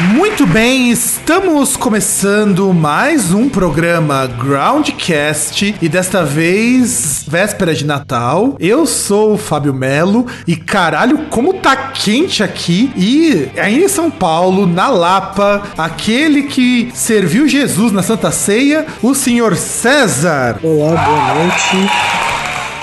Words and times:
Muito 0.00 0.46
bem, 0.46 0.92
estamos 0.92 1.76
começando 1.76 2.72
mais 2.72 3.34
um 3.34 3.48
programa 3.48 4.28
Groundcast 4.28 5.74
e 5.82 5.88
desta 5.88 6.24
vez, 6.24 7.24
véspera 7.26 7.74
de 7.74 7.84
Natal. 7.84 8.56
Eu 8.60 8.86
sou 8.86 9.34
o 9.34 9.36
Fábio 9.36 9.74
Melo 9.74 10.24
e 10.46 10.54
caralho, 10.54 11.26
como 11.30 11.54
tá 11.54 11.74
quente 11.74 12.44
aqui! 12.44 12.92
E 12.96 13.50
aí 13.58 13.82
em 13.82 13.88
São 13.88 14.08
Paulo, 14.08 14.68
na 14.68 14.88
Lapa, 14.88 15.64
aquele 15.76 16.44
que 16.44 16.92
serviu 16.94 17.48
Jesus 17.48 17.90
na 17.90 18.02
Santa 18.02 18.30
Ceia, 18.30 18.86
o 19.02 19.16
senhor 19.16 19.56
César. 19.56 20.60
Olá, 20.62 20.94
boa 20.94 21.34
noite. 21.34 22.27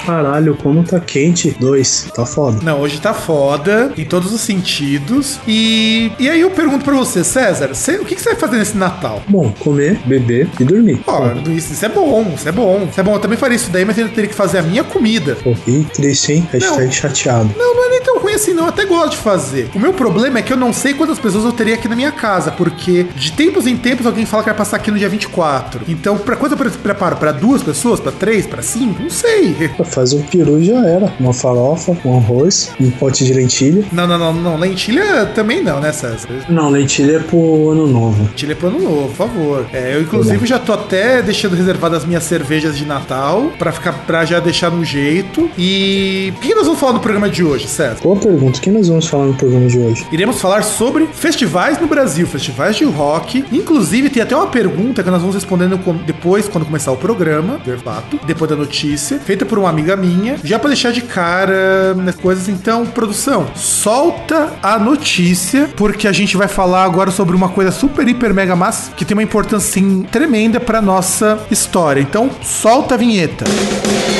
Caralho, 0.05 0.55
como 0.61 0.83
tá 0.83 0.99
quente. 0.99 1.55
Dois, 1.59 2.09
tá 2.15 2.25
foda. 2.25 2.59
Não, 2.63 2.79
hoje 2.79 2.99
tá 2.99 3.13
foda 3.13 3.91
em 3.97 4.05
todos 4.05 4.31
os 4.33 4.41
sentidos. 4.41 5.39
E, 5.47 6.11
e 6.19 6.29
aí 6.29 6.41
eu 6.41 6.51
pergunto 6.51 6.83
pra 6.85 6.93
você, 6.93 7.23
César, 7.23 7.69
você- 7.73 7.95
o 7.97 8.05
que, 8.05 8.15
que 8.15 8.21
você 8.21 8.29
vai 8.29 8.39
fazer 8.39 8.57
nesse 8.57 8.77
Natal? 8.77 9.21
Bom, 9.27 9.51
comer, 9.59 9.99
beber 10.05 10.49
e 10.59 10.63
dormir. 10.63 11.01
Ó, 11.07 11.31
isso, 11.49 11.73
isso 11.73 11.85
é 11.85 11.89
bom, 11.89 12.33
isso 12.35 12.47
é 12.47 12.51
bom. 12.51 12.87
Isso 12.89 12.99
é 12.99 13.03
bom, 13.03 13.13
eu 13.13 13.19
também 13.19 13.37
faria 13.37 13.55
isso 13.55 13.69
daí, 13.71 13.85
mas 13.85 13.97
ainda 13.97 14.09
teria 14.11 14.29
que 14.29 14.35
fazer 14.35 14.59
a 14.59 14.61
minha 14.61 14.83
comida. 14.83 15.35
Pô, 15.43 15.53
e 15.67 15.83
triste, 15.85 16.33
hein? 16.33 16.47
Hashtag 16.51 16.85
Não. 16.85 16.91
chateado. 16.91 17.49
Não, 17.57 17.75
não 17.75 17.85
é 17.85 17.89
nem 17.89 18.01
tão 18.01 18.19
ruim 18.19 18.33
assim, 18.33 18.53
não. 18.53 18.63
Eu 18.63 18.69
até 18.69 18.85
gosto 18.85 19.11
de 19.11 19.17
fazer. 19.17 19.69
O 19.75 19.79
meu 19.79 19.93
problema 19.93 20.39
é 20.39 20.41
que 20.41 20.51
eu 20.53 20.57
não 20.57 20.73
sei 20.73 20.93
quantas 20.93 21.19
pessoas 21.19 21.45
eu 21.45 21.51
teria 21.51 21.75
aqui 21.75 21.87
na 21.87 21.95
minha 21.95 22.11
casa, 22.11 22.51
porque 22.51 23.05
de 23.15 23.31
tempos 23.31 23.67
em 23.67 23.77
tempos 23.77 24.05
alguém 24.05 24.25
fala 24.25 24.43
que 24.43 24.49
vai 24.49 24.57
passar 24.57 24.77
aqui 24.77 24.91
no 24.91 24.97
dia 24.97 25.09
24. 25.09 25.81
Então, 25.87 26.17
pra 26.17 26.35
quanto 26.35 26.53
eu 26.53 26.57
pre- 26.57 26.69
preparo? 26.69 27.15
Pra 27.17 27.31
duas 27.31 27.61
pessoas? 27.63 27.99
Pra 27.99 28.11
três? 28.11 28.45
Pra 28.45 28.61
cinco? 28.61 29.01
Não 29.03 29.09
sei. 29.09 29.55
Faz 29.95 30.11
um 30.11 30.21
peru 30.23 30.59
e 30.59 30.65
já 30.65 30.85
era. 30.85 31.13
Uma 31.17 31.31
farofa, 31.31 31.95
um 32.03 32.17
arroz, 32.17 32.69
um 32.81 32.91
pote 32.91 33.23
de 33.23 33.33
lentilha. 33.33 33.81
Não, 33.93 34.05
não, 34.05 34.17
não, 34.17 34.33
não. 34.33 34.57
Lentilha 34.57 35.25
também 35.27 35.63
não, 35.63 35.79
né, 35.79 35.93
César? 35.93 36.27
Não, 36.49 36.69
lentilha 36.69 37.15
é 37.15 37.19
pro 37.19 37.69
ano 37.69 37.87
novo. 37.87 38.23
Lentilha 38.23 38.51
é 38.51 38.55
pro 38.55 38.67
ano 38.67 38.81
novo, 38.81 39.07
por 39.07 39.15
favor. 39.15 39.65
É, 39.71 39.95
eu, 39.95 40.01
inclusive, 40.01 40.45
já 40.45 40.59
tô 40.59 40.73
até 40.73 41.21
deixando 41.21 41.55
reservadas 41.55 41.99
as 41.99 42.05
minhas 42.05 42.23
cervejas 42.23 42.77
de 42.77 42.85
Natal 42.85 43.51
pra 43.57 43.71
ficar 43.71 43.93
pra 44.05 44.25
já 44.25 44.41
deixar 44.41 44.69
no 44.69 44.83
jeito. 44.83 45.49
E 45.57 46.33
o 46.35 46.39
que 46.41 46.53
nós 46.53 46.65
vamos 46.65 46.77
falar 46.77 46.91
no 46.91 46.99
programa 46.99 47.29
de 47.29 47.41
hoje, 47.41 47.65
César? 47.65 48.01
Boa 48.03 48.17
pergunta. 48.17 48.57
O 48.57 48.61
que 48.61 48.69
nós 48.69 48.89
vamos 48.89 49.07
falar 49.07 49.27
no 49.27 49.33
programa 49.33 49.67
de 49.67 49.79
hoje? 49.79 50.05
Iremos 50.11 50.41
falar 50.41 50.61
sobre 50.63 51.07
festivais 51.13 51.79
no 51.79 51.87
Brasil, 51.87 52.27
festivais 52.27 52.75
de 52.75 52.83
rock. 52.83 53.45
Inclusive, 53.49 54.09
tem 54.09 54.21
até 54.21 54.35
uma 54.35 54.47
pergunta 54.47 55.01
que 55.01 55.09
nós 55.09 55.21
vamos 55.21 55.35
respondendo 55.35 55.79
depois, 56.05 56.49
quando 56.49 56.65
começar 56.65 56.91
o 56.91 56.97
programa, 56.97 57.59
de 57.63 57.77
fato, 57.77 58.19
depois 58.27 58.49
da 58.49 58.57
notícia, 58.57 59.19
feita 59.19 59.45
por 59.45 59.57
uma 59.57 59.71
amiga 59.85 59.95
minha, 59.95 60.37
já 60.43 60.57
pra 60.57 60.69
deixar 60.69 60.91
de 60.91 61.01
cara 61.01 61.93
nas 61.93 62.15
coisas. 62.15 62.49
Então, 62.49 62.85
produção, 62.85 63.47
solta 63.55 64.53
a 64.63 64.79
notícia, 64.79 65.69
porque 65.75 66.07
a 66.07 66.11
gente 66.11 66.35
vai 66.35 66.47
falar 66.47 66.83
agora 66.83 67.11
sobre 67.11 67.35
uma 67.35 67.49
coisa 67.49 67.71
super, 67.71 68.07
hiper, 68.07 68.33
mega 68.33 68.55
massa, 68.55 68.91
que 68.91 69.05
tem 69.05 69.15
uma 69.15 69.23
importância 69.23 69.69
assim, 69.69 70.03
tremenda 70.11 70.59
pra 70.59 70.81
nossa 70.81 71.39
história. 71.51 72.01
Então, 72.01 72.29
solta 72.41 72.95
a 72.95 72.97
vinheta. 72.97 73.45
Muito 73.47 74.14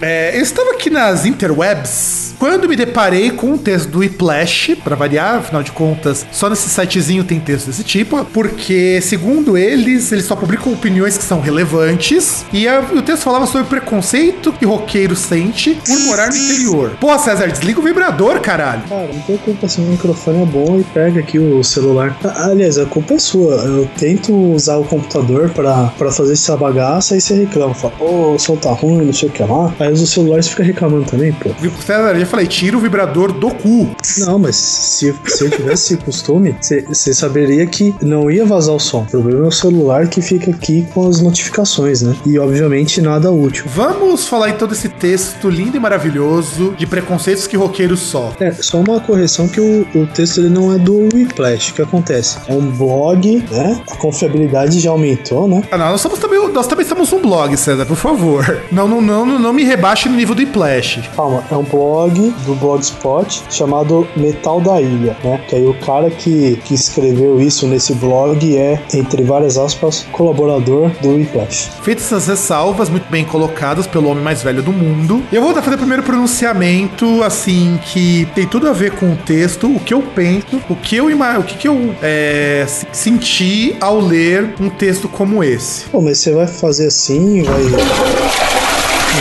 é, 0.00 0.36
eu 0.36 0.42
estava 0.42 0.70
aqui 0.72 0.90
nas 0.90 1.24
interwebs 1.24 2.17
quando 2.38 2.68
me 2.68 2.76
deparei 2.76 3.30
com 3.30 3.52
um 3.52 3.58
texto 3.58 3.88
do 3.88 3.98
Whiplash, 3.98 4.76
para 4.84 4.94
variar, 4.96 5.36
afinal 5.36 5.62
de 5.62 5.72
contas, 5.72 6.24
só 6.32 6.48
nesse 6.48 6.68
sitezinho 6.68 7.24
tem 7.24 7.40
texto 7.40 7.66
desse 7.66 7.82
tipo, 7.84 8.24
porque, 8.26 9.00
segundo 9.02 9.56
eles, 9.56 10.10
eles 10.12 10.24
só 10.24 10.36
publicam 10.36 10.72
opiniões 10.72 11.16
que 11.18 11.24
são 11.24 11.40
relevantes, 11.40 12.44
e 12.52 12.66
a- 12.68 12.80
o 12.92 13.02
texto 13.02 13.22
falava 13.22 13.46
sobre 13.46 13.62
o 13.62 13.66
preconceito 13.66 14.52
que 14.52 14.64
roqueiro 14.64 15.14
sente 15.16 15.78
por 15.86 15.98
morar 16.00 16.28
no 16.30 16.36
interior. 16.36 16.92
Pô, 17.00 17.16
César, 17.18 17.48
desliga 17.48 17.80
o 17.80 17.82
vibrador, 17.82 18.40
caralho. 18.40 18.82
Cara, 18.88 19.08
não 19.12 19.20
tem 19.22 19.36
culpa 19.38 19.68
se 19.68 19.80
o 19.80 19.84
microfone 19.84 20.42
é 20.42 20.46
bom 20.46 20.78
e 20.78 20.84
pega 20.84 21.20
aqui 21.20 21.38
o 21.38 21.62
celular. 21.64 22.16
Ah, 22.24 22.48
Aliás, 22.48 22.78
a 22.78 22.86
culpa 22.86 23.14
é 23.14 23.18
sua. 23.18 23.54
Eu 23.56 23.88
tento 23.98 24.32
usar 24.34 24.76
o 24.76 24.84
computador 24.84 25.50
pra, 25.50 25.92
pra 25.98 26.10
fazer 26.10 26.32
essa 26.32 26.56
bagaça 26.56 27.16
e 27.16 27.20
você 27.20 27.34
reclama. 27.34 27.74
Fala, 27.74 27.92
ô, 28.00 28.34
o 28.34 28.38
som 28.38 28.56
tá 28.56 28.70
ruim, 28.70 29.04
não 29.06 29.12
sei 29.12 29.28
o 29.28 29.32
que 29.32 29.42
lá. 29.42 29.72
Aí 29.78 29.92
usa 29.92 30.04
o 30.04 30.06
celular 30.06 30.38
e 30.38 30.42
você 30.42 30.50
fica 30.50 30.62
reclamando 30.62 31.04
também, 31.04 31.32
pô. 31.32 31.50
César, 31.84 32.18
já 32.18 32.26
falei, 32.28 32.46
tira 32.46 32.76
o 32.76 32.80
vibrador 32.80 33.32
do 33.32 33.50
cu. 33.50 33.90
Não, 34.18 34.38
mas 34.38 34.56
se, 34.56 35.14
se 35.26 35.44
eu 35.44 35.50
tivesse 35.50 35.94
esse 35.94 35.96
costume, 36.04 36.56
você 36.60 37.14
saberia 37.14 37.66
que 37.66 37.94
não 38.02 38.30
ia 38.30 38.44
vazar 38.44 38.74
o 38.74 38.80
som. 38.80 39.02
O 39.02 39.06
problema 39.06 39.44
é 39.44 39.48
o 39.48 39.52
celular 39.52 40.08
que 40.08 40.20
fica 40.20 40.50
aqui 40.50 40.86
com 40.92 41.08
as 41.08 41.20
notificações, 41.20 42.02
né? 42.02 42.14
E 42.26 42.38
obviamente 42.38 43.00
nada 43.00 43.30
útil. 43.30 43.64
Vamos 43.68 44.26
falar 44.26 44.50
então 44.50 44.68
desse 44.68 44.88
texto 44.88 45.48
lindo 45.48 45.76
e 45.76 45.80
maravilhoso 45.80 46.74
de 46.76 46.86
preconceitos 46.86 47.46
que 47.46 47.56
roqueiros 47.56 48.00
sofrem. 48.00 48.48
É, 48.48 48.52
só 48.52 48.80
uma 48.80 49.00
correção 49.00 49.48
que 49.48 49.60
o, 49.60 49.86
o 49.94 50.06
texto 50.06 50.38
ele 50.38 50.50
não 50.50 50.72
é 50.72 50.78
do 50.78 51.08
Whiplash. 51.12 51.70
O 51.70 51.74
que 51.74 51.82
acontece? 51.82 52.38
É 52.46 52.52
um 52.52 52.70
blog, 52.70 53.44
né? 53.50 53.80
A 53.90 53.96
confiabilidade 53.96 54.80
já 54.80 54.90
aumentou, 54.90 55.48
né? 55.48 55.62
Ah, 55.70 55.78
não, 55.78 55.90
nós, 55.90 56.00
somos 56.00 56.18
também, 56.18 56.37
nós 56.52 56.66
também 56.66 56.84
somos 56.86 57.12
um 57.12 57.20
blog, 57.20 57.56
César, 57.56 57.84
por 57.86 57.96
favor. 57.96 58.62
Não, 58.70 58.86
não, 58.88 59.00
não, 59.00 59.26
não, 59.38 59.52
me 59.52 59.64
rebaixe 59.64 60.08
no 60.08 60.16
nível 60.16 60.34
do 60.34 60.42
Iplash. 60.42 61.00
Calma, 61.16 61.42
é 61.50 61.54
um 61.56 61.62
blog 61.62 62.32
do 62.46 62.54
Blogspot 62.54 63.42
chamado 63.50 64.06
Metal 64.16 64.60
da 64.60 64.80
Ilha, 64.80 65.16
né? 65.24 65.40
Que 65.48 65.56
aí 65.56 65.66
o 65.66 65.74
cara 65.74 66.10
que, 66.10 66.56
que 66.64 66.74
escreveu 66.74 67.40
isso 67.40 67.66
nesse 67.66 67.94
blog 67.94 68.56
é, 68.56 68.80
entre 68.94 69.22
várias 69.22 69.56
aspas, 69.56 70.06
colaborador 70.12 70.90
do 71.00 71.10
Whiplash. 71.10 71.70
Feitas 71.82 72.04
essas 72.06 72.26
ressalvas 72.26 72.88
muito 72.88 73.08
bem 73.10 73.24
colocadas 73.24 73.86
pelo 73.86 74.08
homem 74.08 74.22
mais 74.22 74.42
velho 74.42 74.62
do 74.62 74.72
mundo, 74.72 75.22
eu 75.32 75.42
vou 75.42 75.54
fazer 75.54 75.74
o 75.74 75.78
primeiro 75.78 76.02
pronunciamento, 76.02 77.22
assim, 77.22 77.78
que 77.92 78.26
tem 78.34 78.46
tudo 78.46 78.68
a 78.68 78.72
ver 78.72 78.92
com 78.92 79.12
o 79.12 79.16
texto, 79.16 79.66
o 79.74 79.80
que 79.80 79.92
eu 79.92 80.02
penso, 80.02 80.60
o 80.68 80.76
que 80.76 80.96
eu, 80.96 81.06
o 81.08 81.42
que 81.42 81.56
que 81.58 81.68
eu 81.68 81.94
é, 82.02 82.64
se- 82.68 82.86
senti 82.92 83.76
ao 83.80 84.00
ler 84.00 84.54
um 84.60 84.68
texto 84.70 85.08
como 85.08 85.42
esse. 85.42 85.84
Pô, 85.90 86.00
mas 86.00 86.18
você 86.18 86.32
vai 86.38 86.46
fazer 86.46 86.86
assim, 86.86 87.42
vai. 87.42 87.62
Não 87.62 87.70
vai 87.70 87.80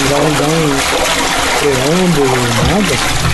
dar 0.09 0.47
um 0.47 0.69
preâmbulo, 1.59 2.37
nada? 2.67 3.27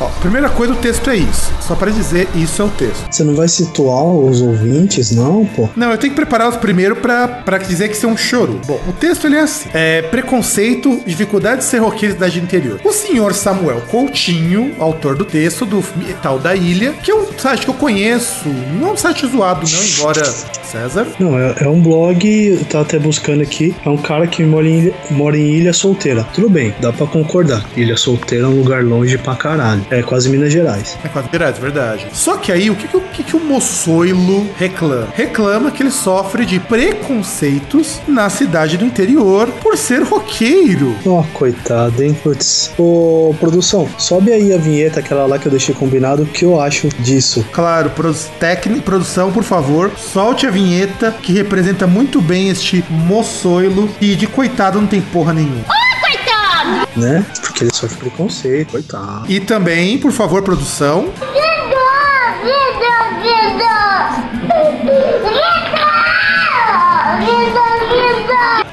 Ó, 0.00 0.08
primeira 0.20 0.48
coisa, 0.48 0.72
o 0.72 0.76
texto 0.76 1.10
é 1.10 1.16
isso. 1.16 1.52
Só 1.60 1.74
para 1.74 1.90
dizer, 1.90 2.28
isso 2.34 2.60
é 2.60 2.64
o 2.64 2.68
texto. 2.68 3.06
Você 3.10 3.24
não 3.24 3.34
vai 3.34 3.48
situar 3.48 4.04
os 4.04 4.40
ouvintes, 4.40 5.12
não, 5.12 5.46
pô? 5.46 5.68
Não, 5.74 5.90
eu 5.90 5.98
tenho 5.98 6.12
que 6.12 6.16
prepará-los 6.16 6.56
primeiro 6.56 6.94
pra 6.96 7.58
dizer 7.66 7.88
que 7.88 7.96
isso 7.96 8.06
é 8.06 8.08
um 8.08 8.16
choro. 8.16 8.60
Bom, 8.66 8.78
o 8.88 8.92
texto 8.92 9.26
ele 9.26 9.36
é 9.36 9.40
assim: 9.40 9.68
é, 9.72 10.02
preconceito, 10.02 11.00
dificuldade 11.06 11.58
de 11.58 11.64
ser 11.64 11.78
roqueiro 11.78 12.14
de 12.28 12.40
interior. 12.40 12.80
O 12.84 12.92
senhor 12.92 13.34
Samuel 13.34 13.80
Coutinho, 13.90 14.74
autor 14.78 15.16
do 15.16 15.24
texto 15.24 15.64
do 15.64 15.82
Metal 15.96 16.38
da 16.38 16.54
Ilha, 16.54 16.92
que 16.92 17.10
é 17.10 17.14
um 17.14 17.26
site 17.38 17.64
que 17.64 17.70
eu 17.70 17.74
conheço, 17.74 18.48
não 18.78 18.88
é 18.88 18.92
um 18.92 18.96
site 18.96 19.26
zoado, 19.26 19.66
não, 19.68 19.84
embora 19.84 20.34
César. 20.64 21.06
Não, 21.18 21.38
é, 21.38 21.54
é 21.60 21.68
um 21.68 21.80
blog, 21.80 22.58
tá 22.70 22.80
até 22.80 22.98
buscando 22.98 23.42
aqui. 23.42 23.74
É 23.84 23.88
um 23.88 23.96
cara 23.96 24.26
que 24.26 24.42
mora 24.42 24.66
em, 24.68 24.78
ilha, 24.80 24.94
mora 25.10 25.36
em 25.38 25.46
Ilha 25.54 25.72
Solteira. 25.72 26.24
Tudo 26.34 26.48
bem, 26.48 26.74
dá 26.80 26.92
pra 26.92 27.06
concordar. 27.06 27.64
Ilha 27.76 27.96
Solteira 27.96 28.44
é 28.44 28.48
um 28.48 28.56
lugar 28.58 28.82
longe 28.84 29.16
pra 29.18 29.34
caralho. 29.34 29.84
É 29.90 30.02
quase 30.02 30.28
Minas 30.28 30.52
Gerais. 30.52 30.96
É 31.04 31.08
quase 31.08 31.28
verdade, 31.28 31.60
verdade. 31.60 32.06
Só 32.12 32.36
que 32.36 32.50
aí, 32.52 32.70
o 32.70 32.74
que, 32.76 32.88
que, 32.88 32.96
o 32.96 33.00
que, 33.00 33.22
que 33.22 33.36
o 33.36 33.40
moçoilo 33.40 34.46
reclama? 34.56 35.08
Reclama 35.14 35.70
que 35.70 35.82
ele 35.82 35.90
sofre 35.90 36.44
de 36.44 36.58
preconceitos 36.60 38.00
na 38.08 38.28
cidade 38.30 38.76
do 38.76 38.84
interior 38.84 39.48
por 39.62 39.76
ser 39.76 40.02
roqueiro. 40.02 40.94
Ó, 41.06 41.22
coitado, 41.32 42.02
hein? 42.02 42.16
Putz. 42.22 42.72
Ô, 42.78 43.34
produção, 43.38 43.88
sobe 43.98 44.32
aí 44.32 44.52
a 44.52 44.58
vinheta, 44.58 45.00
aquela 45.00 45.26
lá 45.26 45.38
que 45.38 45.46
eu 45.46 45.50
deixei 45.50 45.74
combinado, 45.74 46.22
o 46.22 46.26
que 46.26 46.44
eu 46.44 46.60
acho 46.60 46.88
disso. 46.98 47.44
Claro, 47.52 47.90
produ- 47.90 48.14
técnico, 48.38 48.82
produção, 48.82 49.32
por 49.32 49.42
favor, 49.42 49.90
solte 49.96 50.46
a 50.46 50.50
vinheta 50.54 51.10
que 51.10 51.32
representa 51.32 51.84
muito 51.86 52.20
bem 52.22 52.48
este 52.48 52.84
moçoilo 52.88 53.90
e 54.00 54.14
de 54.14 54.26
coitado 54.28 54.80
não 54.80 54.86
tem 54.86 55.00
porra 55.00 55.34
nenhuma. 55.34 55.64
né? 56.96 57.26
Porque 57.40 57.64
ele 57.64 57.74
sofre 57.74 57.98
preconceito, 57.98 58.70
coitado. 58.70 59.24
E 59.28 59.40
também, 59.40 59.98
por 59.98 60.12
favor, 60.12 60.42
produção, 60.42 61.06
Vida, 61.32 61.53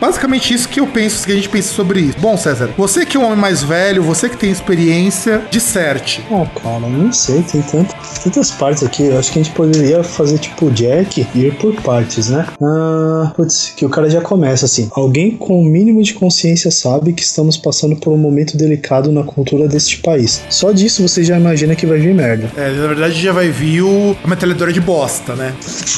basicamente 0.02 0.52
isso 0.52 0.68
que 0.68 0.80
eu 0.80 0.88
penso, 0.88 1.24
que 1.24 1.32
a 1.32 1.36
gente 1.36 1.48
pensa 1.48 1.72
sobre 1.72 2.02
isso. 2.02 2.18
Bom, 2.20 2.36
César, 2.36 2.72
você 2.76 3.06
que 3.06 3.16
é 3.16 3.20
um 3.20 3.26
homem 3.26 3.38
mais 3.38 3.62
velho, 3.62 4.02
você 4.02 4.28
que 4.28 4.36
tem 4.36 4.50
experiência, 4.50 5.44
disserte. 5.52 6.26
Ah, 6.32 6.48
cara, 6.60 6.80
não 6.80 7.14
sei, 7.14 7.44
tem 7.44 7.62
tanto, 7.62 7.96
tantas 8.24 8.50
partes 8.50 8.84
aqui. 8.84 9.04
Eu 9.04 9.20
acho 9.20 9.32
que 9.32 9.40
a 9.40 9.44
gente 9.44 9.54
poderia 9.54 10.04
fazer 10.04 10.40
tipo 10.40 10.72
Jack 10.72 11.28
e 11.36 11.40
ir 11.40 11.56
por 11.56 11.76
partes, 11.82 12.30
né? 12.30 12.48
Ah, 12.60 13.32
putz, 13.36 13.74
que 13.76 13.86
o 13.86 13.90
cara 13.90 14.10
já 14.10 14.22
começa 14.22 14.66
assim. 14.66 14.90
Alguém 14.92 15.38
com 15.38 15.62
o 15.62 15.64
mínimo 15.64 16.02
de 16.02 16.16
consciência 16.16 16.72
sabe 16.72 17.14
que 17.14 17.22
estamos 17.22 17.56
passando 17.56 17.96
por 17.96 18.12
um 18.12 18.18
momento 18.18 18.58
delicado 18.58 19.12
na 19.12 19.24
cultura 19.24 19.68
deste 19.68 20.00
país. 20.00 20.44
Só 20.50 20.72
disso 20.72 21.08
você 21.08 21.24
já 21.24 21.38
imagina 21.38 21.76
que 21.76 21.86
vai 21.86 22.00
vir 22.00 22.16
merda. 22.16 22.50
É, 22.58 22.72
na 22.72 22.88
verdade 22.88 23.22
já 23.22 23.32
vai 23.32 23.50
vir 23.50 23.84
o, 23.84 24.16
a 24.24 24.28
metralhadora 24.28 24.74
de 24.74 24.82
bosta, 24.82 25.36
né? 25.36 25.54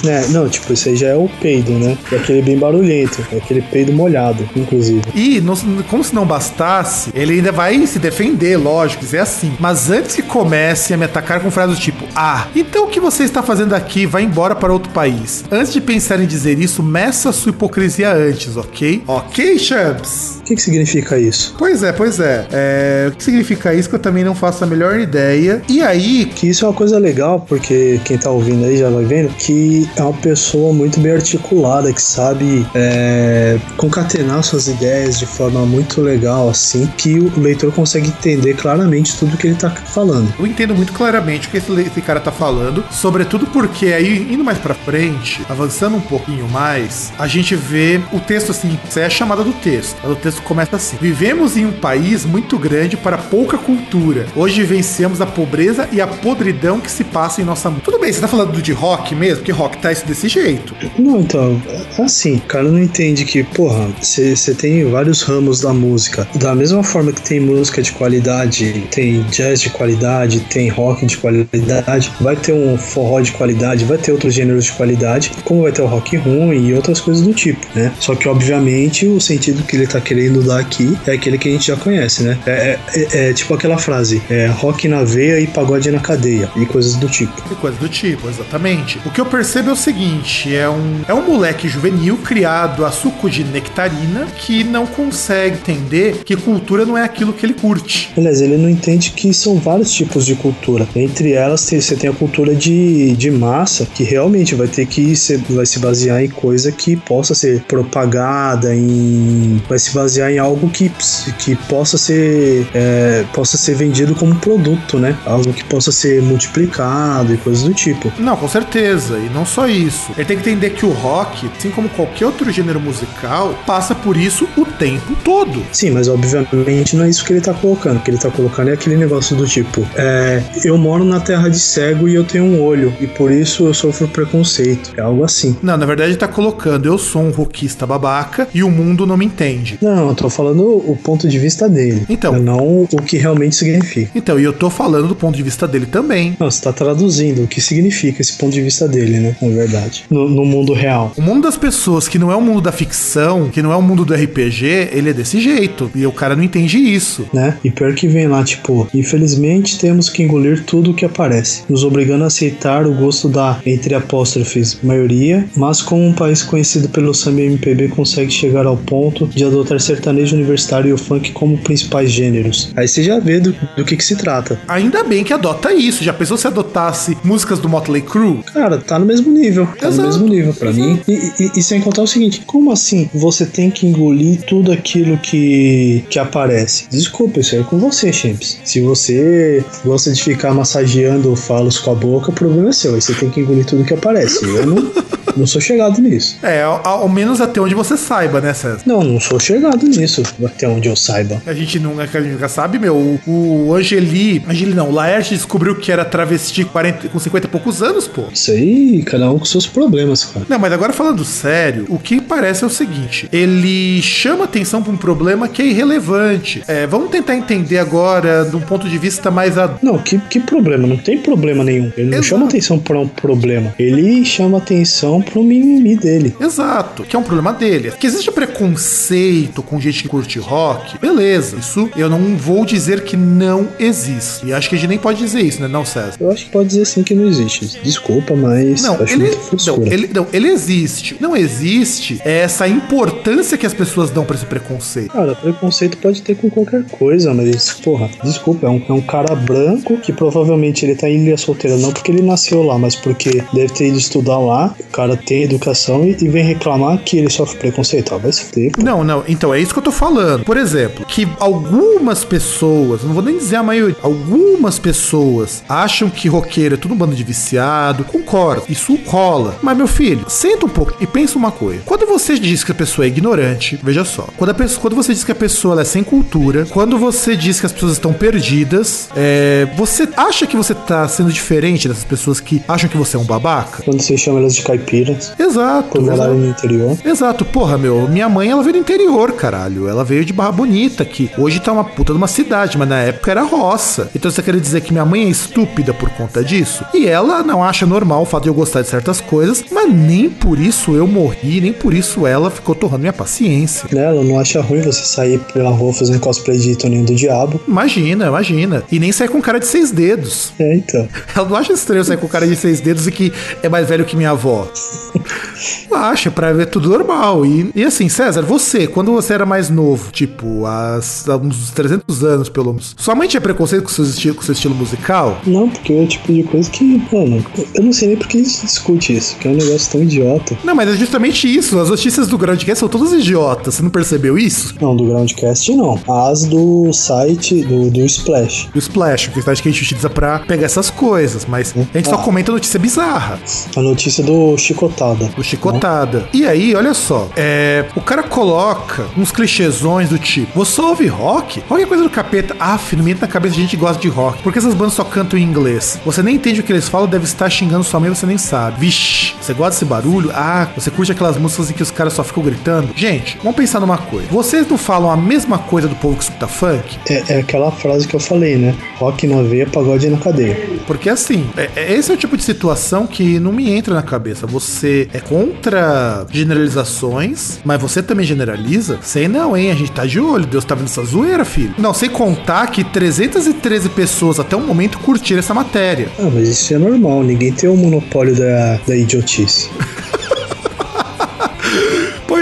É, 0.06 0.28
não, 0.28 0.50
tipo, 0.50 0.74
isso 0.74 0.90
aí 0.90 0.98
já 0.98 1.08
é 1.08 1.16
o 1.16 1.30
peido, 1.42 1.72
né? 1.72 1.98
É 2.12 2.16
aquele 2.18 2.42
bem 2.42 2.58
barulhento, 2.58 3.26
é 3.32 3.38
aquele 3.38 3.62
peido 3.62 3.93
molhado, 3.94 4.48
inclusive. 4.56 5.02
E, 5.16 5.40
não- 5.42 5.56
como 5.90 6.04
se 6.04 6.14
não 6.14 6.26
bastasse, 6.26 7.10
ele 7.14 7.34
ainda 7.34 7.52
vai 7.52 7.86
se 7.88 8.00
defender, 8.00 8.58
lógico, 8.58 9.04
dizer 9.04 9.20
assim. 9.20 9.54
Mas 9.60 9.90
antes 9.90 10.16
que 10.16 10.22
comece 10.22 10.94
a 10.94 10.98
me 10.98 11.06
atacar 11.06 11.40
com 11.40 11.50
frases 11.52 11.78
do 11.78 11.82
tipo: 11.82 12.04
Ah, 12.16 12.48
então 12.56 12.86
o 12.86 12.88
que 12.88 13.00
você 13.00 13.24
está 13.24 13.42
fazendo 13.44 13.74
aqui? 13.74 14.06
Vai 14.06 14.24
embora 14.24 14.56
para 14.56 14.72
outro 14.72 14.92
país. 14.92 15.44
Antes 15.52 15.74
de 15.74 15.82
pensar 15.82 16.20
em 16.20 16.26
dizer 16.26 16.60
isso, 16.60 16.82
meça 16.84 17.32
sua 17.32 17.50
hipocrisia 17.52 18.12
antes, 18.14 18.56
ok? 18.58 19.04
Ok, 19.08 19.58
Champs? 19.60 20.40
O 20.40 20.44
que, 20.44 20.56
que 20.56 20.62
significa 20.62 21.18
isso? 21.18 21.56
Pois 21.58 21.84
é, 21.84 21.92
pois 21.92 22.20
é. 22.20 22.46
é. 22.52 23.10
O 23.12 23.16
que 23.16 23.24
significa 23.24 23.74
isso 23.74 23.90
que 23.90 23.96
eu 23.96 24.00
também 24.00 24.24
não 24.24 24.36
faço 24.36 24.64
a 24.64 24.68
melhor 24.68 25.00
ideia. 25.00 25.62
E 25.70 25.82
aí, 25.82 26.26
Que 26.26 26.50
isso 26.50 26.66
é 26.66 26.68
uma 26.68 26.74
coisa 26.74 26.98
legal, 26.98 27.46
porque 27.48 28.00
quem 28.06 28.18
tá 28.18 28.30
ouvindo 28.30 28.66
aí 28.66 28.78
já 28.78 28.90
vai 28.90 29.04
vendo 29.06 29.30
que 29.36 29.88
é 29.96 30.02
uma 30.04 30.14
pessoa 30.14 30.74
muito 30.74 31.00
bem 31.00 31.14
articulada, 31.14 31.92
que 31.94 32.02
sabe 32.02 32.66
é, 32.76 33.58
concatenar 33.84 34.42
suas 34.44 34.70
ideias 34.70 35.20
de 35.20 35.26
forma 35.26 35.66
muito 35.66 36.00
legal, 36.00 36.48
assim, 36.48 36.88
que 36.98 37.20
o 37.20 37.38
leitor 37.38 37.70
consegue 37.74 38.08
entender 38.08 38.54
claramente 38.54 39.18
tudo 39.18 39.36
que 39.36 39.48
ele 39.48 39.58
tá 39.58 39.70
falando. 39.70 40.34
Eu 40.40 40.48
entendo 40.48 40.74
muito 40.74 40.94
claramente 40.94 41.50
o 41.50 41.52
que 41.52 41.58
esse, 41.58 41.70
esse 41.82 42.02
cara 42.02 42.22
tá 42.22 42.32
falando, 42.32 42.82
sobretudo 42.90 43.46
porque 43.48 43.88
aí, 43.88 44.34
indo 44.34 44.42
mais 44.42 44.58
pra 44.58 44.74
frente, 44.74 45.46
avançando 45.50 45.98
um 45.98 46.02
pouquinho 46.02 46.48
mais, 46.48 47.12
a 47.20 47.28
gente 47.28 47.58
vê 47.58 48.00
o 48.14 48.22
texto 48.22 48.52
assim, 48.52 48.80
isso 48.88 49.00
é 49.00 49.06
a 49.06 49.10
chamada 49.10 49.44
do 49.44 49.52
texto. 49.52 49.98
O 50.08 50.16
texto 50.16 50.42
começa 50.44 50.78
assim: 50.78 50.96
Vivemos 51.02 51.58
em 51.58 51.66
um 51.66 51.74
país 51.74 52.26
muito 52.26 52.58
grande 52.58 52.96
para 52.96 53.18
pouca 53.18 53.58
cultura. 53.58 54.28
Hoje 54.34 54.64
vencemos 54.64 55.20
a 55.20 55.26
pobreza 55.26 55.90
e 55.92 56.00
a 56.00 56.08
podridão 56.08 56.80
que 56.80 56.90
se 56.90 57.04
passa 57.04 57.42
em 57.42 57.44
nossa. 57.44 57.70
Tudo 57.84 58.00
bem, 58.00 58.14
você 58.14 58.22
tá 58.22 58.30
falando 58.30 58.62
de 58.62 58.72
rock 58.72 59.14
mesmo? 59.14 59.38
Porque 59.38 59.52
rock 59.52 59.78
tá 59.80 59.92
isso 59.92 60.06
desse 60.06 60.30
jeito. 60.30 60.74
Não, 60.98 61.20
então, 61.20 61.62
assim, 62.00 62.38
o 62.38 62.42
cara 62.42 62.64
não 62.64 62.80
entende 62.80 63.26
que, 63.26 63.44
porra, 63.44 63.73
você 64.02 64.54
tem 64.54 64.90
vários 64.90 65.22
ramos 65.22 65.62
da 65.62 65.74
música. 65.74 66.28
Da 66.36 66.54
mesma 66.56 66.84
forma 66.84 67.12
que 67.12 67.22
tem 67.22 67.40
música 67.40 67.82
de 67.82 67.92
qualidade, 67.92 68.86
tem 68.92 69.22
jazz 69.24 69.62
de 69.62 69.70
qualidade, 69.70 70.40
tem 70.42 70.70
rock 70.70 71.06
de 71.06 71.18
qualidade, 71.18 72.12
vai 72.20 72.36
ter 72.36 72.54
um 72.54 72.78
forró 72.78 73.20
de 73.22 73.32
qualidade, 73.32 73.86
vai 73.86 73.98
ter 73.98 74.12
outros 74.12 74.34
gêneros 74.34 74.66
de 74.66 74.72
qualidade, 74.74 75.32
como 75.44 75.64
vai 75.64 75.72
ter 75.72 75.82
o 75.82 75.86
rock 75.88 76.16
ruim 76.18 76.68
e 76.68 76.74
outras 76.74 77.00
coisas 77.00 77.24
do 77.24 77.34
tipo, 77.34 77.66
né? 77.76 77.92
Só 78.00 78.16
que, 78.16 78.28
obviamente, 78.28 79.06
o 79.06 79.20
sentido 79.20 79.64
que 79.64 79.76
ele 79.76 79.88
tá 79.88 80.00
querendo 80.00 80.42
dar 80.44 80.60
aqui 80.60 80.98
é 81.08 81.12
aquele 81.14 81.38
que 81.38 81.50
a 81.50 81.52
gente 81.52 81.68
já 81.68 81.76
conhece, 81.76 82.24
né? 82.24 82.38
É, 82.46 82.78
é- 82.96 83.30
é 83.30 83.34
tipo 83.34 83.54
aquela 83.54 83.78
frase, 83.78 84.22
é 84.30 84.48
rock 84.48 84.88
na 84.88 85.04
veia 85.04 85.40
e 85.40 85.48
pagode 85.48 85.90
na 85.92 86.00
cadeia, 86.00 86.50
e 86.56 86.66
coisas 86.66 86.96
do 86.96 87.08
tipo. 87.08 87.34
E 87.52 87.56
coisa 87.56 87.78
do 87.78 87.90
tipo, 87.90 88.30
exatamente. 88.30 89.00
O 89.06 89.12
que 89.12 89.20
eu 89.22 89.26
percebo 89.26 89.70
é 89.70 89.74
o 89.74 89.76
seguinte: 89.76 90.56
é 90.56 90.70
um, 90.70 91.02
é 91.08 91.14
um 91.14 91.22
moleque 91.26 91.68
juvenil 91.68 92.18
criado 92.18 92.86
a 92.86 92.92
suco 92.92 93.30
de 93.30 93.44
nectarina 93.54 94.26
que 94.38 94.64
não 94.64 94.86
consegue 94.86 95.56
entender 95.58 96.24
que 96.26 96.36
cultura 96.36 96.86
não 96.86 96.98
é 96.98 97.04
aquilo 97.04 97.32
que 97.34 97.46
ele 97.46 97.54
curte. 97.54 98.12
Aliás, 98.18 98.42
ele 98.42 98.58
não 98.58 98.70
entende 98.70 99.12
que 99.12 99.34
são 99.34 99.58
vários 99.58 99.92
tipos 99.92 100.26
de 100.26 100.36
cultura. 100.36 100.88
Entre 100.96 101.32
elas, 101.34 101.66
tem- 101.66 101.80
você 101.80 101.96
tem 101.96 102.10
a 102.10 102.14
cultura 102.14 102.54
de, 102.56 103.16
de 103.16 103.30
massa, 103.32 103.86
que 103.86 104.04
realmente 104.04 104.56
vai 104.56 104.68
ter 104.68 104.86
que 104.86 105.16
ser, 105.16 105.38
vai 105.50 105.66
se 105.66 105.80
basear 105.80 106.24
em 106.24 106.30
coisa 106.30 106.72
que 106.72 106.96
possa 106.96 107.34
ser 107.36 107.62
propagada, 107.64 108.76
em, 108.76 109.62
vai 109.70 109.78
se 109.80 109.94
basear 109.94 110.32
em 110.32 110.40
algo 110.40 110.70
que, 110.70 110.92
que 111.38 111.56
possa 111.68 111.98
ser 111.98 112.68
é, 112.74 113.24
possa 113.34 113.58
ser 113.58 113.76
vendido 113.76 114.16
como 114.16 114.36
produto, 114.36 114.98
né? 114.98 115.16
Algo 115.26 115.54
que 115.54 115.64
possa 115.64 115.92
ser 115.92 116.22
multiplicado 116.22 117.34
e 117.34 117.38
coisas 117.38 117.64
do 117.64 117.74
tipo. 117.74 118.12
Não, 118.20 118.36
com 118.36 118.48
certeza. 118.48 119.18
E 119.18 119.30
não 119.34 119.46
só 119.46 119.68
isso. 119.68 120.12
Ele 120.18 120.26
tem 120.26 120.38
que 120.38 120.50
entender 120.50 120.72
que 120.72 120.86
o 120.86 120.92
rock, 120.92 121.50
assim 121.58 121.70
como 121.70 121.90
qualquer 121.90 122.26
outro 122.26 122.52
gênero 122.52 122.80
musical, 122.80 123.43
passa 123.66 123.96
por 123.96 124.18
isso 124.18 124.48
o 124.58 124.66
tempo 124.66 125.16
todo. 125.24 125.64
Sim, 125.72 125.92
mas 125.92 126.08
obviamente 126.08 126.96
não 126.96 127.06
é 127.06 127.10
isso 127.10 127.26
que 127.26 127.34
ele 127.34 127.42
tá 127.42 127.54
colocando. 127.54 127.98
O 127.98 128.00
que 128.02 128.12
ele 128.12 128.18
tá 128.18 128.30
colocando 128.30 128.70
é 128.70 128.74
aquele 128.74 128.96
negócio 128.96 129.36
do 129.36 129.48
tipo: 129.48 129.86
é, 129.96 130.44
eu 130.64 130.78
moro 130.78 131.04
na 131.04 131.20
terra 131.20 131.50
de 131.50 131.60
cego 131.60 132.08
e 132.08 132.16
eu 132.16 132.24
tenho 132.24 132.44
um 132.44 132.62
olho, 132.62 132.94
e 133.00 133.08
por 133.08 133.32
isso 133.32 133.66
eu 133.66 133.74
sofro 133.74 134.08
preconceito. 134.08 134.94
É 134.98 135.02
algo 135.02 135.24
assim. 135.24 135.56
Não, 135.62 135.78
na 135.78 135.86
verdade 135.86 136.12
ele 136.12 136.18
tá 136.18 136.28
colocando 136.28 136.86
eu 136.86 136.98
sou 136.98 137.22
um 137.22 137.32
rockista 137.32 137.86
babaca 137.86 138.48
e 138.54 138.64
o 138.64 138.70
mundo 138.70 139.06
não 139.06 139.18
me 139.18 139.26
entende. 139.26 139.78
Não, 139.82 140.10
eu 140.10 140.16
tô 140.16 140.30
falando 140.30 140.64
o 140.64 140.98
ponto 141.02 141.28
de 141.28 141.40
vista 141.40 141.68
dele. 141.70 142.06
Então. 142.10 142.40
Não 142.40 142.84
o 142.84 143.02
que 143.02 143.18
realmente 143.18 143.56
significa. 143.56 144.12
Então, 144.16 144.40
e 144.40 144.44
eu 144.44 144.54
tô 144.54 144.70
falando 144.70 145.08
do 145.08 145.16
ponto 145.16 145.36
de 145.36 145.44
vista 145.44 145.68
dele 145.68 145.86
também. 145.86 146.36
Não, 146.40 146.50
você 146.50 146.62
tá 146.62 146.74
traduzindo 146.74 147.44
o 147.44 147.48
que 147.48 147.62
significa 147.62 148.22
esse 148.22 148.34
ponto 148.34 148.54
de 148.54 148.62
vista 148.62 148.88
dele, 148.88 149.20
né? 149.20 149.36
Na 149.42 149.50
verdade. 149.50 150.06
No, 150.10 150.30
no 150.30 150.46
mundo 150.46 150.74
real. 150.74 151.12
O 151.18 151.22
mundo 151.22 151.44
das 151.44 151.58
pessoas, 151.58 152.08
que 152.08 152.20
não 152.20 152.32
é 152.32 152.36
o 152.36 152.42
mundo 152.42 152.62
da 152.62 152.72
ficção, 152.72 153.33
que 153.52 153.62
não 153.62 153.72
é 153.72 153.76
o 153.76 153.82
mundo 153.82 154.06
do 154.06 154.14
RPG, 154.14 154.90
ele 154.92 155.10
é 155.10 155.14
desse 155.14 155.40
jeito. 155.40 155.90
E 155.96 156.06
o 156.06 156.12
cara 156.12 156.36
não 156.36 156.44
entende 156.44 156.78
isso. 156.78 157.26
Né? 157.34 157.58
E 157.64 157.72
pior 157.72 157.94
que 157.94 158.08
vem 158.08 158.28
lá, 158.28 158.44
tipo, 158.44 158.88
infelizmente 158.94 159.78
temos 159.80 160.10
que 160.10 160.24
engolir 160.24 160.64
tudo 160.66 160.92
o 160.92 160.94
que 160.94 161.06
aparece, 161.06 161.64
nos 161.70 161.84
obrigando 161.84 162.24
a 162.24 162.28
aceitar 162.28 162.86
o 162.86 162.94
gosto 162.94 163.28
da, 163.30 163.60
entre 163.66 163.94
apóstrofes, 163.96 164.78
maioria, 164.84 165.46
mas 165.56 165.82
como 165.82 166.04
um 166.06 166.14
país 166.14 166.42
conhecido 166.44 166.90
pelo 166.90 167.14
samba 167.14 167.42
MPB 167.42 167.90
consegue 167.90 168.32
chegar 168.32 168.66
ao 168.66 168.78
ponto 168.78 169.28
de 169.28 169.44
adotar 169.44 169.80
sertanejo 169.80 170.36
universitário 170.36 170.90
e 170.90 170.94
o 170.94 170.98
funk 170.98 171.32
como 171.32 171.58
principais 171.58 172.12
gêneros. 172.12 172.72
Aí 172.76 172.88
você 172.88 173.04
já 173.04 173.20
vê 173.20 173.40
do, 173.40 173.56
do 173.76 173.86
que 173.86 173.96
que 173.98 174.04
se 174.04 174.16
trata. 174.16 174.60
Ainda 174.68 175.04
bem 175.04 175.24
que 175.24 175.34
adota 175.34 175.74
isso. 175.74 176.04
Já 176.04 176.14
pensou 176.14 176.38
se 176.38 176.48
adotasse 176.48 177.18
músicas 177.24 177.60
do 177.60 177.70
Motley 177.70 178.02
Crue? 178.02 178.44
Cara, 178.54 178.78
tá 178.78 178.98
no 179.00 179.06
mesmo 179.06 179.32
nível. 179.32 179.68
Tá 179.80 179.88
Exato, 179.88 180.02
no 180.02 180.08
mesmo 180.08 180.28
nível 180.28 180.54
pra 180.54 180.72
mim. 180.74 181.00
E, 181.08 181.14
e- 181.40 181.52
e 181.58 181.64
sem 181.64 181.80
contar 181.82 182.02
o 182.02 182.08
seguinte: 182.08 182.42
como 182.46 182.72
assim 182.72 183.10
você 183.24 183.46
tem 183.46 183.72
que 183.72 183.88
engolir 183.88 184.42
tudo 184.42 184.72
aquilo 184.72 185.18
que, 185.18 186.04
que 186.10 186.20
aparece? 186.20 186.86
Desculpa, 186.90 187.40
isso 187.40 187.56
aí 187.56 187.62
é 187.62 187.64
com 187.64 187.80
você, 187.80 188.12
Champs. 188.12 188.60
Se 188.66 188.82
você 188.82 189.64
gosta 189.86 190.12
de 190.12 190.22
ficar 190.22 190.54
massageando 190.54 191.34
falos 191.36 191.80
com 191.80 191.92
a 191.92 191.96
boca, 191.96 192.32
o 192.32 192.34
problema 192.34 192.70
é 192.70 192.74
seu. 192.74 192.96
Aí 192.96 193.02
você 193.02 193.14
tem 193.14 193.30
que 193.30 193.40
engolir 193.40 193.66
tudo 193.66 193.86
que 193.86 193.94
aparece. 193.94 194.44
Eu 194.44 194.66
não, 194.66 194.92
não 195.38 195.48
sou 195.48 195.62
chegado 195.62 196.02
nisso. 196.02 196.38
É, 196.44 196.64
ao, 196.64 196.86
ao 196.86 197.10
menos 197.10 197.42
até 197.42 197.60
onde 197.62 197.74
você 197.74 197.96
saiba, 197.96 198.42
né, 198.42 198.54
César? 198.54 198.82
Não, 198.86 199.04
não 199.04 199.20
sou 199.20 199.40
chegado 199.40 199.86
nisso, 199.86 200.22
até 200.44 200.68
onde 200.68 200.90
eu 200.90 200.96
saiba. 200.96 201.42
A 201.46 201.54
gente 201.54 201.80
nunca, 201.80 202.04
a 202.04 202.22
gente 202.22 202.34
nunca 202.34 202.50
sabe, 202.50 202.78
meu. 202.78 202.96
O, 202.96 203.68
o 203.68 203.74
Angeli. 203.74 204.44
Angeli 204.48 204.74
não, 204.74 204.90
o 204.90 204.92
Laerte 204.92 205.34
descobriu 205.34 205.76
que 205.76 205.92
era 205.92 206.04
travesti 206.06 206.66
40 206.66 207.10
com 207.10 207.20
50 207.20 207.48
e 207.48 207.50
poucos 207.50 207.82
anos, 207.82 208.08
pô. 208.08 208.26
Isso 208.34 208.52
aí, 208.52 209.02
cada 209.04 209.32
um 209.32 209.40
com 209.40 209.46
seus 209.46 209.66
problemas, 209.66 210.26
cara. 210.26 210.46
Não, 210.50 210.60
mas 210.60 210.74
agora 210.74 210.94
falando 210.94 211.24
sério, 211.24 211.86
o 211.90 211.98
que 211.98 212.22
parece 212.22 212.64
é 212.64 212.68
o 212.68 212.70
seguinte: 212.70 213.13
ele 213.32 214.02
chama 214.02 214.46
atenção 214.46 214.82
para 214.82 214.92
um 214.94 214.98
problema 214.98 215.48
que 215.48 215.62
é 215.62 215.66
irrelevante. 215.66 216.64
É, 216.68 216.88
vamos 216.88 217.10
tentar 217.10 217.36
entender 217.36 217.78
agora, 217.78 218.46
de 218.46 218.56
um 218.56 218.62
ponto 218.62 218.88
de 218.88 218.98
vista 218.98 219.30
mais 219.32 219.58
ad... 219.58 219.76
Não, 219.82 219.98
que, 219.98 220.20
que 220.20 220.40
problema? 220.40 220.88
Não 220.88 220.98
tem 220.98 221.18
problema 221.18 221.64
nenhum. 221.64 221.92
Ele 221.98 222.08
não 222.10 222.18
Exato. 222.18 222.28
chama 222.28 222.46
atenção 222.46 222.80
pra 222.80 223.00
um 223.00 223.08
problema. 223.08 223.74
Ele 223.78 224.24
chama 224.26 224.58
atenção 224.58 225.22
pro 225.22 225.44
mimimi 225.44 225.96
dele. 225.96 226.36
Exato, 226.40 227.04
que 227.04 227.16
é 227.16 227.20
um 227.20 227.24
problema 227.24 227.54
dele. 227.54 227.92
Que 228.00 228.08
existe 228.08 228.32
preconceito 228.32 229.62
com 229.62 229.80
gente 229.80 230.04
que 230.04 230.10
curte 230.10 230.40
rock, 230.40 230.98
beleza. 231.00 231.58
Isso 231.58 231.90
eu 231.96 232.10
não 232.10 232.36
vou 232.36 232.66
dizer 232.66 233.04
que 233.04 233.16
não 233.16 233.68
existe. 233.80 234.46
E 234.46 234.54
acho 234.54 234.70
que 234.70 234.76
a 234.76 234.78
gente 234.78 234.90
nem 234.90 234.98
pode 235.00 235.20
dizer 235.20 235.42
isso, 235.42 235.62
né, 235.62 235.68
não, 235.68 235.86
César? 235.86 236.14
Eu 236.20 236.32
acho 236.32 236.46
que 236.46 236.52
pode 236.52 236.70
dizer 236.70 236.86
sim 236.86 237.04
que 237.04 237.14
não 237.14 237.28
existe. 237.28 237.80
Desculpa, 237.84 238.36
mas 238.36 238.82
Não, 238.82 238.98
ele, 239.08 239.38
não, 239.66 239.84
ele, 239.86 240.10
não, 240.14 240.28
ele 240.34 240.48
existe. 240.50 241.18
Não 241.20 241.36
existe 241.36 242.20
essa 242.24 242.68
importância 243.04 243.58
que 243.58 243.66
as 243.66 243.74
pessoas 243.74 244.10
dão 244.10 244.24
pra 244.24 244.36
esse 244.36 244.46
preconceito. 244.46 245.12
Cara, 245.12 245.36
preconceito 245.36 245.98
pode 245.98 246.22
ter 246.22 246.36
com 246.36 246.50
qualquer 246.50 246.84
coisa, 246.86 247.34
mas, 247.34 247.72
porra, 247.72 248.10
desculpa, 248.24 248.68
é 248.68 248.70
um, 248.70 248.82
é 248.88 248.94
um 248.94 249.02
cara 249.02 249.36
branco 249.36 249.98
que 249.98 250.14
provavelmente 250.14 250.86
ele 250.86 250.96
tá 250.96 251.10
em 251.10 251.26
ilha 251.26 251.38
solteira, 251.38 251.78
não 251.78 251.92
porque 251.92 252.12
ele 252.12 252.22
nasceu 252.22 252.64
lá, 252.64 252.78
mas 252.78 252.96
porque 252.96 253.44
deve 253.54 253.74
ter 253.74 253.88
ido 253.88 253.98
estudar 253.98 254.38
lá, 254.38 254.74
o 254.80 254.92
cara 254.92 255.18
tem 255.18 255.44
educação 255.44 256.06
e, 256.06 256.18
e 256.22 256.28
vem 256.30 256.44
reclamar 256.44 256.98
que 257.04 257.18
ele 257.18 257.30
sofre 257.30 257.58
preconceito. 257.58 258.14
Ah, 258.14 258.18
vai 258.18 258.32
se 258.32 258.72
pô. 258.72 258.82
Não, 258.82 259.04
não, 259.04 259.24
então 259.28 259.54
é 259.54 259.60
isso 259.60 259.74
que 259.74 259.80
eu 259.80 259.84
tô 259.84 259.92
falando. 259.92 260.46
Por 260.46 260.58
exemplo, 260.58 261.06
que 261.06 261.28
algumas 261.40 262.24
pessoas, 262.24 263.04
não 263.04 263.14
vou 263.14 263.24
nem 263.24 263.38
dizer 263.38 263.58
a 263.58 263.64
maioria, 263.64 263.96
algumas 264.02 264.80
pessoas 264.80 265.64
acham 265.68 266.10
que 266.10 266.28
roqueiro 266.28 266.76
é 266.76 266.78
tudo 266.78 266.94
um 266.94 266.98
bando 266.98 267.16
de 267.16 267.24
viciado. 267.24 268.04
Concordo, 268.06 268.64
isso 268.70 268.98
rola. 269.06 269.58
Mas, 269.62 269.78
meu 269.78 269.88
filho, 269.88 270.26
senta 270.30 270.66
um 270.66 270.70
pouco 270.70 270.94
e 271.00 271.08
pensa 271.08 271.38
uma 271.38 271.52
coisa. 271.52 271.82
Quando 271.86 272.06
você 272.06 272.38
diz 272.38 272.64
que 272.64 272.72
a 272.72 272.76
pessoa 272.76 272.93
pessoa 272.94 273.06
é 273.06 273.08
ignorante, 273.08 273.80
veja 273.82 274.06
só. 274.06 274.28
Quando, 274.38 274.52
a 274.52 274.54
pessoa, 274.54 274.82
quando 274.82 274.96
você 274.96 275.14
diz 275.14 275.24
que 275.24 275.32
a 275.32 275.36
pessoa 275.36 275.82
é 275.82 275.84
sem 275.84 276.04
cultura, 276.04 276.66
quando 276.70 276.98
você 277.00 277.36
diz 277.36 277.60
que 277.60 277.66
as 277.66 277.72
pessoas 277.72 277.94
estão 277.94 278.14
perdidas, 278.14 279.10
é, 279.16 279.68
você 279.76 280.08
acha 280.16 280.46
que 280.46 280.56
você 280.56 280.76
tá 280.76 281.08
sendo 281.08 281.32
diferente 281.32 281.88
dessas 281.88 282.04
pessoas 282.04 282.40
que 282.40 282.62
acham 282.68 282.88
que 282.88 282.96
você 282.98 283.18
é 283.18 283.20
um 283.20 283.24
babaca? 283.24 283.82
Quando 283.84 284.02
você 284.02 284.16
chama 284.16 284.40
elas 284.40 284.54
de 284.54 284.62
caipiras, 284.62 285.34
Exato. 285.40 285.98
exato. 285.98 286.02
morarem 286.02 286.38
no 286.38 286.50
interior. 286.50 286.98
Exato, 287.04 287.44
porra, 287.46 287.78
meu. 287.78 288.08
Minha 288.08 288.30
mãe, 288.30 288.50
ela 288.52 288.62
veio 288.62 288.74
do 288.74 288.80
interior, 288.80 289.32
caralho. 289.32 289.88
Ela 289.88 290.04
veio 290.04 290.24
de 290.24 290.32
Barra 290.34 290.52
Bonita, 290.52 291.04
que 291.04 291.32
hoje 291.38 291.60
tá 291.60 291.72
uma 291.72 291.84
puta 291.84 292.14
de 292.14 292.18
uma 292.18 292.28
cidade, 292.28 292.78
mas 292.78 292.88
na 292.88 293.00
época 293.00 293.32
era 293.32 293.42
roça. 293.42 294.10
Então 294.16 294.30
você 294.30 294.44
quer 294.44 294.56
dizer 294.60 294.82
que 294.82 294.92
minha 294.92 295.06
mãe 295.06 295.24
é 295.24 295.30
estúpida 295.30 295.94
por 295.94 296.10
conta 296.12 296.44
disso? 296.44 296.86
E 296.94 297.08
ela 297.08 297.42
não 297.42 297.64
acha 297.64 297.86
normal 297.86 298.22
o 298.22 298.26
fato 298.26 298.44
de 298.44 298.50
eu 298.50 298.54
gostar 298.54 298.82
de 298.82 298.88
certas 298.90 299.20
coisas, 299.20 299.64
mas 299.72 299.92
nem 299.92 300.30
por 300.30 300.60
isso 300.60 300.96
eu 300.96 301.08
morri, 301.08 301.60
nem 301.60 301.74
por 301.74 301.94
isso 301.94 302.28
ela 302.28 302.52
ficou 302.52 302.76
torrando 302.84 303.00
minha 303.00 303.14
paciência. 303.14 303.88
Né? 303.92 304.04
Ela 304.04 304.24
não 304.24 304.38
acha 304.38 304.62
ruim 304.62 304.82
você 304.82 305.06
sair 305.06 305.40
pela 305.54 305.70
rua 305.70 305.94
fazendo 305.94 306.20
cosplay 306.20 306.58
de 306.58 306.76
Toninho 306.76 307.06
do 307.06 307.16
Diabo. 307.16 307.62
Imagina, 307.66 308.28
imagina. 308.28 308.84
E 308.92 309.00
nem 309.00 309.12
sair 309.12 309.30
com 309.30 309.42
cara 309.42 309.58
de 309.58 309.68
seis 309.68 309.90
dedos. 309.90 310.52
É, 310.60 310.76
então. 310.76 311.08
Ela 311.34 311.48
não 311.48 311.56
acha 311.56 311.72
estranho 311.72 312.04
sair 312.04 312.18
com 312.18 312.28
cara 312.28 312.46
de 312.46 312.58
seis 312.58 312.82
dedos 312.82 313.08
e 313.08 313.12
que 313.12 313.32
é 313.62 313.70
mais 313.70 313.88
velho 313.88 314.04
que 314.04 314.18
minha 314.18 314.32
avó. 314.32 314.68
Acha 315.94 316.30
pra 316.30 316.52
ver 316.52 316.68
tudo 316.68 316.90
normal. 316.90 317.46
E, 317.46 317.72
e 317.74 317.84
assim, 317.84 318.10
César, 318.10 318.42
você, 318.42 318.86
quando 318.86 319.14
você 319.14 319.34
era 319.34 319.46
mais 319.46 319.70
novo, 319.70 320.12
tipo, 320.12 320.66
há, 320.66 321.00
há 321.28 321.36
uns 321.38 321.72
300 321.72 322.24
anos 322.24 322.50
pelo 322.50 322.74
menos, 322.74 322.96
sua 322.98 323.16
mãe 323.16 323.28
tinha 323.28 323.40
preconceito 323.40 323.84
com 323.84 323.90
seu, 323.90 324.04
estilo, 324.04 324.36
com 324.36 324.42
seu 324.42 324.54
estilo 324.54 324.76
musical? 324.76 325.40
Não, 325.46 325.70
porque 325.70 325.94
é 325.94 326.02
o 326.02 326.08
tipo 326.08 326.34
de 326.34 326.44
coisa 326.44 326.70
que, 326.70 327.02
mano, 327.12 327.46
eu 327.76 327.84
não 327.84 327.94
sei 327.94 328.10
nem 328.10 328.18
por 328.18 328.28
que 328.28 328.44
se 328.44 328.66
discute 328.66 329.16
isso, 329.16 329.38
que 329.38 329.48
é 329.48 329.52
um 329.52 329.56
negócio 329.56 329.92
tão 329.92 330.04
idiota. 330.04 330.58
Não, 330.64 330.76
mas 330.76 330.90
é 330.90 330.98
justamente 330.98 331.48
isso. 331.48 331.80
As 331.80 331.90
notícias 331.90 332.28
do 332.28 332.38
Groundcast 332.64 332.80
são 332.80 332.88
todas 332.90 333.12
idiotas. 333.14 333.76
Você 333.76 333.84
não 333.84 333.90
percebeu 333.90 334.38
isso? 334.38 334.76
Não, 334.80 334.96
do 334.96 335.06
Groundcast 335.06 335.76
não. 335.76 336.00
As 336.08 336.46
do 336.46 336.92
site 336.94 337.62
do, 337.64 337.90
do 337.92 338.06
Splash. 338.06 338.70
O 338.74 338.78
Splash, 338.80 339.28
que 339.28 339.40
a 339.40 339.54
gente 339.54 339.84
utiliza 339.84 340.10
pra 340.10 340.40
pegar 340.40 340.66
essas 340.66 340.90
coisas, 340.90 341.46
mas 341.46 341.74
a 341.76 341.98
gente 341.98 342.08
só 342.10 342.16
Ah. 342.16 342.20
comenta 342.20 342.52
notícia 342.52 342.80
bizarra. 342.80 343.40
A 343.76 343.82
notícia 343.82 344.24
do 344.24 344.58
Chicotada. 344.58 345.26
do 345.36 345.44
Chicotada. 345.44 346.28
E 346.34 346.46
aí, 346.46 346.74
olha 346.76 346.94
só, 346.94 347.30
é, 347.36 347.86
o 347.96 348.02
cara 348.02 348.24
coloca 348.24 349.06
uns 349.18 349.32
clichêsões 349.32 350.10
do 350.10 350.18
tipo: 350.18 350.52
você 350.64 350.80
ouve 350.82 351.08
rock? 351.08 351.62
Rock 351.68 351.84
é 351.84 351.86
coisa 351.86 352.04
do 352.04 352.10
capeta. 352.10 352.56
Ah, 352.60 352.80
não 352.94 353.04
me 353.04 353.12
entra 353.12 353.28
na 353.28 353.32
cabeça, 353.34 353.56
a 353.56 353.60
gente 353.60 353.76
gosta 353.76 354.02
de 354.02 354.08
rock. 354.08 354.42
Porque 354.44 354.60
essas 354.60 354.74
bandas 354.74 354.94
só 354.94 355.04
cantam 355.04 355.38
em 355.38 355.44
inglês. 355.44 356.00
Você 356.06 356.22
nem 356.24 356.36
entende 356.36 356.60
o 356.62 356.64
que 356.64 356.72
eles 356.72 356.88
falam, 356.88 357.08
deve 357.08 357.26
estar 357.26 357.50
xingando 357.50 357.84
sua 357.84 358.00
mãe, 358.00 358.10
você 358.10 358.26
nem 358.26 358.38
sabe. 358.38 358.80
Vixe, 358.80 359.34
você 359.42 359.54
gosta 359.54 359.72
desse 359.72 359.86
barulho? 359.86 360.32
Ah, 360.34 360.68
você 360.76 360.90
curte 360.92 361.12
aquelas 361.12 361.38
músicas 361.38 361.70
em 361.70 361.74
que 361.74 361.84
os 361.84 361.92
caras 361.92 362.14
só 362.14 362.24
ficam 362.24 362.44
gritando? 362.54 362.90
Gente, 362.96 363.38
vamos 363.42 363.56
pensar 363.58 363.80
numa 363.80 363.98
coisa. 363.98 364.28
Vocês 364.30 364.68
não 364.68 364.78
falam 364.78 365.10
a 365.12 365.18
mesma 365.18 365.58
coisa 365.58 365.88
do 365.88 365.96
povo 365.96 366.18
que 366.18 366.24
escuta 366.24 366.48
funk? 366.48 366.98
É, 367.10 367.24
é 367.36 367.38
aquela 367.40 367.72
frase 367.72 368.08
que 368.08 368.16
eu 368.16 368.20
falei, 368.20 368.56
né? 368.58 368.76
Rock 368.98 369.28
na 369.28 369.42
veia, 369.42 369.66
pagode 369.68 370.08
na 370.10 370.18
cadeia. 370.18 370.58
Porque 370.88 371.10
assim, 371.10 371.50
é- 371.58 371.70
é- 371.76 371.94
esse 371.94 372.12
é 372.12 372.14
o 372.14 372.18
tipo 372.18 372.38
de 372.38 372.44
situação 372.44 373.06
que 373.08 373.40
não 373.40 373.52
me 373.52 373.70
entra 373.70 373.94
na 373.94 374.02
cabeça. 374.02 374.46
Você 374.48 375.08
é 375.14 375.20
contra 375.20 376.26
generalizações, 376.32 377.60
mas 377.64 377.82
você 377.82 378.02
também 378.02 378.26
generaliza? 378.26 379.00
Sei 379.02 379.28
não, 379.28 379.56
hein? 379.56 379.72
A 379.72 379.76
gente 379.76 379.92
tá 379.92 380.06
de 380.06 380.20
olho. 380.20 380.46
Deus 380.46 380.66
tá 380.66 380.76
vendo 380.76 380.86
essa 380.86 381.04
zoeira, 381.04 381.46
filho. 381.46 381.74
Não, 381.78 381.94
sem 381.94 382.10
contar 382.10 382.68
que 382.68 382.84
313 382.84 383.90
pessoas 383.90 384.40
até 384.40 384.56
o 384.56 384.62
momento 384.62 384.98
curtiram 385.00 385.40
essa 385.40 385.54
matéria. 385.54 386.10
Ah, 386.20 386.30
mas 386.34 386.48
isso 386.48 386.74
é 386.74 386.78
normal, 386.78 387.24
ninguém 387.24 387.52
tem 387.52 387.70
o 387.70 387.76
monopólio 387.76 388.36
da, 388.36 388.80
da 388.88 388.96
idiotice. 388.96 389.70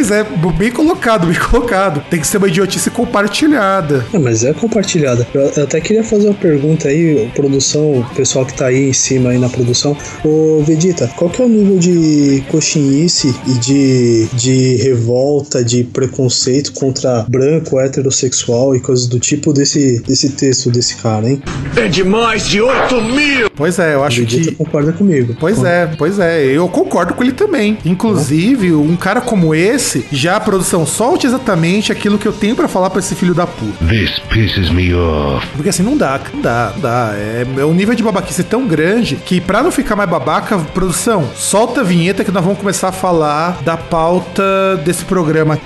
Pois 0.01 0.10
é, 0.10 0.25
bem 0.58 0.72
colocado, 0.72 1.27
bem 1.27 1.38
colocado. 1.38 2.03
Tem 2.10 2.20
que 2.20 2.25
ser 2.25 2.38
uma 2.38 2.48
idiotice 2.48 2.89
compartilhada. 2.89 4.03
Ah, 4.12 4.17
mas 4.17 4.43
é 4.43 4.51
compartilhada. 4.51 5.27
Eu, 5.31 5.41
eu 5.41 5.63
até 5.63 5.79
queria 5.79 6.03
fazer 6.03 6.25
uma 6.25 6.34
pergunta 6.34 6.88
aí, 6.88 7.29
produção, 7.36 8.00
o 8.00 8.05
pessoal 8.15 8.43
que 8.43 8.53
tá 8.55 8.65
aí 8.65 8.89
em 8.89 8.93
cima 8.93 9.29
aí 9.29 9.38
na 9.38 9.48
produção. 9.48 9.96
Ô 10.25 10.63
Vegeta, 10.65 11.08
qual 11.15 11.29
que 11.29 11.39
é 11.39 11.46
o 11.46 11.48
nível 11.48 11.77
de 11.77 12.43
coxinice 12.50 13.31
e 13.48 13.53
de, 13.60 14.25
de 14.34 14.75
revolta, 14.77 15.63
de 15.63 15.84
preconceito 15.84 16.74
contra 16.74 17.24
branco, 17.29 17.79
heterossexual 17.79 18.75
e 18.75 18.79
coisas 18.79 19.05
do 19.05 19.20
tipo 19.20 19.53
desse, 19.53 20.00
desse 20.01 20.29
texto 20.31 20.72
desse 20.72 20.96
cara, 20.96 21.29
hein? 21.29 21.43
É 21.75 21.88
de 21.88 22.03
mais 22.03 22.48
de 22.48 22.60
8 22.60 23.01
mil! 23.01 23.51
Pois 23.55 23.77
é, 23.77 23.93
eu 23.93 24.00
O 24.00 24.03
acho 24.03 24.22
Vegeta 24.22 24.50
que. 24.50 24.55
concorda 24.55 24.91
comigo. 24.93 25.36
Pois 25.39 25.63
é, 25.63 25.86
pois 25.96 26.17
é, 26.17 26.43
eu 26.43 26.67
concordo 26.67 27.13
com 27.13 27.22
ele 27.22 27.34
também. 27.34 27.77
Inclusive, 27.86 28.74
um 28.74 28.96
cara 28.96 29.22
como 29.22 29.53
esse, 29.53 29.91
já 30.12 30.38
a 30.38 30.40
produção 30.40 30.86
solte 30.86 31.28
exatamente 31.28 31.92
aquilo 31.92 32.18
que 32.18 32.28
eu 32.28 32.34
tenho 32.34 32.56
pra 32.56 32.68
falar 32.68 32.90
pra 32.90 33.00
esse 33.00 33.16
filho 33.16 33.34
da 33.34 33.46
puta. 33.46 33.86
This 33.86 34.20
pisses 34.30 34.70
me 34.70 34.94
off. 34.94 35.46
Porque 35.56 35.70
assim, 35.70 35.84
não 35.84 35.98
dá, 35.98 36.20
não 36.34 36.42
dá, 36.42 36.72
não 36.74 36.82
dá. 36.82 37.12
É, 37.16 37.46
é 37.58 37.66
um 37.66 37.74
nível 37.74 37.96
de 37.96 38.04
babaquice 38.04 38.44
tão 38.44 38.68
grande 38.68 39.16
que 39.16 39.42
pra 39.42 39.62
não 39.64 39.72
ficar 39.72 39.96
mais 39.96 40.10
babaca, 40.10 40.58
produção, 40.74 41.30
solta 41.36 41.82
a 41.82 41.84
vinheta 41.84 42.24
que 42.24 42.32
nós 42.32 42.44
vamos 42.44 42.60
começar 42.60 42.90
a 42.90 42.92
falar 42.92 43.62
da 43.64 43.78
pauta 43.78 44.78
desse 44.84 45.06
programa. 45.06 45.60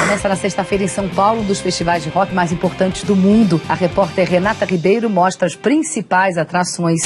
Começa 0.00 0.28
na 0.28 0.36
sexta-feira 0.36 0.84
em 0.84 0.88
São 0.88 1.08
Paulo, 1.08 1.40
um 1.42 1.44
dos 1.44 1.60
festivais 1.60 2.02
de 2.02 2.08
rock 2.08 2.34
mais 2.34 2.52
importantes 2.52 3.02
do 3.04 3.16
mundo. 3.16 3.60
A 3.68 3.74
repórter 3.74 4.28
Renata 4.28 4.64
Ribeiro 4.64 5.10
mostra 5.10 5.46
as 5.46 5.54
principais 5.54 6.38
atrações. 6.38 7.00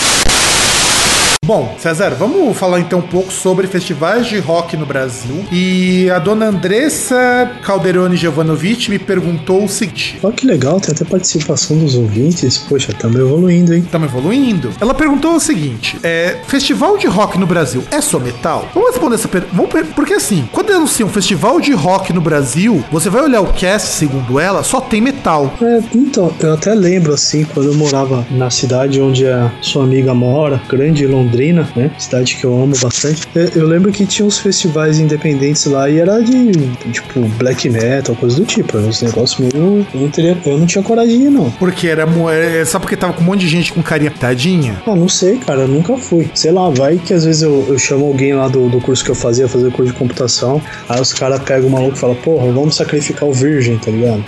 Bom, 1.49 1.75
César, 1.79 2.11
vamos 2.11 2.55
falar 2.59 2.79
então 2.79 2.99
um 2.99 3.09
pouco 3.09 3.33
sobre 3.33 3.67
festivais 3.67 4.27
de 4.27 4.39
rock 4.39 4.77
no 4.77 4.85
Brasil. 4.85 5.47
E 5.51 6.11
a 6.11 6.19
dona 6.19 6.49
Andressa 6.49 7.51
Calderoni 7.63 8.19
Jovanovic 8.19 8.91
me 8.91 8.99
perguntou 8.99 9.65
o 9.65 9.69
seguinte: 9.69 10.19
Olha 10.23 10.35
que 10.35 10.47
legal, 10.47 10.79
tem 10.79 10.95
até 10.95 11.07
participação 11.07 11.79
dos 11.79 11.95
ouvintes. 11.95 12.59
Poxa, 12.59 12.93
estamos 12.93 13.19
evoluindo, 13.19 13.73
hein? 13.73 13.81
Estamos 13.81 14.11
evoluindo. 14.11 14.71
Ela 14.79 14.93
perguntou 14.93 15.37
o 15.37 15.41
seguinte: 15.41 15.99
é, 16.03 16.37
festival 16.47 16.99
de 16.99 17.07
rock 17.07 17.39
no 17.39 17.47
Brasil 17.47 17.83
é 17.91 18.03
só 18.03 18.19
metal? 18.19 18.69
Vamos 18.75 18.91
responder 18.91 19.15
essa 19.15 19.29
pergunta. 19.29 19.87
Porque 19.95 20.13
assim, 20.13 20.47
quando 20.53 20.71
anunciam 20.71 21.09
um 21.09 21.13
festival 21.13 21.63
de 21.63 21.73
rock 21.73 22.13
no 22.13 22.21
Brasil, 22.21 22.85
você 22.93 23.09
vai 23.09 23.23
olhar 23.23 23.41
o 23.41 23.55
cast, 23.55 23.89
segundo 23.89 24.39
ela, 24.39 24.63
só 24.63 24.83
tem 24.83 25.01
metal. 25.01 25.51
É, 25.63 25.81
então, 25.95 26.31
eu 26.41 26.53
até 26.53 26.75
lembro 26.75 27.15
assim, 27.15 27.45
quando 27.45 27.71
eu 27.71 27.75
morava 27.75 28.27
na 28.31 28.51
cidade 28.51 29.01
onde 29.01 29.27
a 29.27 29.51
sua 29.63 29.85
amiga 29.85 30.13
mora, 30.13 30.61
grande 30.69 31.07
Londrina, 31.07 31.38
né? 31.77 31.91
Cidade 31.99 32.37
que 32.37 32.45
eu 32.45 32.55
amo 32.55 32.75
bastante. 32.81 33.27
Eu, 33.55 33.67
lembro 33.67 33.91
que 33.93 34.05
tinha 34.07 34.27
uns 34.27 34.39
festivais 34.39 34.99
independentes 34.99 35.65
lá 35.67 35.89
e 35.89 35.99
era 35.99 36.21
de, 36.23 36.51
tipo, 36.93 37.21
black 37.39 37.69
metal, 37.69 38.15
coisa 38.17 38.37
do 38.37 38.45
tipo. 38.45 38.77
Uns 38.79 39.03
negócios 39.03 39.39
meio. 39.39 39.87
Eu 39.95 40.01
não, 40.01 40.11
teria, 40.11 40.37
eu 40.45 40.59
não 40.59 40.67
tinha 40.67 40.83
coragem 40.83 41.29
não. 41.31 41.51
Porque 41.53 41.87
era 41.89 42.07
mo- 42.07 42.31
é, 42.31 42.65
só 42.65 42.79
porque 42.79 42.97
tava 42.97 43.13
com 43.13 43.23
um 43.23 43.27
monte 43.27 43.41
de 43.41 43.49
gente 43.49 43.73
com 43.73 43.83
carinha 43.83 44.11
tadinha. 44.11 44.83
Ah, 44.87 44.95
não 44.97 45.09
sei, 45.09 45.37
cara, 45.39 45.61
eu 45.63 45.69
nunca 45.69 45.97
fui. 45.97 46.31
Sei 46.35 46.51
lá, 46.53 46.69
vai 46.71 46.97
que 46.97 47.13
às 47.15 47.25
vezes 47.25 47.43
eu, 47.43 47.65
eu 47.69 47.79
chamo 47.79 48.07
alguém 48.07 48.35
lá 48.35 48.49
do, 48.49 48.69
do 48.69 48.81
curso 48.81 49.05
que 49.05 49.11
eu 49.11 49.15
fazia, 49.15 49.49
fazer 49.49 49.71
curso 49.73 49.93
de 49.93 49.99
computação, 49.99 50.61
aí 50.89 51.01
os 51.01 51.13
caras 51.13 51.41
pegam 51.43 51.69
o 51.69 51.71
maluco 51.73 51.97
e 51.97 51.99
falam, 51.99 52.17
porra, 52.17 52.51
vamos 52.53 52.75
sacrificar 52.77 53.29
o 53.29 53.33
virgem, 53.33 53.79
tá 53.79 53.91
ligado? 53.91 54.25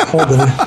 É 0.00 0.06
foda, 0.06 0.36
né? 0.36 0.54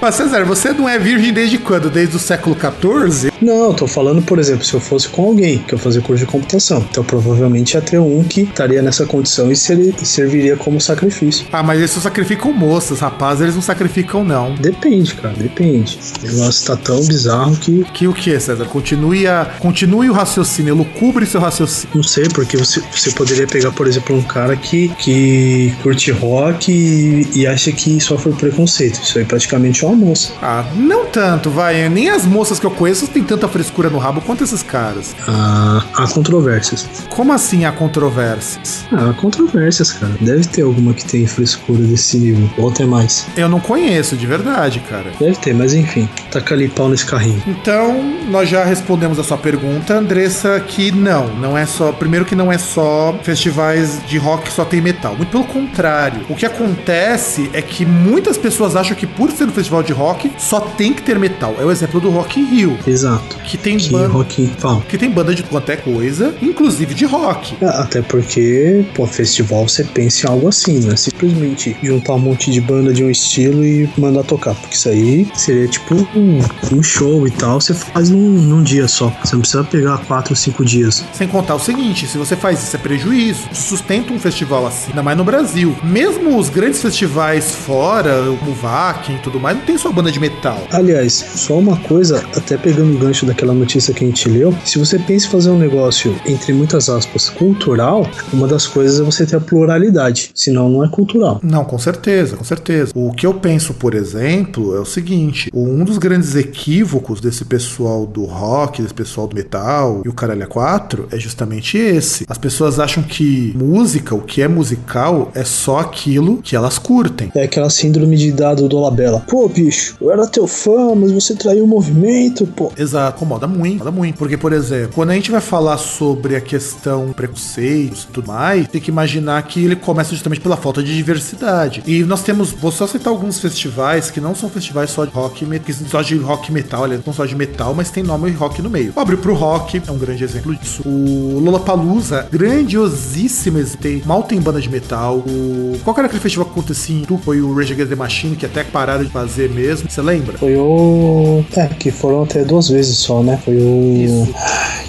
Mas 0.00 0.14
César, 0.16 0.44
você 0.44 0.72
não 0.72 0.88
é 0.88 0.98
virgem 0.98 1.32
desde 1.32 1.58
quando? 1.58 1.88
Desde 1.88 2.16
o 2.16 2.18
século 2.18 2.56
XIV? 2.56 3.32
Não, 3.40 3.66
eu 3.66 3.74
tô 3.74 3.86
falando, 3.86 4.22
por 4.22 4.38
exemplo, 4.38 4.64
se 4.64 4.74
eu 4.74 4.80
fosse 4.80 5.08
com 5.08 5.24
alguém 5.24 5.58
que 5.58 5.74
eu 5.74 5.78
fazia 5.78 6.00
curso 6.00 6.24
de 6.24 6.30
computação, 6.30 6.84
então 6.90 7.04
provavelmente 7.04 7.74
ia 7.74 7.80
ter 7.80 7.98
um 7.98 8.22
que 8.24 8.42
estaria 8.42 8.80
nessa 8.82 9.04
condição 9.06 9.50
e 9.50 9.56
ser- 9.56 9.94
serviria 10.04 10.56
como 10.56 10.80
sacrifício. 10.80 11.46
Ah, 11.52 11.62
mas 11.62 11.78
eles 11.78 11.90
só 11.90 12.00
sacrificam 12.00 12.52
moças, 12.52 13.00
rapazes, 13.00 13.42
eles 13.42 13.54
não 13.54 13.62
sacrificam, 13.62 14.24
não. 14.24 14.54
Depende, 14.54 15.14
cara, 15.14 15.34
depende. 15.36 15.98
O 16.22 16.26
negócio 16.26 16.66
tá 16.66 16.76
tão 16.76 17.04
bizarro 17.04 17.56
que 17.56 17.84
Que 17.92 18.06
o 18.08 18.12
que, 18.14 18.38
César? 18.40 18.64
Continue, 18.66 19.26
a, 19.26 19.44
continue 19.58 20.08
o 20.10 20.12
raciocínio, 20.12 20.72
elucubre 20.74 21.26
seu 21.26 21.40
raciocínio. 21.40 21.96
não 21.96 22.02
sei, 22.02 22.28
porque 22.28 22.56
você, 22.56 22.82
você 22.92 23.10
poderia 23.12 23.46
pegar, 23.46 23.70
por 23.72 23.86
exemplo, 23.86 24.16
um 24.16 24.22
cara 24.22 24.56
que, 24.56 24.88
que 24.98 25.74
curte 25.82 26.10
rock 26.10 26.70
e, 26.72 27.28
e 27.40 27.46
acha 27.46 27.70
que 27.72 28.00
sofre 28.00 28.32
preconceito. 28.32 29.00
Isso 29.02 29.18
aí 29.18 29.24
praticamente 29.24 29.84
é 29.84 29.88
uma 29.88 29.96
moça. 29.96 30.32
Ah, 30.42 30.64
não 30.76 31.06
tanto, 31.06 31.50
vai. 31.50 31.88
Nem 31.88 32.08
as 32.10 32.24
moças 32.24 32.58
que 32.58 32.66
eu 32.66 32.70
conheço 32.70 33.06
têm 33.08 33.22
tanta 33.26 33.48
frescura 33.48 33.90
no 33.90 33.98
rabo 33.98 34.20
quanto 34.20 34.44
esses 34.44 34.62
caras. 34.62 35.14
Ah, 35.28 35.82
há 35.94 36.08
controvérsias. 36.08 36.88
Como 37.10 37.32
assim 37.32 37.64
há 37.64 37.72
controvérsias? 37.72 38.84
Ah, 38.92 39.10
há 39.10 39.12
controvérsias, 39.14 39.92
cara. 39.92 40.14
Deve 40.20 40.46
ter 40.46 40.62
alguma 40.62 40.94
que 40.94 41.04
tem 41.04 41.26
frescura 41.26 41.80
desse 41.82 42.16
nível. 42.16 42.48
Ou 42.56 42.70
até 42.70 42.86
mais. 42.86 43.26
Eu 43.36 43.48
não 43.48 43.60
conheço, 43.60 44.16
de 44.16 44.26
verdade, 44.26 44.80
cara. 44.88 45.10
Deve 45.18 45.36
ter, 45.36 45.54
mas 45.54 45.74
enfim. 45.74 46.08
Taca 46.30 46.54
ali 46.54 46.68
pau 46.68 46.88
nesse 46.88 47.04
carrinho. 47.04 47.42
Então, 47.46 48.02
nós 48.28 48.48
já 48.48 48.64
respondemos 48.64 49.18
a 49.18 49.24
sua 49.24 49.36
pergunta, 49.36 49.94
Andressa, 49.94 50.60
que 50.60 50.92
não, 50.92 51.28
não 51.36 51.58
é 51.58 51.66
só. 51.66 51.92
Primeiro 51.92 52.24
que 52.24 52.34
não 52.34 52.52
é 52.52 52.58
só 52.58 53.18
festivais 53.22 54.00
de 54.06 54.18
rock 54.18 54.44
que 54.44 54.52
só 54.52 54.64
tem 54.64 54.80
metal. 54.80 55.16
Muito 55.16 55.30
pelo 55.30 55.44
contrário. 55.44 56.20
O 56.28 56.34
que 56.34 56.46
acontece 56.46 57.50
é 57.52 57.60
que 57.60 57.84
muitas 57.84 58.38
pessoas 58.38 58.76
acham 58.76 58.96
que 58.96 59.06
por 59.06 59.30
ser 59.30 59.44
um 59.44 59.52
festival 59.52 59.82
de 59.82 59.92
rock, 59.92 60.30
só 60.38 60.60
tem 60.60 60.92
que 60.92 61.02
ter 61.02 61.18
metal. 61.18 61.56
É 61.58 61.64
o 61.64 61.70
exemplo 61.70 62.00
do 62.00 62.10
Rock 62.10 62.40
in 62.40 62.44
Rio. 62.44 62.78
Exato. 62.86 63.15
Exato. 63.16 63.36
Que 63.44 63.56
tem 63.56 63.76
Que 63.76 63.90
banda. 63.90 64.08
rock. 64.08 64.50
Fala. 64.58 64.80
Que 64.82 64.98
tem 64.98 65.10
banda 65.10 65.34
de 65.34 65.44
é 65.68 65.76
coisa, 65.76 66.34
inclusive 66.42 66.94
de 66.94 67.04
rock. 67.04 67.56
É, 67.60 67.66
Até 67.66 68.02
porque, 68.02 68.84
pô, 68.94 69.06
festival 69.06 69.68
você 69.68 69.82
pensa 69.82 70.26
em 70.26 70.30
algo 70.30 70.48
assim, 70.48 70.80
né? 70.80 70.94
Simplesmente 70.96 71.76
juntar 71.82 72.14
um 72.14 72.18
monte 72.18 72.50
de 72.50 72.60
banda 72.60 72.92
de 72.92 73.02
um 73.02 73.10
estilo 73.10 73.64
e 73.64 73.88
mandar 73.96 74.22
tocar. 74.22 74.54
Porque 74.54 74.74
isso 74.74 74.88
aí 74.88 75.26
seria 75.34 75.66
tipo 75.66 75.94
um, 76.14 76.40
um 76.72 76.82
show 76.82 77.26
e 77.26 77.30
tal, 77.30 77.60
você 77.60 77.74
faz 77.74 78.10
num, 78.10 78.18
num 78.18 78.62
dia 78.62 78.86
só. 78.86 79.12
Você 79.24 79.34
não 79.34 79.40
precisa 79.40 79.64
pegar 79.64 79.98
quatro 79.98 80.32
ou 80.32 80.36
cinco 80.36 80.64
dias. 80.64 81.04
Sem 81.12 81.26
contar 81.26 81.54
o 81.54 81.60
seguinte, 81.60 82.06
se 82.06 82.18
você 82.18 82.36
faz 82.36 82.62
isso 82.62 82.76
é 82.76 82.78
prejuízo. 82.78 83.48
Sustenta 83.52 84.12
um 84.12 84.18
festival 84.18 84.66
assim, 84.66 84.90
ainda 84.90 85.02
mais 85.02 85.16
no 85.16 85.24
Brasil. 85.24 85.74
Mesmo 85.82 86.38
os 86.38 86.48
grandes 86.48 86.82
festivais 86.82 87.54
fora, 87.54 88.30
o 88.30 88.52
Vakin 88.54 89.14
e 89.14 89.18
tudo 89.18 89.40
mais, 89.40 89.56
não 89.56 89.64
tem 89.64 89.78
só 89.78 89.90
banda 89.90 90.12
de 90.12 90.20
metal. 90.20 90.62
Aliás, 90.70 91.12
só 91.12 91.58
uma 91.58 91.76
coisa, 91.76 92.24
até 92.36 92.56
pegando 92.56 92.98
gancho 93.06 93.24
daquela 93.24 93.54
notícia 93.54 93.94
que 93.94 94.04
a 94.04 94.06
gente 94.06 94.28
leu, 94.28 94.54
se 94.64 94.78
você 94.78 94.98
pensa 94.98 95.26
em 95.26 95.30
fazer 95.30 95.50
um 95.50 95.58
negócio, 95.58 96.14
entre 96.26 96.52
muitas 96.52 96.88
aspas, 96.88 97.28
cultural, 97.28 98.08
uma 98.32 98.48
das 98.48 98.66
coisas 98.66 99.00
é 99.00 99.02
você 99.02 99.24
ter 99.24 99.36
a 99.36 99.40
pluralidade, 99.40 100.30
senão 100.34 100.68
não 100.68 100.84
é 100.84 100.88
cultural. 100.88 101.40
Não, 101.42 101.64
com 101.64 101.78
certeza, 101.78 102.36
com 102.36 102.44
certeza. 102.44 102.92
O 102.94 103.12
que 103.12 103.26
eu 103.26 103.34
penso, 103.34 103.74
por 103.74 103.94
exemplo, 103.94 104.76
é 104.76 104.80
o 104.80 104.84
seguinte: 104.84 105.50
um 105.54 105.84
dos 105.84 105.98
grandes 105.98 106.34
equívocos 106.34 107.20
desse 107.20 107.44
pessoal 107.44 108.06
do 108.06 108.24
rock, 108.24 108.82
desse 108.82 108.94
pessoal 108.94 109.26
do 109.26 109.36
metal 109.36 110.02
e 110.04 110.08
o 110.08 110.12
caralho 110.12 110.42
a 110.42 110.46
quatro 110.46 111.06
é 111.10 111.18
justamente 111.18 111.78
esse. 111.78 112.24
As 112.28 112.38
pessoas 112.38 112.80
acham 112.80 113.02
que 113.02 113.54
música, 113.56 114.14
o 114.14 114.20
que 114.20 114.42
é 114.42 114.48
musical, 114.48 115.30
é 115.34 115.44
só 115.44 115.78
aquilo 115.78 116.38
que 116.42 116.56
elas 116.56 116.78
curtem. 116.78 117.30
É 117.34 117.44
aquela 117.44 117.70
síndrome 117.70 118.16
de 118.16 118.32
dado 118.32 118.68
do 118.68 118.80
Labela. 118.80 119.22
Pô, 119.28 119.48
bicho, 119.48 119.96
eu 120.00 120.10
era 120.10 120.26
teu 120.26 120.46
fã, 120.46 120.94
mas 120.94 121.12
você 121.12 121.34
traiu 121.34 121.64
o 121.64 121.68
movimento, 121.68 122.46
pô. 122.46 122.72
Exato, 122.76 122.95
incomoda 123.14 123.46
muito, 123.46 123.92
muito. 123.92 124.18
Porque, 124.18 124.36
por 124.36 124.52
exemplo, 124.52 124.92
quando 124.94 125.10
a 125.10 125.14
gente 125.14 125.30
vai 125.30 125.40
falar 125.40 125.78
sobre 125.78 126.36
a 126.36 126.40
questão 126.40 127.12
preconceitos 127.12 128.04
e 128.04 128.06
tudo 128.08 128.28
mais, 128.28 128.68
tem 128.68 128.80
que 128.80 128.90
imaginar 128.90 129.42
que 129.42 129.64
ele 129.64 129.76
começa 129.76 130.10
justamente 130.10 130.40
pela 130.40 130.56
falta 130.56 130.82
de 130.82 130.94
diversidade. 130.94 131.82
E 131.86 132.02
nós 132.04 132.22
temos, 132.22 132.52
vou 132.52 132.72
só 132.72 132.86
citar 132.86 133.12
alguns 133.12 133.40
festivais 133.40 134.10
que 134.10 134.20
não 134.20 134.34
são 134.34 134.48
festivais 134.48 134.90
só 134.90 135.04
de 135.04 135.12
rock, 135.12 135.44
que 135.60 135.72
só 135.72 136.02
de 136.02 136.16
rock 136.16 136.52
metal, 136.52 136.84
aliás, 136.84 137.02
não 137.04 137.12
só 137.12 137.24
de 137.24 137.34
metal, 137.34 137.74
mas 137.74 137.90
tem 137.90 138.02
nome 138.02 138.30
rock 138.30 138.62
no 138.62 138.70
meio. 138.70 138.92
Abre 138.96 139.16
pro 139.16 139.34
Rock 139.34 139.82
é 139.86 139.90
um 139.90 139.98
grande 139.98 140.24
exemplo 140.24 140.54
disso. 140.54 140.82
O 140.86 141.38
Lollapalooza, 141.40 142.26
grandiosíssimo, 142.30 143.62
tem, 143.80 144.02
mal 144.04 144.22
tem 144.22 144.40
banda 144.40 144.60
de 144.60 144.68
metal. 144.68 145.18
O, 145.18 145.78
qual 145.84 145.96
era 145.96 146.06
aquele 146.06 146.20
festival 146.20 146.46
que 146.46 146.52
acontecia 146.52 146.96
em 146.96 147.02
Tu? 147.02 147.18
Foi 147.18 147.40
o 147.40 147.54
Rage 147.54 147.72
Against 147.72 147.90
the 147.90 147.96
Machine, 147.96 148.36
que 148.36 148.46
até 148.46 148.64
pararam 148.64 149.04
de 149.04 149.10
fazer 149.10 149.50
mesmo. 149.50 149.90
Você 149.90 150.00
lembra? 150.00 150.38
Foi 150.38 150.56
o. 150.56 151.44
É, 151.56 151.66
que 151.66 151.90
foram 151.90 152.24
até 152.24 152.44
duas 152.44 152.68
vezes 152.68 152.85
só, 152.94 153.22
né? 153.22 153.38
Foi 153.44 153.56
o. 153.56 154.02
Isso. 154.04 154.34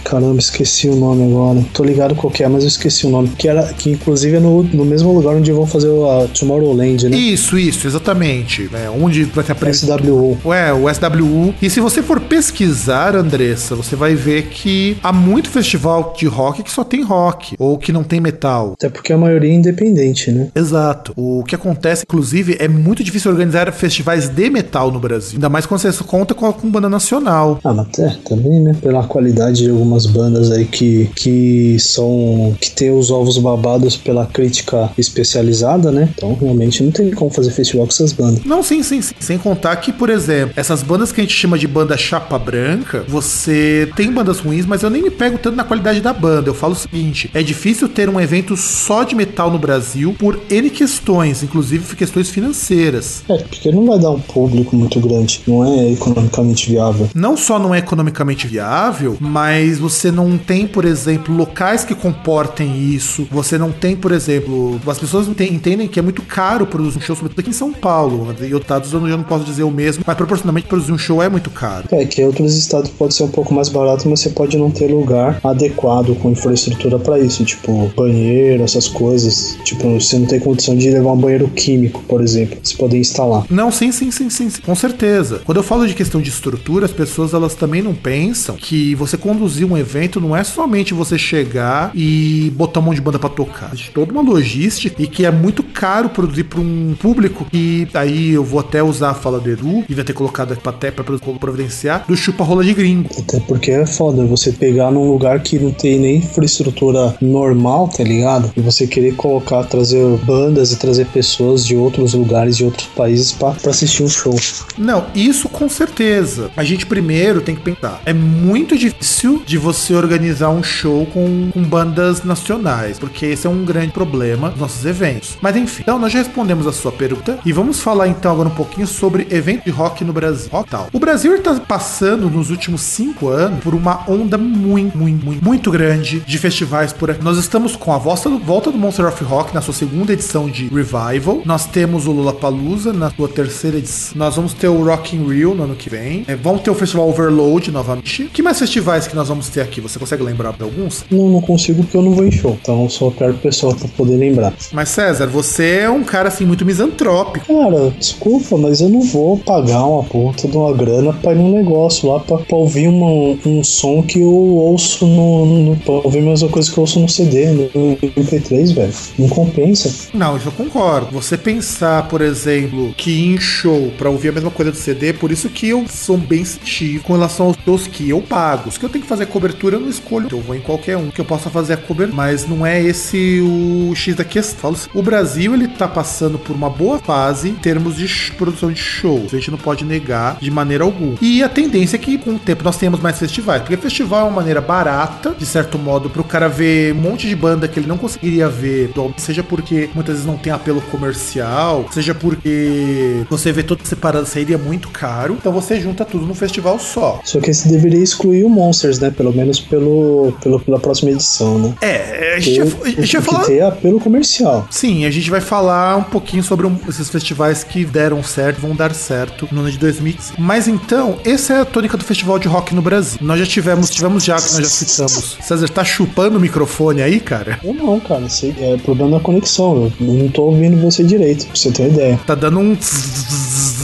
Caramba, 0.03 0.39
esqueci 0.39 0.87
o 0.87 0.95
nome 0.95 1.23
agora. 1.25 1.61
Tô 1.73 1.83
ligado 1.83 2.15
qual 2.15 2.31
que 2.31 2.41
é, 2.43 2.47
mas 2.47 2.63
eu 2.63 2.67
esqueci 2.69 3.05
o 3.05 3.09
nome. 3.09 3.27
Que, 3.37 3.47
era, 3.49 3.73
que 3.73 3.89
inclusive 3.89 4.37
é 4.37 4.39
no, 4.39 4.63
no 4.63 4.85
mesmo 4.85 5.11
lugar 5.11 5.35
onde 5.35 5.51
vão 5.51 5.65
fazer 5.67 5.89
o 5.89 6.09
a 6.09 6.27
Tomorrowland, 6.27 7.09
né? 7.09 7.17
Isso, 7.17 7.57
isso, 7.59 7.85
exatamente. 7.87 8.69
É, 8.73 8.89
onde 8.89 9.23
vai 9.25 9.43
ter 9.43 9.51
a 9.51 9.55
pre- 9.55 9.73
SWU. 9.73 10.37
Ué, 10.45 10.71
o 10.71 10.85
SWU. 10.93 11.53
E 11.61 11.69
se 11.69 11.81
você 11.81 12.01
for 12.01 12.21
pesquisar, 12.21 13.15
Andressa, 13.15 13.75
você 13.75 13.95
vai 13.97 14.15
ver 14.15 14.43
que 14.47 14.97
há 15.03 15.11
muito 15.11 15.49
festival 15.49 16.13
de 16.17 16.25
rock 16.25 16.63
que 16.63 16.71
só 16.71 16.83
tem 16.85 17.03
rock, 17.03 17.55
ou 17.59 17.77
que 17.77 17.91
não 17.91 18.03
tem 18.03 18.21
metal. 18.21 18.73
Até 18.73 18.89
porque 18.89 19.11
a 19.11 19.17
maioria 19.17 19.51
é 19.51 19.55
independente, 19.55 20.31
né? 20.31 20.47
Exato. 20.55 21.11
O 21.17 21.43
que 21.43 21.53
acontece, 21.55 22.03
inclusive, 22.07 22.55
é 22.59 22.67
muito 22.69 23.03
difícil 23.03 23.29
organizar 23.31 23.69
festivais 23.73 24.29
de 24.29 24.49
metal 24.49 24.89
no 24.91 24.99
Brasil. 24.99 25.33
Ainda 25.35 25.49
mais 25.49 25.65
quando 25.65 25.81
você 25.81 25.91
conta 26.05 26.33
com, 26.33 26.51
com 26.53 26.69
banda 26.69 26.87
nacional. 26.89 27.59
Ah, 27.63 27.73
mas 27.73 27.86
é, 27.99 28.15
também, 28.27 28.59
né? 28.59 28.75
Pela 28.81 29.03
qualidade 29.03 29.63
de 29.63 29.69
algumas 29.69 30.05
bandas 30.05 30.51
aí 30.51 30.65
que, 30.65 31.09
que 31.15 31.77
são. 31.79 32.55
que 32.59 32.71
tem 32.71 32.91
os 32.91 33.11
ovos 33.11 33.37
babados 33.37 33.95
pela 33.95 34.25
crítica 34.25 34.91
especializada, 34.97 35.91
né? 35.91 36.09
Então 36.15 36.33
realmente 36.39 36.83
não 36.83 36.91
tem 36.91 37.11
como 37.11 37.31
fazer 37.31 37.51
festival 37.51 37.85
com 37.85 37.91
essas 37.91 38.13
bandas. 38.13 38.43
Não, 38.45 38.61
sim, 38.63 38.83
sim, 38.83 39.01
sim. 39.01 39.15
Sem 39.19 39.37
contar 39.37 39.75
que, 39.77 39.91
por 39.91 40.09
exemplo, 40.09 40.53
essas 40.55 40.83
bandas 40.83 41.11
que 41.11 41.21
a 41.21 41.23
gente 41.23 41.33
chama 41.33 41.57
de 41.57 41.67
banda 41.67 41.97
chapa 41.97 42.37
branca, 42.37 43.03
você 43.07 43.89
tem 43.95 44.11
bandas 44.11 44.39
ruins, 44.39 44.65
mas 44.65 44.83
eu 44.83 44.89
nem 44.89 45.01
me 45.01 45.09
pego 45.09 45.37
tanto 45.37 45.55
na 45.55 45.63
qualidade 45.63 46.01
da 46.01 46.13
banda. 46.13 46.49
Eu 46.49 46.53
falo 46.53 46.73
o 46.73 46.75
seguinte: 46.75 47.29
é 47.33 47.41
difícil 47.41 47.89
ter 47.89 48.09
um 48.09 48.19
evento 48.19 48.55
só 48.55 49.03
de 49.03 49.15
metal 49.15 49.51
no 49.51 49.59
Brasil 49.59 50.15
por 50.17 50.39
N 50.49 50.69
questões, 50.69 51.43
inclusive 51.43 51.95
questões 51.95 52.29
financeiras. 52.29 53.23
É, 53.29 53.37
porque 53.37 53.71
não 53.71 53.85
vai 53.85 53.99
dar 53.99 54.11
um 54.11 54.19
público 54.19 54.75
muito 54.75 54.99
grande, 54.99 55.41
não 55.47 55.65
é 55.65 55.91
economicamente 55.91 56.69
viável. 56.69 57.09
Não 57.13 57.35
só 57.35 57.59
não 57.59 57.73
é 57.73 57.76
economicamente 57.77 58.47
viável, 58.47 59.17
mas 59.19 59.79
você 59.79 60.11
não 60.11 60.37
tem, 60.37 60.67
por 60.67 60.85
exemplo, 60.85 61.35
locais 61.35 61.83
que 61.83 61.95
comportem 61.95 62.77
isso. 62.93 63.27
Você 63.31 63.57
não 63.57 63.71
tem, 63.71 63.95
por 63.95 64.11
exemplo, 64.11 64.79
as 64.87 64.99
pessoas 64.99 65.27
enten- 65.27 65.53
entendem 65.53 65.87
que 65.87 65.99
é 65.99 66.01
muito 66.01 66.21
caro 66.21 66.65
produzir 66.65 66.97
um 66.97 67.01
show, 67.01 67.15
sobretudo 67.15 67.39
aqui 67.39 67.49
em 67.49 67.53
São 67.53 67.71
Paulo. 67.73 68.27
E 68.41 68.53
outros 68.53 68.61
estados 68.61 68.93
eu 68.93 68.99
não- 69.01 69.23
posso 69.23 69.43
dizer 69.43 69.63
o 69.63 69.71
mesmo, 69.71 70.03
mas 70.05 70.15
proporcionalmente 70.15 70.67
produzir 70.67 70.91
um 70.91 70.97
show 70.97 71.21
é 71.21 71.27
muito 71.29 71.49
caro. 71.49 71.85
É 71.91 72.05
que 72.05 72.21
em 72.21 72.25
outros 72.25 72.55
estados 72.55 72.89
pode 72.91 73.13
ser 73.13 73.23
um 73.23 73.27
pouco 73.29 73.53
mais 73.53 73.67
barato, 73.69 74.07
mas 74.09 74.19
você 74.21 74.29
pode 74.29 74.57
não 74.57 74.69
ter 74.71 74.87
lugar 74.87 75.39
adequado 75.43 76.15
com 76.15 76.31
infraestrutura 76.31 76.97
pra 76.99 77.19
isso, 77.19 77.43
tipo 77.43 77.91
banheiro, 77.95 78.63
essas 78.63 78.87
coisas. 78.87 79.57
Tipo, 79.63 79.99
você 79.99 80.17
não 80.17 80.25
tem 80.25 80.39
condição 80.39 80.75
de 80.77 80.89
levar 80.89 81.11
um 81.11 81.17
banheiro 81.17 81.47
químico, 81.49 82.01
por 82.07 82.21
exemplo, 82.21 82.57
você 82.63 82.75
poder 82.77 82.97
instalar. 82.99 83.45
Não, 83.49 83.71
sim, 83.71 83.91
sim, 83.91 84.11
sim, 84.11 84.29
sim, 84.29 84.49
sim, 84.49 84.61
com 84.61 84.75
certeza. 84.75 85.41
Quando 85.45 85.57
eu 85.57 85.63
falo 85.63 85.85
de 85.87 85.93
questão 85.93 86.21
de 86.21 86.29
estrutura, 86.29 86.85
as 86.85 86.91
pessoas 86.93 87.33
elas 87.33 87.53
também 87.55 87.66
não 87.67 87.93
pensam 87.93 88.55
que 88.55 88.95
você 88.95 89.17
conduzir 89.17 89.69
um 89.69 89.77
evento 89.77 90.19
não 90.19 90.35
é 90.35 90.43
somente 90.43 90.93
você 90.93 91.17
chegar 91.17 91.91
e 91.93 92.51
botar 92.55 92.79
um 92.79 92.83
monte 92.83 92.95
de 92.95 93.01
banda 93.01 93.19
pra 93.19 93.29
tocar. 93.29 93.69
Existe 93.73 93.91
toda 93.91 94.11
uma 94.11 94.21
logística 94.21 95.01
e 95.01 95.07
que 95.07 95.25
é 95.25 95.31
muito 95.31 95.61
caro 95.63 96.09
produzir 96.09 96.45
para 96.45 96.59
um 96.59 96.95
público 96.99 97.45
que 97.51 97.87
aí 97.93 98.31
eu 98.31 98.43
vou 98.43 98.59
até 98.59 98.81
usar 98.81 99.11
a 99.11 99.13
fala 99.13 99.39
do 99.39 99.49
Edu, 99.49 99.83
devia 99.87 100.03
ter 100.03 100.13
colocado 100.13 100.53
aqui 100.53 100.67
até 100.67 100.91
pra 100.91 101.03
providenciar, 101.03 102.05
do 102.07 102.15
chupa-rola 102.15 102.63
de 102.63 102.73
gringo. 102.73 103.09
Até 103.17 103.39
porque 103.41 103.71
é 103.71 103.85
foda 103.85 104.25
você 104.25 104.51
pegar 104.51 104.91
num 104.91 105.09
lugar 105.09 105.41
que 105.41 105.57
não 105.59 105.71
tem 105.71 105.99
nem 105.99 106.17
infraestrutura 106.17 107.15
normal, 107.21 107.87
tá 107.89 108.03
ligado? 108.03 108.51
E 108.55 108.61
você 108.61 108.85
querer 108.87 109.15
colocar, 109.15 109.63
trazer 109.63 110.03
bandas 110.25 110.71
e 110.71 110.77
trazer 110.77 111.05
pessoas 111.07 111.65
de 111.65 111.75
outros 111.75 112.13
lugares, 112.13 112.57
de 112.57 112.65
outros 112.65 112.87
países 112.87 113.31
pra 113.31 113.55
assistir 113.65 114.03
um 114.03 114.07
show. 114.07 114.35
Não, 114.77 115.05
isso 115.15 115.49
com 115.49 115.67
certeza. 115.69 116.51
A 116.55 116.63
gente 116.63 116.85
primeiro 116.85 117.41
tem 117.47 117.55
que 117.55 117.61
pensar. 117.61 118.01
É 118.05 118.13
muito 118.13 118.77
difícil 118.77 119.41
de 119.45 119.57
você 119.57 119.95
organizar 119.95 120.49
um 120.49 120.61
show 120.61 121.05
com, 121.05 121.49
com 121.51 121.63
bandas 121.63 122.23
nacionais, 122.23 122.99
porque 122.99 123.25
esse 123.25 123.47
é 123.47 123.49
um 123.49 123.63
grande 123.63 123.93
problema 123.93 124.49
dos 124.49 124.59
nossos 124.59 124.85
eventos. 124.85 125.37
Mas 125.41 125.55
enfim, 125.55 125.83
então 125.83 125.97
nós 125.97 126.11
já 126.11 126.19
respondemos 126.19 126.67
a 126.67 126.73
sua 126.73 126.91
pergunta 126.91 127.39
e 127.45 127.53
vamos 127.53 127.79
falar 127.79 128.09
então 128.09 128.31
agora 128.31 128.49
um 128.49 128.55
pouquinho 128.55 128.85
sobre 128.85 129.27
evento 129.31 129.63
de 129.63 129.71
rock 129.71 130.03
no 130.03 130.11
Brasil. 130.11 130.49
Rock 130.51 130.69
tal. 130.69 130.89
O 130.91 130.99
Brasil 130.99 131.33
está 131.35 131.55
passando 131.55 132.29
nos 132.29 132.49
últimos 132.49 132.81
cinco 132.81 133.29
anos 133.29 133.63
por 133.63 133.73
uma 133.73 134.03
onda 134.09 134.37
muito, 134.37 134.97
muito, 134.97 135.25
muito, 135.25 135.43
muito 135.43 135.71
grande 135.71 136.19
de 136.19 136.37
festivais 136.37 136.91
por 136.91 137.11
aqui. 137.11 137.23
Nós 137.23 137.37
estamos 137.37 137.77
com 137.77 137.93
a 137.93 137.97
volta 137.97 138.29
do, 138.29 138.39
volta 138.39 138.71
do 138.71 138.77
Monster 138.77 139.05
of 139.05 139.23
Rock 139.23 139.55
na 139.55 139.61
sua 139.61 139.73
segunda 139.73 140.11
edição 140.11 140.49
de 140.49 140.67
Revival. 140.67 141.43
Nós 141.45 141.65
temos 141.65 142.07
o 142.07 142.11
Lollapalooza 142.11 142.91
na 142.91 143.09
sua 143.09 143.29
terceira 143.29 143.77
edição. 143.77 144.17
Nós 144.17 144.35
vamos 144.35 144.53
ter 144.53 144.67
o 144.67 144.83
Rock 144.83 145.15
in 145.15 145.25
Rio 145.29 145.55
no 145.55 145.63
ano 145.63 145.75
que 145.75 145.89
vem. 145.89 146.25
É, 146.27 146.35
vamos 146.35 146.61
ter 146.61 146.71
o 146.71 146.75
Festival 146.75 147.07
Overload 147.07 147.36
novamente. 147.71 148.25
Que 148.33 148.41
mais 148.41 148.59
festivais 148.59 149.07
que 149.07 149.15
nós 149.15 149.27
vamos 149.27 149.49
ter 149.49 149.61
aqui? 149.61 149.79
Você 149.81 149.99
consegue 149.99 150.23
lembrar 150.23 150.53
de 150.53 150.63
alguns? 150.63 151.05
Não, 151.09 151.29
não 151.29 151.41
consigo 151.41 151.83
porque 151.83 151.97
eu 151.97 152.01
não 152.01 152.11
vou 152.13 152.25
em 152.25 152.31
show. 152.31 152.57
Então 152.61 152.89
só 152.89 153.11
quero 153.11 153.33
pessoal 153.35 153.73
pra 153.75 153.87
poder 153.89 154.17
lembrar. 154.17 154.53
Mas 154.71 154.89
César, 154.89 155.27
você 155.27 155.79
é 155.81 155.89
um 155.89 156.03
cara 156.03 156.27
assim 156.29 156.45
muito 156.45 156.65
misantrópico. 156.65 157.45
Cara, 157.47 157.91
desculpa, 157.99 158.57
mas 158.57 158.81
eu 158.81 158.89
não 158.89 159.01
vou 159.01 159.37
pagar 159.37 159.85
uma 159.85 160.03
puta 160.03 160.47
de 160.47 160.57
uma 160.57 160.73
grana 160.73 161.13
pra 161.13 161.33
ir 161.33 161.35
num 161.37 161.51
negócio 161.51 162.09
lá 162.09 162.19
pra, 162.19 162.37
pra 162.37 162.57
ouvir 162.57 162.87
uma- 162.87 163.37
um 163.45 163.63
som 163.63 164.01
que 164.01 164.19
eu 164.19 164.31
ouço 164.33 165.05
no, 165.05 165.45
no. 165.45 165.75
pra 165.77 165.93
ouvir 165.93 166.19
a 166.19 166.21
mesma 166.23 166.49
coisa 166.49 166.71
que 166.71 166.77
eu 166.77 166.81
ouço 166.81 166.99
no 166.99 167.07
CD, 167.09 167.45
no 167.51 167.69
MP3, 167.97 168.73
velho. 168.73 168.93
Não 169.17 169.29
compensa. 169.29 169.93
Não, 170.13 170.37
isso 170.37 170.47
eu 170.47 170.51
concordo. 170.51 171.07
Você 171.11 171.37
pensar, 171.37 172.07
por 172.07 172.21
exemplo, 172.21 172.93
que 172.97 173.25
em 173.25 173.37
show 173.39 173.91
pra 173.97 174.09
ouvir 174.09 174.29
a 174.29 174.31
mesma 174.31 174.51
coisa 174.51 174.71
do 174.71 174.77
CD, 174.77 175.13
por 175.13 175.31
isso 175.31 175.49
que 175.49 175.69
eu 175.69 175.85
sou 175.89 176.17
bem 176.17 176.43
sensível 176.43 177.01
com 177.03 177.13
relação 177.27 177.47
aos 177.47 177.57
shows 177.63 177.87
que 177.87 178.09
eu 178.09 178.21
pago. 178.21 178.69
Os 178.69 178.77
que 178.77 178.85
eu 178.85 178.89
tenho 178.89 179.03
que 179.03 179.09
fazer 179.09 179.25
cobertura 179.27 179.75
eu 179.75 179.79
não 179.79 179.89
escolho. 179.89 180.27
Eu 180.31 180.41
vou 180.41 180.55
em 180.55 180.61
qualquer 180.61 180.97
um 180.97 181.09
que 181.09 181.19
eu 181.19 181.25
possa 181.25 181.49
fazer 181.49 181.73
a 181.73 181.77
cobertura. 181.77 182.15
Mas 182.15 182.47
não 182.47 182.65
é 182.65 182.81
esse 182.81 183.41
o 183.41 183.93
X 183.93 184.15
da 184.15 184.23
questão. 184.23 184.71
Assim, 184.71 184.89
O 184.93 185.01
Brasil, 185.01 185.53
ele 185.53 185.67
tá 185.67 185.87
passando 185.87 186.39
por 186.39 186.55
uma 186.55 186.69
boa 186.69 186.97
fase 186.99 187.49
em 187.49 187.55
termos 187.55 187.95
de 187.95 188.07
produção 188.33 188.71
de 188.71 188.79
shows. 188.79 189.33
A 189.33 189.37
gente 189.37 189.51
não 189.51 189.57
pode 189.57 189.83
negar 189.83 190.37
de 190.39 190.49
maneira 190.49 190.83
alguma. 190.83 191.17
E 191.21 191.43
a 191.43 191.49
tendência 191.49 191.97
é 191.97 191.99
que, 191.99 192.17
com 192.17 192.35
o 192.35 192.39
tempo, 192.39 192.63
nós 192.63 192.77
tenhamos 192.77 192.99
mais 192.99 193.19
festivais. 193.19 193.61
Porque 193.61 193.77
festival 193.77 194.21
é 194.21 194.23
uma 194.23 194.37
maneira 194.37 194.61
barata, 194.61 195.35
de 195.37 195.45
certo 195.45 195.77
modo, 195.77 196.09
pro 196.09 196.23
cara 196.23 196.47
ver 196.47 196.93
um 196.93 197.01
monte 197.01 197.27
de 197.27 197.35
banda 197.35 197.67
que 197.67 197.79
ele 197.79 197.87
não 197.87 197.97
conseguiria 197.97 198.47
ver. 198.47 198.91
Seja 199.17 199.43
porque 199.43 199.89
muitas 199.93 200.15
vezes 200.15 200.25
não 200.25 200.37
tem 200.37 200.51
apelo 200.51 200.81
comercial, 200.81 201.85
seja 201.91 202.15
porque 202.15 203.25
você 203.29 203.51
vê 203.51 203.63
tudo 203.63 203.85
separado 203.85 204.25
sairia 204.25 204.57
muito 204.57 204.89
caro. 204.89 205.35
Então 205.39 205.51
você 205.51 205.79
junta 205.79 206.05
tudo 206.05 206.25
num 206.25 206.33
festival 206.33 206.79
só. 206.79 207.16
Só 207.23 207.39
que 207.39 207.51
esse 207.51 207.67
deveria 207.69 208.01
excluir 208.03 208.43
o 208.43 208.49
Monsters, 208.49 208.99
né? 208.99 209.11
Pelo 209.11 209.33
menos 209.33 209.59
pelo, 209.59 210.33
pelo, 210.41 210.59
pela 210.59 210.79
próxima 210.79 211.11
edição, 211.11 211.57
né? 211.59 211.73
É, 211.81 212.35
a 212.35 212.39
gente, 212.39 212.59
Tem, 212.61 212.65
vai, 212.69 212.81
a 212.81 212.85
gente 212.89 212.95
vai 212.95 212.95
tem 212.95 213.07
que 213.07 213.21
falar. 213.21 213.45
ter 213.45 213.61
apelo 213.61 213.99
comercial. 213.99 214.67
Sim, 214.69 215.05
a 215.05 215.11
gente 215.11 215.29
vai 215.29 215.41
falar 215.41 215.97
um 215.97 216.03
pouquinho 216.03 216.43
sobre 216.43 216.65
um- 216.67 216.77
esses 216.87 217.09
festivais 217.09 217.63
que 217.63 217.85
deram 217.85 218.23
certo, 218.23 218.59
vão 218.61 218.75
dar 218.75 218.93
certo 218.93 219.47
no 219.51 219.61
ano 219.61 219.71
de 219.71 219.77
2015. 219.77 220.33
Mas 220.37 220.67
então, 220.67 221.17
essa 221.25 221.53
é 221.53 221.59
a 221.61 221.65
tônica 221.65 221.97
do 221.97 222.03
festival 222.03 222.39
de 222.39 222.47
rock 222.47 222.73
no 222.73 222.81
Brasil. 222.81 223.17
Nós 223.21 223.39
já 223.39 223.45
tivemos, 223.45 223.89
tivemos 223.89 224.23
já, 224.23 224.35
que 224.35 224.41
nós 224.53 224.57
já 224.57 224.65
citamos. 224.69 225.37
César, 225.41 225.67
tá 225.69 225.83
chupando 225.83 226.37
o 226.37 226.41
microfone 226.41 227.01
aí, 227.01 227.19
cara? 227.19 227.59
Ou 227.63 227.73
não, 227.73 227.99
cara. 227.99 228.27
sei- 228.29 228.53
É 228.59 228.77
problema 228.77 229.17
da 229.17 229.19
conexão. 229.23 229.91
Eu 229.99 230.05
não 230.07 230.27
tô 230.29 230.43
ouvindo 230.43 230.77
você 230.81 231.03
direito, 231.03 231.45
pra 231.45 231.55
você 231.55 231.71
ter 231.71 231.83
uma 231.83 231.89
ideia. 231.89 232.19
Tá 232.25 232.35
dando 232.35 232.59
um. 232.59 232.75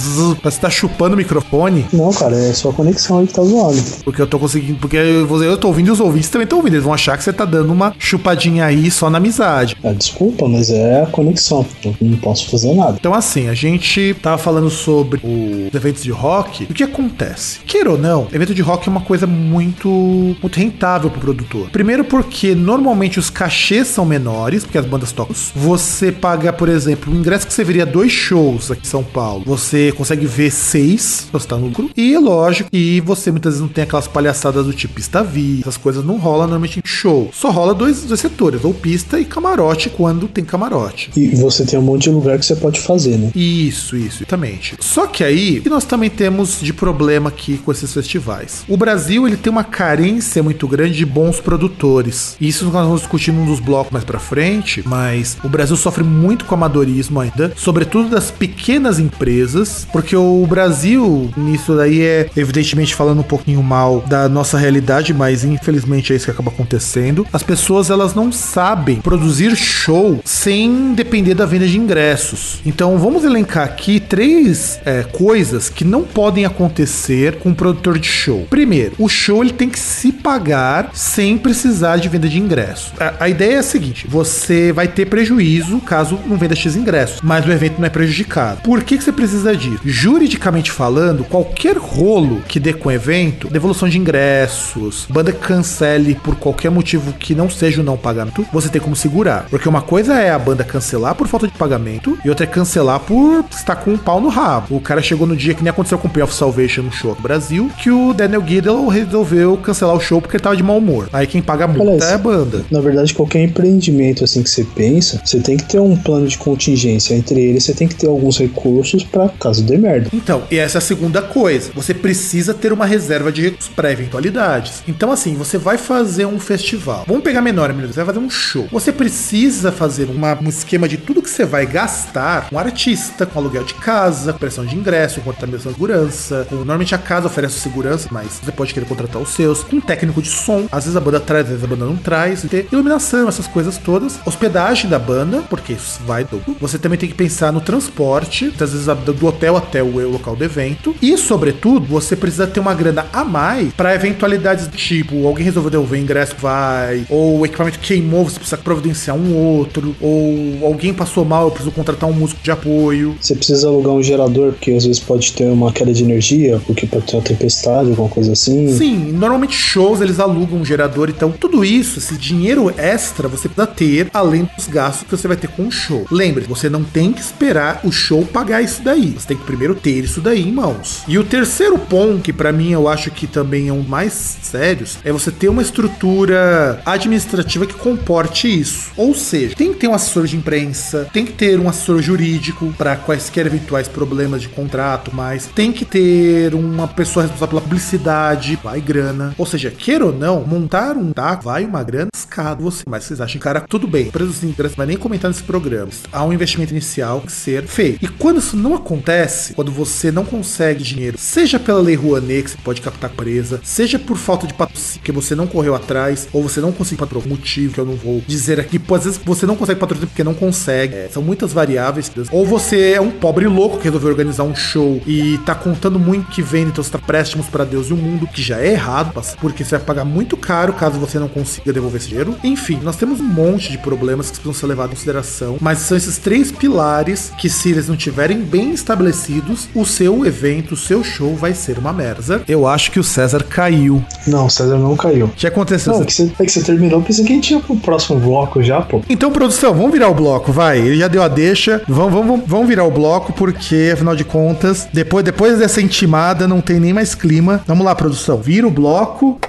Zzz, 0.04 0.38
Você 0.44 0.60
tá 0.60 0.70
chupando 0.70 1.16
o 1.16 1.18
microfone? 1.18 1.86
Não, 1.94 2.12
cara, 2.12 2.36
é 2.36 2.54
só 2.54 2.70
a 2.70 2.74
conexão 2.74 3.20
aí 3.20 3.28
que 3.28 3.34
tá 3.34 3.44
zoada. 3.44 3.78
Porque 4.04 4.22
eu 4.22 4.28
tô 4.28 4.40
conseguindo. 4.40 4.80
Porque 4.80 4.98
eu, 4.98 5.44
eu 5.44 5.58
tô 5.58 5.68
ouvindo 5.68 5.88
e 5.88 5.92
os 5.92 6.00
ouvintes 6.00 6.30
também 6.30 6.44
estão 6.44 6.60
ouvindo. 6.60 6.74
Eles 6.74 6.84
vão 6.84 6.94
achar 6.94 7.18
que 7.18 7.24
você 7.24 7.34
tá 7.34 7.46
dando 7.46 7.72
uma 7.72 7.94
chupadinha 7.98 8.66
aí 8.66 8.90
só 8.92 9.10
na 9.10 9.18
amizade. 9.18 9.78
Ah, 9.84 9.94
desculpa, 9.94 10.48
mas 10.48 10.70
é 10.70 11.04
a 11.04 11.08
conexão. 11.08 11.66
Eu 11.84 11.96
não 12.02 12.18
posso 12.18 12.50
fazer 12.50 12.74
nada. 12.74 12.98
Então, 13.00 13.14
assim, 13.14 13.50
a 13.50 13.54
gente 13.54 14.16
tava 14.22 14.38
falando 14.38 14.70
sobre 14.70 15.20
os 15.24 15.74
eventos 15.74 16.04
de 16.04 16.12
rock. 16.12 16.66
O 16.70 16.74
que 16.74 16.84
acontece? 16.84 17.60
Queira 17.66 17.92
ou 17.92 17.98
não, 17.98 18.28
evento 18.32 18.54
de 18.54 18.62
rock 18.62 18.88
é 18.88 18.92
uma 18.92 19.02
coisa 19.02 19.26
muito, 19.26 19.90
muito 19.90 20.58
rentável 20.58 21.10
pro 21.10 21.20
produtor. 21.20 21.70
Primeiro, 21.70 22.04
porque 22.04 22.54
normalmente 22.56 23.20
os 23.20 23.30
cachês 23.30 23.88
são 23.88 24.06
menores, 24.06 24.64
porque 24.64 24.78
as 24.78 24.86
bandas 24.86 25.12
tocam. 25.12 25.36
Você 25.56 26.12
paga, 26.12 26.52
por 26.52 26.70
exemplo, 26.70 27.14
o 27.14 27.16
ingresso 27.16 27.48
que 27.48 27.54
você 27.54 27.64
veria 27.64 27.86
dois 27.86 28.12
shows 28.12 28.72
aqui 28.72 28.82
em 28.86 28.90
São 28.90 29.04
Paulo, 29.04 29.44
você 29.46 29.93
consegue 29.94 30.26
ver 30.26 30.52
seis, 30.52 31.02
se 31.02 31.32
você 31.32 31.48
tá 31.48 31.58
no 31.58 31.68
lucro. 31.68 31.90
E 31.96 32.14
é 32.14 32.20
lógico 32.20 32.70
que 32.70 33.02
você 33.02 33.32
muitas 33.32 33.54
vezes 33.54 33.62
não 33.62 33.74
tem 33.74 33.84
aquelas 33.84 34.08
palhaçadas 34.08 34.66
do 34.66 34.74
tipo 34.74 34.94
pista 34.94 35.24
VIP, 35.24 35.62
essas 35.62 35.78
coisas 35.78 36.04
não 36.04 36.18
rolam 36.18 36.48
normalmente 36.48 36.80
em 36.80 36.82
show. 36.86 37.30
Só 37.34 37.50
rola 37.50 37.74
dois, 37.74 38.04
dois 38.04 38.20
setores, 38.20 38.64
ou 38.64 38.74
pista 38.74 39.20
e 39.20 39.26
camarote, 39.26 39.90
quando 39.90 40.28
tem 40.28 40.44
camarote. 40.44 41.12
E 41.16 41.36
você 41.36 41.66
tem 41.66 41.78
um 41.80 41.82
monte 41.82 42.04
de 42.04 42.10
lugar 42.12 42.38
que 42.38 42.46
você 42.46 42.56
pode 42.56 42.80
fazer, 42.80 43.18
né? 43.18 43.32
Isso, 43.36 43.96
isso, 43.96 44.24
exatamente. 44.24 44.76
Só 44.80 45.08
que 45.08 45.24
aí, 45.24 45.62
que 45.62 45.70
nós 45.70 45.86
também 45.86 46.10
temos 46.10 46.60
de 46.62 46.74
problema 46.74 47.30
aqui 47.30 47.58
com 47.58 47.72
esses 47.72 47.94
festivais? 47.94 48.64
O 48.68 48.78
Brasil, 48.78 49.28
ele 49.28 49.38
tem 49.38 49.52
uma 49.52 49.64
carência 49.64 50.44
muito 50.44 50.68
grande 50.68 50.98
de 50.98 51.06
bons 51.06 51.40
produtores. 51.40 52.36
Isso 52.40 52.66
nós 52.66 52.74
vamos 52.74 53.02
discutir 53.02 53.32
num 53.32 53.46
dos 53.46 53.60
blocos 53.60 53.92
mais 53.92 54.06
pra 54.06 54.20
frente, 54.20 54.84
mas 54.86 55.38
o 55.44 55.50
Brasil 55.50 55.76
sofre 55.76 56.04
muito 56.04 56.46
com 56.46 56.56
amadorismo 56.56 57.20
ainda, 57.20 57.54
sobretudo 57.56 58.10
das 58.10 58.32
pequenas 58.32 59.00
empresas, 59.00 59.83
porque 59.92 60.16
o 60.16 60.46
Brasil, 60.48 61.32
nisso 61.36 61.76
daí 61.76 62.02
é, 62.02 62.30
evidentemente, 62.36 62.96
falando 62.96 63.20
um 63.20 63.24
pouquinho 63.24 63.62
mal 63.64 64.02
da 64.02 64.28
nossa 64.30 64.58
realidade, 64.58 65.14
mas 65.14 65.44
infelizmente 65.44 66.14
é 66.14 66.16
isso 66.16 66.26
que 66.26 66.32
acaba 66.32 66.52
acontecendo. 66.52 67.26
As 67.32 67.44
pessoas, 67.44 67.90
elas 67.90 68.14
não 68.14 68.32
sabem 68.32 68.98
produzir 68.98 69.56
show 69.56 70.20
sem 70.24 70.94
depender 70.94 71.34
da 71.34 71.46
venda 71.46 71.68
de 71.68 71.78
ingressos. 71.78 72.62
Então 72.66 72.98
vamos 72.98 73.24
elencar 73.24 73.64
aqui 73.66 74.00
três 74.00 74.80
é, 74.86 75.04
coisas 75.04 75.70
que 75.70 75.84
não 75.84 76.04
podem 76.04 76.46
acontecer 76.46 77.38
com 77.40 77.50
um 77.50 77.54
produtor 77.54 78.00
de 78.00 78.08
show. 78.08 78.46
Primeiro, 78.50 78.96
o 78.98 79.10
show 79.10 79.44
ele 79.44 79.54
tem 79.54 79.70
que 79.70 79.80
se 79.80 80.12
pagar 80.12 80.92
sem 80.94 81.38
precisar 81.38 81.98
de 81.98 82.10
venda 82.10 82.28
de 82.28 82.40
ingressos. 82.40 82.94
A, 83.00 83.26
a 83.26 83.30
ideia 83.30 83.56
é 83.56 83.60
a 83.60 83.64
seguinte: 83.64 84.08
você 84.08 84.72
vai 84.72 84.88
ter 84.88 85.06
prejuízo 85.06 85.80
caso 85.80 86.20
não 86.26 86.38
venda 86.38 86.56
X 86.56 86.76
ingressos, 86.76 87.22
mas 87.22 87.46
o 87.46 87.52
evento 87.52 87.80
não 87.80 87.86
é 87.86 87.90
prejudicado. 87.90 88.62
Por 88.62 88.84
que, 88.84 88.98
que 88.98 89.04
você 89.04 89.12
precisa 89.12 89.56
disso? 89.56 89.73
Juridicamente 89.84 90.72
falando, 90.72 91.24
qualquer 91.24 91.78
rolo 91.78 92.42
que 92.48 92.60
dê 92.60 92.74
com 92.74 92.90
o 92.90 92.92
evento, 92.92 93.48
devolução 93.50 93.88
de 93.88 93.98
ingressos, 93.98 95.06
banda 95.10 95.32
que 95.32 95.40
cancele 95.40 96.16
por 96.16 96.36
qualquer 96.36 96.70
motivo 96.70 97.14
que 97.14 97.36
não 97.36 97.50
seja 97.50 97.82
o 97.82 97.84
não 97.84 97.98
pagamento, 97.98 98.46
você 98.52 98.70
tem 98.70 98.82
como 98.82 98.96
segurar. 98.96 99.46
Porque 99.50 99.70
uma 99.70 99.82
coisa 99.82 100.20
é 100.20 100.32
a 100.32 100.40
banda 100.40 100.64
cancelar 100.64 101.16
por 101.16 101.28
falta 101.28 101.48
de 101.48 101.54
pagamento 101.54 102.18
e 102.24 102.30
outra 102.30 102.46
é 102.46 102.48
cancelar 102.48 103.00
por 103.00 103.46
estar 103.52 103.76
com 103.76 103.92
um 103.92 103.98
pau 103.98 104.20
no 104.20 104.30
rabo. 104.30 104.76
O 104.76 104.82
cara 104.82 105.02
chegou 105.02 105.28
no 105.28 105.36
dia 105.36 105.54
que 105.54 105.64
nem 105.64 105.70
aconteceu 105.70 105.98
com 105.98 106.08
o 106.08 106.24
of 106.24 106.34
Salvation 106.34 106.84
no 106.84 106.92
show 106.92 107.16
no 107.16 107.22
Brasil, 107.22 107.70
que 107.82 107.90
o 107.90 108.14
Daniel 108.14 108.44
Giddel 108.46 108.88
resolveu 108.88 109.58
cancelar 109.58 109.96
o 109.96 110.00
show 110.00 110.22
porque 110.22 110.38
ele 110.38 110.44
tava 110.44 110.56
de 110.56 110.64
mau 110.64 110.78
humor. 110.78 111.10
Aí 111.12 111.28
quem 111.28 111.42
paga 111.42 111.66
a 111.66 111.68
multa 111.68 112.06
é 112.06 112.14
a 112.14 112.18
banda. 112.18 112.66
Na 112.72 112.82
verdade, 112.82 113.14
qualquer 113.14 113.44
empreendimento 113.44 114.24
assim 114.24 114.44
que 114.44 114.50
você 114.50 114.64
pensa, 114.64 115.22
você 115.24 115.40
tem 115.40 115.58
que 115.58 115.66
ter 115.66 115.80
um 115.80 115.96
plano 115.96 116.28
de 116.28 116.38
contingência. 116.38 117.16
Entre 117.16 117.40
eles, 117.40 117.64
você 117.64 117.74
tem 117.74 117.88
que 117.88 117.96
ter 117.96 118.08
alguns 118.08 118.38
recursos 118.38 119.04
pra 119.04 119.30
caso 119.30 119.63
dê 119.64 119.78
merda. 119.78 120.10
Então, 120.14 120.44
e 120.52 120.58
essa 120.58 120.78
é 120.78 120.80
a 120.80 120.82
segunda 120.82 121.22
coisa. 121.22 121.72
Você 121.76 121.94
precisa 121.94 122.54
ter 122.54 122.72
uma 122.74 122.86
reserva 122.86 123.32
de 123.32 123.42
recursos 123.42 123.70
para 123.74 123.92
eventualidades. 123.92 124.84
Então, 124.88 125.12
assim, 125.12 125.36
você 125.36 125.58
vai 125.58 125.78
fazer 125.78 126.26
um 126.26 126.40
festival. 126.40 127.04
Vamos 127.08 127.24
pegar 127.24 127.42
menor, 127.42 127.74
menor. 127.74 127.88
Você 127.88 127.96
vai 128.04 128.06
fazer 128.14 128.20
um 128.26 128.30
show. 128.30 128.68
Você 128.72 128.92
precisa 128.92 129.72
fazer 129.72 130.10
uma- 130.10 130.38
um 130.40 130.50
esquema 130.50 130.88
de 130.88 130.98
tudo 130.98 131.22
que 131.22 131.30
você 131.30 131.46
vai 131.46 131.66
gastar 131.66 132.50
com 132.50 132.58
artista, 132.60 133.26
com 133.26 133.40
aluguel 133.40 133.64
de 133.64 133.74
casa, 133.76 134.34
com 134.34 134.40
pressão 134.40 134.66
de 134.66 134.76
ingresso, 134.76 135.22
com 135.22 135.34
de 135.34 135.62
segurança. 135.62 136.46
Com- 136.50 136.56
normalmente 136.58 136.94
a 136.96 136.98
casa 136.98 137.28
oferece 137.28 137.60
segurança, 137.60 138.08
mas 138.12 138.40
você 138.44 138.52
pode 138.52 138.74
querer 138.74 138.86
contratar 138.86 139.22
os 139.22 139.30
seus. 139.30 139.64
Com 139.64 139.78
um 139.78 139.82
técnico 139.82 140.22
de 140.22 140.30
som. 140.30 140.68
Às 140.72 140.86
vezes 140.86 140.96
a 140.96 141.00
banda 141.02 141.20
traz, 141.20 141.44
às 141.46 141.50
vezes 141.50 141.64
a 141.64 141.68
banda 141.68 141.86
não 141.86 141.96
traz. 141.98 142.44
Ter 142.44 142.68
iluminação, 142.72 143.28
essas 143.28 143.48
coisas 143.48 143.78
todas. 143.78 144.20
Hospedagem 144.26 144.90
da 144.90 145.00
banda, 145.00 145.42
porque 145.50 145.74
isso 145.74 146.00
vai 146.06 146.24
tudo. 146.24 146.56
Você 146.60 146.78
também 146.78 146.98
tem 146.98 147.10
que 147.10 147.16
pensar 147.16 147.52
no 147.52 147.62
transporte, 147.62 148.54
às 148.60 148.72
vezes 148.72 148.88
a- 148.90 148.94
do 148.94 149.26
hotel 149.28 149.53
até 149.58 149.84
o 149.84 150.10
local 150.10 150.36
do 150.36 150.44
evento. 150.44 150.96
E, 151.02 151.18
sobretudo, 151.18 151.86
você 151.86 152.16
precisa 152.16 152.48
ter 152.48 152.60
uma 152.60 152.74
grana 152.74 153.06
a 153.12 153.24
mais 153.24 153.74
para 153.74 153.96
eventualidades 153.96 154.68
tipo: 154.76 155.28
alguém 155.28 155.46
resolveu 155.46 155.72
devolver 155.72 156.00
o 156.00 156.04
ingresso, 156.04 156.36
vai. 156.40 157.06
Ou 157.10 157.40
o 157.40 157.46
equipamento 157.46 157.80
queimou, 157.80 158.24
você 158.24 158.38
precisa 158.38 158.58
providenciar 158.58 159.18
um 159.18 159.36
outro. 159.36 159.96
Ou 160.02 160.66
alguém 160.66 160.94
passou 160.94 161.26
mal, 161.26 161.46
eu 161.46 161.52
preciso 161.52 161.72
contratar 161.72 162.10
um 162.10 162.14
músico 162.14 162.42
de 162.44 162.52
apoio. 162.52 163.16
Você 163.20 163.36
precisa 163.36 163.68
alugar 163.68 163.94
um 163.94 164.04
gerador, 164.04 164.54
porque 164.54 164.72
às 164.72 164.86
vezes 164.86 165.00
pode 165.00 165.34
ter 165.34 165.46
uma 165.46 165.72
queda 165.72 165.94
de 165.94 166.04
energia, 166.04 166.60
porque 166.66 166.86
pode 166.86 167.06
ter 167.06 167.16
uma 167.16 167.24
tempestade, 167.24 167.90
alguma 167.90 168.10
coisa 168.10 168.34
assim. 168.34 168.76
Sim, 168.78 169.12
normalmente 169.12 169.56
shows 169.56 170.02
eles 170.02 170.20
alugam 170.20 170.60
um 170.60 170.66
gerador, 170.66 171.10
então 171.10 171.32
tudo 171.32 171.64
isso, 171.64 172.00
esse 172.00 172.16
dinheiro 172.16 172.74
extra, 172.78 173.28
você 173.28 173.48
precisa 173.48 173.68
ter 173.68 174.10
além 174.14 174.48
dos 174.56 174.68
gastos 174.68 175.04
que 175.04 175.16
você 175.16 175.28
vai 175.28 175.38
ter 175.38 175.48
com 175.48 175.68
o 175.68 175.72
show. 175.72 176.06
Lembre, 176.12 176.46
você 176.48 176.70
não 176.70 176.84
tem 176.84 177.12
que 177.12 177.22
esperar 177.22 177.82
o 177.84 177.92
show 177.92 178.26
pagar 178.26 178.62
isso 178.62 178.82
daí. 178.82 179.12
Você 179.18 179.28
tem 179.28 179.38
que 179.38 179.43
primeiro 179.44 179.76
ter 179.76 180.04
isso 180.04 180.22
daí 180.22 180.48
em 180.48 180.52
mãos. 180.52 181.04
E 181.08 181.18
o 181.18 181.24
terceiro 181.24 181.78
ponto, 181.78 182.22
que 182.22 182.34
pra 182.34 182.52
mim 182.52 182.72
eu 182.72 182.88
acho 182.88 183.12
que 183.12 183.28
também 183.28 183.68
é 183.68 183.74
um 183.74 183.84
mais 183.84 184.38
sérios, 184.42 184.98
é 185.04 185.12
você 185.12 185.32
ter 185.32 185.50
uma 185.50 185.62
estrutura 185.62 186.82
administrativa 186.86 187.66
que 187.66 187.74
comporte 187.74 188.48
isso. 188.48 188.92
Ou 188.98 189.14
seja, 189.14 189.56
tem 189.56 189.74
que 189.74 189.80
ter 189.80 189.88
um 189.88 189.94
assessor 189.94 190.26
de 190.26 190.36
imprensa, 190.36 191.08
tem 191.14 191.26
que 191.26 191.34
ter 191.34 191.60
um 191.60 191.70
assessor 191.70 192.02
jurídico 192.02 192.74
para 192.78 192.96
quaisquer 192.96 193.46
eventuais 193.46 193.88
problemas 193.88 194.42
de 194.42 194.50
contrato, 194.50 195.12
mas 195.14 195.48
tem 195.48 195.72
que 195.72 195.86
ter 195.86 196.54
uma 196.54 196.88
pessoa 196.88 197.24
responsável 197.24 197.48
pela 197.50 197.62
publicidade, 197.62 198.60
vai 198.64 198.82
grana. 198.82 199.34
Ou 199.38 199.46
seja, 199.46 199.72
queira 199.72 200.06
ou 200.06 200.14
não, 200.14 200.42
montar 200.46 200.98
um 200.98 201.12
tá 201.12 201.36
vai 201.36 201.66
uma 201.66 201.84
grana 201.84 202.10
escada 202.16 202.64
você. 202.64 202.84
Mas 202.88 203.04
vocês 203.04 203.22
acham, 203.22 203.40
cara, 203.40 203.62
tudo 203.62 203.88
bem, 203.88 204.12
preços 204.12 204.42
de 204.42 204.48
ingresso 204.48 204.76
vai 204.76 204.88
nem 204.88 204.98
comentar 204.98 205.30
nesse 205.30 205.44
programa. 205.44 205.90
Há 206.12 206.24
um 206.24 206.34
investimento 206.34 206.72
inicial 206.72 207.22
que 207.22 207.32
ser 207.32 207.64
feito. 207.64 208.04
E 208.04 208.08
quando 208.08 208.40
isso 208.40 208.56
não 208.56 208.76
acontece, 208.76 209.23
quando 209.56 209.72
você 209.72 210.12
não 210.12 210.26
consegue 210.26 210.84
dinheiro, 210.84 211.18
seja 211.18 211.60
pela 211.60 211.80
lei 211.80 211.96
Rouanet, 211.96 212.44
que 212.44 212.52
você 212.52 212.58
pode 212.64 212.82
captar 212.82 213.10
presa, 213.10 213.60
seja 213.64 213.98
por 214.00 214.18
falta 214.18 214.48
de 214.48 214.54
patrocínio, 214.54 215.02
que 215.04 215.12
você 215.12 215.36
não 215.36 215.48
correu 215.48 215.76
atrás, 215.76 216.28
ou 216.32 216.44
você 216.44 216.60
não 216.60 216.72
conseguiu 216.72 217.00
patrocinar, 217.00 217.34
motivo 217.34 217.74
que 217.74 217.80
eu 217.80 217.86
não 217.86 217.96
vou 217.96 218.22
dizer 218.28 218.60
aqui, 218.60 218.80
pô, 218.80 218.96
às 218.96 219.06
vezes 219.06 219.20
você 219.24 219.46
não 219.46 219.56
consegue 219.56 219.80
patrocinar 219.80 220.10
porque 220.10 220.24
não 220.24 220.34
consegue. 220.34 220.96
É, 220.96 221.10
são 221.12 221.22
muitas 221.22 221.54
variáveis. 221.54 222.12
Ou 222.32 222.46
você 222.46 222.92
é 222.92 223.02
um 223.02 223.12
pobre 223.12 223.48
louco 223.48 223.78
que 223.78 223.86
resolveu 223.86 224.10
organizar 224.10 224.44
um 224.44 224.56
show 224.56 225.02
e 225.06 225.38
tá 225.46 225.56
contando 225.56 226.00
muito 226.00 226.30
que 226.30 226.42
vende, 226.42 226.70
então 226.70 226.84
você 226.84 226.92
tá 226.92 227.00
préstimos 227.00 227.48
para 227.48 227.64
Deus 227.64 227.88
e 227.88 227.94
o 227.94 227.98
mundo, 227.98 228.28
que 228.28 228.42
já 228.42 228.60
é 228.60 228.72
errado, 228.72 229.14
porque 229.40 229.64
você 229.64 229.78
vai 229.78 229.86
pagar 229.86 230.06
muito 230.06 230.38
caro 230.38 230.74
caso 230.74 231.00
você 231.00 231.20
não 231.20 231.28
consiga 231.28 231.74
devolver 231.74 232.00
esse 232.00 232.10
dinheiro. 232.10 232.36
Enfim, 232.44 232.80
nós 232.82 232.96
temos 232.96 233.20
um 233.20 233.24
monte 233.24 233.72
de 233.72 233.78
problemas 233.78 234.28
que 234.28 234.34
precisam 234.34 234.54
ser 234.54 234.68
levados 234.68 234.94
em 234.94 234.96
consideração, 234.96 235.58
mas 235.60 235.80
são 235.80 235.98
esses 235.98 236.18
três 236.18 236.52
pilares 236.52 237.32
que, 237.38 237.50
se 237.50 237.70
eles 237.72 237.88
não 237.88 237.96
tiverem 237.96 238.42
bem 238.42 238.72
estabelecidos, 238.72 239.13
estabelecidos, 239.14 239.70
o 239.74 239.86
seu 239.86 240.26
evento, 240.26 240.74
o 240.74 240.78
seu 240.78 241.04
show 241.04 241.36
vai 241.36 241.54
ser 241.54 241.78
uma 241.78 241.94
merda. 241.94 242.42
Eu 242.48 242.68
acho 242.68 242.92
que 242.92 243.00
o 243.00 243.04
César 243.04 243.44
caiu. 243.44 244.04
Não, 244.28 244.48
o 244.48 244.50
César 244.50 244.78
não 244.78 244.98
caiu. 244.98 245.28
O 245.28 245.30
que 245.30 245.48
aconteceu? 245.48 245.94
Não, 245.94 246.02
é 246.02 246.06
que 246.06 246.14
você, 246.14 246.32
é 246.40 246.46
que 246.46 246.52
você 246.52 246.64
terminou, 246.64 247.02
pensei 247.02 247.24
que 247.24 247.32
a 247.32 247.36
gente 247.36 247.54
ia 247.54 247.60
pro 247.60 247.76
próximo 247.78 248.20
bloco 248.20 248.62
já, 248.62 248.82
pô. 248.82 249.02
Então, 249.08 249.32
produção, 249.32 249.74
vamos 249.74 249.92
virar 249.92 250.10
o 250.10 250.14
bloco, 250.14 250.52
vai. 250.52 250.80
Ele 250.80 250.98
já 250.98 251.08
deu 251.08 251.22
a 251.22 251.28
deixa. 251.28 251.82
Vamos, 251.88 252.14
vamos, 252.14 252.42
vamos 252.46 252.68
virar 252.68 252.84
o 252.84 252.92
bloco, 252.92 253.32
porque, 253.34 253.92
afinal 253.94 254.16
de 254.16 254.24
contas, 254.24 254.88
depois, 254.92 255.24
depois 255.24 255.60
dessa 255.60 255.82
intimada, 255.82 256.48
não 256.48 256.60
tem 256.60 256.80
nem 256.80 256.94
mais 256.94 257.14
clima. 257.14 257.62
Vamos 257.68 257.86
lá, 257.86 257.94
produção. 257.94 258.38
Vira 258.38 258.68
o 258.68 258.72
bloco. 258.72 259.40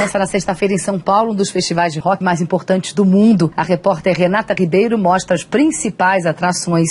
Começa 0.00 0.18
na 0.18 0.26
sexta-feira 0.26 0.72
em 0.72 0.78
São 0.78 0.98
Paulo, 0.98 1.32
um 1.32 1.34
dos 1.34 1.50
festivais 1.50 1.92
de 1.92 1.98
rock 1.98 2.24
mais 2.24 2.40
importantes 2.40 2.94
do 2.94 3.04
mundo. 3.04 3.52
A 3.54 3.62
repórter 3.62 4.16
Renata 4.16 4.54
Ribeiro 4.58 4.96
mostra 4.96 5.36
as 5.36 5.44
principais 5.44 6.24
atrações. 6.24 6.88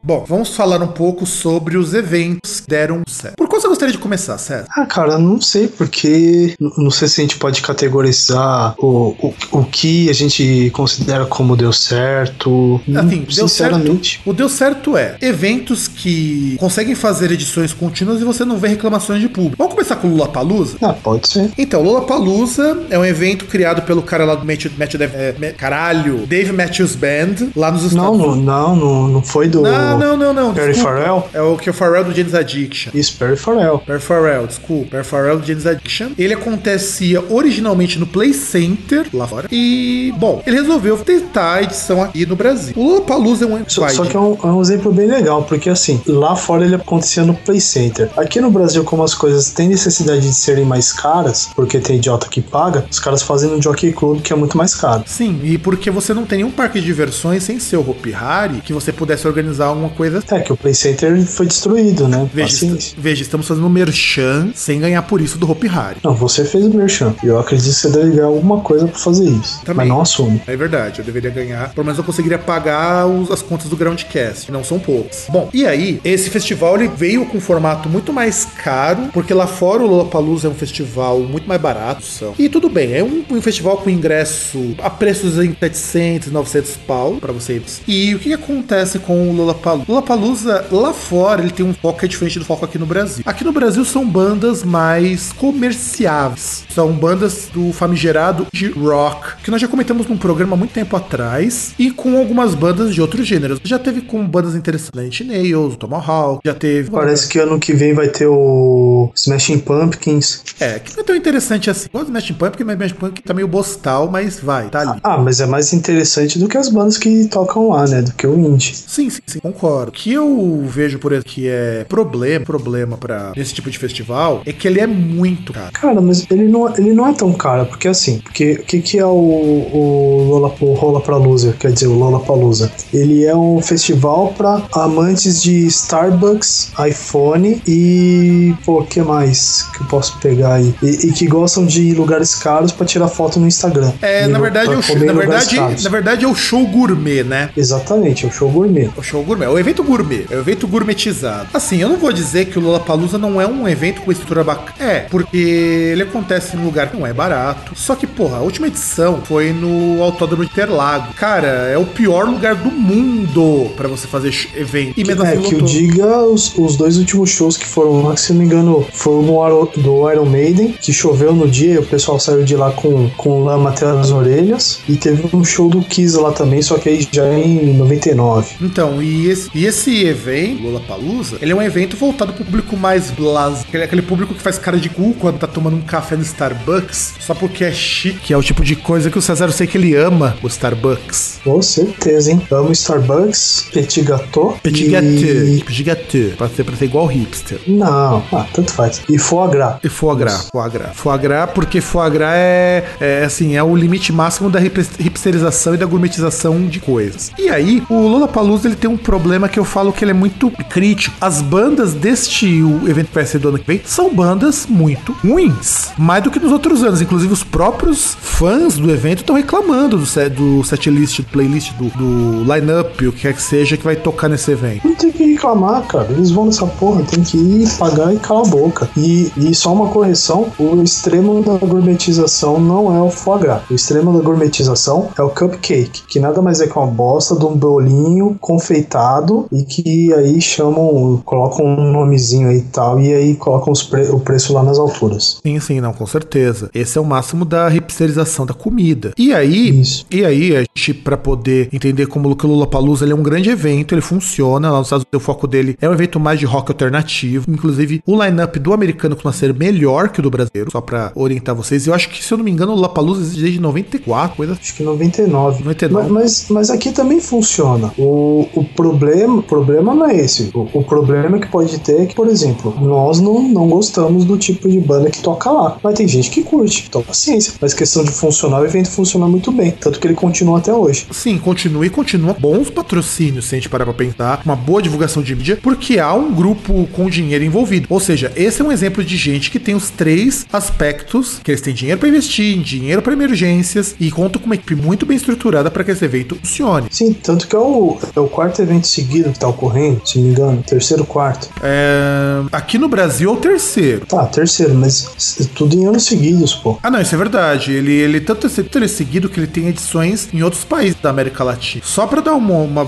Bom, 0.00 0.24
vamos 0.24 0.54
falar 0.54 0.80
um 0.80 0.86
pouco 0.86 1.26
sobre 1.26 1.76
os 1.76 1.92
eventos 1.92 2.60
que 2.60 2.68
deram 2.68 3.02
certo. 3.08 3.34
Gostaria 3.76 3.92
de 3.92 3.98
começar, 3.98 4.38
César? 4.38 4.64
Ah, 4.74 4.86
cara, 4.86 5.18
não 5.18 5.38
sei, 5.38 5.68
porque 5.68 6.54
não 6.78 6.90
sei 6.90 7.08
se 7.08 7.20
a 7.20 7.24
gente 7.24 7.36
pode 7.36 7.60
categorizar 7.60 8.74
o, 8.78 9.14
o, 9.20 9.34
o 9.52 9.64
que 9.64 10.08
a 10.08 10.14
gente 10.14 10.70
considera 10.72 11.26
como 11.26 11.54
deu 11.54 11.74
certo. 11.74 12.80
Assim, 12.88 13.16
Hum, 13.20 13.24
deu 13.34 13.46
Sinceramente. 13.48 14.14
certo. 14.16 14.30
O 14.30 14.32
deu 14.32 14.48
certo 14.48 14.96
é 14.96 15.18
eventos 15.20 15.88
que 15.88 16.56
conseguem 16.58 16.94
fazer 16.94 17.30
edições 17.30 17.74
contínuas 17.74 18.22
e 18.22 18.24
você 18.24 18.46
não 18.46 18.56
vê 18.56 18.68
reclamações 18.68 19.20
de 19.20 19.28
público. 19.28 19.56
Vamos 19.58 19.74
começar 19.74 19.96
com 19.96 20.08
o 20.08 20.12
Lula 20.12 20.28
Palusa? 20.28 20.78
Ah, 20.80 20.94
pode 20.94 21.28
ser. 21.28 21.50
Então, 21.58 21.82
Lollapalooza 21.82 22.78
é 22.88 22.98
um 22.98 23.04
evento 23.04 23.44
criado 23.44 23.82
pelo 23.82 24.00
cara 24.02 24.24
lá 24.24 24.34
do 24.36 24.46
Matthew, 24.46 24.70
Matthew 24.78 25.00
é, 25.02 25.52
caralho, 25.52 26.26
Dave 26.26 26.50
Matthews 26.52 26.94
Band, 26.94 27.50
lá 27.54 27.70
nos 27.70 27.82
Estados 27.84 27.94
Não, 27.94 28.16
não, 28.16 28.28
Unidos. 28.28 28.44
não, 28.46 28.76
não, 28.76 29.08
não 29.08 29.22
foi 29.22 29.48
do 29.48 29.60
Não, 29.60 29.98
não, 29.98 30.16
não, 30.16 30.32
não. 30.32 30.54
Perry. 30.54 30.74
Farrell? 30.74 31.28
É 31.34 31.42
o 31.42 31.58
que 31.58 31.68
é 31.68 31.72
o 31.72 31.74
Farrell 31.74 32.04
do 32.04 32.14
James 32.14 32.34
Addiction. 32.34 32.90
Isso, 32.94 33.14
Perry 33.18 33.36
Farrell. 33.36 33.65
Farrell, 34.00 34.46
desculpa. 34.46 34.90
Perry 34.90 35.04
Farrell 35.04 35.38
do 35.38 35.46
James 35.46 35.66
Addiction. 35.66 36.08
Ele 36.18 36.34
acontecia 36.34 37.22
originalmente 37.30 37.98
no 37.98 38.06
Play 38.06 38.32
Center, 38.32 39.06
lá 39.12 39.26
fora. 39.26 39.48
E, 39.50 40.12
bom, 40.18 40.42
ele 40.46 40.56
resolveu 40.56 40.96
tentar 40.98 41.54
a 41.54 41.62
edição 41.62 42.02
aqui 42.02 42.24
no 42.26 42.36
Brasil. 42.36 42.74
O 42.76 42.84
Lollapalooza 42.88 43.44
é 43.44 43.48
um 43.48 43.64
Só, 43.68 43.88
só 43.88 44.04
que 44.04 44.16
é 44.16 44.20
um, 44.20 44.36
é 44.42 44.46
um 44.46 44.60
exemplo 44.60 44.92
bem 44.92 45.06
legal, 45.06 45.42
porque 45.44 45.68
assim, 45.70 46.00
lá 46.06 46.34
fora 46.36 46.64
ele 46.64 46.74
acontecia 46.74 47.24
no 47.24 47.34
Play 47.34 47.60
Center. 47.60 48.10
Aqui 48.16 48.40
no 48.40 48.50
Brasil, 48.50 48.82
como 48.84 49.02
as 49.02 49.14
coisas 49.14 49.50
têm 49.50 49.68
necessidade 49.68 50.20
de 50.22 50.34
serem 50.34 50.64
mais 50.64 50.92
caras, 50.92 51.48
porque 51.54 51.78
tem 51.78 51.96
idiota 51.96 52.28
que 52.28 52.40
paga, 52.40 52.84
os 52.90 52.98
caras 52.98 53.22
fazem 53.22 53.50
no 53.50 53.60
Jockey 53.60 53.92
Club, 53.92 54.20
que 54.22 54.32
é 54.32 54.36
muito 54.36 54.56
mais 54.56 54.74
caro. 54.74 55.02
Sim, 55.06 55.40
e 55.42 55.58
porque 55.58 55.90
você 55.90 56.12
não 56.14 56.24
tem 56.24 56.38
nenhum 56.38 56.50
parque 56.50 56.80
de 56.80 56.86
diversões 56.86 57.42
sem 57.42 57.58
ser 57.58 57.76
o 57.76 57.88
Hopi 57.90 58.12
Hari 58.14 58.60
que 58.60 58.72
você 58.72 58.92
pudesse 58.92 59.26
organizar 59.26 59.66
alguma 59.66 59.88
coisa 59.88 60.18
assim. 60.18 60.34
É 60.34 60.40
que 60.40 60.52
o 60.52 60.56
Play 60.56 60.74
Center 60.74 61.24
foi 61.26 61.46
destruído, 61.46 62.08
né? 62.08 62.28
Veja, 62.32 62.66
est- 62.66 62.94
veja, 62.98 63.22
estamos 63.22 63.46
fazendo 63.46 63.55
merchan 63.68 64.50
sem 64.54 64.80
ganhar 64.80 65.02
por 65.02 65.20
isso 65.20 65.38
do 65.38 65.50
Hopi 65.50 65.68
Hari. 65.68 65.98
Não, 66.02 66.14
você 66.14 66.44
fez 66.44 66.64
o 66.66 66.70
merchan. 66.74 67.14
E 67.22 67.26
eu 67.26 67.38
acredito 67.38 67.68
que 67.68 67.74
você 67.80 67.90
deve 67.90 68.10
ganhar 68.10 68.26
alguma 68.26 68.60
coisa 68.60 68.86
pra 68.86 68.98
fazer 68.98 69.28
isso. 69.28 69.60
Também. 69.64 69.76
Mas 69.86 69.88
não 69.88 70.00
assume. 70.00 70.40
É 70.46 70.56
verdade, 70.56 70.98
eu 71.00 71.04
deveria 71.04 71.30
ganhar. 71.30 71.70
Pelo 71.72 71.84
menos 71.84 71.98
eu 71.98 72.04
conseguiria 72.04 72.38
pagar 72.38 73.06
os- 73.06 73.30
as 73.30 73.42
contas 73.42 73.68
do 73.68 73.76
Groundcast, 73.76 74.46
que 74.46 74.52
não 74.52 74.64
são 74.64 74.78
poucas. 74.78 75.26
Bom, 75.28 75.48
e 75.52 75.66
aí, 75.66 76.00
esse 76.04 76.30
festival 76.30 76.76
ele 76.76 76.88
veio 76.88 77.26
com 77.26 77.38
um 77.38 77.40
formato 77.40 77.88
muito 77.88 78.12
mais 78.12 78.44
caro, 78.62 79.08
porque 79.12 79.32
lá 79.34 79.46
fora 79.46 79.82
o 79.82 79.86
Lollapalooza 79.86 80.48
é 80.48 80.50
um 80.50 80.54
festival 80.54 81.20
muito 81.20 81.46
mais 81.48 81.60
barato. 81.60 82.04
São. 82.04 82.34
E 82.38 82.48
tudo 82.48 82.68
bem, 82.68 82.92
é 82.94 83.02
um, 83.02 83.24
um 83.30 83.40
festival 83.42 83.76
com 83.78 83.90
ingresso 83.90 84.74
a 84.82 84.90
preços 84.90 85.38
em 85.38 85.54
700, 85.58 86.30
900 86.32 86.76
pau 86.86 87.14
pra 87.20 87.32
vocês. 87.32 87.80
E 87.86 88.14
o 88.14 88.18
que, 88.18 88.28
que 88.28 88.34
acontece 88.34 88.98
com 88.98 89.28
o 89.30 89.32
Lollapalooza? 89.32 89.84
Lollapalooza, 89.88 90.64
lá 90.70 90.92
fora, 90.92 91.42
ele 91.42 91.50
tem 91.50 91.64
um 91.64 91.74
foco 91.74 91.98
que 92.00 92.04
é 92.04 92.08
diferente 92.08 92.38
do 92.38 92.44
foco 92.44 92.64
aqui 92.64 92.78
no 92.78 92.86
Brasil. 92.86 93.22
Aqui 93.26 93.44
no 93.46 93.52
Brasil 93.52 93.84
são 93.84 94.04
bandas 94.04 94.64
mais 94.64 95.32
comerciáveis. 95.32 96.64
São 96.68 96.92
bandas 96.92 97.48
do 97.54 97.72
famigerado 97.72 98.48
de 98.52 98.66
rock, 98.72 99.36
que 99.44 99.52
nós 99.52 99.60
já 99.60 99.68
comentamos 99.68 100.08
num 100.08 100.18
programa 100.18 100.54
há 100.54 100.56
muito 100.56 100.72
tempo 100.72 100.96
atrás, 100.96 101.72
e 101.78 101.92
com 101.92 102.18
algumas 102.18 102.56
bandas 102.56 102.92
de 102.92 103.00
outros 103.00 103.24
gêneros. 103.24 103.60
Já 103.62 103.78
teve 103.78 104.00
com 104.00 104.26
bandas 104.26 104.56
interessantes, 104.56 105.24
Nails, 105.24 105.74
o 105.74 105.76
Tomahawk, 105.76 106.40
já 106.44 106.54
teve... 106.54 106.90
Parece 106.90 107.28
que 107.28 107.38
ano 107.38 107.60
que 107.60 107.72
vem 107.72 107.94
vai 107.94 108.08
ter 108.08 108.26
o 108.26 109.12
Smashing 109.14 109.60
Pumpkins. 109.60 110.42
É, 110.58 110.80
que 110.80 110.92
não 110.94 111.02
é 111.02 111.04
tão 111.04 111.14
interessante 111.14 111.70
assim. 111.70 111.88
Do 111.92 112.02
Smashing 112.02 112.34
Pumpkin, 112.34 112.64
mas 112.64 112.74
Smashing 112.74 112.96
Pumpkin 112.96 113.22
tá 113.22 113.32
meio 113.32 113.46
bostal, 113.46 114.10
mas 114.10 114.40
vai, 114.40 114.68
tá 114.68 114.80
ali. 114.80 115.00
Ah, 115.04 115.18
mas 115.18 115.40
é 115.40 115.46
mais 115.46 115.72
interessante 115.72 116.36
do 116.36 116.48
que 116.48 116.58
as 116.58 116.68
bandas 116.68 116.98
que 116.98 117.28
tocam 117.28 117.68
lá, 117.68 117.86
né? 117.86 118.02
Do 118.02 118.12
que 118.12 118.26
o 118.26 118.36
indie. 118.36 118.74
Sim, 118.74 119.08
sim, 119.08 119.22
sim, 119.24 119.38
concordo. 119.38 119.90
O 119.90 119.92
que 119.92 120.12
eu 120.12 120.64
vejo, 120.66 120.98
por 120.98 121.16
que 121.22 121.46
é 121.46 121.84
problema, 121.88 122.44
problema 122.44 122.96
para 122.96 123.35
esse 123.36 123.54
tipo 123.54 123.70
de 123.70 123.78
festival, 123.78 124.42
é 124.46 124.52
que 124.52 124.66
ele 124.66 124.80
é 124.80 124.86
muito 124.86 125.52
caro. 125.52 125.72
Cara, 125.72 126.00
mas 126.00 126.26
ele 126.30 126.48
não, 126.48 126.72
ele 126.76 126.92
não 126.92 127.06
é 127.06 127.12
tão 127.12 127.32
caro, 127.32 127.66
porque 127.66 127.88
assim, 127.88 128.18
porque 128.18 128.54
o 128.54 128.62
que, 128.62 128.80
que 128.80 128.98
é 128.98 129.06
o, 129.06 129.10
o, 129.10 130.26
Lola, 130.28 130.54
o 130.60 130.74
Lollapalooza, 130.74 131.54
quer 131.58 131.72
dizer, 131.72 131.86
o 131.86 131.94
Lollapalooza? 131.94 132.70
Ele 132.92 133.24
é 133.24 133.34
um 133.34 133.60
festival 133.60 134.34
para 134.36 134.62
amantes 134.72 135.42
de 135.42 135.66
Starbucks, 135.66 136.72
iPhone 136.88 137.60
e, 137.66 138.54
pô, 138.64 138.80
o 138.80 138.86
que 138.86 139.00
mais 139.02 139.62
que 139.74 139.82
eu 139.82 139.86
posso 139.86 140.18
pegar 140.18 140.54
aí? 140.54 140.74
E, 140.82 141.08
e 141.08 141.12
que 141.12 141.26
gostam 141.26 141.66
de 141.66 141.92
lugares 141.94 142.34
caros 142.34 142.72
para 142.72 142.86
tirar 142.86 143.08
foto 143.08 143.38
no 143.38 143.46
Instagram. 143.46 143.92
É, 144.00 144.26
na 144.26 144.38
verdade, 144.38 144.66
pra 144.66 144.74
é 144.74 144.78
o 144.78 144.82
show, 144.82 144.94
comer 144.94 145.06
na 145.06 145.12
verdade, 145.12 145.56
caros. 145.56 145.84
na 145.84 145.90
verdade 145.90 146.24
é 146.24 146.28
o 146.28 146.34
show 146.34 146.66
gourmet, 146.66 147.22
né? 147.22 147.50
Exatamente, 147.56 148.24
é 148.24 148.28
o 148.28 148.32
show 148.32 148.50
gourmet. 148.50 148.90
O 148.96 149.02
show 149.02 149.22
gourmet, 149.22 149.46
o 149.46 149.58
evento 149.58 149.82
gourmet, 149.82 150.26
é 150.30 150.36
o 150.36 150.40
evento 150.40 150.66
gourmetizado. 150.66 151.48
Assim, 151.52 151.80
eu 151.80 151.88
não 151.88 151.96
vou 151.96 152.12
dizer 152.12 152.46
que 152.46 152.58
o 152.58 152.62
Lollapalooza 152.62 153.18
não 153.18 153.25
é 153.40 153.46
um 153.46 153.68
evento 153.68 154.02
com 154.02 154.12
estrutura 154.12 154.42
bacana. 154.44 154.76
É, 154.78 155.00
porque 155.00 155.36
ele 155.36 156.02
acontece 156.02 156.56
num 156.56 156.64
lugar 156.64 156.90
que 156.90 156.96
não 156.96 157.06
é 157.06 157.12
barato. 157.12 157.72
Só 157.74 157.94
que, 157.94 158.06
porra, 158.06 158.38
a 158.38 158.40
última 158.40 158.66
edição 158.66 159.20
foi 159.24 159.52
no 159.52 160.02
Autódromo 160.02 160.44
de 160.44 160.50
Interlago. 160.50 161.12
Cara, 161.14 161.48
é 161.48 161.76
o 161.78 161.84
pior 161.86 162.26
lugar 162.26 162.54
do 162.54 162.70
mundo 162.70 163.70
pra 163.76 163.88
você 163.88 164.06
fazer 164.06 164.32
evento. 164.54 164.94
E 164.98 165.04
mesmo 165.04 165.24
É, 165.24 165.32
assim 165.32 165.42
que 165.42 165.54
eu 165.54 165.60
diga, 165.62 166.18
os, 166.22 166.56
os 166.56 166.76
dois 166.76 166.96
últimos 166.98 167.30
shows 167.30 167.56
que 167.56 167.66
foram 167.66 168.02
lá, 168.02 168.14
que 168.14 168.20
se 168.20 168.32
não 168.32 168.40
me 168.40 168.46
engano, 168.46 168.86
foi 168.92 169.16
Aro- 169.42 169.70
do 169.76 170.10
Iron 170.10 170.26
Maiden, 170.26 170.72
que 170.80 170.92
choveu 170.92 171.32
no 171.34 171.48
dia 171.48 171.74
e 171.74 171.78
o 171.78 171.82
pessoal 171.84 172.18
saiu 172.18 172.42
de 172.44 172.56
lá 172.56 172.70
com, 172.72 173.08
com 173.16 173.44
lama 173.44 173.70
até 173.70 173.86
as 173.86 174.10
orelhas. 174.10 174.80
E 174.88 174.96
teve 174.96 175.24
um 175.34 175.44
show 175.44 175.68
do 175.68 175.80
Kiss 175.82 176.16
lá 176.16 176.32
também, 176.32 176.62
só 176.62 176.76
que 176.78 176.88
aí 176.88 177.06
já 177.10 177.26
em 177.38 177.74
99. 177.74 178.56
Então, 178.60 179.02
e 179.02 179.28
esse, 179.28 179.50
e 179.54 179.66
esse 179.66 180.04
evento, 180.04 180.62
Lollapalooza, 180.62 181.38
ele 181.40 181.52
é 181.52 181.54
um 181.54 181.62
evento 181.62 181.96
voltado 181.96 182.32
pro 182.32 182.44
público 182.44 182.76
mais 182.76 183.10
blas, 183.16 183.62
aquele, 183.62 183.84
aquele 183.84 184.02
público 184.02 184.34
que 184.34 184.42
faz 184.42 184.58
cara 184.58 184.76
de 184.78 184.88
cu 184.88 185.14
quando 185.14 185.38
tá 185.38 185.46
tomando 185.46 185.76
um 185.76 185.80
café 185.80 186.16
no 186.16 186.22
Starbucks, 186.22 187.14
só 187.20 187.34
porque 187.34 187.64
é 187.64 187.72
chique, 187.72 188.18
que 188.18 188.32
é 188.32 188.36
o 188.36 188.42
tipo 188.42 188.64
de 188.64 188.76
coisa 188.76 189.10
que 189.10 189.18
o 189.18 189.22
César 189.22 189.46
eu 189.46 189.52
sei 189.52 189.66
que 189.66 189.78
ele 189.78 189.94
ama, 189.94 190.36
o 190.42 190.46
Starbucks. 190.46 191.40
Com 191.44 191.60
certeza, 191.62 192.32
hein? 192.32 192.40
Amo 192.50 192.72
Starbucks, 192.72 193.68
Petit 193.72 194.02
Gâteau. 194.02 194.58
Petit 194.62 194.84
e... 194.86 194.90
gâteau, 194.90 195.64
petit 195.66 195.82
gâteau, 195.82 196.30
pra 196.36 196.48
ser, 196.48 196.64
pra 196.64 196.76
ser 196.76 196.84
igual 196.86 197.06
hipster. 197.06 197.58
Não, 197.66 198.22
ah, 198.32 198.46
tanto 198.52 198.72
faz. 198.72 199.02
E 199.08 199.18
foie 199.18 199.50
gras. 199.50 199.76
E 199.82 199.88
foie 199.88 200.16
gras, 200.16 200.48
foie 200.50 200.70
gras. 200.70 200.90
Foie 200.94 201.18
gras, 201.18 201.50
porque 201.54 201.80
foie 201.80 202.10
gras 202.10 202.34
é, 202.34 202.84
é, 203.00 203.24
assim, 203.24 203.56
é 203.56 203.62
o 203.62 203.74
limite 203.76 204.12
máximo 204.12 204.50
da 204.50 204.60
hip- 204.60 204.86
hipsterização 204.98 205.74
e 205.74 205.78
da 205.78 205.86
gourmetização 205.86 206.66
de 206.66 206.80
coisas. 206.80 207.30
E 207.38 207.48
aí, 207.48 207.82
o 207.88 208.06
Lollapalooza, 208.08 208.68
ele 208.68 208.76
tem 208.76 208.88
um 208.90 208.96
problema 208.96 209.48
que 209.48 209.58
eu 209.58 209.64
falo 209.64 209.92
que 209.92 210.04
ele 210.04 210.10
é 210.10 210.14
muito 210.14 210.50
crítico. 210.70 211.14
As 211.20 211.40
bandas 211.40 211.92
deste 211.94 212.46
evento 212.88 213.05
que 213.06 213.14
vai 213.14 213.26
ser 213.26 213.38
do 213.38 213.48
ano 213.48 213.58
que 213.58 213.66
vem 213.66 213.80
são 213.84 214.14
bandas 214.14 214.66
muito 214.68 215.12
ruins. 215.24 215.90
Mais 215.96 216.22
do 216.22 216.30
que 216.30 216.38
nos 216.38 216.52
outros 216.52 216.82
anos. 216.82 217.00
Inclusive, 217.00 217.32
os 217.32 217.44
próprios 217.44 218.16
fãs 218.20 218.76
do 218.76 218.90
evento 218.90 219.20
estão 219.20 219.36
reclamando 219.36 219.98
do, 219.98 220.06
set, 220.06 220.30
do 220.34 220.62
setlist, 220.64 221.20
do 221.20 221.24
playlist, 221.24 221.72
do, 221.74 221.88
do 221.90 222.52
line-up, 222.52 223.06
o 223.06 223.12
que 223.12 223.20
quer 223.22 223.34
que 223.34 223.42
seja, 223.42 223.76
que 223.76 223.84
vai 223.84 223.96
tocar 223.96 224.28
nesse 224.28 224.50
evento. 224.50 224.86
Não 224.86 224.94
tem 224.94 225.10
que 225.10 225.24
reclamar, 225.32 225.82
cara. 225.86 226.08
Eles 226.10 226.30
vão 226.30 226.46
nessa 226.46 226.66
porra, 226.66 227.02
tem 227.02 227.22
que 227.22 227.36
ir 227.36 227.68
pagar 227.78 228.14
e 228.14 228.18
calar 228.18 228.46
a 228.46 228.48
boca. 228.48 228.88
E, 228.96 229.32
e 229.36 229.54
só 229.54 229.72
uma 229.72 229.88
correção: 229.88 230.48
o 230.58 230.82
extremo 230.82 231.42
da 231.42 231.56
gourmetização 231.58 232.60
não 232.60 232.94
é 232.94 233.00
o 233.00 233.10
foie 233.10 233.40
gras. 233.40 233.62
O 233.70 233.74
extremo 233.74 234.12
da 234.12 234.22
gourmetização 234.22 235.10
é 235.18 235.22
o 235.22 235.30
cupcake, 235.30 236.02
que 236.06 236.20
nada 236.20 236.40
mais 236.40 236.60
é 236.60 236.66
que 236.66 236.78
uma 236.78 236.86
bosta 236.86 237.34
de 237.36 237.44
um 237.44 237.56
bolinho 237.56 238.36
confeitado 238.40 239.46
e 239.52 239.62
que 239.64 240.12
aí 240.14 240.40
chamam, 240.40 241.20
colocam 241.24 241.64
um 241.64 241.92
nomezinho 241.92 242.48
aí 242.48 242.62
tal. 242.62 242.85
Tal, 242.86 243.00
e 243.00 243.12
aí 243.12 243.34
colocam 243.34 243.72
pre- 243.90 244.10
o 244.10 244.20
preço 244.20 244.52
lá 244.52 244.62
nas 244.62 244.78
alturas. 244.78 245.38
Sim, 245.44 245.58
sim, 245.60 245.80
não, 245.80 245.92
com 245.92 246.06
certeza. 246.06 246.70
Esse 246.74 246.98
é 246.98 247.00
o 247.00 247.04
máximo 247.04 247.44
da 247.44 247.72
hipsterização 247.74 248.46
da 248.46 248.54
comida. 248.54 249.12
E 249.16 249.32
aí, 249.34 249.80
Isso. 249.80 250.06
e 250.10 250.24
aí 250.24 250.56
a 250.56 250.60
gente 250.60 250.94
para 250.94 251.16
poder 251.16 251.68
entender 251.72 252.06
como 252.06 252.28
o 252.28 252.46
Lollapalooza 252.46 253.04
ele 253.04 253.12
é 253.12 253.16
um 253.16 253.22
grande 253.22 253.50
evento, 253.50 253.94
ele 253.94 254.00
funciona, 254.00 254.70
lá 254.70 254.78
nos 254.78 254.86
Estados 254.88 255.04
Unidos 255.04 255.22
o 255.22 255.24
foco 255.24 255.46
dele 255.46 255.76
é 255.80 255.88
um 255.88 255.92
evento 255.92 256.20
mais 256.20 256.38
de 256.38 256.46
rock 256.46 256.70
alternativo, 256.70 257.46
inclusive 257.50 258.02
o 258.06 258.22
line-up 258.22 258.58
do 258.58 258.72
americano 258.72 259.14
costuma 259.16 259.32
ser 259.32 259.52
melhor 259.54 260.08
que 260.10 260.20
o 260.20 260.22
do 260.22 260.30
brasileiro, 260.30 260.70
só 260.70 260.80
pra 260.80 261.10
orientar 261.14 261.54
vocês. 261.54 261.86
Eu 261.86 261.94
acho 261.94 262.08
que 262.10 262.22
se 262.22 262.32
eu 262.32 262.38
não 262.38 262.44
me 262.44 262.50
engano 262.50 262.72
o 262.72 262.74
Lollapalooza 262.76 263.22
existe 263.22 263.40
desde 263.42 263.60
94, 263.60 264.36
coisa. 264.36 264.52
Acho 264.52 264.74
que 264.74 264.82
99. 264.82 265.64
99. 265.64 266.10
Mas, 266.10 266.12
mas, 266.12 266.46
mas 266.50 266.70
aqui 266.70 266.92
também 266.92 267.20
funciona. 267.20 267.92
O, 267.98 268.46
o 268.54 268.64
problema, 268.64 269.42
problema 269.42 269.94
não 269.94 270.06
é 270.06 270.16
esse. 270.16 270.50
O, 270.54 270.68
o 270.72 270.84
problema 270.84 271.38
que 271.38 271.48
pode 271.48 271.78
ter 271.80 272.02
é 272.02 272.06
que, 272.06 272.14
por 272.14 272.28
exemplo, 272.28 272.74
nós 272.80 273.20
não, 273.20 273.42
não 273.42 273.68
gostamos 273.68 274.24
do 274.24 274.36
tipo 274.36 274.68
de 274.68 274.78
banda 274.80 275.10
que 275.10 275.20
toca 275.20 275.50
lá. 275.50 275.78
Mas 275.82 275.94
tem 275.94 276.08
gente 276.08 276.30
que 276.30 276.42
curte, 276.42 276.84
então 276.88 277.02
paciência. 277.02 277.54
Mas 277.60 277.74
questão 277.74 278.04
de 278.04 278.10
funcionar, 278.10 278.60
o 278.60 278.64
evento 278.64 278.90
funciona 278.90 279.26
muito 279.26 279.52
bem. 279.52 279.70
Tanto 279.70 279.98
que 280.00 280.06
ele 280.06 280.14
continua 280.14 280.58
até 280.58 280.72
hoje. 280.72 281.06
Sim, 281.10 281.38
continua 281.38 281.86
e 281.86 281.90
continua 281.90 282.34
bons 282.38 282.70
patrocínios, 282.70 283.46
se 283.46 283.54
a 283.54 283.58
gente 283.58 283.68
parar 283.68 283.84
pra 283.84 283.94
pensar, 283.94 284.42
uma 284.44 284.56
boa 284.56 284.82
divulgação 284.82 285.22
de 285.22 285.34
mídia, 285.34 285.58
porque 285.62 285.98
há 285.98 286.12
um 286.14 286.32
grupo 286.32 286.88
com 286.92 287.08
dinheiro 287.08 287.44
envolvido. 287.44 287.86
Ou 287.90 288.00
seja, 288.00 288.32
esse 288.36 288.60
é 288.60 288.64
um 288.64 288.72
exemplo 288.72 289.04
de 289.04 289.16
gente 289.16 289.50
que 289.50 289.58
tem 289.58 289.74
os 289.74 289.90
três 289.90 290.46
aspectos, 290.52 291.40
que 291.42 291.50
eles 291.50 291.60
têm 291.60 291.74
dinheiro 291.74 291.98
pra 291.98 292.08
investir, 292.08 292.58
dinheiro 292.58 293.02
pra 293.02 293.12
emergências 293.12 293.94
e 293.98 294.10
contam 294.10 294.40
com 294.40 294.46
uma 294.46 294.54
equipe 294.54 294.74
muito 294.74 295.06
bem 295.06 295.16
estruturada 295.16 295.70
para 295.70 295.84
que 295.84 295.90
esse 295.90 296.04
evento 296.04 296.36
funcione. 296.36 296.88
Sim, 296.90 297.12
tanto 297.12 297.48
que 297.48 297.54
é 297.54 297.58
o, 297.58 297.98
é 298.14 298.20
o 298.20 298.28
quarto 298.28 298.60
evento 298.62 298.86
seguido 298.86 299.32
que 299.32 299.38
tá 299.38 299.48
ocorrendo, 299.48 300.02
se 300.04 300.18
não 300.18 300.26
me 300.26 300.30
engano. 300.32 300.62
Terceiro, 300.66 301.04
quarto. 301.04 301.48
É, 301.62 302.42
Aqui 302.52 302.65
no 302.78 302.88
Brasil 302.88 303.30
é 303.30 303.32
o 303.32 303.36
terceiro. 303.36 304.04
Tá, 304.06 304.24
terceiro, 304.26 304.74
mas 304.74 305.08
s- 305.16 305.46
tudo 305.54 305.74
em 305.76 305.86
anos 305.86 306.04
seguidos, 306.04 306.54
pô. 306.54 306.78
Ah, 306.82 306.90
não, 306.90 307.00
isso 307.00 307.14
é 307.14 307.18
verdade. 307.18 307.72
Ele, 307.72 307.92
ele 307.92 308.20
tanto 308.20 308.46
é 308.46 308.50
tanto 308.50 308.78
é 308.84 308.88
seguido 308.88 309.28
que 309.28 309.38
ele 309.40 309.46
tem 309.46 309.68
edições 309.68 310.28
em 310.32 310.42
outros 310.42 310.64
países 310.64 310.96
da 311.00 311.10
América 311.10 311.42
Latina. 311.44 311.82
Só 311.86 312.06
pra 312.06 312.20
dar 312.20 312.34
uma, 312.34 312.54
uma 312.58 312.84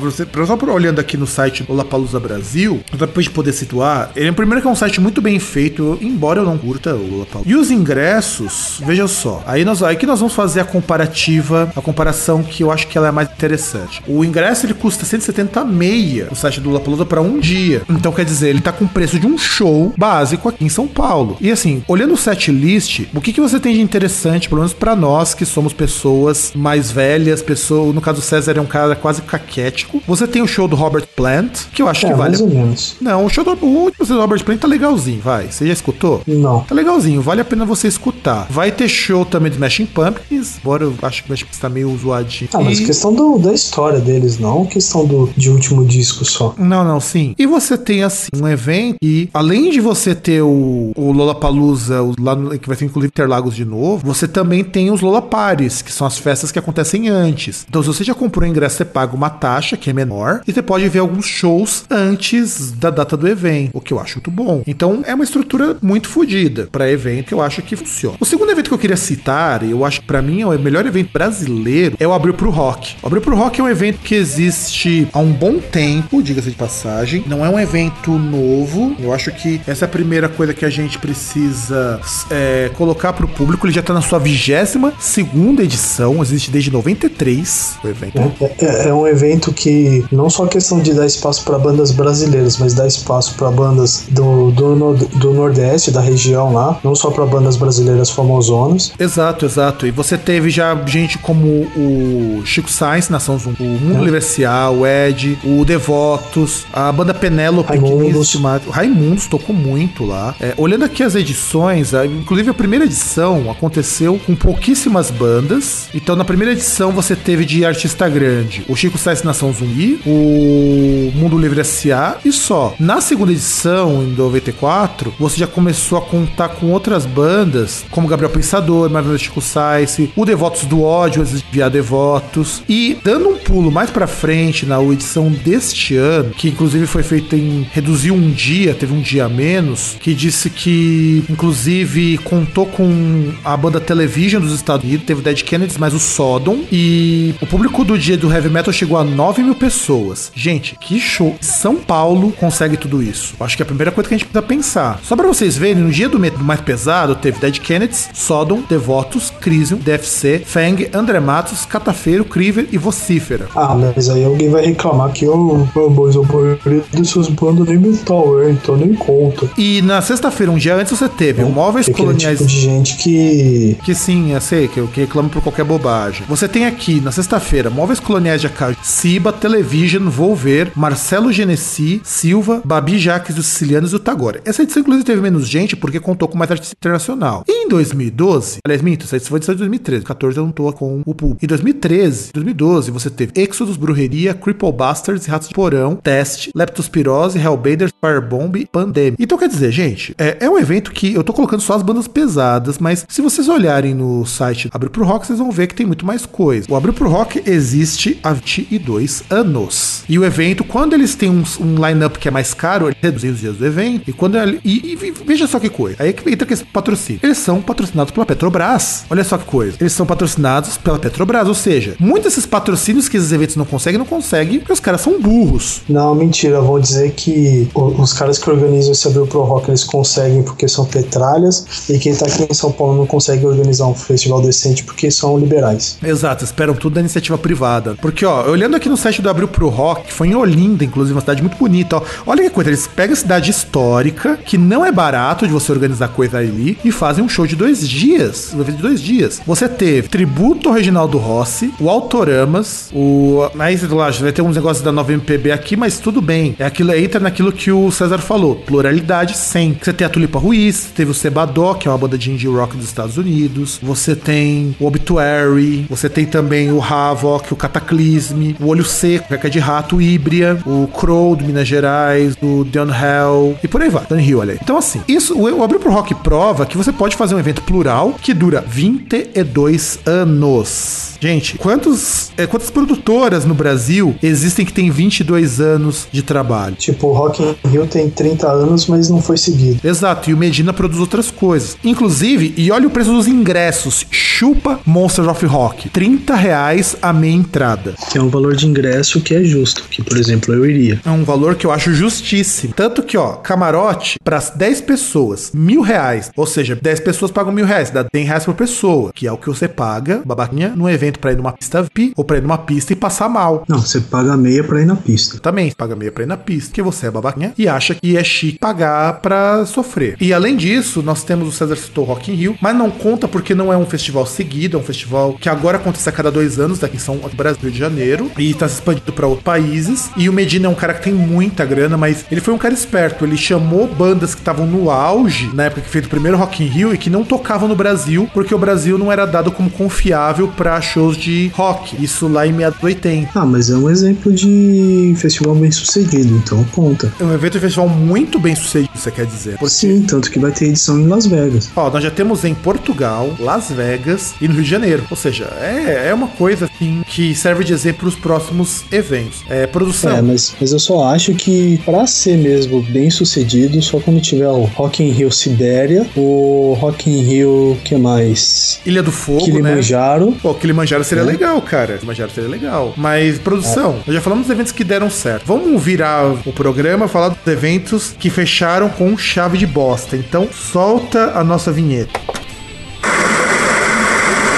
só 0.47 0.57
pra 0.57 0.73
olhando 0.73 0.99
aqui 1.01 1.17
no 1.17 1.27
site 1.27 1.62
do 1.62 1.73
Lapalooza 1.73 2.19
Brasil, 2.19 2.81
pra 2.91 3.07
depois 3.07 3.29
poder 3.29 3.53
situar, 3.53 4.11
ele 4.17 4.29
é 4.29 4.33
primeiro 4.33 4.61
que 4.62 4.69
é 4.69 4.71
um 4.71 4.75
site 4.77 5.01
muito 5.01 5.21
bem 5.21 5.38
feito, 5.38 5.99
embora 6.01 6.41
eu 6.41 6.45
não 6.45 6.59
curta 6.59 6.95
o 6.95 7.21
Lapalooza. 7.21 7.49
E 7.49 7.55
os 7.55 7.71
ingressos, 7.71 8.81
veja 8.85 9.07
só, 9.07 9.43
aí 9.47 9.64
nós 9.64 9.83
aí 9.83 9.97
que 9.97 10.07
nós 10.07 10.19
vamos 10.21 10.35
fazer 10.35 10.61
a 10.61 10.64
comparativa, 10.64 11.71
a 11.77 11.81
comparação 11.81 12.43
que 12.43 12.62
eu 12.62 12.71
acho 12.71 12.87
que 12.87 12.97
ela 12.99 13.09
é 13.09 13.11
mais 13.11 13.29
interessante. 13.31 14.03
O 14.07 14.25
ingresso 14.25 14.67
ele 14.67 14.75
custa 14.75 15.05
170 15.05 15.64
meia 15.64 16.27
no 16.31 16.37
site 16.37 16.61
do 16.61 16.71
Lapalooza 16.71 17.05
para 17.05 17.21
um 17.21 17.38
dia. 17.38 17.83
Então 17.88 18.12
quer 18.12 18.25
dizer, 18.25 18.49
ele 18.51 18.61
tá 18.61 18.73
com 18.73 18.85
o 18.85 18.88
preço 18.88 19.19
de 19.19 19.27
um 19.27 19.37
show 19.38 19.68
básico 19.97 20.49
aqui 20.49 20.65
em 20.65 20.69
São 20.69 20.87
Paulo. 20.87 21.37
E 21.41 21.51
assim, 21.51 21.83
olhando 21.89 22.15
o 22.15 22.17
set 22.17 22.51
list, 22.51 23.03
o 23.15 23.21
que, 23.21 23.33
que 23.33 23.41
você 23.41 23.59
tem 23.61 23.75
de 23.75 23.81
interessante, 23.81 24.49
pelo 24.49 24.61
menos 24.61 24.73
pra 24.73 24.95
nós 24.97 25.35
que 25.35 25.45
somos 25.45 25.73
pessoas 25.73 26.53
mais 26.55 26.91
velhas, 26.91 27.43
pessoa, 27.43 27.93
no 27.93 28.01
caso 28.01 28.19
o 28.21 28.23
César 28.23 28.53
é 28.57 28.61
um 28.61 28.67
cara 28.67 28.95
quase 28.97 29.23
caquético. 29.23 30.03
Você 30.07 30.27
tem 30.27 30.43
o 30.43 30.47
show 30.47 30.69
do 30.69 30.77
Robert 30.77 31.07
Plant, 31.17 31.67
que 31.73 31.83
eu 31.83 31.89
acho 31.89 32.07
É, 32.07 32.11
que 32.11 32.15
vale. 32.17 32.31
mais 32.31 32.41
ou 32.41 32.49
menos. 32.49 32.97
Não, 33.01 33.25
o 33.25 33.29
show 33.29 33.45
do, 33.45 33.53
o 33.65 33.67
último 33.85 34.05
do 34.07 34.19
Robert 34.21 34.45
Plant 34.45 34.61
tá 34.61 34.69
legalzinho, 34.69 35.21
vai. 35.23 35.49
Você 35.51 35.67
já 35.67 35.73
escutou? 35.73 36.23
Não. 36.27 36.61
Tá 36.61 36.75
legalzinho, 36.75 37.21
vale 37.23 37.41
a 37.41 37.45
pena 37.45 37.65
você 37.65 37.89
escutar. 37.89 38.47
Vai 38.51 38.71
ter 38.73 38.89
show 38.89 39.25
também 39.25 39.51
do 39.51 39.55
Smashing 39.55 39.87
Pumpkins, 39.87 40.59
embora 40.59 40.85
eu 40.85 40.95
acho 41.03 41.23
que 41.23 41.31
o 41.31 41.35
Smashing 41.35 41.45
Pumpkins 41.45 41.61
tá 41.61 41.69
meio 41.69 41.97
zoadinho. 41.97 42.51
Ah, 42.55 42.61
mas 42.61 42.79
E- 42.81 42.85
questão 42.85 43.13
do, 43.15 43.39
da 43.39 43.53
história 43.53 43.99
deles, 44.01 44.39
não 44.39 44.65
questão 44.67 45.05
do, 45.07 45.31
de 45.37 45.51
último 45.51 45.85
disco 45.85 46.25
só. 46.25 46.55
Não, 46.59 46.85
não, 46.85 47.01
sim. 47.01 47.35
E 47.39 47.47
você 47.47 47.77
tem, 47.77 48.03
assim, 48.03 48.29
um 48.41 48.47
evento 48.49 48.97
e, 49.03 49.29
além 49.33 49.58
de 49.71 49.81
você 49.81 50.14
ter 50.14 50.42
o, 50.42 50.92
o 50.97 51.12
Lollapalooza, 51.12 52.03
o- 52.03 52.14
lá 52.18 52.35
no, 52.35 52.59
que 52.59 52.66
vai 52.68 52.77
ser 52.77 52.85
inclusive 52.85 53.09
Interlagos 53.09 53.55
de 53.55 53.64
novo, 53.64 54.07
você 54.07 54.27
também 54.29 54.62
tem 54.62 54.90
os 54.90 55.01
Lollapares, 55.01 55.83
que 55.83 55.92
são 55.92 56.07
as 56.07 56.18
festas 56.18 56.53
que 56.53 56.59
acontecem 56.59 57.09
antes. 57.09 57.66
Então, 57.68 57.83
se 57.83 57.88
você 57.88 58.05
já 58.05 58.14
comprou 58.14 58.44
o 58.44 58.49
ingresso, 58.49 58.77
você 58.77 58.85
paga 58.85 59.14
uma 59.16 59.31
taxa, 59.31 59.77
que 59.77 59.90
é 59.90 59.92
menor, 59.92 60.40
e 60.47 60.53
você 60.53 60.62
pode 60.62 60.88
ver 60.88 61.01
alguns 61.01 61.27
shows 61.27 61.85
antes 61.90 62.71
da 62.73 62.90
data 62.90 63.16
do 63.16 63.27
evento, 63.29 63.71
o 63.75 63.81
que 63.81 63.92
eu 63.92 63.99
acho 64.01 64.16
muito 64.18 64.31
bom. 64.31 64.62
Então, 64.66 65.03
é 65.07 65.14
uma 65.14 65.25
estrutura 65.25 65.77
muito 65.83 66.09
fodida 66.09 66.68
para 66.71 66.90
evento 66.90 67.27
que 67.29 67.35
eu 67.35 67.40
acho 67.42 67.62
que 67.62 67.75
funciona. 67.77 68.16
O 68.21 68.25
segundo 68.27 68.51
evento 68.51 68.68
que 68.68 68.75
eu 68.75 68.79
queria 68.79 68.97
citar, 68.97 69.62
eu 69.68 69.85
acho 69.85 70.01
que 70.01 70.07
pra 70.07 70.23
mim 70.23 70.42
é 70.42 70.47
o 70.47 70.59
melhor 70.59 70.85
evento 70.87 71.11
brasileiro, 71.12 71.97
é 71.99 72.07
o 72.07 72.12
Abril 72.12 72.35
pro 72.35 72.51
Rock. 72.51 72.97
O 73.03 73.07
Abril 73.07 73.23
pro 73.23 73.37
Rock 73.37 73.61
é 73.61 73.64
um 73.64 73.68
evento 73.68 73.99
que 73.99 74.14
existe 74.14 75.09
há 75.12 75.18
um 75.18 75.33
bom 75.33 75.59
tempo, 75.59 76.23
diga-se 76.23 76.51
de 76.51 76.57
passagem. 76.57 77.25
Não 77.27 77.44
é 77.44 77.49
um 77.49 77.59
evento 77.59 78.12
novo. 78.18 78.94
Eu 78.99 79.12
acho 79.12 79.31
que 79.33 79.48
essa 79.67 79.85
é 79.85 79.87
a 79.87 79.89
primeira 79.89 80.29
coisa 80.29 80.53
que 80.55 80.65
a 80.65 80.71
gente 80.71 80.99
precisa 80.99 82.01
é, 82.31 82.71
colocar 82.77 83.13
pro 83.13 83.27
público. 83.29 83.67
Ele 83.67 83.75
já 83.75 83.83
tá 83.83 83.93
na 83.95 84.01
sua 84.03 84.19
vigésima 84.19 84.93
segunda 84.99 85.63
edição, 85.63 86.21
existe 86.23 86.51
desde 86.51 86.71
93 86.73 87.77
o 87.85 87.89
evento. 87.89 88.33
É, 88.41 88.65
é- 88.65 88.89
é 88.89 88.95
um 88.95 89.07
evento 89.07 89.53
que 89.53 90.05
não 90.11 90.29
só 90.31 90.47
questão 90.47 90.81
de 90.81 90.93
dar 90.95 91.07
espaço 91.07 91.45
para 91.45 91.59
bandas 91.59 91.91
brasileiras, 91.91 92.57
mas 92.59 92.75
dá 92.75 92.87
espaço 92.87 93.35
para 93.35 93.51
bandas 93.51 94.05
do, 94.09 94.51
do, 94.51 94.95
do 94.95 95.33
Nordeste, 95.33 95.91
da 95.91 96.01
região 96.01 96.53
lá, 96.53 96.79
não 96.83 96.95
só 96.95 97.11
para 97.11 97.25
bandas 97.27 97.57
brasileiras 97.57 98.11
famosonas. 98.11 98.93
Exato, 98.99 99.45
exato. 99.47 99.87
E 99.87 99.91
você 99.91 100.17
teve 100.17 100.51
já 100.51 100.75
gente 100.87 101.19
como 101.19 101.47
o 101.77 102.43
Chico 102.45 102.71
Sainz, 102.71 103.09
Nação 103.09 103.39
Zumbi, 103.39 103.63
o 103.63 103.67
Mundo 103.67 104.05
Livre 104.05 104.19
S.A., 104.19 104.71
o 104.71 104.87
Ed, 104.87 105.39
o 105.45 105.65
Devotos, 105.65 106.65
a 106.73 106.91
banda 106.93 107.13
Penélope, 107.15 107.73
que 107.73 107.79
Raimundos. 107.79 108.35
O 108.35 108.71
Raimundos 108.71 109.27
tocou 109.38 109.55
muito 109.55 110.05
lá. 110.05 110.35
É, 110.40 110.55
olhando 110.57 110.85
aqui 110.85 111.03
as 111.03 111.14
edições, 111.14 111.94
a- 111.94 112.07
inclusive 112.07 112.51
a 112.51 112.55
primeira 112.55 112.85
edição 112.85 113.51
aconteceu 113.51 114.18
com 114.27 114.35
pouquíssimas 114.35 115.11
bandas. 115.11 115.88
Então 115.94 116.16
na 116.16 116.24
primeira 116.24 116.53
edição 116.53 116.90
você 116.92 117.14
teve 117.16 117.44
de 117.44 117.64
artista 117.64 118.09
grande 118.09 118.64
o 118.68 118.74
Chico 118.77 118.98
Sainz 118.98 119.22
Nação 119.22 119.53
Zumbi, 119.53 120.01
o 120.07 121.12
Mundo 121.14 121.38
Livre 121.38 121.61
S.A. 121.61 122.16
e 122.24 122.33
só. 122.33 122.74
Na 122.79 123.01
segunda 123.01 123.33
edição, 123.33 124.03
em 124.03 124.09
94, 124.14 125.12
você 125.18 125.38
já 125.38 125.46
começou 125.46 125.98
a 125.98 126.03
contar 126.03 126.48
com 126.51 126.66
outras 126.72 127.07
bandas, 127.07 127.85
como 127.90 128.09
Gabriel 128.09 128.31
Pensador, 128.31 128.90
menos 128.90 129.20
Chico 129.20 129.40
Sainz, 129.40 129.98
o 130.16 130.24
Devotos 130.24 130.64
do 130.64 130.83
Ódio, 130.83 131.22
antes 131.22 131.38
de 131.40 131.44
via 131.51 131.68
Devotos. 131.70 132.62
E 132.68 132.98
dando 133.03 133.29
um 133.29 133.37
pulo 133.38 133.70
mais 133.70 133.90
pra 133.90 134.07
frente 134.07 134.66
na 134.66 134.83
edição 134.83 135.31
deste 135.31 135.96
ano, 135.96 136.31
que 136.31 136.48
inclusive 136.48 136.87
foi 136.87 137.03
feita 137.03 137.37
em 137.37 137.66
reduziu 137.72 138.14
um 138.14 138.31
dia, 138.31 138.74
teve 138.74 138.92
um 138.94 139.01
dia 139.01 139.28
menos, 139.31 139.97
que 140.01 140.14
disse 140.14 140.51
que 140.51 141.25
inclusive 141.29 142.19
contou 142.19 142.67
com 142.67 143.33
a 143.45 143.57
banda 143.57 143.81
Television 143.81 144.41
dos 144.41 144.53
Estados 144.53 144.85
Unidos, 144.85 145.07
teve 145.07 145.23
Dead 145.23 145.43
Kennedys, 145.43 145.79
mais 145.79 145.95
o 145.95 145.99
Sodom, 145.99 146.61
e 146.71 147.35
o 147.41 147.47
público 147.47 147.85
do 147.85 147.99
dia 147.99 148.17
do 148.17 148.33
Heavy 148.33 148.49
Metal 148.49 148.73
chegou 148.73 148.99
a 148.99 149.05
9 149.05 149.43
mil 149.43 149.55
pessoas. 149.55 150.33
Gente, 150.35 150.77
que 150.81 151.01
show! 151.01 151.37
São 151.41 151.77
Paulo 151.77 152.33
consegue 152.33 152.77
tudo 152.77 153.03
isso. 153.03 153.35
Eu 153.38 153.47
Acho 153.47 153.57
que 153.57 153.62
é 153.62 153.64
a 153.64 153.67
primeira 153.67 153.91
coisa 153.91 154.09
que 154.09 154.14
a 154.14 154.19
gente 154.19 154.27
precisa 154.27 154.47
pensar. 154.47 155.01
Só 155.03 155.17
pra 155.17 155.27
vocês 155.27 155.57
verem, 155.57 155.83
no 155.83 155.91
dia 155.91 156.09
do 156.09 156.19
metal 156.19 156.43
mais 156.43 156.61
pesado, 156.61 157.14
teve 157.14 157.38
Dead 157.41 157.59
Kennedys, 157.59 158.11
Sodom, 158.14 158.62
Devotos, 158.69 159.31
Crisium, 159.31 159.79
DFC, 159.79 160.43
Fang, 160.45 160.88
André 160.93 161.21
Matos, 161.21 161.64
Catafeiro, 161.64 162.25
Criver 162.25 162.69
e 162.71 162.79
Vocífera. 162.79 163.49
Ah, 163.55 163.75
mas 163.75 164.09
aí 164.09 164.25
alguém 164.25 164.51
vai 164.51 164.64
reclamar 164.64 165.12
que 165.12 165.25
eu, 165.25 165.69
oh, 165.75 165.91
mas 165.91 166.17
a 166.17 166.23
maioria 166.23 166.83
dessas 166.93 167.29
bandas 167.29 167.67
nem 167.69 167.79
metal 167.79 168.41
é, 168.43 168.51
então 168.51 168.77
nem 168.77 168.95
conta. 169.09 169.49
E 169.57 169.81
na 169.81 170.03
sexta-feira, 170.03 170.53
um 170.53 170.59
dia 170.59 170.75
antes, 170.77 170.97
você 170.97 171.09
teve 171.09 171.42
o 171.42 171.49
Móveis 171.49 171.87
Tem 171.87 171.94
aquele 171.94 172.09
Coloniais. 172.09 172.38
tipo 172.38 172.51
de 172.51 172.61
gente 172.61 172.97
que 172.97 173.77
Que 173.83 173.94
sim, 173.94 174.33
eu 174.33 174.40
sei, 174.40 174.68
que, 174.68 174.87
que 174.88 175.01
reclama 175.01 175.31
por 175.31 175.42
qualquer 175.42 175.64
bobagem. 175.64 176.27
Você 176.29 176.47
tem 176.47 176.66
aqui, 176.66 177.01
na 177.01 177.11
sexta-feira, 177.11 177.71
Móveis 177.71 177.99
Coloniais 177.99 178.40
de 178.40 178.47
Acaju, 178.47 178.77
Ciba, 178.83 179.33
Television, 179.33 180.09
Volver, 180.11 180.71
Marcelo 180.77 181.33
Genesi, 181.33 182.01
Silva, 182.05 182.61
Babi 182.64 182.99
Jaques 182.99 183.35
dos 183.35 183.47
Sicilianos 183.47 183.92
e 183.92 183.97
o 183.97 183.99
Tagore. 183.99 184.40
Essa 184.44 184.62
edição, 184.62 184.81
inclusive, 184.83 185.05
teve 185.05 185.21
menos 185.23 185.49
gente 185.49 185.75
porque 185.75 185.99
contou 185.99 186.29
com 186.29 186.37
mais 186.37 186.51
artista 186.51 186.75
internacional. 186.79 187.44
E 187.49 187.64
em 187.64 187.68
2012, 187.68 188.59
aliás, 188.64 188.83
minto, 188.83 189.05
essa 189.05 189.16
edição 189.16 189.31
foi 189.31 189.38
edição 189.38 189.55
de 189.55 189.61
2013, 189.61 190.05
14 190.05 190.37
eu 190.37 190.44
não 190.44 190.53
tô 190.53 190.71
com 190.73 191.03
o 191.07 191.14
público. 191.14 191.42
Em 191.42 191.47
2013, 191.47 192.31
2012, 192.33 192.90
você 192.90 193.09
teve 193.09 193.33
Exodus, 193.35 193.77
Brujeria, 193.77 194.35
Cripple 194.35 194.73
Bastards, 194.73 195.27
Ratos 195.27 195.49
de 195.49 195.55
Porão, 195.55 195.97
Teste, 195.97 196.51
Leptospirose, 196.55 197.38
Hellbenders, 197.38 197.92
Firebomb 198.01 198.57
e 198.61 198.66
Pandemic. 198.99 199.17
Então, 199.23 199.39
quer 199.39 199.49
dizer, 199.49 199.71
gente, 199.71 200.15
é, 200.19 200.37
é 200.41 200.51
um 200.51 200.59
evento 200.59 200.91
que 200.93 201.15
eu 201.15 201.23
tô 201.23 201.33
colocando 201.33 201.61
só 201.61 201.75
as 201.75 201.83
bandas 201.83 202.09
pesadas, 202.09 202.79
mas 202.79 203.05
se 203.09 203.21
vocês 203.23 203.49
olharem 203.49 203.95
no 203.95 204.25
site 204.27 204.69
Abril 204.73 204.91
pro 204.91 205.05
Rock, 205.05 205.27
vocês 205.27 205.39
vão 205.39 205.51
ver 205.51 205.67
que 205.69 205.75
tem 205.75 205.87
muito 205.87 206.05
mais 206.07 206.27
coisa. 206.27 206.67
O 206.71 206.77
Abril 206.77 206.93
pro 206.93 207.09
Rock 207.09 207.43
existe 207.47 208.19
há 208.23 208.33
22 208.33 209.23
anos. 209.31 210.03
E 210.09 210.19
o 210.19 210.25
evento, 210.25 210.65
quando 210.65 210.95
eles 210.95 211.15
têm 211.15 211.31
um, 211.31 211.43
um 211.61 211.87
line-up 211.87 212.19
que 212.19 212.29
é 212.29 212.31
mais 212.31 212.53
caro, 212.55 212.87
eles 212.87 212.97
reduzem 213.01 213.31
os 213.31 213.41
dias 213.41 213.57
do 213.57 213.67
evento. 213.67 214.09
E 214.09 214.13
quando 214.13 214.37
ele- 214.37 214.61
e, 214.65 214.93
e 214.93 214.97
veja 215.25 215.47
só 215.47 215.59
que 215.59 215.69
coisa. 215.69 215.97
Aí 216.03 216.13
que 216.13 216.29
entra 216.31 216.47
que 216.47 216.55
esse 216.55 216.65
patrocínio. 216.65 217.21
Eles 217.23 217.39
são 217.39 217.61
patrocinados 217.61 218.13
pela 218.13 218.27
Petrobras. 218.27 219.05
Olha 219.11 219.25
só 219.25 219.39
que 219.39 219.45
coisa. 219.45 219.77
Eles 219.81 219.93
são 219.93 220.07
patrocinados 220.07 220.77
pela 220.79 220.99
Petrobras. 220.99 221.49
Ou 221.49 221.55
seja, 221.55 221.95
muitos 221.99 222.29
desses 222.29 222.47
patrocínios 222.47 223.09
que 223.09 223.17
esses 223.17 223.33
eventos 223.33 223.57
não 223.57 223.65
conseguem, 223.65 223.99
não 223.99 224.07
conseguem, 224.07 224.59
porque 224.59 224.73
os 224.73 224.81
caras 224.81 225.01
são 225.01 225.21
burros. 225.21 225.83
Não, 225.89 226.15
mentira, 226.15 226.61
vão 226.61 226.79
dizer 226.81 227.13
que 227.13 227.69
os 227.75 228.13
caras 228.13 228.39
que 228.39 228.51
organizam 228.51 228.88
menos 228.88 228.98
esse 228.98 229.09
Abril 229.09 229.27
Pro 229.27 229.42
Rock 229.42 229.70
eles 229.70 229.85
conseguem 229.85 230.42
porque 230.42 230.68
são 230.68 230.85
petralhas, 230.85 231.88
e 231.88 231.98
quem 231.98 232.14
tá 232.14 232.27
aqui 232.27 232.47
em 232.51 232.55
São 232.55 232.72
Paulo 232.72 232.97
não 232.97 233.07
consegue 233.07 233.47
organizar 233.47 233.86
um 233.86 233.95
festival 233.95 234.41
decente 234.41 234.84
porque 234.84 235.11
são 235.11 235.39
liberais. 235.39 235.99
Exato, 236.03 236.45
esperam 236.45 236.74
tudo 236.74 236.95
da 236.95 237.01
iniciativa 237.01 237.36
privada. 237.36 237.95
Porque, 238.01 238.24
ó, 238.24 238.49
olhando 238.49 238.76
aqui 238.76 238.89
no 238.89 238.97
site 238.97 239.22
do 239.22 239.28
Abril 239.28 239.49
Pro 239.49 239.68
Rock, 239.68 240.12
foi 240.12 240.28
em 240.28 240.34
Olinda, 240.34 240.84
inclusive, 240.84 241.14
uma 241.14 241.20
cidade 241.20 241.43
muito 241.43 241.57
bonita, 241.57 241.97
ó. 241.97 242.03
Olha 242.26 242.43
que 242.43 242.51
coisa, 242.51 242.70
eles 242.70 242.86
pegam 242.86 243.12
a 243.12 243.16
cidade 243.16 243.51
histórica, 243.51 244.36
que 244.36 244.57
não 244.57 244.84
é 244.84 244.91
barato 244.91 245.47
de 245.47 245.53
você 245.53 245.70
organizar 245.70 246.09
coisa 246.09 246.39
ali, 246.39 246.78
e 246.84 246.91
fazem 246.91 247.22
um 247.22 247.28
show 247.28 247.47
de 247.47 247.57
dois 247.57 247.89
dias. 247.89 248.53
Um 248.55 248.61
evento 248.61 248.76
de 248.76 248.82
dois 248.82 249.01
dias. 249.01 249.41
Você 249.47 249.68
teve 249.68 250.09
tributo 250.09 250.68
ao 250.68 250.74
Reginaldo 250.74 251.18
Rossi, 251.18 251.72
o 251.80 251.89
Autoramas, 251.89 252.89
o. 252.93 253.49
Aí 253.59 253.78
lá, 253.89 254.11
vai 254.11 254.32
ter 254.32 254.43
uns 254.43 254.57
negócios 254.57 254.84
da 254.84 254.93
nova 254.93 255.12
MPB 255.12 255.53
aqui, 255.53 255.76
mas 255.76 255.99
tudo 255.99 256.20
bem. 256.20 256.55
É 256.59 256.64
aquilo, 256.64 256.95
entra 256.95 257.20
naquilo 257.20 257.53
que 257.53 257.70
o 257.70 257.91
César 257.91 258.18
falou. 258.18 258.62
Pluralidade 258.79 259.37
sem. 259.37 259.76
Você 259.83 259.93
tem 259.93 260.07
a 260.07 260.09
Tulipa 260.09 260.39
Ruiz, 260.39 260.87
teve 260.95 261.11
o 261.11 261.14
Sebadó, 261.14 261.74
que 261.74 261.89
é 261.89 261.91
uma 261.91 261.99
banda 261.99 262.16
de 262.16 262.31
indie 262.31 262.47
rock 262.47 262.76
dos 262.76 262.87
Estados 262.87 263.18
Unidos. 263.18 263.76
Você 263.83 264.14
tem 264.14 264.76
o 264.79 264.87
Obituary, 264.87 265.85
você 265.91 266.09
tem 266.09 266.24
também 266.24 266.70
o 266.70 266.81
Havoc, 266.81 267.53
o 267.53 267.57
Cataclysme, 267.57 268.55
o 268.61 268.68
Olho 268.68 268.85
Seco, 268.85 269.31
Caca 269.31 269.51
de 269.51 269.59
Rato, 269.59 269.97
o 269.97 270.01
Híbria, 270.01 270.61
o 270.64 270.87
Crow 270.87 271.35
do 271.35 271.45
Minas 271.45 271.66
Gerais, 271.66 272.37
o 272.41 272.62
Down 272.62 272.91
Hell 272.91 273.59
e 273.64 273.66
por 273.66 273.83
aí 273.83 273.89
vai. 273.89 274.07
Down 274.07 274.20
Hill, 274.20 274.39
olha 274.39 274.53
aí. 274.53 274.59
Então, 274.62 274.79
assim, 274.79 275.03
isso, 275.09 275.37
o, 275.37 275.64
Abril 275.64 275.81
pro 275.81 275.91
Rock 275.91 276.14
prova 276.14 276.64
que 276.64 276.76
você 276.76 276.93
pode 276.93 277.16
fazer 277.16 277.35
um 277.35 277.41
evento 277.41 277.62
plural 277.62 278.14
que 278.22 278.33
dura 278.33 278.64
22 278.64 279.99
anos. 280.07 281.09
Gente, 281.20 281.59
quantos, 281.59 282.31
é, 282.37 282.47
quantas 282.47 282.70
produtoras 282.70 283.45
no 283.45 283.55
Brasil 283.55 284.14
existem 284.22 284.64
que 284.64 284.72
têm 284.72 284.89
22 284.89 285.61
anos 285.61 286.07
de 286.12 286.22
trabalho? 286.22 286.76
Tipo, 286.76 287.09
o 287.09 287.12
Rock 287.12 287.43
in 287.43 287.57
Rio 287.68 287.89
tem 287.89 288.09
30 288.09 288.47
anos, 288.47 288.68
mas 288.87 289.09
não 289.09 289.21
foi 289.21 289.37
seguido. 289.37 289.81
Exato, 289.87 290.31
e 290.31 290.35
o 290.35 290.37
Medina 290.37 290.73
produz 290.73 291.01
outras 291.01 291.31
coisas. 291.31 291.77
Inclusive, 291.85 292.55
e 292.57 292.71
olha 292.71 292.87
o 292.87 292.91
preço 292.91 293.12
dos 293.12 293.27
ingressos. 293.27 294.07
Chupa 294.11 294.81
Monsters 294.87 295.29
of 295.29 295.47
Rock. 295.47 295.89
30 295.89 296.35
reais 296.35 296.97
a 297.03 297.12
meia 297.12 297.35
entrada. 297.35 297.95
Que 298.11 298.19
é 298.19 298.23
um 298.23 298.29
valor 298.29 298.55
de 298.55 298.66
ingresso 298.66 299.21
que 299.21 299.35
é 299.35 299.43
justo, 299.43 299.85
que, 299.91 300.03
por 300.03 300.16
exemplo, 300.16 300.55
eu 300.55 300.69
iria. 300.69 301.01
É 301.05 301.11
um 301.11 301.25
valor 301.25 301.55
que 301.55 301.66
eu 301.66 301.73
acho 301.73 301.93
justíssimo. 301.93 302.73
Tanto 302.75 303.03
que, 303.03 303.16
ó, 303.16 303.33
camarote 303.33 304.19
para 304.23 304.39
10 304.39 304.81
pessoas, 304.83 305.51
mil 305.53 305.81
reais. 305.81 306.31
Ou 306.37 306.47
seja, 306.47 306.77
10 306.81 307.01
pessoas 307.01 307.31
pagam 307.31 307.53
mil 307.53 307.66
reais, 307.66 307.91
dá 307.91 308.07
100 308.14 308.25
reais 308.25 308.45
por 308.45 308.55
pessoa, 308.55 309.12
que 309.14 309.27
é 309.27 309.33
o 309.33 309.37
que 309.37 309.49
você 309.49 309.69
paga, 309.69 310.23
babaquinha, 310.25 310.73
num 310.77 310.89
evento 310.89 311.19
pra 311.19 311.33
ir 311.33 311.37
numa 311.37 311.53
pista 311.53 311.83
VIP 311.83 312.12
ou 312.16 312.25
pra 312.25 312.39
ir 312.39 312.43
numa 312.43 312.59
pista 312.59 312.93
e 312.93 312.97
passar 312.97 313.29
mal. 313.29 313.64
Não, 313.69 313.79
você 313.79 314.01
paga 314.01 314.37
meia 314.37 314.62
pra 314.62 314.81
ir 314.81 314.87
na 314.87 314.97
pista. 314.97 315.39
Também 315.39 315.73
paga 315.73 315.97
meia 315.97 316.12
pra 316.12 316.25
ir 316.25 316.27
na 316.27 316.37
pista, 316.37 316.73
que 316.73 316.83
você 316.83 317.07
é 317.07 317.11
babaquinha 317.11 317.53
e 317.57 317.69
acha 317.69 317.95
que 317.95 318.16
é 318.16 318.25
chique 318.25 318.58
pagar 318.59 319.21
pra 319.21 319.65
sofrer. 319.67 320.17
E 320.21 320.33
além 320.33 320.57
disso, 320.57 321.03
nós 321.03 321.23
temos 321.23 321.49
o 321.49 321.53
César 321.53 321.77
citou 321.77 322.05
Rock 322.05 322.31
in 322.31 322.35
Rio, 322.35 322.59
mas 322.61 322.77
não 322.77 322.91
conta 322.91 323.29
porque 323.29 323.55
não 323.55 323.73
é 323.73 323.77
um 323.77 323.87
festival 323.87 324.27
seguido, 324.27 324.77
é 324.77 324.81
um 324.81 324.85
festival 324.85 325.35
que 325.35 325.49
agora 325.49 325.77
acontece 325.77 326.09
a 326.09 326.13
cada 326.13 326.31
dois 326.31 326.59
anos, 326.59 326.79
daqui 326.79 326.97
em 326.97 327.01
São 327.01 327.19
Brasil 327.35 327.63
Rio 327.63 327.73
de 327.73 327.79
Janeiro, 327.79 328.31
e 328.37 328.53
tá 328.55 328.69
se 328.69 328.75
expandindo 328.75 329.13
pra 329.13 329.27
outros 329.27 329.45
países. 329.45 330.11
E 330.17 330.29
o 330.29 330.33
Medina 330.33 330.67
é 330.67 330.71
um 330.71 330.75
cara 330.75 330.95
que 330.95 331.03
tem 331.03 331.13
muita 331.13 331.65
grana, 331.65 331.97
mas 331.97 332.25
ele 332.31 332.41
foi 332.41 332.53
um 332.53 332.59
cara 332.59 332.75
esperto. 332.75 333.25
Ele 333.25 333.37
chamou 333.37 333.87
bandas 333.87 334.35
que 334.35 334.41
estavam 334.41 334.67
no 334.67 334.91
auge 334.91 335.51
na 335.55 335.65
época 335.65 335.83
que 335.83 335.89
fez 335.89 336.07
o 336.07 336.09
primeiro 336.09 336.37
Rock 336.37 336.63
in 336.63 336.67
Rio 336.67 336.95
e 336.95 336.99
que 336.99 337.11
não 337.11 337.25
tocavam 337.25 337.69
no 337.69 337.77
Brasil, 337.77 338.29
porque 338.35 338.55
o 338.55 338.59
Brasil 338.59 338.99
não 338.99 339.11
era 339.13 339.25
dado 339.27 339.53
como 339.53 339.71
confiável 339.71 340.49
pra 340.49 340.81
shows 340.81 341.17
de 341.17 341.51
rock. 341.55 342.03
Isso 342.03 342.29
lá 342.29 342.47
em 342.47 342.53
meados 342.53 342.83
80. 342.83 343.31
Ah, 343.35 343.47
mas 343.47 343.71
é 343.71 343.77
um 343.77 343.89
exemplo 343.89 344.33
de 344.33 345.15
festival 345.17 345.55
bem 345.55 345.71
sucedido, 345.71 346.35
então 346.37 346.65
conta. 346.73 347.13
É 347.21 347.25
um 347.25 347.33
evento 347.33 347.55
de 347.55 347.61
festival 347.61 347.89
muito 347.89 348.39
bem 348.39 348.47
sucedido, 348.57 348.90
você 348.94 349.11
quer 349.11 349.26
dizer. 349.26 349.59
Porque, 349.59 349.74
Sim, 349.74 350.03
tanto 350.03 350.30
que 350.30 350.38
vai 350.38 350.51
ter 350.53 350.66
edição 350.66 350.99
em 351.01 351.07
Las 351.07 351.26
Vegas. 351.26 351.70
ó, 351.76 351.90
nós 351.90 352.03
já 352.03 352.11
temos 352.11 352.44
em 352.44 352.55
Portugal, 352.55 353.34
Las 353.38 353.70
Vegas 353.70 354.34
e 354.40 354.49
no 354.49 354.55
Rio 354.55 354.62
de 354.64 354.70
Janeiro. 354.70 355.05
Ou 355.11 355.16
seja, 355.16 355.44
é, 355.61 356.09
é 356.09 356.14
uma 356.14 356.28
coisa 356.28 356.66
assim 356.66 357.03
que 357.07 357.34
serve 357.34 357.64
de 357.64 357.72
exemplo 357.72 357.99
para 357.99 358.09
os 358.09 358.14
próximos 358.14 358.84
eventos. 358.92 359.42
É, 359.49 359.66
produção. 359.66 360.16
É, 360.16 360.22
mas, 360.22 360.55
mas 360.61 360.72
eu 360.72 360.78
só 360.78 361.05
acho 361.12 361.34
que 361.34 361.78
pra 361.84 362.07
ser 362.07 362.36
mesmo 362.36 362.82
bem 362.82 363.11
sucedido, 363.11 363.80
só 363.82 363.99
quando 363.99 364.20
tiver 364.20 364.49
o 364.49 364.62
Rock 364.64 365.03
in 365.03 365.11
Rio 365.11 365.30
Sibéria, 365.32 366.07
o 366.16 366.76
Rock 366.78 367.11
in 367.11 367.22
Rio, 367.22 367.76
que 367.84 367.96
mais? 367.96 368.80
Ilha 368.86 369.03
do 369.03 369.11
Fogo, 369.12 369.38
né? 369.40 369.44
Kilimanjaro. 369.46 370.32
Pô, 370.42 370.55
Kilimanjaro 370.55 371.03
seria 371.05 371.22
É. 371.22 371.26
legal, 371.26 371.61
cara. 371.62 371.94
Kilimanjaro 371.94 372.30
seria 372.30 372.49
legal. 372.49 372.94
Mas, 372.96 373.38
produção, 373.38 373.99
nós 374.07 374.14
já 374.14 374.20
falamos 374.20 374.46
dos 374.46 374.53
eventos 374.55 374.72
que 374.72 374.84
deram 374.84 375.11
certo. 375.11 375.44
Vamos 375.46 375.82
virar 375.82 376.32
o 376.46 376.53
programa, 376.53 377.09
falar 377.09 377.30
dos 377.30 377.46
eventos 377.46 378.14
que 378.18 378.30
fecharam 378.39 378.89
com 378.89 379.18
chave 379.18 379.59
de 379.59 379.66
bosta. 379.66 380.14
Então, 380.14 380.49
solta 380.53 381.32
a 381.36 381.43
nossa 381.43 381.72
vinheta. 381.72 382.20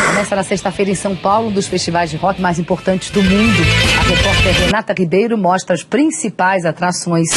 Começa 0.07 0.37
na 0.37 0.43
sexta-feira 0.43 0.91
em 0.91 0.95
São 0.95 1.16
Paulo, 1.16 1.49
um 1.49 1.51
dos 1.51 1.66
festivais 1.66 2.11
de 2.11 2.18
rock 2.18 2.43
mais 2.43 2.59
importantes 2.59 3.09
do 3.11 3.22
mundo. 3.22 3.62
A 3.99 4.03
repórter 4.03 4.53
Renata 4.53 4.93
Ribeiro 4.93 5.39
mostra 5.39 5.74
as 5.74 5.83
principais 5.83 6.66
atrações. 6.66 7.31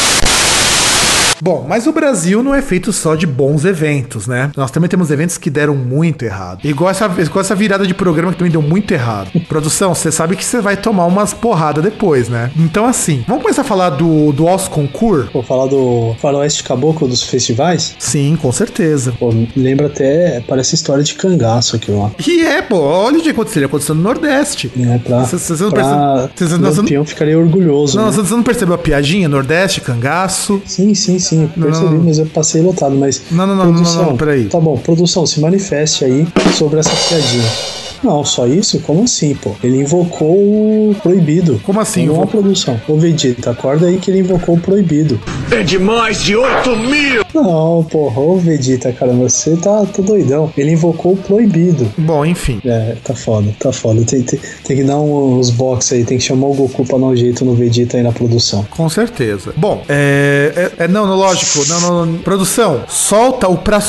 Bom, 1.43 1.65
mas 1.67 1.85
o 1.87 1.91
Brasil 1.91 2.41
não 2.41 2.55
é 2.55 2.61
feito 2.61 2.93
só 2.93 3.15
de 3.15 3.27
bons 3.27 3.65
eventos, 3.65 4.27
né? 4.27 4.49
Nós 4.55 4.71
também 4.71 4.89
temos 4.89 5.11
eventos 5.11 5.37
que 5.37 5.49
deram 5.49 5.75
muito 5.75 6.23
errado. 6.23 6.59
Igual 6.63 6.89
essa, 6.89 7.05
igual 7.19 7.41
essa 7.41 7.53
virada 7.53 7.85
de 7.85 7.93
programa 7.93 8.31
que 8.31 8.37
também 8.37 8.51
deu 8.51 8.61
muito 8.61 8.93
errado. 8.93 9.29
Produção, 9.49 9.93
você 9.93 10.09
sabe 10.09 10.37
que 10.37 10.45
você 10.45 10.61
vai 10.61 10.77
tomar 10.77 11.05
umas 11.05 11.33
porradas 11.33 11.83
depois, 11.83 12.29
né? 12.29 12.49
Então, 12.57 12.85
assim, 12.85 13.25
vamos 13.27 13.43
começar 13.43 13.63
a 13.63 13.65
falar 13.65 13.89
do, 13.89 14.31
do 14.31 14.47
Os 14.47 14.69
Concur? 14.69 15.27
Vou 15.33 15.43
falar 15.43 15.67
do 15.67 16.15
Faroeste 16.21 16.63
Caboclo 16.63 17.09
dos 17.09 17.23
festivais. 17.23 17.93
Sim, 17.99 18.37
com 18.41 18.49
certeza. 18.53 19.11
Pô, 19.19 19.33
lembra 19.53 19.87
até, 19.87 20.39
parece 20.47 20.75
história 20.75 21.03
de 21.03 21.13
cangaço 21.13 21.75
aqui, 21.75 21.91
ó. 21.91 22.09
E 22.25 22.41
é, 22.45 22.61
pô, 22.61 22.77
olha 22.79 23.19
o 23.19 23.21
que 23.21 23.31
aconteceu. 23.31 23.65
Aconteceu 23.65 23.93
no 23.93 24.01
Nordeste. 24.01 24.71
É, 24.79 24.97
pra, 24.97 25.25
Vocês- 25.25 25.59
não 25.59 25.71
percebem- 25.71 26.29
vocês 26.69 26.91
não- 26.93 27.05
ficaria 27.05 27.37
orgulhoso. 27.37 27.97
Não, 27.97 28.05
né? 28.05 28.11
você 28.13 28.33
não 28.33 28.43
percebeu 28.43 28.75
a 28.75 28.77
piadinha? 28.77 29.27
Nordeste, 29.27 29.81
cangaço. 29.81 30.61
Sim, 30.65 30.93
sim, 30.93 31.19
sim, 31.19 31.32
Não, 31.35 31.47
percebi, 31.47 31.95
não. 31.95 32.03
mas 32.03 32.19
eu 32.19 32.25
passei 32.27 32.61
lotado, 32.61 32.95
mas... 32.95 33.21
Não, 33.31 33.47
não, 33.47 33.55
não, 33.55 33.71
não, 33.71 33.81
não, 33.81 34.05
não, 34.05 34.17
peraí. 34.17 34.45
Tá 34.45 34.59
bom, 34.59 34.77
produção, 34.77 35.25
se 35.25 35.39
manifeste 35.39 36.05
aí 36.05 36.27
sobre 36.57 36.79
essa 36.79 36.91
piadinha. 37.09 37.82
Não, 38.03 38.23
só 38.25 38.45
isso? 38.47 38.79
Como 38.81 39.03
assim, 39.03 39.33
pô? 39.35 39.51
Ele 39.63 39.77
invocou 39.77 40.35
o 40.35 40.95
proibido. 41.01 41.59
Como 41.63 41.79
assim, 41.79 42.05
Não 42.05 42.13
é 42.15 42.17
invocou? 42.17 42.41
produção. 42.41 42.81
Ô, 42.87 42.97
Vegeta, 42.97 43.51
acorda 43.51 43.87
aí 43.87 43.97
que 43.97 44.11
ele 44.11 44.19
invocou 44.19 44.55
o 44.55 44.59
proibido. 44.59 45.19
É 45.51 45.61
de 45.63 45.79
mais 45.79 46.21
de 46.21 46.35
8 46.35 46.75
mil! 46.75 47.23
Não, 47.33 47.83
porra, 47.89 48.19
ô 48.19 48.37
Vegeta, 48.37 48.91
cara, 48.91 49.11
você 49.13 49.55
tá, 49.55 49.85
tá 49.85 50.01
doidão. 50.01 50.51
Ele 50.57 50.71
invocou 50.71 51.13
o 51.13 51.17
proibido. 51.17 51.91
Bom, 51.97 52.25
enfim. 52.25 52.59
É, 52.65 52.95
tá 53.03 53.13
foda, 53.15 53.53
tá 53.59 53.71
foda. 53.71 54.03
Tem, 54.03 54.21
tem, 54.21 54.39
tem 54.63 54.77
que 54.77 54.83
dar 54.83 54.97
uns 54.99 55.49
box 55.49 55.93
aí, 55.93 56.03
tem 56.03 56.17
que 56.17 56.23
chamar 56.23 56.47
o 56.47 56.53
Goku 56.53 56.85
pra 56.85 56.97
dar 56.97 57.05
um 57.05 57.15
jeito 57.15 57.43
no 57.45 57.53
Vegeta 57.55 57.97
aí 57.97 58.03
na 58.03 58.11
produção. 58.11 58.65
Com 58.69 58.87
certeza. 58.89 59.53
Bom, 59.57 59.81
é, 59.89 60.71
é, 60.77 60.83
é- 60.83 60.87
não, 60.87 61.05
não, 61.07 61.15
lógico. 61.15 61.63
Não, 61.67 61.79
não, 61.81 62.05
não. 62.05 62.17
Produção, 62.19 62.83
solta 62.87 63.47
o 63.47 63.57
pra 63.57 63.79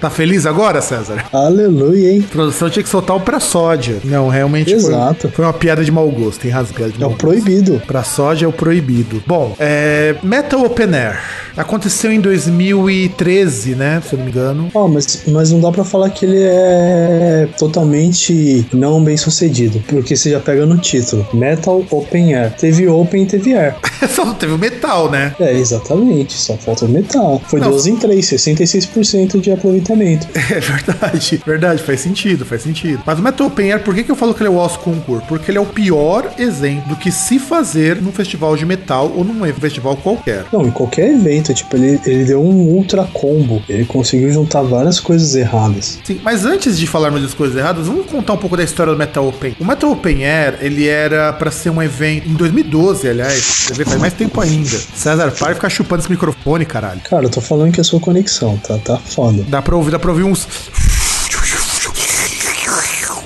Tá 0.00 0.08
feliz 0.08 0.46
agora, 0.46 0.80
César? 0.80 1.24
Aleluia, 1.32 2.12
hein? 2.12 2.24
A 2.28 2.32
produção 2.32 2.70
tinha 2.70 2.82
que 2.82 2.88
soltar 2.88 3.16
o 3.16 3.20
pra 3.20 3.40
sódia. 3.40 3.96
Não, 4.04 4.28
realmente 4.28 4.72
Exato. 4.72 5.22
Foi, 5.22 5.30
foi 5.30 5.44
uma 5.44 5.52
piada 5.52 5.84
de 5.84 5.90
mau 5.90 6.08
gosto. 6.10 6.40
Tem 6.40 6.50
razão, 6.50 6.68
É 6.78 6.84
o 7.04 7.08
gosto. 7.08 7.16
proibido. 7.16 7.82
Pra 7.86 8.02
sódia 8.04 8.44
é 8.46 8.48
o 8.48 8.52
proibido. 8.52 9.22
Bom, 9.26 9.54
é, 9.58 10.14
Metal 10.22 10.62
Open 10.64 10.94
Air. 10.94 11.18
Aconteceu 11.56 12.12
em 12.12 12.20
2013, 12.20 13.74
né? 13.74 14.00
Se 14.06 14.14
eu 14.14 14.18
não 14.18 14.26
me 14.26 14.30
engano. 14.30 14.70
Ó, 14.72 14.86
mas, 14.86 15.22
mas 15.26 15.50
não 15.50 15.60
dá 15.60 15.72
pra 15.72 15.82
falar 15.82 16.10
que 16.10 16.24
ele 16.24 16.40
é 16.40 17.48
totalmente 17.58 18.64
não 18.72 19.02
bem 19.02 19.16
sucedido, 19.16 19.82
porque 19.88 20.16
você 20.16 20.30
já 20.30 20.38
pega 20.38 20.64
no 20.64 20.78
título: 20.78 21.26
Metal 21.34 21.84
Open 21.90 22.34
Air. 22.34 22.52
Teve 22.54 22.86
Open 22.86 23.24
e 23.24 23.26
teve 23.26 23.54
Air. 23.54 23.74
Só 24.08 24.24
não 24.24 24.34
teve 24.34 24.52
o 24.52 24.58
metal, 24.58 25.10
né? 25.10 25.34
É, 25.40 25.52
exatamente, 25.52 26.34
só 26.34 26.56
falta 26.56 26.84
o 26.84 26.88
metal. 26.88 27.40
Foi 27.46 27.58
Não. 27.60 27.70
2 27.70 27.86
em 27.88 27.96
3, 27.96 28.24
66% 28.24 29.40
de 29.40 29.50
aproveitamento. 29.50 29.87
É 30.48 30.60
verdade, 30.60 31.42
verdade, 31.44 31.82
faz 31.82 32.00
sentido, 32.00 32.44
faz 32.44 32.62
sentido. 32.62 33.02
Mas 33.04 33.18
o 33.18 33.22
Metal 33.22 33.46
Open 33.46 33.70
Air, 33.70 33.82
por 33.82 33.94
que, 33.94 34.02
que 34.02 34.10
eu 34.10 34.16
falo 34.16 34.32
que 34.32 34.42
ele 34.42 34.48
é 34.48 34.50
o 34.50 34.56
Oscar 34.56 34.84
Concur? 34.84 35.20
Porque 35.28 35.50
ele 35.50 35.58
é 35.58 35.60
o 35.60 35.66
pior 35.66 36.32
exemplo 36.38 36.88
do 36.88 36.96
que 36.96 37.12
se 37.12 37.38
fazer 37.38 38.00
num 38.00 38.10
festival 38.10 38.56
de 38.56 38.64
metal 38.64 39.12
ou 39.14 39.24
num 39.24 39.44
festival 39.54 39.96
qualquer. 39.96 40.44
Não, 40.52 40.66
em 40.66 40.70
qualquer 40.70 41.10
evento, 41.10 41.52
tipo, 41.52 41.76
ele, 41.76 42.00
ele 42.06 42.24
deu 42.24 42.42
um 42.42 42.68
ultra 42.68 43.04
combo. 43.12 43.62
Ele 43.68 43.84
conseguiu 43.84 44.32
juntar 44.32 44.62
várias 44.62 44.98
coisas 45.00 45.34
erradas. 45.34 45.98
Sim, 46.02 46.20
mas 46.22 46.44
antes 46.44 46.78
de 46.78 46.86
falarmos 46.86 47.22
das 47.22 47.34
coisas 47.34 47.56
erradas, 47.56 47.86
vamos 47.86 48.06
contar 48.06 48.32
um 48.34 48.38
pouco 48.38 48.56
da 48.56 48.64
história 48.64 48.92
do 48.92 48.98
Metal 48.98 49.26
Open. 49.26 49.54
O 49.60 49.64
Metal 49.64 49.90
Open 49.90 50.24
Air, 50.24 50.58
ele 50.60 50.86
era 50.86 51.32
pra 51.32 51.50
ser 51.50 51.70
um 51.70 51.82
evento 51.82 52.28
em 52.28 52.34
2012, 52.34 53.08
aliás, 53.08 53.68
vê, 53.74 53.84
faz 53.84 54.00
mais 54.00 54.12
tempo 54.12 54.40
ainda. 54.40 54.78
César, 54.94 55.30
para 55.32 55.48
de 55.48 55.54
ficar 55.54 55.68
chupando 55.68 56.02
esse 56.02 56.10
microfone, 56.10 56.64
caralho. 56.64 57.00
Cara, 57.00 57.24
eu 57.24 57.30
tô 57.30 57.40
falando 57.40 57.72
que 57.72 57.80
é 57.80 57.84
sua 57.84 58.00
conexão, 58.00 58.56
tá? 58.58 58.78
Tá 58.78 58.98
foda. 58.98 59.44
Dá 59.48 59.60
pra 59.62 59.76
ouvir, 59.78 59.92
dá 59.92 59.98
pra 59.98 60.10
ouvir 60.10 60.24
uns. 60.24 60.46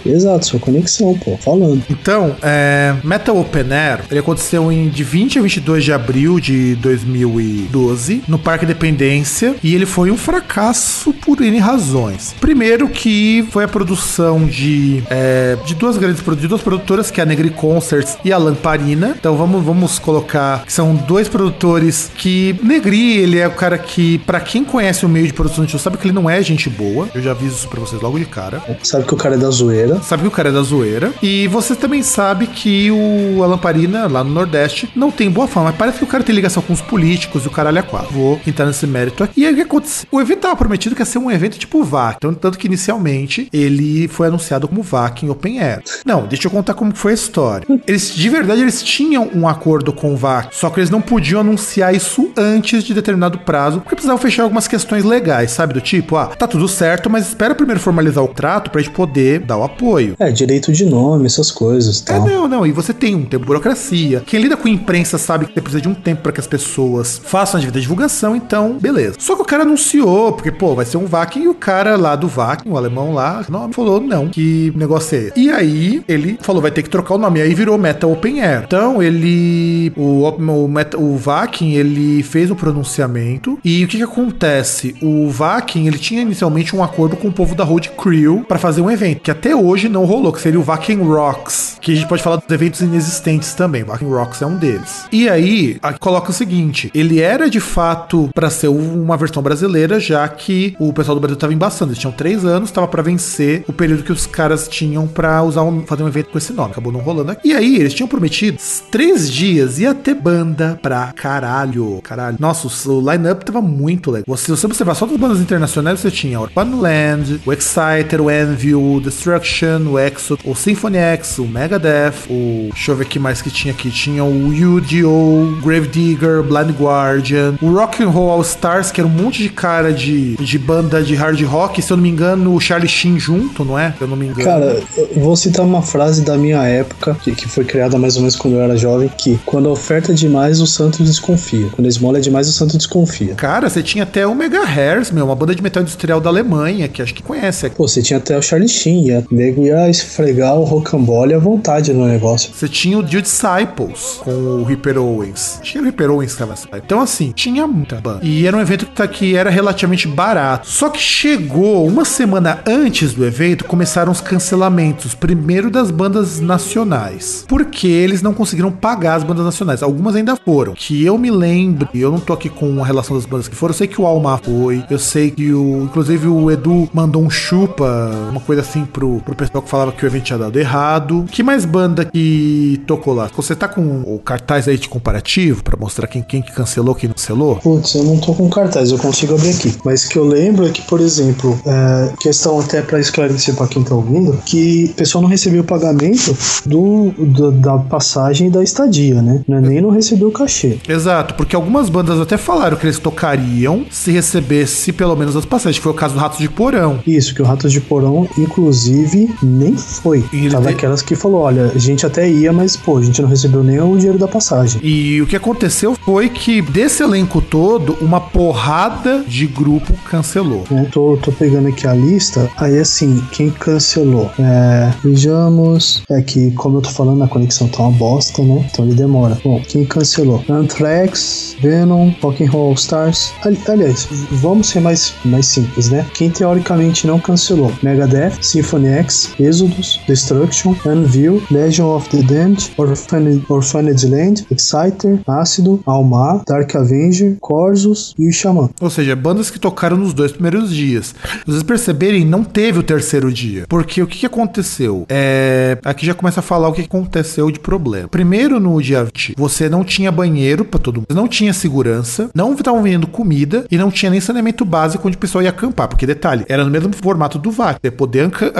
Exato, 0.04 0.46
sua 0.46 0.60
conexão, 0.60 1.16
pô, 1.18 1.36
falando. 1.36 1.82
Então, 1.88 2.36
é, 2.42 2.94
Metal 3.04 3.36
Open 3.36 3.72
Air, 3.72 4.00
ele 4.10 4.20
aconteceu 4.20 4.70
em, 4.70 4.88
de 4.88 5.04
20 5.04 5.38
a 5.38 5.42
22 5.42 5.84
de 5.84 5.92
abril 5.92 6.40
de 6.40 6.74
2012, 6.76 8.24
no 8.28 8.38
Parque 8.38 8.64
Independência, 8.64 9.54
e 9.62 9.74
ele 9.74 9.86
foi 9.86 10.10
um 10.10 10.16
fracasso 10.16 11.12
por 11.12 11.40
N 11.40 11.58
razões. 11.58 12.34
Primeiro 12.40 12.88
que 12.88 13.46
foi 13.50 13.64
a 13.64 13.68
produção 13.68 14.44
de, 14.46 15.02
é, 15.10 15.56
de 15.64 15.74
duas 15.74 15.96
grandes 15.96 16.22
de 16.22 16.48
duas 16.48 16.62
produtoras, 16.62 17.10
que 17.10 17.20
é 17.20 17.24
a 17.24 17.26
Negri 17.26 17.50
Concerts 17.50 18.16
e 18.24 18.32
a 18.32 18.38
Lamparina. 18.38 19.14
Então 19.18 19.36
vamos, 19.36 19.62
vamos 19.64 19.98
colocar 19.98 20.64
que 20.64 20.72
são 20.72 20.94
dois 20.94 21.28
produtores 21.28 22.10
que 22.16 22.58
Negri, 22.62 23.18
ele 23.18 23.38
é 23.38 23.46
o 23.46 23.52
cara 23.52 23.78
que, 23.78 24.18
para 24.20 24.40
quem 24.40 24.64
conhece 24.64 25.04
o 25.04 25.08
meio 25.08 25.26
de 25.26 25.32
produção 25.32 25.64
de 25.64 25.70
show, 25.70 25.80
sabe 25.80 25.96
que 25.98 26.06
ele 26.06 26.14
não 26.14 26.28
é 26.28 26.42
gente 26.42 26.68
boa. 26.70 27.08
Eu 27.14 27.22
já 27.22 27.32
aviso 27.32 27.56
isso 27.56 27.68
pra 27.68 27.80
vocês 27.80 28.00
logo 28.00 28.18
de 28.18 28.24
cara. 28.24 28.62
Sabe 28.82 29.06
que 29.06 29.14
o 29.14 29.16
cara 29.16 29.34
é 29.34 29.38
da 29.38 29.50
zoeira. 29.50 29.91
Sabe 30.00 30.22
que 30.22 30.28
o 30.28 30.30
cara 30.30 30.48
é 30.48 30.52
da 30.52 30.62
zoeira. 30.62 31.12
E 31.22 31.48
você 31.48 31.74
também 31.74 32.02
sabe 32.02 32.46
que 32.46 32.90
o 32.90 33.42
a 33.42 33.46
Lamparina, 33.46 34.06
lá 34.06 34.22
no 34.22 34.30
Nordeste, 34.30 34.90
não 34.94 35.10
tem 35.10 35.30
boa 35.30 35.46
fama. 35.46 35.66
Mas 35.66 35.76
parece 35.76 35.98
que 35.98 36.04
o 36.04 36.06
cara 36.06 36.24
tem 36.24 36.34
ligação 36.34 36.62
com 36.62 36.72
os 36.72 36.80
políticos 36.80 37.44
e 37.44 37.48
o 37.48 37.50
caralho 37.50 37.78
é 37.78 37.82
quatro. 37.82 38.12
Vou 38.12 38.40
entrar 38.46 38.66
nesse 38.66 38.86
mérito 38.86 39.24
aqui. 39.24 39.40
E 39.40 39.46
aí 39.46 39.52
o 39.52 39.56
que 39.56 39.62
aconteceu? 39.62 40.06
O 40.10 40.20
evento 40.20 40.40
tava 40.40 40.56
prometido 40.56 40.94
que 40.94 41.02
ia 41.02 41.06
ser 41.06 41.18
um 41.18 41.30
evento 41.30 41.58
tipo 41.58 41.82
VAC. 41.82 42.16
Então, 42.16 42.34
tanto 42.34 42.58
que 42.58 42.66
inicialmente 42.66 43.48
ele 43.52 44.08
foi 44.08 44.28
anunciado 44.28 44.68
como 44.68 44.82
VAC 44.82 45.24
em 45.24 45.30
Open 45.30 45.60
Air. 45.60 45.82
Não, 46.04 46.26
deixa 46.26 46.46
eu 46.46 46.50
contar 46.50 46.74
como 46.74 46.94
foi 46.94 47.12
a 47.12 47.14
história. 47.14 47.66
Eles, 47.86 48.14
de 48.14 48.28
verdade, 48.28 48.60
eles 48.60 48.82
tinham 48.82 49.30
um 49.34 49.48
acordo 49.48 49.92
com 49.92 50.12
o 50.12 50.16
VAC, 50.16 50.54
só 50.54 50.70
que 50.70 50.80
eles 50.80 50.90
não 50.90 51.00
podiam 51.00 51.40
anunciar 51.40 51.94
isso 51.94 52.30
antes 52.36 52.84
de 52.84 52.94
determinado 52.94 53.38
prazo, 53.38 53.80
porque 53.80 53.94
precisavam 53.94 54.20
fechar 54.20 54.42
algumas 54.44 54.68
questões 54.68 55.04
legais, 55.04 55.50
sabe? 55.50 55.74
Do 55.74 55.80
tipo, 55.80 56.16
ah, 56.16 56.26
tá 56.26 56.46
tudo 56.46 56.68
certo, 56.68 57.10
mas 57.10 57.28
espera 57.28 57.54
primeiro 57.54 57.80
formalizar 57.80 58.22
o 58.22 58.28
trato 58.28 58.70
pra 58.70 58.80
gente 58.80 58.92
poder 58.92 59.40
dar 59.40 59.56
o 59.56 59.64
apoio. 59.64 59.81
É, 60.18 60.30
direito 60.30 60.72
de 60.72 60.84
nome, 60.84 61.26
essas 61.26 61.50
coisas 61.50 62.02
É, 62.02 62.14
tal. 62.14 62.26
não, 62.26 62.48
não. 62.48 62.66
E 62.66 62.72
você 62.72 62.92
tem 62.92 63.14
um 63.14 63.24
tempo 63.24 63.40
de 63.40 63.46
burocracia. 63.46 64.22
Quem 64.26 64.40
lida 64.40 64.56
com 64.56 64.68
imprensa 64.68 65.18
sabe 65.18 65.46
que 65.46 65.54
você 65.54 65.60
precisa 65.60 65.80
de 65.80 65.88
um 65.88 65.94
tempo 65.94 66.22
para 66.22 66.32
que 66.32 66.40
as 66.40 66.46
pessoas 66.46 67.20
façam 67.24 67.58
a 67.58 67.60
devida 67.60 67.80
divulgação, 67.80 68.36
então, 68.36 68.78
beleza. 68.80 69.16
Só 69.18 69.34
que 69.34 69.42
o 69.42 69.44
cara 69.44 69.62
anunciou, 69.62 70.32
porque, 70.32 70.50
pô, 70.50 70.74
vai 70.74 70.84
ser 70.84 70.96
um 70.96 71.06
VAC, 71.06 71.38
e 71.38 71.48
o 71.48 71.54
cara 71.54 71.96
lá 71.96 72.14
do 72.14 72.28
VAC, 72.28 72.68
o 72.68 72.76
alemão 72.76 73.12
lá, 73.12 73.44
não, 73.48 73.72
falou, 73.72 74.00
não, 74.00 74.28
que 74.28 74.72
negócio 74.76 75.16
é 75.16 75.20
esse? 75.24 75.32
E 75.36 75.50
aí, 75.50 76.02
ele 76.08 76.38
falou, 76.40 76.62
vai 76.62 76.70
ter 76.70 76.82
que 76.82 76.90
trocar 76.90 77.14
o 77.14 77.18
nome. 77.18 77.40
E 77.40 77.42
aí 77.42 77.54
virou 77.54 77.76
Meta 77.78 78.06
Open 78.06 78.40
Air. 78.40 78.62
Então, 78.66 79.02
ele, 79.02 79.92
o, 79.96 80.24
o, 80.28 80.68
Meta, 80.68 80.98
o 80.98 81.16
Vakin, 81.16 81.72
ele 81.72 82.22
fez 82.22 82.50
um 82.50 82.54
pronunciamento, 82.54 83.58
e 83.64 83.84
o 83.84 83.88
que 83.88 83.96
que 83.96 84.02
acontece? 84.02 84.94
O 85.02 85.28
Vakin, 85.28 85.86
ele 85.86 85.98
tinha 85.98 86.22
inicialmente 86.22 86.74
um 86.74 86.82
acordo 86.82 87.16
com 87.16 87.28
o 87.28 87.32
povo 87.32 87.54
da 87.54 87.64
Road 87.64 87.90
Crew 87.90 88.44
para 88.46 88.58
fazer 88.58 88.80
um 88.80 88.90
evento, 88.90 89.20
que 89.20 89.30
até 89.30 89.54
hoje 89.54 89.71
não 89.88 90.04
rolou, 90.04 90.32
que 90.32 90.40
seria 90.40 90.58
o 90.58 90.62
Vakin 90.62 90.96
Rocks, 90.96 91.78
que 91.80 91.92
a 91.92 91.94
gente 91.94 92.08
pode 92.08 92.22
falar 92.22 92.36
dos 92.36 92.50
eventos 92.50 92.80
inexistentes 92.80 93.54
também. 93.54 93.84
Vakin 93.84 94.06
Rocks 94.06 94.42
é 94.42 94.46
um 94.46 94.56
deles. 94.56 95.04
E 95.10 95.28
aí, 95.28 95.78
aqui 95.82 95.98
coloca 95.98 96.30
o 96.30 96.34
seguinte: 96.34 96.90
ele 96.94 97.20
era 97.20 97.48
de 97.48 97.60
fato 97.60 98.30
para 98.34 98.50
ser 98.50 98.68
uma 98.68 99.16
versão 99.16 99.42
brasileira, 99.42 99.98
já 99.98 100.26
que 100.28 100.76
o 100.78 100.92
pessoal 100.92 101.14
do 101.14 101.20
Brasil 101.20 101.36
tava 101.36 101.54
embaçando. 101.54 101.92
Eles 101.92 101.98
tinham 101.98 102.12
três 102.12 102.44
anos, 102.44 102.70
tava 102.70 102.88
para 102.88 103.02
vencer 103.02 103.64
o 103.66 103.72
período 103.72 104.02
que 104.02 104.12
os 104.12 104.26
caras 104.26 104.68
tinham 104.68 105.06
para 105.06 105.42
usar 105.42 105.62
um, 105.62 105.84
fazer 105.86 106.02
um 106.02 106.08
evento 106.08 106.30
com 106.30 106.38
esse 106.38 106.52
nome. 106.52 106.72
Acabou 106.72 106.92
não 106.92 107.00
rolando 107.00 107.32
aqui. 107.32 107.48
E 107.48 107.54
aí, 107.54 107.76
eles 107.76 107.94
tinham 107.94 108.08
prometido 108.08 108.58
três 108.90 109.30
dias 109.30 109.78
ia 109.78 109.94
ter 109.94 110.14
banda 110.14 110.78
pra 110.82 111.12
caralho. 111.12 112.00
Caralho. 112.02 112.36
Nossa, 112.38 112.68
o 112.90 113.10
line-up 113.10 113.44
tava 113.44 113.60
muito 113.60 114.10
legal. 114.10 114.24
Você, 114.26 114.44
se 114.44 114.50
você 114.50 114.66
observar 114.66 114.94
só 114.94 115.06
das 115.06 115.16
bandas 115.16 115.40
internacionais, 115.40 116.00
você 116.00 116.10
tinha 116.10 116.40
o 116.40 116.48
Land, 116.54 117.40
o 117.44 117.52
Exciter, 117.52 118.20
o 118.20 118.30
Envy, 118.30 118.74
o 118.74 119.00
Destruction, 119.00 119.61
o 119.66 119.98
Exo, 119.98 120.38
o 120.44 120.54
Symphony 120.54 120.98
X, 120.98 121.38
o 121.38 121.44
Megadeth, 121.44 122.14
o. 122.28 122.70
Deixa 122.72 122.92
eu 122.92 122.96
ver 122.96 123.04
o 123.04 123.06
que 123.06 123.18
mais 123.18 123.42
que 123.42 123.50
tinha 123.50 123.72
aqui. 123.72 123.90
Tinha 123.90 124.24
o 124.24 124.48
UDO, 124.48 125.60
Gravedigger, 125.62 126.42
Blind 126.42 126.70
Guardian, 126.78 127.54
o 127.60 127.72
Rock 127.72 128.02
and 128.02 128.08
Roll 128.08 128.30
All 128.30 128.42
Stars, 128.42 128.90
que 128.90 129.00
era 129.00 129.08
um 129.08 129.12
monte 129.12 129.42
de 129.42 129.48
cara 129.48 129.92
de, 129.92 130.36
de 130.36 130.58
banda 130.58 131.02
de 131.02 131.14
hard 131.14 131.40
rock. 131.42 131.80
Se 131.80 131.92
eu 131.92 131.96
não 131.96 132.02
me 132.02 132.10
engano, 132.10 132.54
o 132.54 132.60
Charlie 132.60 132.88
Sheen 132.88 133.18
junto, 133.18 133.64
não 133.64 133.78
é? 133.78 133.92
Se 133.96 134.02
eu 134.02 134.08
não 134.08 134.16
me 134.16 134.26
engano. 134.26 134.44
Cara, 134.44 134.82
eu 135.14 135.20
vou 135.20 135.36
citar 135.36 135.64
uma 135.64 135.82
frase 135.82 136.22
da 136.22 136.36
minha 136.36 136.62
época, 136.64 137.16
que, 137.22 137.32
que 137.32 137.48
foi 137.48 137.64
criada 137.64 137.98
mais 137.98 138.16
ou 138.16 138.22
menos 138.22 138.36
quando 138.36 138.54
eu 138.54 138.60
era 138.60 138.76
jovem, 138.76 139.10
que 139.16 139.38
quando 139.44 139.68
a 139.68 139.72
oferta 139.72 140.12
é 140.12 140.14
demais, 140.14 140.60
o 140.60 140.66
santo 140.66 141.02
desconfia. 141.02 141.68
Quando 141.72 141.86
a 141.86 141.88
esmola 141.88 142.18
é 142.18 142.20
demais, 142.20 142.48
o 142.48 142.52
santo 142.52 142.76
desconfia. 142.76 143.34
Cara, 143.34 143.68
você 143.68 143.82
tinha 143.82 144.04
até 144.04 144.26
o 144.26 144.34
Megahertz, 144.34 145.10
meu, 145.10 145.24
uma 145.24 145.36
banda 145.36 145.54
de 145.54 145.62
metal 145.62 145.82
industrial 145.82 146.20
da 146.20 146.30
Alemanha, 146.30 146.88
que 146.88 147.02
acho 147.02 147.14
que 147.14 147.22
conhece. 147.22 147.68
Pô, 147.70 147.86
você 147.86 148.02
tinha 148.02 148.18
até 148.18 148.36
o 148.36 148.42
Charlie 148.42 148.68
Sheen, 148.68 149.06
ia, 149.06 149.24
o 149.30 149.34
nego 149.52 149.66
ia 149.66 149.88
esfregar 149.88 150.54
o 150.56 150.64
rocambole 150.64 151.34
à 151.34 151.38
vontade 151.38 151.92
no 151.92 152.06
negócio. 152.06 152.50
Você 152.54 152.68
tinha 152.68 152.98
o 152.98 153.02
The 153.02 153.20
Disciples 153.20 154.20
com 154.24 154.30
o 154.30 154.64
Ripper 154.64 154.98
Owens. 154.98 155.60
Tinha 155.62 155.82
o 155.82 155.86
Ripper 155.86 156.10
Owens 156.10 156.32
que 156.32 156.38
tava. 156.38 156.54
Então, 156.74 157.00
assim, 157.00 157.32
tinha 157.34 157.66
muita 157.66 157.96
banda. 158.00 158.20
E 158.22 158.46
era 158.46 158.56
um 158.56 158.60
evento 158.60 158.86
que, 158.86 158.92
tá- 158.92 159.06
que 159.06 159.36
era 159.36 159.50
relativamente 159.50 160.08
barato. 160.08 160.66
Só 160.68 160.88
que 160.88 160.98
chegou 161.00 161.86
uma 161.86 162.04
semana 162.04 162.60
antes 162.66 163.12
do 163.14 163.24
evento, 163.24 163.64
começaram 163.64 164.10
os 164.10 164.20
cancelamentos. 164.20 165.14
Primeiro 165.14 165.70
das 165.70 165.90
bandas 165.90 166.40
nacionais. 166.40 167.44
Porque 167.48 167.86
eles 167.86 168.22
não 168.22 168.32
conseguiram 168.34 168.70
pagar 168.70 169.16
as 169.16 169.22
bandas 169.24 169.44
nacionais. 169.44 169.82
Algumas 169.82 170.16
ainda 170.16 170.36
foram. 170.36 170.72
Que 170.74 171.04
eu 171.04 171.18
me 171.18 171.30
lembro, 171.30 171.88
eu 171.94 172.10
não 172.10 172.18
tô 172.20 172.32
aqui 172.32 172.48
com 172.48 172.82
a 172.82 172.86
relação 172.86 173.16
das 173.16 173.26
bandas 173.26 173.48
que 173.48 173.54
foram. 173.54 173.72
Eu 173.72 173.76
sei 173.78 173.86
que 173.86 174.00
o 174.00 174.06
Alma 174.06 174.38
foi. 174.42 174.82
Eu 174.90 174.98
sei 174.98 175.30
que 175.30 175.52
o. 175.52 175.82
Inclusive 175.84 176.26
o 176.28 176.50
Edu 176.50 176.88
mandou 176.92 177.22
um 177.22 177.30
chupa, 177.30 178.10
uma 178.30 178.40
coisa 178.40 178.62
assim 178.62 178.84
pro, 178.84 179.20
pro 179.20 179.31
pessoal 179.34 179.62
que 179.62 179.68
falava 179.70 179.92
que 179.92 180.04
o 180.04 180.06
evento 180.06 180.24
tinha 180.24 180.38
dado 180.38 180.58
errado. 180.58 181.24
Que 181.30 181.42
mais 181.42 181.64
banda 181.64 182.04
que 182.04 182.80
tocou 182.86 183.14
lá? 183.14 183.30
Você 183.36 183.54
tá 183.54 183.68
com 183.68 184.02
o 184.06 184.18
cartaz 184.18 184.68
aí 184.68 184.76
de 184.78 184.88
comparativo 184.88 185.62
pra 185.62 185.76
mostrar 185.78 186.06
quem, 186.06 186.22
quem 186.22 186.42
que 186.42 186.52
cancelou, 186.52 186.94
quem 186.94 187.08
não 187.08 187.14
cancelou? 187.14 187.56
Putz, 187.56 187.94
eu 187.94 188.04
não 188.04 188.18
tô 188.18 188.34
com 188.34 188.48
cartaz, 188.48 188.90
eu 188.90 188.98
consigo 188.98 189.34
abrir 189.34 189.50
aqui. 189.50 189.74
Mas 189.84 190.04
que 190.04 190.16
eu 190.18 190.24
lembro 190.24 190.66
é 190.66 190.70
que, 190.70 190.82
por 190.82 191.00
exemplo, 191.00 191.58
é, 191.66 192.12
questão 192.20 192.58
até 192.60 192.82
pra 192.82 193.00
esclarecer 193.00 193.54
pra 193.54 193.66
quem 193.66 193.82
tá 193.82 193.94
ouvindo, 193.94 194.38
que 194.44 194.90
o 194.92 194.94
pessoal 194.94 195.22
não 195.22 195.28
recebeu 195.28 195.62
o 195.62 195.64
pagamento 195.64 196.36
do, 196.66 197.10
do- 197.18 197.52
da 197.52 197.78
passagem 197.78 198.48
e 198.48 198.50
da 198.50 198.62
estadia, 198.62 199.20
né? 199.22 199.42
É 199.48 199.60
nem 199.60 199.80
não 199.80 199.90
recebeu 199.90 200.28
o 200.28 200.32
cachê. 200.32 200.78
Exato, 200.88 201.34
porque 201.34 201.54
algumas 201.56 201.88
bandas 201.88 202.20
até 202.20 202.36
falaram 202.36 202.76
que 202.76 202.84
eles 202.86 202.98
tocariam 202.98 203.84
se 203.90 204.10
recebesse 204.10 204.92
pelo 204.92 205.14
menos 205.16 205.36
as 205.36 205.44
passagens. 205.44 205.82
Foi 205.82 205.92
o 205.92 205.94
caso 205.94 206.14
do 206.14 206.20
Ratos 206.20 206.38
de 206.38 206.48
Porão. 206.48 207.00
Isso, 207.06 207.34
que 207.34 207.42
o 207.42 207.44
Ratos 207.44 207.72
de 207.72 207.80
Porão, 207.80 208.28
inclusive, 208.38 209.21
nem 209.42 209.76
foi. 209.76 210.24
E 210.32 210.36
ele 210.46 210.50
Tava 210.50 210.68
de- 210.68 210.74
aquelas 210.74 211.02
que 211.02 211.14
falou: 211.14 211.40
olha, 211.42 211.72
a 211.74 211.78
gente 211.78 212.04
até 212.06 212.28
ia, 212.30 212.52
mas 212.52 212.76
pô, 212.76 212.98
a 212.98 213.02
gente 213.02 213.20
não 213.22 213.28
recebeu 213.28 213.62
nem 213.62 213.80
o 213.80 213.96
dinheiro 213.96 214.18
da 214.18 214.28
passagem. 214.28 214.80
E 214.82 215.20
o 215.20 215.26
que 215.26 215.36
aconteceu 215.36 215.94
foi 216.04 216.28
que 216.28 216.60
desse 216.62 217.02
elenco 217.02 217.40
todo, 217.40 217.96
uma 218.00 218.20
porrada 218.20 219.24
de 219.26 219.46
grupo 219.46 219.92
cancelou. 220.04 220.64
né? 220.70 220.86
Tô, 220.90 221.16
tô 221.22 221.32
pegando 221.32 221.68
aqui 221.68 221.86
a 221.86 221.94
lista. 221.94 222.50
Aí, 222.56 222.78
assim, 222.78 223.22
quem 223.32 223.50
cancelou? 223.50 224.30
É, 224.38 224.92
vejamos. 225.02 226.02
É 226.10 226.20
que, 226.22 226.50
como 226.52 226.78
eu 226.78 226.82
tô 226.82 226.90
falando, 226.90 227.22
a 227.24 227.28
conexão 227.28 227.68
tá 227.68 227.82
uma 227.82 227.90
bosta, 227.92 228.42
né? 228.42 228.66
Então 228.70 228.84
ele 228.84 228.94
demora. 228.94 229.38
Bom, 229.44 229.60
quem 229.66 229.84
cancelou? 229.84 230.42
Anthrax, 230.48 231.56
Venom, 231.60 232.10
Rock 232.20 232.44
and 232.44 232.50
Roll 232.50 232.68
All 232.68 232.74
Stars. 232.74 233.32
Ali- 233.44 233.58
aliás, 233.68 234.08
vamos 234.30 234.68
ser 234.68 234.80
mais, 234.80 235.14
mais 235.24 235.46
simples, 235.46 235.90
né? 235.90 236.04
Quem 236.14 236.30
teoricamente 236.30 237.06
não 237.06 237.18
cancelou? 237.18 237.72
Megadeth, 237.82 238.32
Symphony 238.40 238.88
X, 238.88 239.11
Exodus, 239.38 240.00
Destruction, 240.06 240.74
Anvil, 240.86 241.42
Legion 241.50 241.86
of 241.94 242.08
the 242.10 242.22
Damned, 242.22 242.70
Orphaned, 242.76 243.44
Orphaned 243.48 244.08
Land, 244.08 244.46
Exciter, 244.50 245.20
Ácido, 245.26 245.82
Almar, 245.86 246.42
Dark 246.46 246.74
Avenger, 246.76 247.36
Corsus 247.40 248.14
e 248.18 248.32
Xamã. 248.32 248.70
Ou 248.80 248.90
seja, 248.90 249.14
bandas 249.16 249.50
que 249.50 249.58
tocaram 249.58 249.96
nos 249.96 250.12
dois 250.14 250.32
primeiros 250.32 250.72
dias. 250.74 251.14
Vocês 251.46 251.62
perceberem, 251.62 252.24
não 252.24 252.44
teve 252.44 252.78
o 252.78 252.82
terceiro 252.82 253.32
dia. 253.32 253.64
Porque 253.68 254.02
o 254.02 254.06
que, 254.06 254.26
aconteceu? 254.26 255.04
É... 255.08 255.78
Aqui 255.84 256.06
já 256.06 256.14
começa 256.14 256.40
a 256.40 256.42
falar 256.42 256.68
o 256.68 256.72
que 256.72 256.82
aconteceu 256.82 257.50
de 257.50 257.58
problema. 257.58 258.08
Primeiro, 258.08 258.58
no 258.58 258.80
dia 258.80 259.04
20, 259.04 259.34
você 259.36 259.68
não 259.68 259.84
tinha 259.84 260.10
banheiro 260.10 260.64
pra 260.64 260.78
todo 260.80 260.96
mundo, 260.96 261.06
não 261.14 261.28
tinha 261.28 261.52
segurança, 261.52 262.30
não 262.34 262.52
estavam 262.54 262.82
vendendo 262.82 263.06
comida 263.06 263.66
e 263.70 263.76
não 263.76 263.90
tinha 263.90 264.10
nem 264.10 264.20
saneamento 264.20 264.64
básico 264.64 265.06
onde 265.06 265.16
o 265.16 265.20
pessoal 265.20 265.42
ia 265.42 265.50
acampar. 265.50 265.88
Porque, 265.88 266.06
detalhe, 266.06 266.44
era 266.48 266.64
no 266.64 266.70
mesmo 266.70 266.92
formato 266.94 267.38
do 267.38 267.50
VAC, 267.50 267.78
você 267.82 267.90
poder 267.90 268.20
anca- 268.20 268.52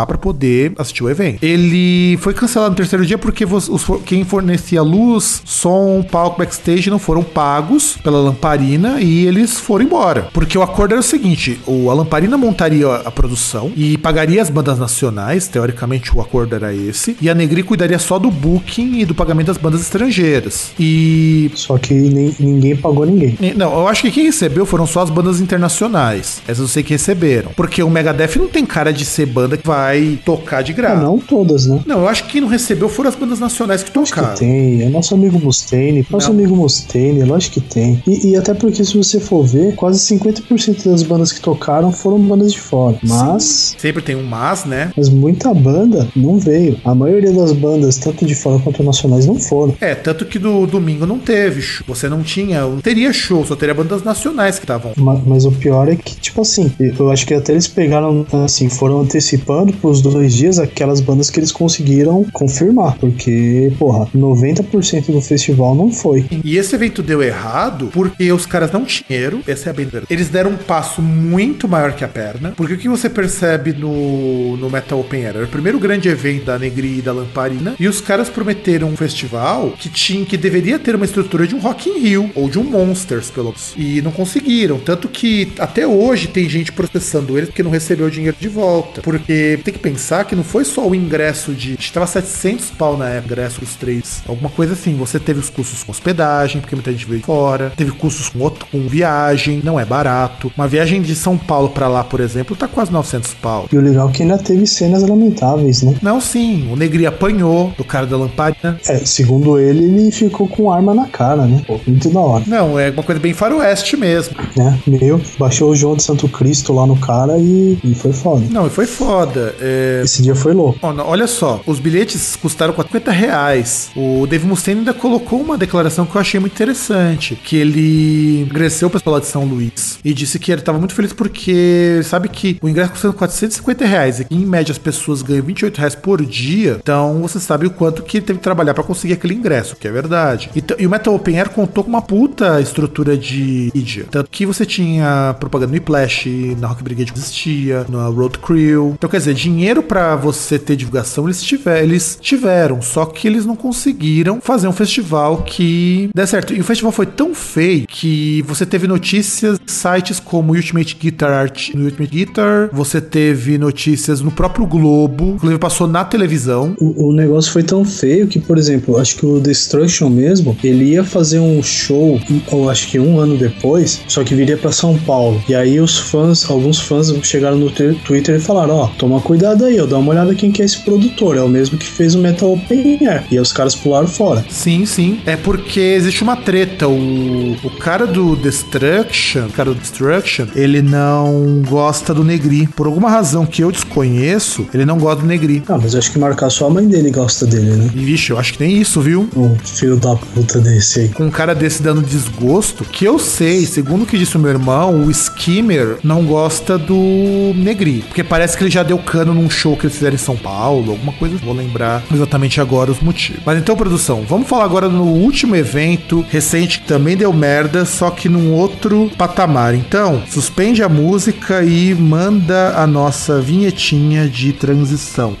acampar 0.00 0.06
pra 0.06 0.18
poder 0.18 0.72
assistir 0.78 1.02
o 1.04 1.10
evento. 1.10 1.42
Ele 1.42 2.16
foi 2.18 2.34
cancelado 2.34 2.70
no 2.70 2.76
terceiro 2.76 3.04
dia 3.04 3.18
porque 3.18 3.44
os 3.44 3.70
quem 4.04 4.24
fornecia 4.24 4.82
luz, 4.82 5.42
som, 5.44 6.02
palco, 6.02 6.38
backstage 6.38 6.90
não 6.90 6.98
foram 6.98 7.22
pagos 7.22 7.96
pela 8.02 8.20
lamparina 8.20 9.00
e 9.00 9.26
eles 9.26 9.58
foram 9.58 9.84
embora. 9.84 10.28
Porque 10.32 10.56
o 10.56 10.62
acordo 10.62 10.92
era 10.92 11.00
o 11.00 11.04
seguinte: 11.04 11.60
o, 11.66 11.90
a 11.90 11.94
lamparina 11.94 12.36
montaria 12.36 12.86
a, 12.88 13.10
produção 13.10 13.72
e 13.76 13.98
pagaria 13.98 14.40
as 14.40 14.48
bandas 14.50 14.78
nacionais, 14.78 15.48
teoricamente 15.48 16.14
o 16.16 16.20
acordo 16.20 16.54
era 16.54 16.74
esse, 16.74 17.16
e 17.20 17.28
a 17.28 17.34
Negri 17.34 17.62
cuidaria 17.62 17.98
só 17.98 18.18
do 18.18 18.30
booking 18.30 19.00
e 19.00 19.04
do 19.04 19.14
pagamento 19.14 19.48
das 19.48 19.56
bandas 19.58 19.80
estrangeiras. 19.80 20.70
E 20.78 21.50
Só 21.54 21.76
que 21.78 21.92
nem- 21.94 22.34
ninguém 22.38 22.76
pagou 22.76 23.04
ninguém. 23.04 23.36
Não, 23.56 23.72
eu 23.72 23.88
acho 23.88 24.02
que 24.02 24.10
quem 24.10 24.24
recebeu 24.24 24.64
foram 24.64 24.86
só 24.86 25.02
as 25.02 25.10
bandas 25.10 25.40
internacionais. 25.40 26.40
Essas 26.46 26.60
eu 26.60 26.68
sei 26.68 26.82
que 26.82 26.92
receberam. 26.92 27.50
Porque 27.56 27.82
o 27.82 27.90
Megadeth 27.90 28.36
não 28.36 28.48
tem 28.48 28.64
cara 28.64 28.92
de 28.92 29.04
ser 29.04 29.26
banda 29.26 29.56
que 29.56 29.66
vai 29.66 29.89
vai 29.90 30.18
tocar 30.24 30.62
de 30.62 30.72
Ah, 30.72 30.74
graça. 30.76 31.02
não 31.02 31.18
todas, 31.18 31.66
né? 31.66 31.80
Não, 31.86 32.00
eu 32.00 32.08
acho 32.08 32.24
que 32.24 32.32
quem 32.32 32.40
não 32.40 32.48
recebeu 32.48 32.88
foram 32.88 33.08
as 33.08 33.16
bandas 33.16 33.40
nacionais 33.40 33.82
que 33.82 33.90
Acho 33.98 34.12
que 34.12 34.18
tocaram. 34.20 34.36
tem, 34.36 34.82
é 34.82 34.88
nosso 34.88 35.14
amigo 35.14 35.38
Mustaine, 35.38 36.06
nosso 36.10 36.28
Não. 36.32 36.38
amigo 36.38 36.56
Mustaine, 36.56 37.22
lógico 37.24 37.54
que 37.54 37.60
tem. 37.60 38.02
E, 38.06 38.28
e 38.30 38.36
até 38.36 38.54
porque 38.54 38.84
se 38.84 38.96
você 38.96 39.18
for 39.18 39.44
ver, 39.44 39.74
quase 39.74 39.98
50% 40.16 40.84
das 40.88 41.02
bandas 41.02 41.32
que 41.32 41.40
tocaram 41.40 41.90
foram 41.92 42.18
bandas 42.18 42.52
de 42.52 42.60
fora. 42.60 42.96
Mas, 43.02 43.74
Sempre 43.78 44.02
tem 44.02 44.14
um 44.16 44.22
mas, 44.22 44.64
né? 44.64 44.92
mas 44.96 45.08
muita 45.08 45.52
banda 45.52 46.08
não 46.14 46.38
veio. 46.38 46.78
A 46.84 46.94
maioria 46.94 47.32
das 47.32 47.52
bandas, 47.52 47.96
tanto 47.96 48.24
de 48.24 48.34
fora 48.34 48.58
quanto 48.62 48.82
nacionais, 48.82 49.26
não 49.26 49.34
foram. 49.36 49.74
É, 49.80 49.94
tanto 49.94 50.24
que 50.24 50.38
do 50.38 50.66
domingo 50.66 51.04
não 51.06 51.18
teve 51.18 51.60
show. 51.60 51.84
Você 51.88 52.08
não 52.08 52.22
tinha, 52.22 52.60
não 52.62 52.80
teria 52.80 53.12
show, 53.12 53.44
só 53.44 53.56
teria 53.56 53.74
bandas 53.74 54.02
nacionais 54.02 54.58
que 54.58 54.64
estavam. 54.64 54.92
Ma- 54.96 55.20
Mas 55.26 55.44
o 55.44 55.52
pior 55.52 55.88
é 55.88 55.96
que, 55.96 56.14
tipo 56.16 56.42
assim, 56.42 56.72
eu 56.78 57.10
acho 57.10 57.26
que 57.26 57.34
até 57.34 57.52
eles 57.52 57.66
pegaram, 57.68 58.24
assim, 58.44 58.68
foram 58.68 59.00
antecipando 59.00 59.72
pros 59.80 60.02
dois 60.02 60.34
dias 60.34 60.58
aquelas 60.58 61.00
bandas 61.00 61.30
que 61.30 61.40
eles 61.40 61.52
conseguiram 61.52 62.24
confirmar. 62.32 62.96
Porque, 62.98 63.72
porra, 63.78 64.06
90% 64.14 65.12
do 65.12 65.20
festival 65.20 65.74
não 65.74 65.90
foi. 65.90 66.26
E 66.44 66.56
esse 66.56 66.74
evento 66.74 67.02
deu 67.02 67.22
errado 67.22 67.90
porque 67.92 68.30
os 68.32 68.46
caras 68.46 68.70
não 68.72 68.84
tinham 68.84 69.06
dinheiro, 69.08 69.40
essa 69.46 69.68
é 69.68 69.70
a 69.70 69.74
bem 69.74 69.86
verdade. 69.86 70.06
Eles 70.12 70.28
deram 70.28 70.50
um 70.50 70.56
passo 70.56 71.00
muito 71.02 71.68
maior 71.68 71.92
que 71.92 72.04
a 72.04 72.08
perna. 72.08 72.52
Porque 72.56 72.74
o 72.74 72.78
que 72.78 72.88
você 72.88 73.08
percebe 73.08 73.72
no, 73.72 74.56
no 74.56 74.70
Metal 74.70 75.00
Open 75.00 75.24
Air? 75.24 75.36
Era 75.36 75.44
o 75.44 75.48
primeiro 75.48 75.78
grande 75.78 76.08
evento 76.08 76.46
da 76.46 76.58
Negri 76.58 76.98
e 76.98 77.02
da 77.02 77.12
Lamparina. 77.12 77.74
E 77.78 77.88
os 77.88 78.00
caras 78.00 78.28
prometeram 78.28 78.88
um 78.88 78.96
festival 78.96 79.74
que 79.78 79.88
tinha 79.88 80.24
que 80.24 80.36
deveria 80.36 80.78
ter 80.78 80.94
uma 80.94 81.04
estrutura 81.04 81.46
de 81.46 81.54
um 81.54 81.58
Rock 81.58 81.88
in 81.88 81.98
Rio 81.98 82.30
ou 82.34 82.48
de 82.48 82.58
um 82.58 82.64
Monsters, 82.64 83.30
pelo 83.30 83.46
menos. 83.46 83.74
E 83.76 84.02
não 84.02 84.10
conseguiram. 84.10 84.78
Tanto 84.78 85.08
que 85.08 85.52
até 85.58 85.86
hoje 85.86 86.28
tem 86.28 86.48
gente 86.48 86.72
processando 86.72 87.36
eles 87.36 87.48
porque 87.48 87.62
não 87.62 87.70
recebeu 87.70 88.06
o 88.06 88.10
dinheiro 88.10 88.36
de 88.38 88.48
volta. 88.48 89.00
Porque 89.02 89.58
tem 89.70 89.72
que 89.72 89.78
pensar 89.78 90.24
que 90.24 90.34
não 90.34 90.42
foi 90.42 90.64
só 90.64 90.86
o 90.86 90.94
ingresso 90.94 91.52
de. 91.52 91.74
Estava 91.74 92.06
700 92.06 92.70
pau 92.70 92.96
na 92.96 93.08
época, 93.08 93.32
ingresso 93.32 93.60
dos 93.60 93.76
três. 93.76 94.22
Alguma 94.26 94.50
coisa 94.50 94.72
assim. 94.72 94.96
Você 94.96 95.18
teve 95.18 95.38
os 95.38 95.48
custos 95.48 95.84
com 95.84 95.92
hospedagem, 95.92 96.60
porque 96.60 96.74
muita 96.74 96.90
gente 96.90 97.06
veio 97.06 97.20
de 97.20 97.26
fora. 97.26 97.72
Teve 97.76 97.92
custos 97.92 98.28
com, 98.28 98.40
outro, 98.40 98.66
com 98.70 98.80
viagem, 98.88 99.60
não 99.62 99.78
é 99.78 99.84
barato. 99.84 100.52
Uma 100.56 100.66
viagem 100.66 101.00
de 101.00 101.14
São 101.14 101.38
Paulo 101.38 101.70
pra 101.70 101.88
lá, 101.88 102.02
por 102.02 102.20
exemplo, 102.20 102.56
tá 102.56 102.66
quase 102.66 102.92
900 102.92 103.34
pau. 103.34 103.68
E 103.72 103.76
o 103.76 103.80
legal 103.80 104.08
é 104.08 104.12
que 104.12 104.22
ainda 104.22 104.38
teve 104.38 104.66
cenas 104.66 105.02
lamentáveis, 105.02 105.82
né? 105.82 105.94
Não, 106.02 106.20
sim, 106.20 106.68
o 106.72 106.76
Negri 106.76 107.06
apanhou 107.06 107.72
do 107.76 107.84
cara 107.84 108.06
da 108.06 108.16
lamparina. 108.16 108.78
É, 108.88 108.98
segundo 108.98 109.58
ele, 109.58 109.84
ele 109.84 110.10
ficou 110.10 110.48
com 110.48 110.70
arma 110.72 110.94
na 110.94 111.06
cara, 111.06 111.46
né? 111.46 111.62
Pô, 111.66 111.78
muito 111.86 112.08
da 112.10 112.20
hora. 112.20 112.44
Não, 112.46 112.78
é 112.78 112.90
uma 112.90 113.02
coisa 113.02 113.20
bem 113.20 113.32
faroeste 113.32 113.96
mesmo. 113.96 114.34
Né? 114.56 114.78
Meu, 114.86 115.20
baixou 115.38 115.70
o 115.70 115.76
João 115.76 115.94
de 115.94 116.02
Santo 116.02 116.28
Cristo 116.28 116.72
lá 116.72 116.86
no 116.86 116.96
cara 116.96 117.38
e, 117.38 117.78
e 117.84 117.94
foi 117.94 118.12
foda. 118.12 118.44
Não, 118.50 118.66
e 118.66 118.70
foi 118.70 118.86
foda. 118.86 119.54
É, 119.60 120.02
Esse 120.04 120.22
dia 120.22 120.34
foi 120.34 120.52
louco. 120.52 120.92
Não, 120.92 121.06
Olha 121.06 121.26
só, 121.26 121.60
os 121.66 121.78
bilhetes 121.78 122.36
custaram 122.36 122.74
50 122.74 123.10
reais. 123.10 123.90
O 123.96 124.26
Dave 124.26 124.46
Mustaine 124.46 124.80
ainda 124.80 124.94
colocou 124.94 125.40
uma 125.40 125.58
declaração 125.58 126.06
que 126.06 126.14
eu 126.14 126.20
achei 126.20 126.40
muito 126.40 126.52
interessante, 126.52 127.34
que 127.36 127.56
ele 127.56 128.46
agradeceu 128.50 128.88
o 128.88 128.90
pessoal 128.90 129.14
lá 129.14 129.20
de 129.20 129.26
São 129.26 129.44
Luís 129.44 129.98
e 130.04 130.14
disse 130.14 130.38
que 130.38 130.50
ele 130.50 130.60
estava 130.60 130.78
muito 130.78 130.94
feliz 130.94 131.12
porque 131.12 132.00
sabe 132.04 132.28
que 132.28 132.58
o 132.62 132.68
ingresso 132.68 132.92
custa 132.92 133.12
450 133.12 133.84
reais 133.84 134.20
e 134.20 134.24
que 134.24 134.34
em 134.34 134.46
média 134.46 134.72
as 134.72 134.78
pessoas 134.78 135.22
ganham 135.22 135.44
28 135.44 135.78
reais 135.78 135.94
por 135.94 136.24
dia, 136.24 136.78
então 136.82 137.20
você 137.20 137.38
sabe 137.38 137.66
o 137.66 137.70
quanto 137.70 138.02
que 138.02 138.18
ele 138.18 138.26
teve 138.26 138.38
que 138.38 138.42
trabalhar 138.42 138.74
para 138.74 138.84
conseguir 138.84 139.14
aquele 139.14 139.34
ingresso, 139.34 139.76
que 139.76 139.86
é 139.86 139.90
verdade. 139.90 140.50
Então, 140.54 140.76
e 140.78 140.86
o 140.86 140.90
Metal 140.90 141.14
Open 141.14 141.38
Air 141.38 141.50
contou 141.50 141.84
com 141.84 141.90
uma 141.90 142.02
puta 142.02 142.60
estrutura 142.60 143.16
de 143.16 143.70
mídia, 143.74 144.06
tanto 144.10 144.30
que 144.30 144.46
você 144.46 144.64
tinha 144.64 145.34
propaganda 145.38 145.70
no 145.70 145.74
Whiplash, 145.74 146.56
na 146.58 146.68
Rock 146.68 146.82
Brigade 146.82 147.12
existia, 147.14 147.84
na 147.88 148.06
Road 148.06 148.38
Crew. 148.38 148.92
Então, 148.94 149.08
quer 149.08 149.18
dizer, 149.18 149.34
dinheiro 149.50 149.82
para 149.82 150.14
você 150.16 150.58
ter 150.58 150.76
divulgação 150.76 151.26
eles, 151.26 151.42
tiver, 151.42 151.82
eles 151.82 152.18
tiveram, 152.20 152.80
só 152.80 153.04
que 153.04 153.26
eles 153.26 153.44
não 153.44 153.56
conseguiram 153.56 154.40
fazer 154.40 154.68
um 154.68 154.72
festival 154.72 155.42
que 155.42 156.10
dê 156.14 156.26
certo. 156.26 156.54
E 156.54 156.60
o 156.60 156.64
festival 156.64 156.92
foi 156.92 157.06
tão 157.06 157.34
feio 157.34 157.86
que 157.86 158.42
você 158.46 158.64
teve 158.64 158.86
notícias 158.86 159.58
em 159.58 159.70
sites 159.70 160.20
como 160.20 160.54
Ultimate 160.54 160.96
Guitar 160.96 161.32
Art, 161.32 161.74
no 161.74 161.84
Ultimate 161.84 162.10
Guitar, 162.10 162.70
você 162.72 163.00
teve 163.00 163.58
notícias 163.58 164.20
no 164.20 164.30
próprio 164.30 164.66
Globo, 164.66 165.34
inclusive 165.34 165.58
passou 165.58 165.86
na 165.86 166.04
televisão. 166.04 166.74
O, 166.80 167.08
o 167.08 167.12
negócio 167.12 167.52
foi 167.52 167.62
tão 167.62 167.84
feio 167.84 168.26
que, 168.26 168.38
por 168.38 168.58
exemplo, 168.58 168.98
acho 168.98 169.16
que 169.16 169.26
o 169.26 169.40
Destruction 169.40 170.08
mesmo, 170.08 170.56
ele 170.62 170.92
ia 170.92 171.04
fazer 171.04 171.40
um 171.40 171.62
show, 171.62 172.20
ou 172.50 172.70
acho 172.70 172.88
que 172.88 172.98
um 172.98 173.18
ano 173.18 173.36
depois, 173.36 174.02
só 174.06 174.22
que 174.22 174.34
viria 174.34 174.56
pra 174.56 174.72
São 174.72 174.96
Paulo. 174.98 175.42
E 175.48 175.54
aí 175.54 175.80
os 175.80 175.98
fãs, 175.98 176.48
alguns 176.48 176.78
fãs 176.80 177.12
chegaram 177.22 177.56
no 177.56 177.70
Twitter 177.70 178.36
e 178.36 178.40
falaram: 178.40 178.76
Ó, 178.76 178.86
toma 178.98 179.20
cuidado 179.30 179.64
aí, 179.64 179.80
ó, 179.80 179.86
dá 179.86 179.96
uma 179.96 180.10
olhada 180.10 180.34
quem 180.34 180.50
que 180.50 180.60
é 180.60 180.64
esse 180.64 180.80
produtor. 180.80 181.36
É 181.36 181.40
o 181.40 181.48
mesmo 181.48 181.78
que 181.78 181.86
fez 181.86 182.16
o 182.16 182.18
Metal 182.18 182.52
Open 182.52 182.98
Air. 183.06 183.22
E 183.30 183.36
aí 183.36 183.40
os 183.40 183.52
caras 183.52 183.76
pularam 183.76 184.08
fora. 184.08 184.44
Sim, 184.50 184.84
sim. 184.84 185.20
É 185.24 185.36
porque 185.36 185.78
existe 185.78 186.24
uma 186.24 186.34
treta. 186.34 186.88
O, 186.88 187.52
o 187.62 187.70
cara 187.78 188.08
do 188.08 188.34
Destruction, 188.34 189.46
o 189.46 189.52
cara 189.52 189.70
do 189.70 189.76
Destruction, 189.76 190.46
ele 190.56 190.82
não 190.82 191.62
gosta 191.68 192.12
do 192.12 192.24
Negri. 192.24 192.66
Por 192.66 192.88
alguma 192.88 193.08
razão 193.08 193.46
que 193.46 193.62
eu 193.62 193.70
desconheço, 193.70 194.66
ele 194.74 194.84
não 194.84 194.98
gosta 194.98 195.22
do 195.22 195.28
Negri. 195.28 195.62
Ah, 195.68 195.78
mas 195.80 195.94
acho 195.94 196.10
que 196.10 196.18
marcar 196.18 196.50
só 196.50 196.66
a 196.66 196.70
mãe 196.70 196.88
dele 196.88 197.12
gosta 197.12 197.46
dele, 197.46 197.70
né? 197.70 197.88
E, 197.94 198.04
vixe, 198.04 198.32
eu 198.32 198.38
acho 198.38 198.54
que 198.54 198.58
tem 198.58 198.78
isso, 198.78 199.00
viu? 199.00 199.28
Um 199.36 199.56
filho 199.60 199.96
da 199.96 200.16
puta 200.16 200.58
desse 200.58 201.02
aí. 201.02 201.08
Com 201.10 201.26
um 201.26 201.30
cara 201.30 201.54
desse 201.54 201.80
dando 201.84 202.02
desgosto, 202.02 202.84
que 202.84 203.04
eu 203.04 203.16
sei, 203.16 203.64
segundo 203.64 204.02
o 204.02 204.06
que 204.06 204.18
disse 204.18 204.36
o 204.36 204.40
meu 204.40 204.50
irmão, 204.50 205.04
o 205.04 205.10
Skimmer 205.12 205.98
não 206.02 206.24
gosta 206.24 206.76
do 206.76 207.54
Negri. 207.54 208.02
Porque 208.08 208.24
parece 208.24 208.56
que 208.56 208.64
ele 208.64 208.70
já 208.70 208.82
deu 208.82 208.98
num 209.24 209.48
show 209.48 209.76
que 209.76 209.86
eles 209.86 209.96
fizeram 209.96 210.14
em 210.14 210.18
São 210.18 210.36
Paulo, 210.36 210.92
alguma 210.92 211.12
coisa. 211.12 211.36
Vou 211.38 211.54
lembrar 211.54 212.02
exatamente 212.12 212.60
agora 212.60 212.90
os 212.90 213.00
motivos. 213.00 213.42
Mas 213.44 213.58
então, 213.58 213.76
produção, 213.76 214.22
vamos 214.22 214.48
falar 214.48 214.64
agora 214.64 214.88
no 214.88 215.04
último 215.04 215.56
evento 215.56 216.24
recente 216.28 216.80
que 216.80 216.86
também 216.86 217.16
deu 217.16 217.32
merda, 217.32 217.84
só 217.84 218.10
que 218.10 218.28
num 218.28 218.52
outro 218.52 219.10
patamar. 219.16 219.74
Então, 219.74 220.22
suspende 220.28 220.82
a 220.82 220.88
música 220.88 221.62
e 221.62 221.94
manda 221.94 222.74
a 222.76 222.86
nossa 222.86 223.40
vinhetinha 223.40 224.28
de 224.28 224.52
transição. 224.52 225.36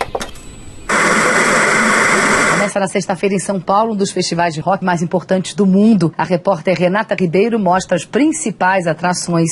Começa 2.52 2.78
na 2.78 2.86
sexta-feira 2.86 3.34
em 3.34 3.40
São 3.40 3.58
Paulo, 3.58 3.94
um 3.94 3.96
dos 3.96 4.12
festivais 4.12 4.54
de 4.54 4.60
rock 4.60 4.84
mais 4.84 5.02
importantes 5.02 5.54
do 5.54 5.66
mundo. 5.66 6.12
A 6.16 6.22
repórter 6.22 6.78
Renata 6.78 7.16
Ribeiro 7.18 7.58
mostra 7.58 7.96
as 7.96 8.04
principais 8.04 8.86
atrações. 8.86 9.50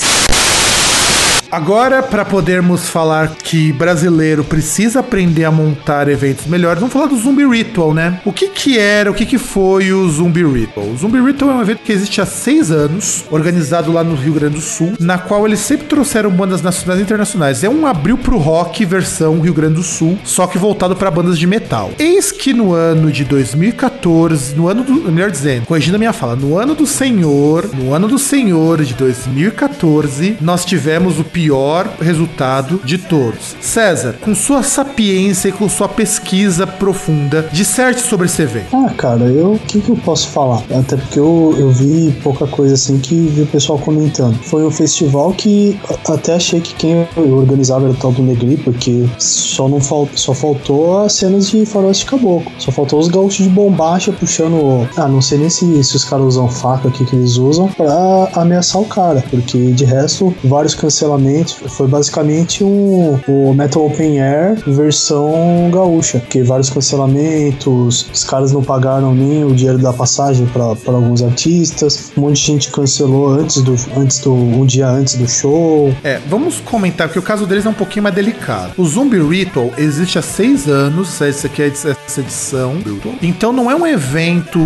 Agora, 1.51 2.03
para 2.03 2.27
podermos 2.27 2.91
falar 2.91 3.35
que 3.43 3.73
brasileiro 3.73 4.45
precisa 4.45 5.01
aprender 5.01 5.45
a 5.45 5.51
montar 5.51 6.07
eventos 6.07 6.47
melhores, 6.47 6.79
vamos 6.79 6.93
falar 6.93 7.07
do 7.07 7.17
Zumbi 7.17 7.47
Ritual, 7.47 7.95
né? 7.95 8.21
O 8.23 8.33
que 8.33 8.49
que 8.49 8.79
era, 8.79 9.11
o 9.11 9.15
que 9.15 9.25
que 9.25 9.39
foi 9.39 9.91
o 9.91 10.07
Zumbi 10.11 10.45
Ritual? 10.45 10.87
O 10.87 10.97
Zumbi 10.97 11.19
Ritual 11.19 11.53
é 11.53 11.55
um 11.55 11.63
evento 11.63 11.79
que 11.83 11.91
existe 11.91 12.21
há 12.21 12.27
seis 12.27 12.71
anos, 12.71 13.25
organizado 13.31 13.91
lá 13.91 14.05
no 14.05 14.15
Rio 14.15 14.35
Grande 14.35 14.57
do 14.57 14.61
Sul, 14.61 14.93
na 15.01 15.17
qual 15.17 15.47
eles 15.47 15.61
sempre 15.61 15.87
trouxeram 15.87 16.31
bandas 16.31 16.61
nacionais 16.61 17.01
e 17.01 17.03
internacionais. 17.03 17.65
É 17.65 17.69
um 17.69 17.87
abril 17.87 18.19
pro 18.19 18.37
rock 18.37 18.85
versão 18.85 19.41
Rio 19.41 19.55
Grande 19.55 19.77
do 19.77 19.83
Sul, 19.83 20.19
só 20.25 20.47
que 20.47 20.59
voltado 20.59 20.97
para 20.97 21.11
bandas 21.11 21.39
de 21.39 21.47
metal. 21.47 21.93
Eis 21.99 22.31
que 22.31 22.53
no 22.53 22.75
ano 22.75 23.11
de 23.11 23.25
2014, 23.25 24.55
no 24.55 24.69
ano 24.69 24.85
do, 24.85 25.11
melhor 25.11 25.31
dizendo, 25.31 25.65
corrigindo 25.65 25.97
a 25.97 25.99
minha 25.99 26.13
fala, 26.13 26.37
no 26.37 26.59
ano 26.59 26.75
do 26.75 26.87
Senhor, 26.87 27.71
no 27.75 27.95
ano 27.95 28.07
do 28.07 28.19
Senhor 28.19 28.85
de 28.85 28.93
2014, 28.93 30.37
nós 30.43 30.67
tivemos 30.67 31.19
o 31.19 31.25
pior 31.39 31.89
resultado 32.01 32.81
de 32.85 32.99
todos. 32.99 33.55
César, 33.61 34.17
com 34.21 34.35
sua 34.35 34.65
sapiência 34.65 35.51
e 35.51 35.53
com 35.53 35.69
sua 35.69 35.89
pesquisa 35.89 36.67
profunda, 36.67 37.49
disserte 37.53 38.01
sobre 38.01 38.27
esse 38.27 38.43
evento. 38.43 38.75
Ah, 38.75 38.93
cara, 38.97 39.25
eu. 39.27 39.53
O 39.53 39.59
que, 39.61 39.81
que 39.81 39.89
eu 39.89 39.97
posso 39.97 40.27
falar? 40.31 40.65
Até 40.69 40.97
porque 40.97 41.21
eu, 41.21 41.55
eu 41.57 41.71
vi 41.71 42.13
pouca 42.25 42.45
coisa 42.49 42.75
assim 42.75 42.99
que 42.99 43.15
vi 43.15 43.43
o 43.43 43.47
pessoal 43.47 43.79
comentando. 43.79 44.37
Foi 44.43 44.67
um 44.67 44.71
festival 44.71 45.33
que 45.33 45.79
até 46.09 46.35
achei 46.35 46.61
que 46.61 46.75
quem 46.75 47.07
organizava 47.17 47.85
era 47.85 47.93
o 47.93 47.97
tal 47.97 48.11
do 48.11 48.21
Negri, 48.21 48.57
porque 48.57 49.07
só 49.19 49.69
não 49.69 49.81
fal, 49.81 50.09
só 50.17 50.35
faltou 50.35 51.05
as 51.05 51.13
cenas 51.13 51.51
de 51.51 51.65
faroeste 51.65 52.05
caboclo. 52.05 52.51
Só 52.59 52.73
faltou 52.73 52.99
os 52.99 53.07
gaúchos 53.07 53.45
de 53.45 53.51
bombacha 53.51 54.13
puxando. 54.13 54.89
Ah, 54.97 55.07
não 55.07 55.23
sei 55.23 55.39
nem 55.39 55.49
se, 55.49 55.85
se 55.85 55.95
os 55.95 56.05
caras 56.05 56.27
usam 56.27 56.49
faca 56.49 56.89
aqui 56.89 57.05
que 57.05 57.15
eles 57.15 57.37
usam 57.37 57.69
pra 57.69 58.29
ameaçar 58.33 58.83
o 58.83 58.87
cara. 58.87 59.23
Porque 59.31 59.71
de 59.71 59.85
resto, 59.85 60.35
vários 60.43 60.75
cancelamentos. 60.75 61.28
Foi 61.69 61.87
basicamente 61.87 62.63
um, 62.63 63.19
o 63.27 63.55
Metal 63.55 63.85
Open 63.85 64.21
Air 64.21 64.63
versão 64.67 65.71
gaúcha. 65.73 66.21
Que 66.29 66.43
vários 66.43 66.71
cancelamentos, 66.71 68.09
os 68.13 68.25
caras 68.25 68.53
não 68.53 68.63
pagaram 68.63 69.15
nem 69.15 69.45
o 69.45 69.55
dinheiro 69.55 69.79
da 69.79 69.93
passagem 69.93 70.47
pra 70.47 70.65
alguns 70.65 71.23
artistas. 71.23 72.13
Um 72.17 72.23
monte 72.23 72.41
de 72.41 72.47
gente 72.47 72.71
cancelou 72.71 73.29
antes 73.29 73.63
do, 73.63 73.75
antes 73.97 74.19
do 74.21 74.33
um 74.33 74.67
dia 74.67 74.89
antes 74.89 75.15
do 75.15 75.29
show. 75.29 75.95
É, 76.05 76.21
vamos 76.29 76.61
comentar 76.61 77.09
que 77.09 77.19
o 77.19 77.23
caso 77.23 77.47
deles 77.47 77.67
é 77.67 77.69
um 77.69 77.75
pouquinho 77.75 78.03
mais 78.03 78.15
delicado. 78.15 78.73
O 78.77 78.85
Zombie 78.85 79.21
Ritual 79.21 79.71
existe 79.77 80.19
há 80.19 80.23
seis 80.23 80.69
anos, 80.69 81.21
essa 81.21 81.47
aqui 81.47 81.63
é 81.63 81.69
essa 81.69 82.21
edição. 82.21 82.77
Então 83.23 83.53
não 83.53 83.71
é 83.71 83.75
um 83.75 83.87
evento 83.87 84.59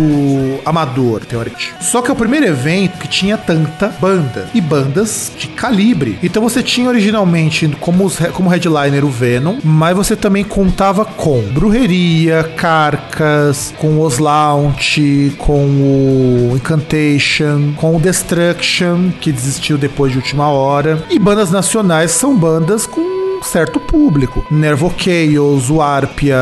amador, 0.65 1.25
teoricamente. 1.25 1.73
Só 1.81 2.01
que 2.01 2.09
é 2.09 2.13
o 2.13 2.15
primeiro 2.15 2.45
evento 2.45 2.97
que 2.97 3.07
tinha 3.07 3.37
tanta 3.37 3.89
banda. 3.99 4.47
E 4.53 4.61
bandas 4.61 5.31
de 5.37 5.47
calibre. 5.47 6.17
Então 6.23 6.41
você 6.41 6.52
você 6.53 6.61
tinha 6.61 6.87
originalmente 6.87 7.67
como, 7.79 8.05
os, 8.05 8.19
como 8.31 8.47
headliner 8.47 9.03
o 9.03 9.09
Venom, 9.09 9.57
mas 9.63 9.97
você 9.97 10.15
também 10.15 10.43
contava 10.43 11.03
com 11.03 11.41
Brujeria, 11.51 12.43
Carcas, 12.55 13.73
com 13.79 13.97
o 13.97 14.01
Oslaunch, 14.01 15.33
com 15.39 15.65
o 15.65 16.51
Incantation, 16.55 17.73
com 17.75 17.95
o 17.95 17.99
Destruction, 17.99 19.09
que 19.19 19.31
desistiu 19.31 19.79
depois 19.79 20.11
de 20.11 20.19
última 20.19 20.47
hora. 20.47 21.03
E 21.09 21.17
bandas 21.17 21.49
nacionais 21.49 22.11
são 22.11 22.35
bandas 22.35 22.85
com 22.85 23.12
certo 23.43 23.79
público. 23.79 24.45
Nervo 24.49 24.93
Chaos, 24.97 25.69
o 25.69 25.81
Arpia, 25.81 26.37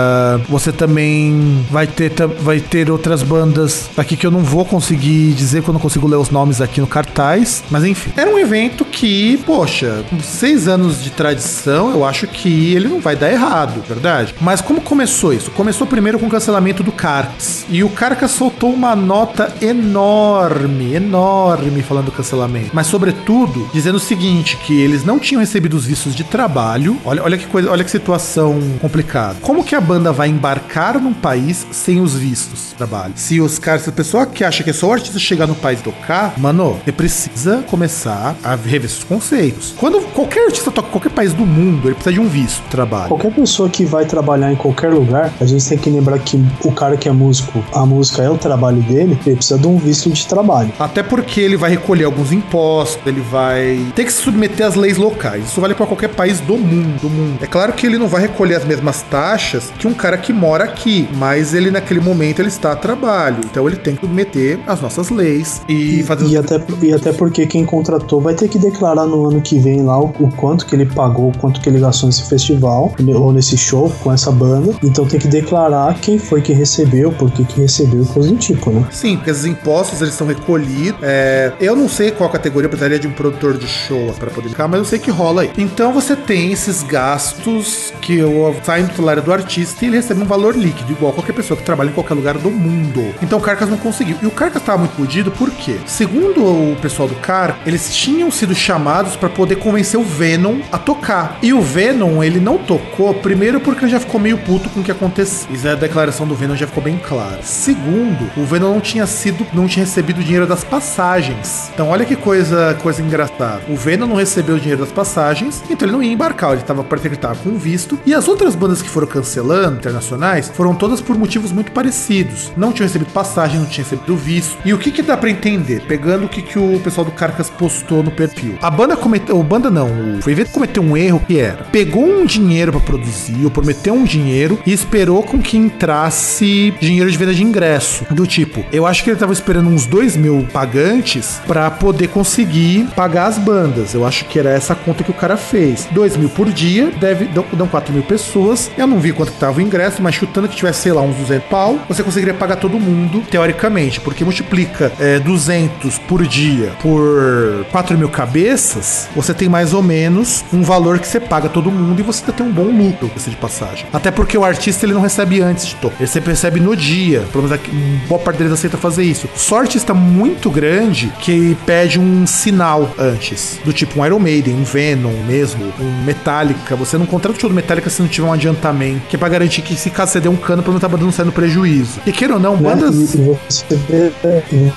você 0.48 0.72
também 0.72 1.66
vai 1.70 1.88
ter, 1.88 2.12
vai 2.40 2.60
ter 2.60 2.90
outras 2.90 3.24
bandas 3.24 3.90
aqui 3.98 4.16
que 4.16 4.26
eu 4.26 4.32
não 4.32 4.42
vou 4.42 4.66
conseguir 4.66 5.34
dizer 5.34 5.64
quando 5.64 5.78
eu 5.78 5.82
consigo 5.82 6.08
ler 6.08 6.18
os 6.18 6.30
nomes 6.30 6.62
aqui 6.62 6.80
no 6.80 6.88
cartaz, 6.88 7.64
mas 7.70 7.84
enfim. 7.84 8.12
Era 8.16 8.30
um 8.30 8.38
evento 8.38 8.86
que, 8.86 9.38
poxa, 9.46 10.04
com 10.10 10.20
seis 10.20 10.68
anos 10.68 11.04
de 11.04 11.10
tradição, 11.10 11.92
eu 11.92 12.06
acho 12.06 12.28
que 12.28 12.74
ele 12.74 12.88
não 12.88 13.00
vai 13.00 13.16
dar 13.16 13.32
errado, 13.32 13.84
verdade? 13.88 14.36
Mas 14.40 14.62
como 14.62 14.82
começou 14.82 15.34
isso? 15.34 15.52
Começou 15.52 15.88
primeiro 15.88 16.20
com 16.20 16.28
o 16.28 16.30
cancelamento 16.30 16.84
do 16.84 16.92
Carcas. 16.92 17.66
E 17.70 17.84
o 17.84 17.90
Carcas 17.90 18.32
soltou 18.32 18.72
uma 18.72 18.96
nota 18.96 19.54
enorme, 19.62 20.94
enorme 20.94 21.82
falando 21.82 22.06
do 22.06 22.12
cancelamento. 22.12 22.72
Mas, 22.74 22.88
sobretudo, 22.88 23.70
dizendo 23.74 23.96
o 23.96 24.00
seguinte: 24.00 24.58
que 24.58 24.80
eles 24.80 25.04
não 25.04 25.20
tinham 25.20 25.40
recebido 25.40 25.76
os 25.76 25.86
vistos 25.86 26.16
de 26.16 26.24
trabalho 26.24 26.91
Olha, 27.06 27.24
olha 27.24 27.38
que 27.38 27.46
coisa, 27.48 27.70
olha 27.70 27.84
que 27.84 27.92
situação 27.92 28.60
complicada. 28.80 29.38
Como 29.42 29.64
que 29.64 29.76
a 29.76 29.82
banda 29.82 30.12
vai 30.12 30.30
embarcar 30.30 31.00
num 31.00 31.14
país 31.14 31.66
sem 31.72 32.00
os 32.00 32.14
vistos 32.16 32.70
de 32.70 32.76
trabalho? 32.76 33.14
Se 33.16 33.40
os 33.40 33.60
caras, 33.60 33.84
se 33.84 33.90
a 33.90 33.94
pessoa 33.94 34.26
que 34.26 34.44
acha 34.44 34.64
que 34.64 34.70
é 34.70 34.74
só 34.74 34.88
o 34.88 34.94
artista 34.94 35.20
chegar 35.20 35.48
no 35.48 35.56
país 35.56 35.80
e 35.80 35.84
tocar, 35.84 36.34
mano, 36.38 36.80
você 36.84 36.92
precisa 36.92 37.64
começar 37.70 38.36
a 38.44 38.56
rever 38.56 38.86
esses 38.86 39.04
conceitos. 39.04 39.74
Quando 39.78 40.02
qualquer 40.14 40.46
artista 40.46 40.72
toca 40.72 40.88
em 40.88 40.92
qualquer 40.92 41.12
país 41.12 41.34
do 41.34 41.46
mundo, 41.46 41.88
ele 41.88 41.96
precisa 41.96 42.14
de 42.14 42.20
um 42.20 42.28
visto 42.28 42.64
de 42.64 42.70
trabalho. 42.70 43.10
Qualquer 43.10 43.34
pessoa 43.34 43.70
que 43.70 43.86
vai 43.86 44.06
trabalhar 44.06 44.52
em 44.52 44.56
qualquer 44.56 44.92
lugar, 44.92 45.32
a 45.40 45.46
gente 45.46 45.68
tem 45.68 45.78
que 45.78 45.90
lembrar 45.90 46.20
que 46.20 46.44
o 46.64 46.72
cara 46.72 46.98
que 46.98 47.08
é 47.08 47.12
músico, 47.12 47.64
a 47.74 47.86
música 47.86 48.24
é 48.24 48.30
o 48.30 48.38
trabalho 48.38 48.82
dele, 48.82 49.18
ele 49.26 49.36
precisa 49.36 49.60
de 49.60 49.68
um 49.68 49.78
visto 49.78 50.10
de 50.10 50.28
trabalho. 50.28 50.72
Até 50.80 51.04
porque 51.04 51.40
ele 51.42 51.58
vai 51.58 51.70
recolher 51.70 52.06
alguns 52.06 52.32
impostos, 52.32 53.00
ele 53.06 53.22
vai 53.22 53.86
ter 53.96 54.06
que 54.06 54.14
se 54.14 54.22
submeter 54.22 54.66
às 54.66 54.76
leis 54.76 54.98
locais. 54.98 55.46
Isso 55.46 55.62
vale 55.62 55.74
para 55.74 55.86
qualquer 55.86 56.10
país 56.10 56.40
do 56.40 56.58
mundo 56.58 56.81
do 56.82 57.10
mundo. 57.10 57.40
É 57.42 57.48
claro 57.48 57.74
que 57.74 57.86
ele 57.86 57.98
não 57.98 58.08
vai 58.08 58.22
recolher 58.22 58.56
as 58.56 58.66
mesmas 58.66 59.02
taxas 59.04 59.72
que 59.78 59.88
um 59.88 59.94
cara 59.94 60.18
que 60.18 60.34
mora 60.34 60.64
aqui, 60.64 61.08
mas 61.16 61.54
ele 61.54 61.72
naquele 61.72 62.00
momento 62.00 62.40
ele 62.40 62.50
está 62.50 62.72
a 62.72 62.76
trabalho, 62.76 63.40
então 63.46 63.68
ele 63.68 63.78
tem 63.78 63.96
que 63.96 64.02
submeter 64.02 64.60
às 64.68 64.82
nossas 64.82 65.10
leis 65.10 65.62
e, 65.68 66.04
fazer 66.04 66.28
e 66.28 66.38
até 66.38 66.62
e 66.82 66.94
até 66.94 67.12
porque 67.14 67.46
quem 67.46 67.66
contratou 67.66 68.22
vai 68.22 68.34
ter 68.34 68.48
que 68.48 68.58
declarar 68.58 69.06
no 69.06 69.28
ano 69.28 69.42
que 69.42 69.60
vem 69.60 69.84
lá 69.84 70.00
o, 70.00 70.14
o 70.20 70.32
quanto 70.36 70.66
que 70.66 70.76
ele 70.76 70.86
pagou, 70.86 71.30
o 71.30 71.38
quanto 71.38 71.62
que 71.62 71.70
ele 71.70 71.80
gastou 71.80 72.08
nesse 72.08 72.24
festival 72.24 72.94
ou 73.16 73.34
nesse 73.34 73.58
show 73.58 73.92
com 74.02 74.12
essa 74.12 74.32
banda. 74.32 74.74
Então 74.84 75.06
tem 75.06 75.20
que 75.20 75.28
declarar 75.28 76.00
quem 76.00 76.18
foi 76.18 76.42
que 76.42 76.54
recebeu, 76.54 77.12
por 77.12 77.32
que 77.32 77.44
que 77.44 77.62
recebeu, 77.62 78.06
coisa 78.06 78.30
do 78.30 78.38
tipo, 78.38 78.72
né? 78.72 78.86
Sim, 78.92 79.16
porque 79.18 79.30
esses 79.30 79.46
impostos 79.46 80.02
eles 80.02 80.14
são 80.14 80.28
recolhidos. 80.28 81.00
É, 81.02 81.54
eu 81.60 81.76
não 81.76 81.88
sei 81.88 82.12
qual 82.12 82.30
categoria 82.30 82.66
eu 82.66 82.70
precisaria 82.70 83.00
de 83.00 83.08
um 83.08 83.12
produtor 83.12 83.58
de 83.58 83.68
show 83.68 84.14
para 84.20 84.30
poder 84.30 84.50
ficar, 84.50 84.68
mas 84.68 84.80
eu 84.80 84.86
sei 84.86 85.00
que 85.00 85.12
rola 85.12 85.44
aí. 85.44 85.52
Então 85.58 85.92
você 85.92 86.16
tem 86.16 86.52
esses 86.52 86.71
esses 86.72 86.84
gastos 86.84 87.94
que 88.02 88.20
saem 88.64 88.86
do 88.86 88.96
salário 88.96 89.22
do 89.22 89.32
artista 89.32 89.84
e 89.84 89.90
ele 89.90 89.98
recebe 89.98 90.22
um 90.22 90.26
valor 90.26 90.56
líquido, 90.56 90.94
igual 90.94 91.12
qualquer 91.12 91.34
pessoa 91.34 91.58
que 91.58 91.64
trabalha 91.64 91.90
em 91.90 91.94
qualquer 91.94 92.14
lugar 92.14 92.38
do 92.38 92.50
mundo. 92.50 93.14
Então 93.22 93.38
o 93.38 93.42
Carcas 93.42 93.70
não 93.70 93.78
conseguiu. 93.78 94.18
E 94.22 94.26
o 94.26 94.32
Carcas 94.32 94.62
estava 94.62 94.78
muito 94.78 94.96
fudido 94.96 95.32
porque, 95.32 95.78
segundo 95.86 96.42
o 96.44 96.78
pessoal 96.82 97.10
do 97.10 97.16
Car, 97.16 97.60
eles 97.66 97.94
tinham 97.94 98.32
sido 98.32 98.56
chamados 98.56 99.16
para 99.18 99.30
poder 99.30 99.58
convencer 99.58 100.00
o 100.00 100.04
Venom 100.04 100.62
a 100.72 100.78
tocar. 100.78 101.38
E 101.42 101.54
o 101.54 101.62
Venom, 101.62 102.24
ele 102.24 102.40
não 102.40 102.58
tocou, 102.58 103.14
primeiro 103.14 103.60
porque 103.60 103.84
ele 103.86 103.92
já 103.92 104.00
ficou 104.00 104.20
meio 104.20 104.38
puto 104.38 104.70
com 104.70 104.80
o 104.80 104.84
que 104.84 104.92
aconteceu. 104.92 105.50
E 105.52 105.68
a 105.68 105.76
declaração 105.76 106.26
do 106.26 106.36
Venom 106.36 106.56
já 106.56 106.68
ficou 106.68 106.82
bem 106.82 106.98
clara. 106.98 107.42
Segundo, 107.44 108.32
o 108.38 108.46
Venom 108.46 108.74
não 108.74 108.80
tinha 108.80 109.06
sido, 109.06 109.46
não 109.54 109.68
tinha 109.68 109.86
recebido 109.86 110.22
o 110.22 110.24
dinheiro 110.24 110.48
das 110.48 110.64
passagens. 110.64 111.70
Então 111.74 111.90
olha 111.90 112.06
que 112.06 112.16
coisa, 112.16 112.78
coisa 112.82 113.02
engraçada. 113.02 113.62
O 113.68 113.76
Venom 113.76 114.08
não 114.08 114.16
recebeu 114.16 114.56
o 114.56 114.60
dinheiro 114.60 114.82
das 114.82 114.92
passagens, 114.92 115.62
então 115.70 115.86
ele 115.86 115.92
não 115.92 116.04
ia 116.04 116.14
embarcar, 116.14 116.51
para 116.60 117.00
ele 117.06 117.16
tava 117.16 117.36
com 117.36 117.58
visto. 117.58 118.00
E 118.06 118.14
as 118.14 118.28
outras 118.28 118.56
bandas 118.56 118.82
que 118.82 118.90
foram 118.90 119.08
cancelando, 119.08 119.78
internacionais, 119.78 120.50
foram 120.50 120.76
todas 120.76 121.02
por 121.02 121.18
motivos 121.18 121.52
muito 121.52 121.72
parecidos. 121.72 122.52
Não 122.56 122.72
tinham 122.72 122.88
recebido 122.88 123.12
passagem, 123.12 123.60
não 123.60 123.66
tinham 123.66 123.84
recebido 123.84 124.16
visto. 124.16 124.58
E 124.64 124.74
o 124.74 124.78
que 124.78 124.92
que 124.92 125.02
dá 125.02 125.18
para 125.18 125.30
entender? 125.30 125.82
Pegando 125.88 126.26
o 126.26 126.30
que, 126.30 126.42
que 126.42 126.60
o 126.60 126.80
pessoal 126.80 127.06
do 127.06 127.12
Carcas 127.12 127.50
postou 127.50 128.04
no 128.04 128.12
perfil. 128.12 128.58
A 128.62 128.70
banda 128.70 128.96
cometeu, 128.96 129.40
o 129.40 129.44
banda 129.44 129.70
não, 129.70 129.90
o 130.26 130.30
evento 130.30 130.52
cometeu 130.52 130.84
um 130.84 130.96
erro 130.96 131.22
que 131.26 131.40
era, 131.40 131.64
pegou 131.66 132.04
um 132.04 132.26
dinheiro 132.26 132.72
para 132.72 132.82
produzir, 132.82 133.44
ou 133.44 133.52
prometeu 133.52 133.94
um 133.94 134.04
dinheiro 134.04 134.60
e 134.66 134.74
esperou 134.74 135.24
com 135.24 135.40
que 135.40 135.58
entrasse 135.58 136.74
dinheiro 136.80 137.12
de 137.12 137.18
venda 137.18 137.34
de 137.34 137.44
ingresso. 137.44 138.06
Do 138.12 138.26
tipo, 138.26 138.64
eu 138.72 138.86
acho 138.86 139.04
que 139.04 139.10
ele 139.10 139.20
tava 139.20 139.34
esperando 139.34 139.70
uns 139.70 139.86
2 139.86 140.18
mil 140.18 140.48
pagantes 140.52 141.40
para 141.48 141.70
poder 141.70 142.08
conseguir 142.10 142.88
pagar 142.96 143.28
as 143.28 143.38
bandas. 143.38 143.94
Eu 143.94 144.06
acho 144.06 144.26
que 144.26 144.40
era 144.40 144.50
essa 144.50 144.76
conta 144.76 145.04
que 145.04 145.12
o 145.12 145.14
cara 145.14 145.38
fez. 145.38 145.88
2 145.92 146.18
mil 146.18 146.30
por 146.30 146.41
dia, 146.50 146.92
deve, 147.00 147.26
dão, 147.26 147.46
dão 147.54 147.68
4 147.68 147.94
mil 147.94 148.04
pessoas. 148.04 148.72
Eu 148.78 148.88
não 148.88 149.00
vi 149.00 149.12
quanto 149.12 149.32
que 149.32 149.40
tava 149.40 149.60
o 149.60 149.62
ingresso, 149.62 150.02
mas 150.02 150.16
chutando 150.16 150.48
que 150.48 150.56
tivesse, 150.56 150.82
sei 150.82 150.94
lá, 150.94 151.02
uns 151.02 151.16
200 151.16 151.48
pau, 151.50 151.80
você 151.88 152.04
conseguiria 152.04 152.34
pagar 152.34 152.56
todo 152.56 152.80
mundo, 152.80 153.24
teoricamente, 153.30 154.00
porque 154.00 154.24
multiplica 154.24 154.92
é, 155.00 155.20
200 155.20 155.98
por 156.00 156.26
dia 156.26 156.72
por 156.82 157.66
4 157.72 157.98
mil 157.98 158.10
cabeças, 158.10 159.08
você 159.16 159.34
tem 159.34 159.50
mais 159.50 159.74
ou 159.74 159.84
menos 159.84 160.44
um 160.54 160.62
valor 160.62 161.00
que 161.00 161.08
você 161.08 161.20
paga 161.20 161.50
todo 161.50 161.72
mundo 161.72 162.00
e 162.00 162.04
você 162.04 162.32
tem 162.32 162.46
um 162.46 162.52
bom 162.52 162.66
lucro 162.66 163.10
de 163.30 163.36
passagem. 163.36 163.86
Até 163.94 164.10
porque 164.12 164.38
o 164.38 164.44
artista 164.44 164.86
ele 164.86 164.94
não 164.94 165.02
recebe 165.02 165.42
antes 165.42 165.68
de 165.68 165.76
tocar, 165.76 165.98
ele 166.00 166.08
sempre 166.08 166.32
recebe 166.32 166.60
no 166.60 166.76
dia. 166.76 167.22
Pelo 167.32 167.44
menos 167.44 167.52
aqui, 167.52 167.72
boa 168.08 168.20
parte 168.20 168.38
deles 168.38 168.54
aceita 168.54 168.78
fazer 168.78 169.04
isso. 169.04 169.30
Só 169.36 169.60
artista 169.60 169.94
muito 169.94 170.50
grande 170.50 171.12
que 171.20 171.56
pede 171.66 172.00
um 172.00 172.26
sinal 172.26 172.94
antes, 172.98 173.60
do 173.64 173.74
tipo 173.74 174.00
um 174.00 174.06
Iron 174.06 174.20
Maiden, 174.20 174.56
um 174.56 174.64
Venom 174.64 175.14
mesmo, 175.28 175.72
um 175.80 176.04
Metallica. 176.32 176.76
Você 176.76 176.98
não 176.98 177.06
contrata 177.06 177.38
o 177.38 177.42
show 177.42 177.50
do 177.50 177.56
Metallica 177.56 177.90
se 177.90 178.02
não 178.02 178.08
tiver 178.08 178.28
um 178.28 178.34
adiantamento, 178.34 179.02
que 179.10 179.16
é 179.16 179.20
pra 179.20 179.28
garantir 179.28 179.62
que 179.62 179.76
se 179.76 179.90
caso 179.90 180.14
você 180.14 180.20
der 180.22 180.30
um 180.30 180.36
cano, 180.36 180.62
pelo 180.64 180.74
menos 180.80 180.88
tá 180.90 180.98
não 180.98 181.12
saindo 181.12 181.32
prejuízo. 181.32 182.00
E 182.06 182.12
queira 182.12 182.36
ou 182.36 182.40
não, 182.40 182.56
Né? 182.56 182.70
bandas. 182.70 182.96
E, 182.96 183.06
você, 183.50 183.76
vê, 183.90 184.12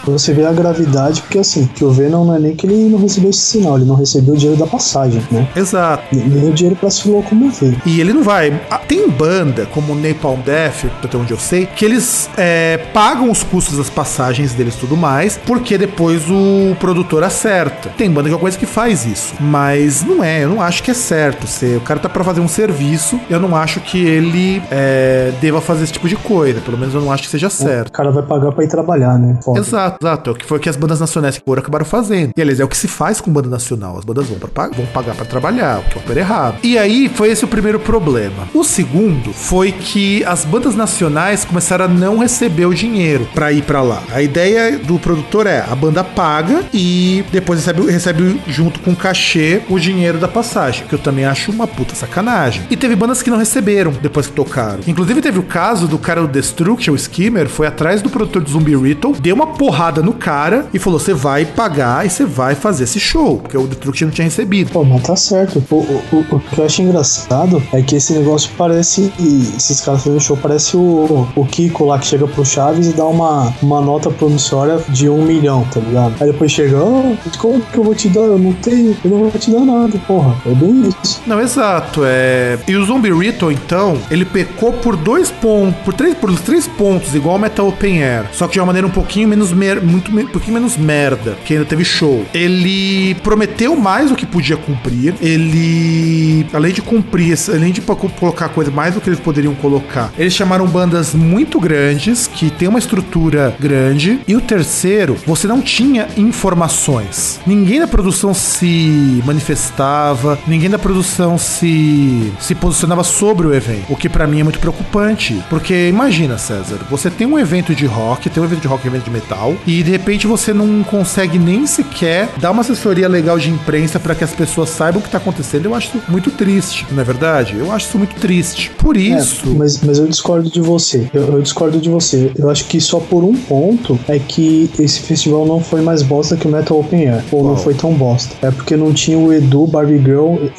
você 0.05 0.33
vê 0.33 0.45
a 0.45 0.53
gravidade, 0.53 1.21
porque 1.23 1.39
assim, 1.39 1.67
que 1.75 1.85
o 1.85 1.91
Venom 1.91 2.25
não 2.25 2.35
é 2.35 2.39
nem 2.39 2.55
que 2.57 2.67
ele 2.67 2.89
não 2.89 2.99
recebeu 2.99 3.31
esse 3.31 3.41
sinal, 3.41 3.77
ele 3.77 3.85
não 3.87 3.95
recebeu 3.95 4.35
o 4.35 4.37
dinheiro 4.37 4.59
da 4.59 4.67
passagem, 4.67 5.23
né? 5.31 5.47
Exato. 5.55 6.05
Nem 6.13 6.49
o 6.49 6.53
dinheiro 6.53 6.77
pra 6.77 6.91
se 6.91 7.09
locomover. 7.09 7.75
E 7.87 8.01
ele 8.01 8.13
não 8.13 8.23
vai. 8.23 8.61
Ah, 8.71 8.79
Tem 8.79 9.09
banda, 9.09 9.67
como 9.67 9.93
o 9.93 9.97
Napalm 9.97 10.41
Death, 10.41 10.87
até 11.03 11.17
onde 11.17 11.33
eu 11.33 11.39
sei, 11.39 11.67
que 11.67 11.85
eles 11.85 12.29
é, 12.37 12.79
pagam 12.93 13.31
os 13.31 13.43
custos 13.43 13.77
das 13.79 13.91
passagens 13.91 14.53
deles 14.53 14.75
e 14.75 14.79
tudo 14.79 14.97
mais, 14.97 15.39
porque 15.47 15.79
depois 15.79 16.23
o 16.31 16.75
produtor 16.81 17.23
acerta. 17.23 17.91
Tem 17.97 18.11
banda 18.11 18.29
que 18.29 18.33
é 18.33 18.37
uma 18.37 18.41
coisa 18.41 18.59
que 18.59 18.67
faz 18.67 19.05
isso. 19.07 19.35
Mas 19.41 20.03
não 20.05 20.23
é, 20.23 20.45
eu 20.45 20.49
não 20.49 20.61
acho 20.61 20.83
que 20.83 20.91
é 20.91 20.95
certo. 20.95 21.44
Se 21.47 21.77
o 21.77 21.81
cara 21.81 22.01
tá 22.01 22.09
pra 22.09 22.25
fazer 22.25 22.41
um 22.41 22.49
serviço, 22.49 23.19
eu 23.29 23.39
não 23.41 23.55
acho 23.57 23.81
que 23.81 23.99
ele 24.05 24.63
é, 24.71 25.33
deva 25.41 25.61
fazer 25.61 25.85
esse 25.85 25.93
tipo 25.93 26.09
de 26.09 26.17
coisa. 26.17 26.61
Pelo 26.61 26.79
menos 26.79 26.95
eu 26.95 27.01
não 27.01 27.11
acho 27.13 27.25
que 27.25 27.29
seja 27.29 27.47
O 27.49 27.51
certo. 27.51 27.93
cara 27.93 28.11
vai 28.11 28.23
pagar 28.23 28.53
pra 28.53 28.65
ir 28.65 28.69
trabalhar, 28.69 29.19
né? 29.19 29.39
Foda. 29.43 29.61
Exato, 29.61 29.99
exato. 30.03 30.31
É 30.31 30.33
o 30.33 30.37
que 30.37 30.45
foi 30.47 30.59
o 30.59 30.61
que 30.61 30.69
as 30.69 30.77
bandas 30.77 31.01
nacionais 31.01 31.39
que 31.39 31.45
foram 31.45 31.61
acabaram 31.61 31.85
fazendo. 31.85 32.33
E 32.37 32.41
aliás, 32.43 32.61
é 32.61 32.65
o 32.65 32.69
que 32.69 32.77
se 32.77 32.89
faz 32.89 33.21
com 33.21 33.31
banda 33.31 33.49
nacional. 33.49 33.99
As 33.99 34.05
bandas 34.05 34.27
vão, 34.27 34.39
pra, 34.39 34.69
vão 34.69 34.87
pagar 34.87 35.15
pra 35.15 35.25
trabalhar, 35.25 35.81
o 35.81 35.83
que 35.83 35.99
é 35.99 36.01
super 36.03 36.17
errado. 36.17 36.57
E 36.63 36.79
aí 36.79 37.09
foi 37.09 37.31
esse 37.31 37.45
o 37.45 37.49
primeiro 37.49 37.79
problema. 37.79 38.49
O 38.55 38.65
segundo 38.65 39.33
foi 39.33 39.73
que 39.73 40.25
as 40.25 40.45
bandas 40.45 40.75
nacionais 40.75 41.45
começaram 41.45 41.85
a 41.87 41.89
não 41.89 42.19
receber 42.19 42.67
o 42.67 42.75
dinheiro 42.75 43.27
pra 43.35 43.53
ir 43.53 43.63
pra 43.63 43.83
lá. 43.83 44.03
A 44.13 44.23
ideia 44.23 44.79
do 44.79 44.99
produtor 44.99 45.47
é 45.47 45.65
a 45.69 45.75
banda 45.75 46.03
paga 46.05 46.65
e 46.73 47.25
depois 47.33 47.59
recebe, 47.61 47.91
recebe 47.91 48.41
junto 48.47 48.81
com 48.81 48.93
o 48.93 48.97
cachê 48.97 49.63
o 49.69 49.79
dinheiro 49.79 50.19
da 50.19 50.29
passagem, 50.29 50.87
que 50.87 50.95
eu 50.95 50.99
também 50.99 51.25
acho 51.25 51.34
uma 51.51 51.67
puta 51.67 51.95
sacanagem. 51.95 52.63
E 52.71 52.77
teve 52.77 52.95
bandas 52.97 53.23
que 53.23 53.31
não 53.31 53.39
receberam 53.39 53.93
depois 54.03 54.27
que 54.27 54.33
tocaram. 54.33 54.81
Inclusive 54.87 55.21
teve 55.21 55.39
o 55.39 55.43
caso 55.43 55.87
do 55.89 55.99
cara 55.99 56.21
do 56.23 56.29
Destruction, 56.29 56.93
o 56.93 56.97
Skimmer, 56.97 57.49
foi 57.49 57.67
atrás 57.67 58.03
do 58.03 58.11
produtor 58.11 58.43
do 58.43 58.51
Zumbi 58.51 58.77
Ritual, 58.77 59.15
deu 59.15 59.35
uma 59.35 59.47
porrada 59.49 60.03
no 60.03 60.13
cara 60.13 60.67
e 60.73 60.79
falou: 60.79 60.99
você 60.99 61.15
vai 61.15 61.45
pagar 61.45 62.07
e 62.07 62.11
você 62.11 62.25
vai 62.25 62.55
fazer 62.55 62.85
esse 62.85 62.99
show, 63.01 63.39
porque 63.39 63.57
o 63.57 63.67
Destruction 63.67 64.07
não 64.07 64.13
tinha 64.15 64.25
recebido. 64.25 64.71
Pô, 64.71 64.85
mas 64.85 65.03
tá 65.03 65.17
certo. 65.17 65.63
O, 65.71 65.75
o, 65.77 66.03
o- 66.13 66.37
o 66.37 66.41
que 66.41 66.59
eu 66.59 66.65
acho 66.65 66.83
engraçado 66.83 67.63
é 67.73 67.83
que 67.83 67.97
esse 67.97 68.13
negócio 68.13 68.51
parece. 68.57 69.13
Esses 69.57 69.81
caras 69.81 70.03
fazendo 70.03 70.21
show 70.21 70.37
parece 70.37 70.77
o, 70.77 71.27
o 71.35 71.45
Kiko 71.47 71.85
lá 71.85 71.99
que 71.99 72.07
chega 72.07 72.27
pro 72.27 72.45
Chaves 72.45 72.87
e 72.89 72.93
dá 72.93 73.05
uma, 73.05 73.53
uma 73.63 73.81
nota 73.81 74.11
promissória 74.11 74.79
de 74.89 75.09
um 75.09 75.25
milhão, 75.25 75.65
tá 75.73 75.81
ligado? 75.81 76.15
Aí 76.21 76.31
depois 76.31 76.51
chega, 76.53 76.77
"Ah, 76.79 77.17
como 77.39 77.61
que 77.61 77.79
eu 77.79 77.85
vou 77.85 77.95
te 77.95 78.09
dar? 78.09 78.21
Eu 78.21 78.39
não 78.39 78.53
tenho, 78.55 78.97
eu 79.05 79.11
não 79.11 79.19
vou 79.29 79.31
te 79.33 79.51
dar 79.51 79.61
nada, 79.61 79.99
porra. 80.07 80.35
É 80.47 80.55
bem 80.55 80.89
isso. 81.03 81.21
Não, 81.27 81.41
exato. 81.41 82.03
É... 82.05 82.59
E 82.69 82.77
o 82.77 82.85
Zombie 82.85 83.13
Ritual, 83.13 83.51
então, 83.51 83.99
ele 84.11 84.25
pecou 84.25 84.73
por 84.73 84.97
dois 84.97 85.31
pontos, 85.31 85.81
por 85.85 85.95
três, 85.95 86.15
por 86.15 86.35
três 86.39 86.67
pontos, 86.67 87.15
igual 87.15 87.37
o 87.37 87.39
Metal 87.39 87.67
Open 87.67 88.03
Air. 88.03 88.27
Só 88.33 88.47
que 88.47 88.55
de 88.55 88.61
uma 88.61 88.67
maneira 88.67 88.87
um 88.87 88.91
pouquinho 88.91 89.29
menos 89.29 89.53
mer... 89.53 89.83
muito, 89.83 90.11
um 90.11 90.27
pouquinho 90.27 90.55
menos 90.55 90.77
merda, 90.77 91.37
que 91.45 91.55
ainda 91.55 91.65
teve 91.65 91.85
show. 91.85 92.25
Ele 92.35 93.15
prometeu 93.23 93.75
mais 93.77 94.11
do 94.11 94.17
que 94.17 94.27
podia 94.27 94.57
cumprir. 94.57 95.15
Ele, 95.21 96.47
além 96.53 96.73
de 96.73 96.83
cumprir, 96.83 97.39
além 97.49 97.73
de 97.73 97.81
colocar 97.81 98.49
coisa 98.49 98.71
mais 98.71 98.95
do 98.95 99.01
que 99.01 99.09
eles 99.09 99.21
poderiam 99.21 99.55
colocar, 99.55 100.13
eles 100.19 100.35
chamaram 100.35 100.67
bandas 100.67 101.15
muito 101.15 101.59
grandes, 101.59 102.27
que 102.27 102.51
tem 102.51 102.69
uma 102.69 102.79
estrutura 102.79 103.55
grande. 103.59 104.21
E 104.27 104.37
o 104.37 104.41
terceiro, 104.41 105.17
você 105.27 105.47
não 105.47 105.61
tinha 105.61 106.07
informações. 106.17 107.41
Ninguém 107.47 107.81
da 107.81 107.87
produção 107.87 108.35
se 108.35 109.23
manifestava, 109.25 110.39
ninguém 110.47 110.69
da 110.69 110.79
produção 110.79 111.14
se, 111.39 112.33
se 112.41 112.55
posicionava 112.55 113.05
sobre 113.05 113.47
o 113.47 113.55
evento. 113.55 113.93
O 113.93 113.97
que 113.97 114.09
para 114.09 114.27
mim 114.27 114.41
é 114.41 114.43
muito 114.43 114.59
preocupante. 114.59 115.43
Porque 115.49 115.89
imagina, 115.89 116.39
César, 116.39 116.79
você 116.91 117.11
tem 117.11 117.27
um 117.27 117.39
evento 117.39 117.75
de 117.75 117.87
rock, 117.87 118.29
tem 118.29 118.43
um 118.43 118.47
evento 118.47 118.61
de 118.61 118.69
rock 118.69 118.87
e 118.87 118.89
um 118.89 118.93
evento 118.93 119.05
de 119.05 119.11
metal, 119.11 119.55
e 119.67 119.83
de 119.83 119.91
repente 119.91 120.27
você 120.27 120.53
não 120.53 120.83
consegue 120.83 121.39
nem 121.39 121.67
sequer 121.67 122.29
dar 122.39 122.51
uma 122.51 122.63
assessoria 122.63 123.09
legal 123.09 123.39
de 123.39 123.51
imprensa 123.51 123.99
para 124.01 124.15
que 124.15 124.25
as 124.25 124.33
pessoas 124.33 124.71
saibam 124.71 125.01
o 125.01 125.03
que 125.03 125.11
tá 125.11 125.19
acontecendo. 125.19 125.67
Eu 125.67 125.75
acho 125.75 125.89
isso 125.89 126.03
muito 126.09 126.31
triste, 126.31 126.87
não 126.91 127.01
é 127.01 127.05
verdade? 127.05 127.57
Eu 127.57 127.73
acho 127.73 127.89
isso 127.89 127.99
muito 127.99 128.17
triste. 128.17 128.71
Por 128.79 128.97
isso. 128.97 129.49
É, 129.49 129.55
mas, 129.55 129.81
mas 129.83 129.99
eu 129.99 130.07
discordo 130.07 130.51
de 130.51 130.61
você. 130.61 131.09
Eu, 131.13 131.23
eu 131.35 131.43
discordo 131.43 131.79
de 131.79 131.89
você. 131.89 132.33
Eu 132.37 132.51
acho 132.51 132.65
que 132.67 132.81
só 132.81 132.99
por 132.99 133.25
um 133.25 133.35
ponto 133.35 133.99
é 134.09 134.19
que 134.19 134.71
esse 134.79 135.01
festival 135.01 135.47
não 135.47 135.61
foi 135.61 135.81
mais 135.81 136.03
bosta 136.03 136.37
que 136.37 136.47
o 136.47 136.51
Metal 136.51 136.79
Open 136.79 137.09
Air. 137.09 137.25
Ou 137.33 137.45
não 137.45 137.57
foi 137.57 137.75
tão 137.75 137.93
bosta. 137.93 138.35
É 138.43 138.51
porque 138.51 138.77
não 138.77 138.93
tinha 138.93 139.19
o 139.19 139.33
Edu, 139.33 139.67
Barbie 139.67 139.99
Girl 139.99 140.37
e 140.43 140.51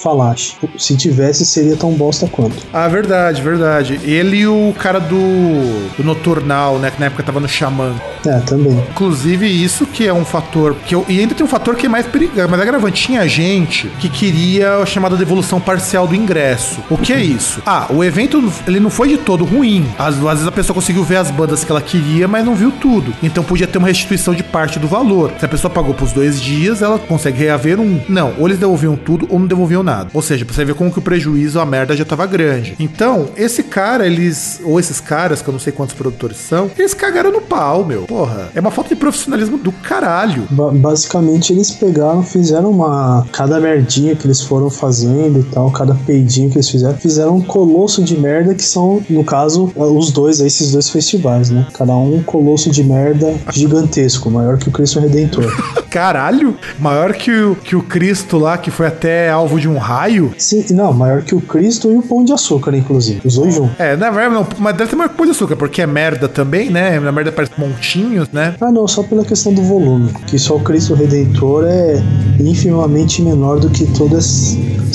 Falache. 0.52 0.56
Se 0.78 0.96
tivesse, 0.96 1.46
seria 1.46 1.76
tão 1.76 1.92
bosta 1.94 2.28
quanto. 2.28 2.56
Ah, 2.74 2.88
verdade, 2.88 3.42
verdade. 3.42 4.00
Ele 4.04 4.38
e 4.38 4.48
o 4.48 4.74
cara 4.78 5.00
do, 5.00 5.96
do 5.98 6.04
Noturnal, 6.04 6.78
né? 6.78 6.92
Que 6.92 7.00
na 7.00 7.08
época 7.08 7.24
tava 7.24 7.40
no 7.40 7.48
Xamã. 7.48 7.94
É, 8.26 8.40
também. 8.40 8.78
Inclusive, 8.92 9.48
isso 9.48 9.86
que 9.86 10.08
é 10.08 10.14
um 10.14 10.26
fator. 10.26 10.76
Que 10.86 10.96
eu, 10.96 11.06
e 11.08 11.20
ainda 11.20 11.36
tem 11.36 11.46
um 11.46 11.50
fator 11.50 11.76
que 11.76 11.86
é 11.86 11.90
mais 11.90 12.06
perigoso, 12.06 12.48
mais 12.48 12.62
agravante. 12.62 13.04
Tinha 13.06 13.28
gente 13.28 13.88
que 14.00 14.10
queria 14.10 14.78
a 14.78 14.86
chamada 14.86 15.16
devolução 15.16 15.60
parcial 15.60 16.08
do 16.08 16.16
ingresso. 16.16 16.80
O 16.90 16.98
que 16.98 17.14
é 17.14 17.22
isso? 17.22 17.62
Ah, 17.66 17.88
o 17.90 18.04
evento 18.04 18.52
ele 18.68 18.80
não 18.80 18.90
foi 18.90 19.10
de 19.10 19.18
todo 19.18 19.46
ruim. 19.46 19.86
Às, 19.98 20.16
às 20.16 20.22
vezes 20.22 20.48
a 20.48 20.52
pessoa 20.52 20.74
conseguiu 20.74 21.04
ver 21.04 21.18
as 21.18 21.32
bandas 21.32 21.64
que 21.64 21.72
ela 21.72 21.82
queria, 21.82 22.28
mas 22.28 22.46
não 22.46 22.56
viu 22.56 22.72
tudo. 22.72 23.14
Então 23.22 23.44
podia 23.44 23.68
ter 23.68 23.78
uma 23.78 23.88
restituição 23.88 24.34
de 24.34 24.44
parte 24.44 24.80
do 24.80 24.88
valor. 24.88 25.32
Se 25.40 25.46
a 25.46 25.48
pessoa 25.48 25.72
pagou 25.72 25.94
pros 25.94 26.12
dois 26.12 26.42
dias, 26.42 26.82
ela 26.82 26.98
consegue 26.98 27.40
reaver 27.40 27.80
um. 27.80 28.02
Não, 28.10 28.34
ou 28.38 28.48
eles 28.48 28.60
devolviam 28.60 28.96
tudo 28.96 29.28
ou 29.30 29.40
não 29.40 29.48
devolviam 29.48 29.84
nada. 29.84 30.10
Ou 30.14 30.22
seja, 30.26 30.44
pra 30.44 30.54
você 30.54 30.66
ver 30.66 30.76
como 30.76 30.92
que 30.92 31.00
o 31.00 31.02
prejuízo, 31.02 31.60
a 31.60 31.66
merda 31.66 31.96
já 31.96 32.04
tava 32.04 32.26
grande. 32.26 32.76
Então, 32.80 33.30
esse 33.38 33.64
cara, 33.64 34.06
eles. 34.06 34.60
Ou 34.64 34.80
esses 34.80 35.00
caras, 35.00 35.42
que 35.42 35.48
eu 35.48 35.52
não 35.52 35.60
sei 35.60 35.72
quantos 35.72 35.96
produtores 35.96 36.38
são, 36.38 36.70
eles 36.78 36.94
cagaram 36.94 37.32
no 37.32 37.42
pau, 37.42 37.86
meu. 37.86 38.04
Porra, 38.04 38.50
é 38.54 38.60
uma 38.60 38.72
falta 38.72 38.90
de 38.90 38.96
profissionalismo 38.96 39.58
do 39.58 39.72
caralho. 39.72 40.48
Ba 40.50 40.72
basicamente, 40.72 41.54
eles 41.54 41.72
pegaram, 41.72 42.24
fizeram 42.24 42.72
uma. 42.72 43.26
Cada 43.32 43.60
merdinha 43.60 44.16
que 44.16 44.26
eles 44.26 44.42
foram 44.42 44.70
fazendo 44.70 45.40
e 45.40 45.44
tal, 45.44 45.72
cada 45.72 45.94
peidinho 45.94 46.50
que 46.50 46.58
eles 46.58 46.70
fizeram, 46.70 46.98
fizeram 46.98 47.36
um 47.38 47.42
colosso 47.42 48.04
de 48.04 48.18
merda 48.18 48.56
que 48.56 48.64
são, 48.64 49.02
no 49.10 49.24
caso, 49.24 49.72
os 49.76 50.12
dois, 50.12 50.40
esses 50.40 50.72
dois 50.72 50.90
festivais, 50.90 51.50
né? 51.50 51.68
Cada 51.74 51.96
um 51.96 52.16
um 52.16 52.24
colosso 52.24 52.70
de 52.70 52.84
merda 52.84 53.36
gigantesco, 53.52 54.30
maior 54.30 54.58
que 54.58 54.70
o 54.70 54.72
Cristo 54.72 55.00
Redentor. 55.00 55.46
Caralho! 55.90 56.58
Maior 56.80 57.14
que 57.14 57.32
o, 57.32 57.56
que 57.56 57.76
o 57.76 57.82
Cristo 57.82 58.38
lá, 58.38 58.58
que 58.58 58.70
foi 58.70 58.88
até 58.88 59.30
alvo 59.30 59.60
de 59.60 59.68
um 59.68 59.78
raio? 59.78 60.15
Sim, 60.38 60.66
não, 60.72 60.94
maior 60.94 61.22
que 61.22 61.36
o 61.36 61.42
Cristo 61.42 61.92
e 61.92 61.96
o 61.96 62.02
Pão 62.02 62.24
de 62.24 62.34
Açúcar, 62.34 62.76
inclusive. 62.76 63.22
Os 63.26 63.36
dois 63.36 63.54
juntos. 63.54 63.80
É, 63.80 63.96
na 63.96 64.10
verdade, 64.10 64.34
não, 64.36 64.48
mas 64.60 64.76
deve 64.76 64.90
ter 64.90 64.96
maior 64.96 65.10
que 65.10 65.16
o 65.16 65.18
Pão 65.18 65.26
de 65.26 65.32
Açúcar, 65.32 65.56
porque 65.56 65.82
é 65.82 65.88
merda 65.88 66.28
também, 66.28 66.70
né? 66.70 67.00
Na 67.00 67.12
merda 67.12 67.32
parece 67.32 67.54
montinhos, 67.58 68.30
né? 68.32 68.56
Ah, 68.60 68.72
não, 68.72 68.88
só 68.88 69.04
pela 69.04 69.24
questão 69.26 69.54
do 69.54 69.62
volume. 69.62 70.12
Que 70.28 70.38
só 70.38 70.56
o 70.56 70.60
Cristo 70.60 70.94
Redentor 70.94 71.66
é 71.68 72.02
infimamente 72.40 73.22
menor 73.22 73.60
do 73.60 73.70
que 73.70 73.86
toda 73.86 74.18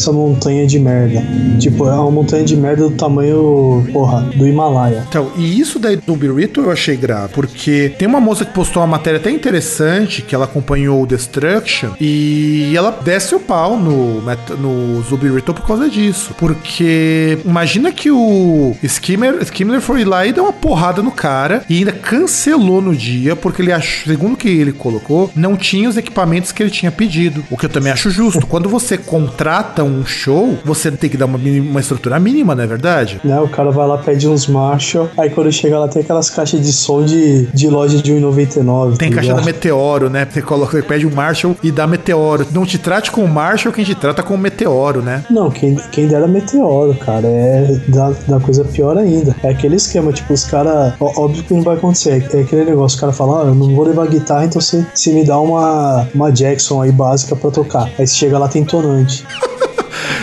essa 0.00 0.12
montanha 0.12 0.66
de 0.66 0.78
merda. 0.78 1.22
Tipo, 1.58 1.86
é 1.86 1.92
uma 1.92 2.10
montanha 2.10 2.42
de 2.42 2.56
merda 2.56 2.88
do 2.88 2.90
tamanho, 2.90 3.86
porra, 3.92 4.22
do 4.34 4.46
Himalaia. 4.46 5.04
Então, 5.08 5.30
e 5.36 5.60
isso 5.60 5.78
daí 5.78 5.96
do 5.96 6.16
Birito 6.16 6.62
eu 6.62 6.70
achei 6.70 6.96
grave, 6.96 7.34
porque 7.34 7.92
tem 7.98 8.08
uma 8.08 8.20
moça 8.20 8.44
que 8.44 8.52
postou 8.52 8.82
uma 8.82 8.88
matéria 8.88 9.20
até 9.20 9.30
interessante, 9.30 10.22
que 10.22 10.34
ela 10.34 10.46
acompanhou 10.46 11.02
o 11.02 11.06
Destruction, 11.06 11.90
e 12.00 12.72
ela 12.74 12.90
desce 12.90 13.34
o 13.34 13.40
pau 13.40 13.76
no, 13.76 14.22
no 14.58 15.02
Zubirito 15.02 15.52
por 15.52 15.66
causa 15.66 15.88
disso. 15.88 16.34
Porque 16.38 17.38
imagina 17.44 17.92
que 17.92 18.10
o 18.10 18.74
Skimmer, 18.82 19.38
Skimmer 19.42 19.80
foi 19.80 20.04
lá 20.04 20.26
e 20.26 20.32
deu 20.32 20.44
uma 20.44 20.52
porrada 20.52 21.02
no 21.02 21.10
cara 21.10 21.62
e 21.68 21.78
ainda 21.78 21.92
cancelou 21.92 22.80
no 22.80 22.96
dia, 22.96 23.36
porque 23.36 23.60
ele 23.60 23.72
achou, 23.72 24.10
segundo 24.10 24.36
que 24.36 24.48
ele 24.48 24.72
colocou, 24.72 25.30
não 25.36 25.56
tinha 25.56 25.88
os 25.88 25.96
equipamentos 25.96 26.52
que 26.52 26.62
ele 26.62 26.70
tinha 26.70 26.90
pedido. 26.90 27.44
O 27.50 27.56
que 27.56 27.66
eu 27.66 27.70
também 27.70 27.92
acho 27.92 28.10
justo. 28.10 28.46
Quando 28.46 28.68
você 28.68 28.96
contrata 28.96 29.84
um 29.84 29.89
show, 30.04 30.58
você 30.64 30.90
tem 30.90 31.10
que 31.10 31.16
dar 31.16 31.26
uma, 31.26 31.38
uma 31.38 31.80
estrutura 31.80 32.18
mínima, 32.18 32.54
não 32.54 32.64
é 32.64 32.66
verdade? 32.66 33.20
Né, 33.24 33.38
o 33.40 33.48
cara 33.48 33.70
vai 33.70 33.86
lá, 33.86 33.98
pede 33.98 34.28
uns 34.28 34.46
Marshall, 34.46 35.08
aí 35.16 35.30
quando 35.30 35.50
chega 35.52 35.78
lá 35.78 35.88
tem 35.88 36.02
aquelas 36.02 36.30
caixas 36.30 36.60
de 36.60 36.72
som 36.72 37.04
de, 37.04 37.46
de 37.46 37.68
loja 37.68 37.98
de 37.98 38.12
1,99. 38.12 38.96
Tem 38.96 39.10
tá 39.10 39.16
caixa 39.16 39.34
da 39.34 39.42
Meteoro, 39.42 40.08
né? 40.08 40.26
Você 40.30 40.42
coloca, 40.42 40.72
você 40.72 40.82
pede 40.82 41.06
um 41.06 41.14
Marshall 41.14 41.56
e 41.62 41.70
dá 41.70 41.86
Meteoro. 41.86 42.46
Não 42.52 42.64
te 42.64 42.78
trate 42.78 43.10
com 43.10 43.24
o 43.24 43.28
Marshall, 43.28 43.72
quem 43.72 43.84
te 43.84 43.94
trata 43.94 44.22
com 44.22 44.34
o 44.34 44.38
Meteoro, 44.38 45.02
né? 45.02 45.24
Não, 45.30 45.50
quem, 45.50 45.76
quem 45.90 46.06
dera 46.06 46.26
meteoro, 46.26 46.94
cara. 46.94 47.26
É 47.26 47.80
da, 47.88 48.12
da 48.26 48.40
coisa 48.40 48.64
pior 48.64 48.96
ainda. 48.96 49.34
É 49.42 49.50
aquele 49.50 49.76
esquema, 49.76 50.12
tipo, 50.12 50.32
os 50.32 50.44
caras. 50.44 50.94
Óbvio 51.00 51.44
que 51.44 51.54
não 51.54 51.62
vai 51.62 51.76
acontecer. 51.76 52.24
É 52.32 52.40
aquele 52.40 52.64
negócio, 52.64 52.96
o 52.96 53.00
cara 53.00 53.12
fala, 53.12 53.42
ah, 53.42 53.46
eu 53.46 53.54
não 53.54 53.74
vou 53.74 53.84
levar 53.84 54.06
guitarra, 54.06 54.44
então 54.44 54.60
você, 54.60 54.84
você 54.94 55.12
me 55.12 55.24
dá 55.24 55.38
uma, 55.38 56.08
uma 56.14 56.30
Jackson 56.30 56.82
aí 56.82 56.92
básica 56.92 57.36
pra 57.36 57.50
tocar. 57.50 57.90
Aí 57.98 58.06
você 58.06 58.14
chega 58.14 58.38
lá, 58.38 58.48
tem 58.48 58.64
tonante. 58.64 59.24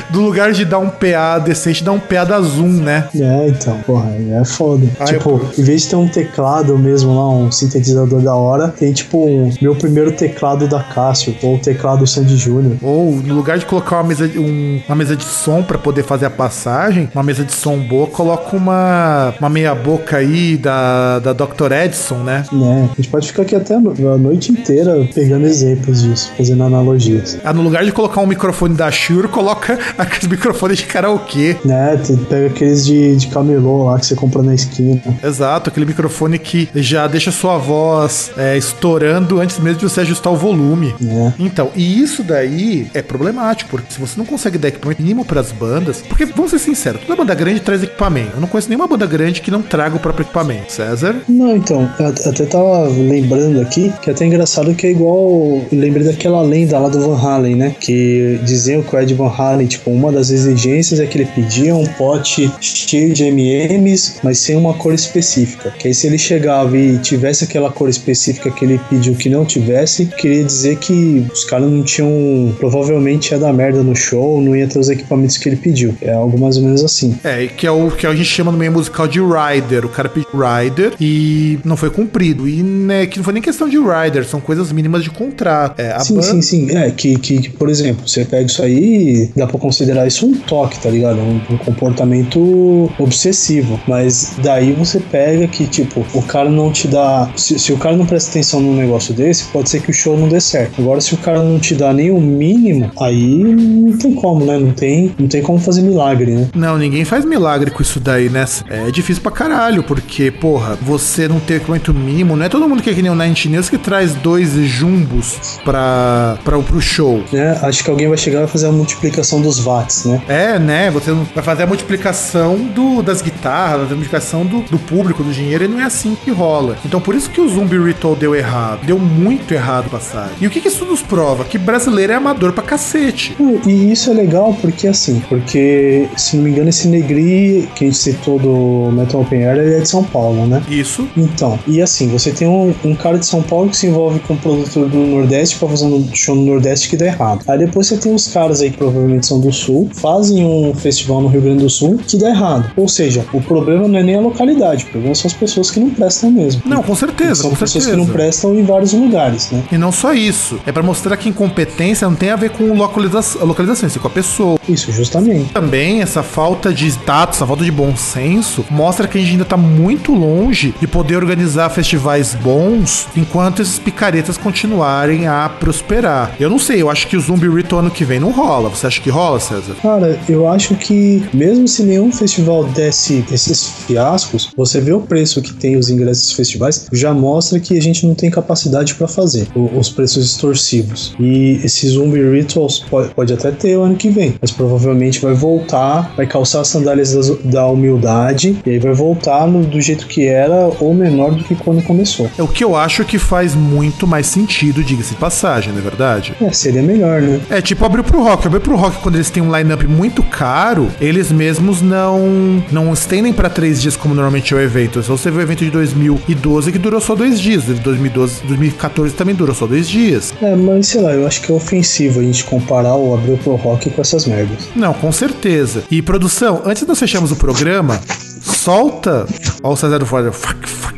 Do 0.09 0.21
lugar 0.21 0.51
de 0.53 0.63
dar 0.65 0.79
um 0.79 0.89
PA 0.89 1.39
decente, 1.39 1.83
dá 1.83 1.91
um 1.91 1.99
PA 1.99 2.23
da 2.23 2.39
Zoom, 2.41 2.69
né? 2.81 3.07
É, 3.15 3.47
então, 3.49 3.77
porra, 3.85 4.09
é 4.31 4.43
foda. 4.45 4.87
Ah, 4.99 5.05
tipo, 5.05 5.29
eu- 5.31 5.49
em 5.57 5.63
vez 5.63 5.81
de 5.83 5.89
ter 5.89 5.95
um 5.95 6.07
teclado 6.07 6.77
mesmo 6.77 7.13
lá, 7.15 7.29
um 7.29 7.51
sintetizador 7.51 8.21
da 8.21 8.33
hora, 8.35 8.69
tem 8.69 8.93
tipo 8.93 9.17
um 9.25 9.51
meu 9.61 9.75
primeiro 9.75 10.11
teclado 10.11 10.67
da 10.67 10.81
Cássio, 10.81 11.35
ou 11.43 11.55
o 11.55 11.59
teclado 11.59 12.05
Sandy 12.07 12.37
Júnior. 12.37 12.77
Ou 12.81 13.11
no 13.17 13.33
lugar 13.35 13.57
de 13.57 13.65
colocar 13.65 13.97
uma 13.97 14.03
mesa 14.05 14.27
de, 14.27 14.39
um- 14.39 14.81
uma 14.87 14.95
mesa 14.95 15.15
de 15.15 15.23
som 15.25 15.61
pra 15.63 15.77
poder 15.77 16.03
fazer 16.03 16.25
a 16.25 16.29
passagem, 16.29 17.09
uma 17.13 17.23
mesa 17.23 17.43
de 17.43 17.51
som 17.53 17.77
boa, 17.79 18.07
coloca 18.07 18.55
uma, 18.55 19.33
uma 19.39 19.49
meia 19.49 19.75
boca 19.75 20.17
aí 20.17 20.57
da, 20.57 21.19
da 21.19 21.33
Dr. 21.33 21.71
Edson, 21.71 22.17
né? 22.23 22.43
Né? 22.51 22.89
A 22.91 22.95
gente 22.95 23.09
pode 23.09 23.27
ficar 23.27 23.43
aqui 23.43 23.55
até 23.55 23.75
a 23.75 23.79
no- 23.79 24.13
a 24.13 24.17
noite 24.17 24.51
inteira 24.51 25.07
pegando 25.13 25.45
exemplos 25.45 26.01
disso, 26.01 26.31
fazendo 26.37 26.63
analogias. 26.63 27.37
Ah, 27.43 27.53
no 27.53 27.61
lugar 27.61 27.83
de 27.83 27.91
colocar 27.91 28.21
um 28.21 28.27
microfone 28.27 28.75
da 28.75 28.89
Shure, 28.91 29.27
coloca 29.27 29.66
aqueles 29.97 30.27
microfones 30.29 30.77
de 30.77 30.85
karaokê. 30.85 31.55
Né? 31.65 31.97
Tem- 32.05 32.17
Pega 32.17 32.47
aqueles 32.47 32.85
de, 32.85 33.15
de 33.15 33.27
camelô 33.27 33.85
lá 33.85 33.99
que 33.99 34.05
você 34.05 34.15
compra 34.15 34.41
na 34.41 34.53
esquina. 34.53 34.99
Exato, 35.23 35.69
aquele 35.69 35.85
microfone 35.85 36.37
que 36.39 36.69
já 36.75 37.07
deixa 37.07 37.31
sua 37.31 37.57
voz 37.57 38.31
é, 38.37 38.57
estourando 38.57 39.39
antes 39.39 39.59
mesmo 39.59 39.79
de 39.79 39.85
você 39.89 40.01
ajustar 40.01 40.31
o 40.31 40.35
volume. 40.35 40.93
né? 40.99 41.33
Então, 41.39 41.69
e 41.75 42.01
isso 42.01 42.23
daí 42.23 42.87
é 42.93 43.01
problemático, 43.01 43.69
porque 43.71 43.93
se 43.93 43.99
você 43.99 44.17
não 44.17 44.25
consegue 44.25 44.57
dar 44.57 44.67
equipamento 44.69 45.01
mínimo 45.01 45.23
pras 45.25 45.51
bandas, 45.51 46.01
porque 46.07 46.25
vamos 46.25 46.51
ser 46.51 46.59
sinceros, 46.59 47.01
toda 47.01 47.15
banda 47.15 47.33
grande 47.33 47.59
traz 47.61 47.81
equipamento. 47.83 48.31
Eu 48.35 48.41
não 48.41 48.47
conheço 48.47 48.69
nenhuma 48.69 48.87
banda 48.87 49.05
grande 49.05 49.41
que 49.41 49.51
não 49.51 49.61
traga 49.61 49.95
o 49.95 49.99
próprio 49.99 50.23
equipamento. 50.23 50.71
César? 50.71 51.15
Não, 51.27 51.55
então, 51.55 51.89
eu 51.99 52.07
até 52.07 52.45
tava 52.45 52.87
lembrando 52.89 53.61
aqui 53.61 53.91
que 54.01 54.09
é 54.09 54.13
até 54.13 54.25
engraçado 54.25 54.73
que 54.75 54.87
é 54.87 54.91
igual. 54.91 55.61
Lembrei 55.71 56.03
daquela 56.05 56.41
lenda 56.41 56.77
lá 56.77 56.89
do 56.89 56.99
Van 56.99 57.17
Halen, 57.19 57.55
né? 57.55 57.75
Que 57.79 58.39
diziam 58.43 58.81
que 58.81 58.95
o 58.95 58.99
Ed 58.99 59.13
Van 59.13 59.29
Halen, 59.35 59.56
tipo, 59.65 59.89
uma 59.89 60.11
das 60.11 60.29
exigências 60.29 60.99
é 60.99 61.05
que 61.05 61.17
ele 61.17 61.25
pedia 61.33 61.75
um 61.75 61.85
pote 61.85 62.51
cheio 62.61 63.13
de 63.13 63.23
MMs, 63.23 64.15
mas 64.23 64.39
sem 64.39 64.55
uma 64.55 64.73
cor 64.73 64.93
específica. 64.93 65.71
Que 65.71 65.87
aí 65.87 65.93
se 65.93 66.05
ele 66.07 66.17
chegava 66.17 66.77
e 66.77 66.97
tivesse 66.99 67.43
aquela 67.45 67.71
cor 67.71 67.89
específica 67.89 68.51
que 68.51 68.65
ele 68.65 68.79
pediu 68.89 69.15
que 69.15 69.29
não 69.29 69.45
tivesse, 69.45 70.05
queria 70.05 70.43
dizer 70.43 70.77
que 70.77 71.25
os 71.33 71.45
caras 71.45 71.69
não 71.71 71.83
tinham. 71.83 72.53
Provavelmente 72.59 73.31
ia 73.31 73.39
dar 73.39 73.53
merda 73.53 73.81
no 73.81 73.95
show, 73.95 74.41
não 74.41 74.55
ia 74.55 74.67
ter 74.67 74.77
os 74.79 74.89
equipamentos 74.89 75.37
que 75.37 75.47
ele 75.49 75.55
pediu. 75.55 75.95
É 76.01 76.11
algo 76.13 76.37
mais 76.39 76.57
ou 76.57 76.63
menos 76.63 76.83
assim. 76.83 77.17
É, 77.23 77.43
e 77.43 77.47
que 77.47 77.65
é 77.65 77.71
o 77.71 77.89
que 77.91 78.05
a 78.05 78.13
gente 78.13 78.25
chama 78.29 78.51
no 78.51 78.57
meio 78.57 78.71
musical 78.71 79.07
de 79.07 79.19
rider. 79.19 79.85
O 79.85 79.89
cara 79.89 80.09
pediu 80.09 80.27
rider 80.33 80.93
e 80.99 81.59
não 81.63 81.77
foi 81.77 81.89
cumprido. 81.89 82.47
E 82.47 82.61
né, 82.61 83.05
que 83.05 83.17
não 83.17 83.23
foi 83.23 83.33
nem 83.33 83.41
questão 83.41 83.67
de 83.69 83.77
rider, 83.77 84.25
são 84.25 84.39
coisas 84.39 84.71
mínimas 84.71 85.03
de 85.03 85.09
contrato. 85.09 85.79
É, 85.79 85.91
a 85.91 85.99
sim, 85.99 86.15
banda- 86.15 86.27
sim, 86.27 86.41
sim. 86.41 86.75
É, 86.77 86.91
que, 86.91 87.17
que, 87.17 87.41
que, 87.41 87.49
por 87.49 87.69
exemplo, 87.69 88.07
você 88.07 88.25
pega 88.25 88.45
isso 88.45 88.61
aí, 88.61 89.29
dá 89.37 89.47
pra 89.47 89.59
considerar 89.59 90.05
isso 90.07 90.25
um 90.25 90.33
toque, 90.33 90.79
tá 90.79 90.89
ligado? 90.89 91.19
Um, 91.19 91.41
um 91.49 91.57
comportamento 91.57 92.91
obsessivo. 92.99 93.79
Mas 93.87 94.35
daí 94.43 94.73
você 94.73 94.99
pega 94.99 95.47
que, 95.47 95.67
tipo, 95.67 96.05
o 96.13 96.21
cara 96.21 96.49
não 96.49 96.71
te 96.71 96.87
dá. 96.87 97.29
Se, 97.35 97.57
se 97.59 97.71
o 97.71 97.77
cara 97.77 97.95
não 97.95 98.05
presta 98.05 98.31
atenção 98.31 98.59
num 98.59 98.75
negócio 98.75 99.13
desse, 99.13 99.45
pode 99.45 99.69
ser 99.69 99.81
que 99.81 99.91
o 99.91 99.93
show 99.93 100.17
não 100.17 100.27
dê 100.27 100.41
certo. 100.41 100.81
Agora, 100.81 100.99
se 101.01 101.13
o 101.13 101.17
cara 101.17 101.41
não 101.41 101.59
te 101.59 101.75
dá 101.75 101.93
nem 101.93 102.11
o 102.11 102.19
mínimo, 102.19 102.91
aí 102.99 103.43
não 103.43 103.97
tem 103.97 104.13
como, 104.13 104.45
né? 104.45 104.57
Não 104.57 104.71
tem, 104.71 105.13
não 105.17 105.27
tem 105.27 105.41
como 105.41 105.59
fazer 105.59 105.81
milagre, 105.81 106.31
né? 106.31 106.49
Não, 106.55 106.77
ninguém 106.77 107.05
faz 107.05 107.23
milagre 107.25 107.71
com 107.71 107.81
isso 107.81 107.99
daí, 107.99 108.29
né? 108.29 108.45
É 108.69 108.89
difícil 108.91 109.21
pra 109.21 109.31
caralho, 109.31 109.83
porque, 109.83 110.31
porra, 110.31 110.77
você 110.81 111.27
não 111.27 111.39
ter 111.39 111.55
equipamento 111.55 111.93
mínimo, 111.93 112.35
não 112.35 112.45
é 112.45 112.49
todo 112.49 112.67
mundo 112.67 112.81
que 112.81 112.89
é 112.89 112.93
que 112.93 113.01
nem 113.01 113.11
o 113.11 113.15
Nine 113.15 113.35
News 113.49 113.69
que 113.69 113.77
traz 113.77 114.13
dois 114.15 114.53
jumbos 114.53 115.59
pra, 115.63 116.37
pra, 116.43 116.57
pro 116.59 116.81
show. 116.81 117.23
É, 117.33 117.57
acho 117.61 117.83
que 117.83 117.89
alguém 117.89 118.07
vai 118.07 118.17
chegar 118.17 118.39
e 118.39 118.41
vai 118.41 118.47
fazer 118.47 118.67
a 118.67 118.71
multiplicação 118.71 119.26
dos 119.41 119.59
watts, 119.59 120.05
né? 120.05 120.21
É, 120.27 120.59
né? 120.59 120.89
Você 120.91 121.11
vai 121.11 121.43
fazer 121.43 121.63
a 121.63 121.67
multiplicação 121.67 122.57
do, 122.57 123.01
das 123.01 123.21
guitarras, 123.21 123.91
a 123.91 123.95
multiplicação 123.95 124.45
do, 124.45 124.61
do 124.61 124.79
público, 124.79 125.23
do 125.23 125.31
dinheiro, 125.31 125.65
e 125.65 125.67
não 125.67 125.79
é 125.79 125.83
assim 125.83 126.15
que 126.23 126.31
rola. 126.31 126.77
Então 126.85 126.99
por 127.01 127.15
isso 127.15 127.29
que 127.29 127.41
o 127.41 127.49
Zumbi 127.49 127.77
Ritual 127.77 128.15
deu 128.15 128.35
errado. 128.35 128.85
Deu 128.85 128.97
muito 128.97 129.53
errado 129.53 129.89
passagem. 129.89 130.35
E 130.39 130.47
o 130.47 130.49
que, 130.49 130.61
que 130.61 130.67
isso 130.67 130.85
nos 130.85 131.01
prova? 131.01 131.43
Que 131.43 131.57
brasileiro 131.57 132.13
é 132.13 132.15
amador 132.15 132.53
pra 132.53 132.63
cacete. 132.63 133.33
Pô, 133.37 133.59
E 133.65 133.91
isso 133.91 134.09
é 134.11 134.13
legal 134.13 134.55
porque 134.61 134.87
assim, 134.87 135.21
porque 135.27 136.07
se 136.15 136.35
não 136.35 136.43
me 136.43 136.51
engano 136.51 136.69
esse 136.69 136.87
Negri 136.87 137.67
que 137.75 137.85
a 137.85 137.87
gente 137.87 137.97
citou 137.97 138.39
do 138.39 138.91
Metal 138.91 139.21
Open 139.21 139.45
Air 139.45 139.57
ele 139.57 139.75
é 139.75 139.79
de 139.79 139.89
São 139.89 140.03
Paulo, 140.03 140.45
né? 140.45 140.61
Isso. 140.69 141.07
Então, 141.15 141.59
e 141.67 141.81
assim, 141.81 142.07
você 142.07 142.31
tem 142.31 142.47
um, 142.47 142.73
um 142.83 142.95
cara 142.95 143.17
de 143.17 143.25
São 143.25 143.41
Paulo 143.41 143.69
que 143.69 143.77
se 143.77 143.87
envolve 143.87 144.19
com 144.19 144.33
um 144.33 144.37
produtor 144.37 144.87
do 144.89 144.97
Nordeste 144.97 145.57
pra 145.57 145.67
fazer 145.67 145.85
um 145.85 146.07
show 146.13 146.35
no 146.35 146.45
Nordeste 146.45 146.89
que 146.89 146.97
dá 146.97 147.05
errado. 147.05 147.43
Aí 147.47 147.57
depois 147.57 147.87
você 147.87 147.97
tem 147.97 148.13
os 148.13 148.27
caras 148.27 148.61
aí 148.61 148.71
que 148.71 148.77
provavelmente 148.77 149.16
são 149.25 149.39
do 149.39 149.51
Sul, 149.51 149.89
fazem 149.93 150.45
um 150.45 150.73
festival 150.75 151.21
no 151.21 151.27
Rio 151.27 151.41
Grande 151.41 151.63
do 151.63 151.69
Sul 151.69 151.99
que 152.07 152.17
dá 152.17 152.29
errado. 152.29 152.71
Ou 152.75 152.87
seja, 152.87 153.25
o 153.33 153.41
problema 153.41 153.87
não 153.87 153.97
é 153.99 154.03
nem 154.03 154.15
a 154.15 154.21
localidade, 154.21 154.85
o 154.85 154.87
problema 154.87 155.15
são 155.15 155.27
as 155.27 155.33
pessoas 155.33 155.71
que 155.71 155.79
não 155.79 155.89
prestam 155.89 156.31
mesmo. 156.31 156.61
Não, 156.65 156.83
com 156.83 156.95
certeza, 156.95 157.41
São 157.43 157.49
com 157.51 157.55
pessoas 157.55 157.83
certeza. 157.83 157.91
que 157.91 157.97
não 157.97 158.13
prestam 158.13 158.55
em 158.55 158.63
vários 158.63 158.93
lugares, 158.93 159.49
né? 159.51 159.63
E 159.71 159.77
não 159.77 159.91
só 159.91 160.13
isso. 160.13 160.59
É 160.65 160.71
pra 160.71 160.83
mostrar 160.83 161.17
que 161.17 161.29
incompetência 161.29 162.07
não 162.07 162.15
tem 162.15 162.29
a 162.29 162.35
ver 162.35 162.51
com 162.51 162.73
localização, 162.73 163.45
localização 163.45 163.87
isso 163.87 163.97
é 163.97 164.01
com 164.01 164.07
a 164.07 164.11
pessoa. 164.11 164.59
Isso, 164.67 164.91
justamente. 164.91 165.53
Também 165.53 166.01
essa 166.01 166.21
falta 166.23 166.73
de 166.73 166.87
status, 166.87 167.37
essa 167.37 167.47
falta 167.47 167.63
de 167.63 167.71
bom 167.71 167.95
senso, 167.95 168.65
mostra 168.69 169.07
que 169.07 169.17
a 169.17 169.21
gente 169.21 169.31
ainda 169.31 169.45
tá 169.45 169.57
muito 169.57 170.13
longe 170.13 170.73
de 170.79 170.87
poder 170.87 171.15
organizar 171.17 171.69
festivais 171.69 172.35
bons 172.35 173.07
enquanto 173.15 173.61
esses 173.61 173.79
picaretas 173.79 174.37
continuarem 174.37 175.27
a 175.27 175.49
prosperar. 175.49 176.31
Eu 176.39 176.49
não 176.49 176.59
sei, 176.59 176.81
eu 176.81 176.89
acho 176.89 177.07
que 177.07 177.15
o 177.15 177.19
Zumbi 177.21 177.47
Ritual 177.47 177.81
ano 177.81 177.91
que 177.91 178.03
vem 178.03 178.19
não 178.19 178.31
rola. 178.31 178.69
Você 178.69 178.87
acha 178.87 178.99
que 179.01 179.06
rola, 179.09 179.39
César? 179.39 179.75
Cara, 179.81 180.19
eu 180.27 180.47
acho 180.47 180.75
que 180.75 181.23
mesmo 181.33 181.67
se 181.67 181.83
nenhum 181.83 182.11
festival 182.11 182.63
desse 182.65 183.23
esses 183.31 183.69
fiascos, 183.85 184.49
você 184.55 184.79
vê 184.79 184.91
o 184.93 185.01
preço 185.01 185.41
que 185.41 185.53
tem 185.53 185.75
os 185.75 185.89
ingressos 185.89 186.23
desses 186.23 186.31
festivais, 186.33 186.87
já 186.91 187.13
mostra 187.13 187.59
que 187.59 187.77
a 187.77 187.81
gente 187.81 188.05
não 188.05 188.13
tem 188.15 188.29
capacidade 188.29 188.95
pra 188.95 189.07
fazer 189.07 189.47
os 189.55 189.89
preços 189.89 190.25
extorsivos. 190.31 191.13
E 191.19 191.59
esse 191.63 191.87
Zumbi 191.89 192.21
Rituals 192.31 192.79
pode, 192.89 193.13
pode 193.13 193.33
até 193.33 193.51
ter 193.51 193.77
o 193.77 193.83
ano 193.83 193.95
que 193.95 194.09
vem, 194.09 194.35
mas 194.41 194.51
provavelmente 194.51 195.19
vai 195.21 195.33
voltar, 195.33 196.13
vai 196.15 196.25
calçar 196.27 196.61
as 196.61 196.67
sandálias 196.67 197.13
das- 197.13 197.37
da 197.43 197.65
humildade 197.67 198.57
e 198.65 198.69
aí 198.71 198.79
vai 198.79 198.93
voltar 198.93 199.47
no- 199.47 199.65
do 199.65 199.79
jeito 199.81 200.07
que 200.07 200.25
era 200.27 200.69
ou 200.79 200.93
menor 200.93 201.31
do 201.33 201.43
que 201.43 201.55
quando 201.55 201.81
começou. 201.83 202.29
É 202.37 202.43
o 202.43 202.47
que 202.47 202.63
eu 202.63 202.75
acho 202.75 203.03
que 203.05 203.17
faz 203.17 203.53
muito 203.55 204.05
mais 204.07 204.27
sentido, 204.27 204.83
diga-se 204.83 205.11
de 205.11 205.15
passagem, 205.19 205.71
não 205.73 205.79
é 205.79 205.83
verdade? 205.83 206.33
É, 206.41 206.51
seria 206.51 206.81
melhor, 206.81 207.21
né? 207.21 207.39
É 207.49 207.61
tipo 207.61 207.83
abrir 207.85 208.03
pro 208.03 208.23
rock. 208.23 208.47
Abrir 208.47 208.59
pro 208.59 208.75
rock, 208.75 208.96
quando 208.99 209.15
eles 209.15 209.29
têm 209.29 209.43
um 209.43 209.55
line-up 209.55 209.85
muito 209.87 210.23
caro, 210.23 210.89
eles 210.99 211.31
mesmos 211.31 211.81
não 211.81 212.63
não 212.71 212.93
estendem 212.93 213.33
pra 213.33 213.49
três 213.49 213.81
dias 213.81 213.95
como 213.95 214.13
normalmente 214.13 214.53
é 214.53 214.57
o 214.57 214.59
evento. 214.59 215.01
Só 215.03 215.15
você 215.15 215.31
vê 215.31 215.39
o 215.39 215.41
evento 215.41 215.63
de 215.63 215.71
2012 215.71 216.71
que 216.71 216.77
durou 216.77 216.99
só 216.99 217.15
dois 217.15 217.39
dias. 217.39 217.65
De 217.65 217.75
2012, 217.75 218.43
2014 218.45 219.13
também 219.13 219.35
durou 219.35 219.55
só 219.55 219.65
dois 219.67 219.87
dias. 219.87 220.33
É, 220.41 220.55
mas 220.55 220.87
sei 220.87 221.01
lá, 221.01 221.13
eu 221.13 221.25
acho 221.25 221.41
que 221.41 221.51
é 221.51 221.55
ofensivo 221.55 222.19
a 222.19 222.23
gente 222.23 222.43
comparar 222.43 222.95
o 222.95 223.13
Abril 223.13 223.37
Pro 223.37 223.55
Rock 223.55 223.89
com 223.89 224.01
essas 224.01 224.25
merdas. 224.25 224.69
Não, 224.75 224.93
com 224.93 225.11
certeza. 225.11 225.83
E 225.89 226.01
produção, 226.01 226.61
antes 226.65 226.83
de 226.83 226.87
nós 226.87 226.99
fecharmos 226.99 227.31
o 227.31 227.35
programa, 227.35 227.99
solta. 228.41 229.25
Ó, 229.63 229.73
o 229.73 229.75
César 229.75 229.99
do 229.99 230.05
Fora. 230.05 230.31
Fuck, 230.31 230.67
fuck. 230.69 230.96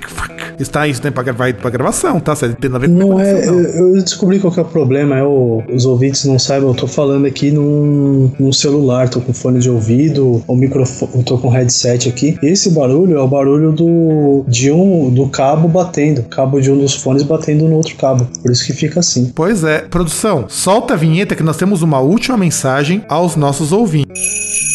Está 0.60 0.88
isso 0.88 1.02
né, 1.04 1.10
pra, 1.12 1.24
gra- 1.24 1.54
pra 1.54 1.70
gravação, 1.70 2.20
tá? 2.20 2.36
Você 2.36 2.50
tem 2.50 2.70
a 2.74 2.78
ver 2.78 2.88
com 2.90 2.94
Não 2.96 3.20
é, 3.20 3.46
não. 3.46 3.54
eu, 3.60 3.96
eu 3.96 4.04
descobri 4.04 4.40
qual 4.40 4.52
que 4.52 4.60
é 4.60 4.64
o 4.64 4.66
problema, 4.66 5.18
é 5.18 5.24
o, 5.24 5.64
os 5.74 5.86
ouvintes 5.86 6.26
não 6.26 6.38
saibam, 6.38 6.70
eu 6.70 6.76
tô 6.76 6.86
falando 6.88 7.26
aqui 7.26 7.50
num, 7.52 8.32
num 8.40 8.52
celular, 8.52 9.08
tô 9.10 9.22
com 9.22 9.34
fone 9.34 9.60
de 9.60 9.70
ouvido, 9.70 10.44
o 10.48 10.56
microfone, 10.56 11.24
tô 11.24 11.38
com 11.38 11.50
headset 11.50 12.10
aqui. 12.10 12.38
Esse 12.44 12.72
barulho 12.72 13.18
é 13.18 13.22
o 13.22 13.28
barulho 13.28 13.72
do 13.72 14.44
de 14.48 14.72
um 14.72 15.10
do 15.10 15.28
cabo 15.30 15.68
batendo, 15.68 16.24
cabo 16.24 16.60
de 16.60 16.72
um 16.72 16.78
dos 16.78 16.94
fones 16.96 17.24
batendo 17.24 17.68
no 17.68 17.76
outro 17.76 17.96
cabo. 17.96 18.28
Por 18.42 18.52
isso 18.52 18.66
que 18.66 18.74
fica 18.74 19.00
assim. 19.00 19.32
Pois 19.34 19.64
é, 19.64 19.80
produção, 19.80 20.46
solta 20.48 20.94
a 20.94 20.98
vinheta 20.98 21.36
que 21.36 21.44
nós 21.44 21.58
temos 21.58 21.82
uma 21.82 22.00
última 22.00 22.38
mensagem 22.38 23.04
aos 23.08 23.36
nossos 23.36 23.72
ouvintes. 23.72 24.69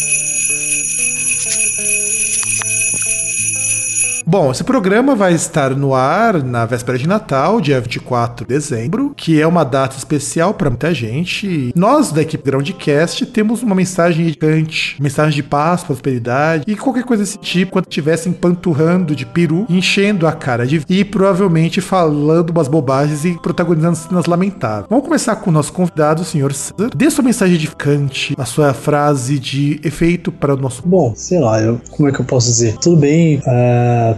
Bom, 4.27 4.49
esse 4.49 4.63
programa 4.63 5.13
vai 5.13 5.35
estar 5.35 5.75
no 5.75 5.93
ar 5.93 6.41
na 6.41 6.65
véspera 6.65 6.97
de 6.97 7.07
Natal, 7.07 7.61
dia 7.61 7.79
24 7.79 8.43
de 8.43 8.51
dezembro, 8.55 9.13
que 9.15 9.39
é 9.39 9.45
uma 9.45 9.63
data 9.63 9.95
especial 9.95 10.51
para 10.55 10.67
muita 10.67 10.91
gente. 10.95 11.71
Nós, 11.75 12.11
da 12.11 12.23
equipe 12.23 12.43
Groundcast, 12.43 13.23
temos 13.27 13.61
uma 13.61 13.75
mensagem 13.75 14.25
edicante, 14.25 14.99
mensagem 14.99 15.35
de 15.35 15.43
paz, 15.43 15.83
prosperidade 15.83 16.63
e 16.65 16.75
qualquer 16.75 17.03
coisa 17.03 17.21
desse 17.21 17.37
tipo, 17.37 17.73
quando 17.73 17.85
estivessem 17.85 18.33
panturrando 18.33 19.15
de 19.15 19.27
peru, 19.27 19.67
enchendo 19.69 20.25
a 20.25 20.31
cara 20.31 20.65
de 20.65 20.83
e 20.89 21.05
provavelmente 21.05 21.79
falando 21.79 22.49
umas 22.49 22.67
bobagens 22.67 23.25
e 23.25 23.39
protagonizando 23.39 23.95
cenas 23.95 24.25
lamentáveis. 24.25 24.87
Vamos 24.89 25.05
começar 25.05 25.35
com 25.35 25.51
o 25.51 25.53
nosso 25.53 25.71
convidado, 25.71 26.23
o 26.23 26.25
senhor 26.25 26.51
César. 26.51 26.89
Dê 26.95 27.11
sua 27.11 27.23
mensagem 27.23 27.53
edificante, 27.53 28.33
a 28.39 28.45
sua 28.45 28.73
frase 28.73 29.37
de 29.37 29.79
efeito 29.83 30.31
para 30.31 30.55
o 30.55 30.57
nosso 30.57 30.81
Bom, 30.83 31.13
sei 31.15 31.39
lá, 31.39 31.61
eu, 31.61 31.79
como 31.91 32.09
é 32.09 32.11
que 32.11 32.19
eu 32.19 32.25
posso 32.25 32.47
dizer? 32.47 32.75
Tudo 32.77 32.97
bem, 32.97 33.39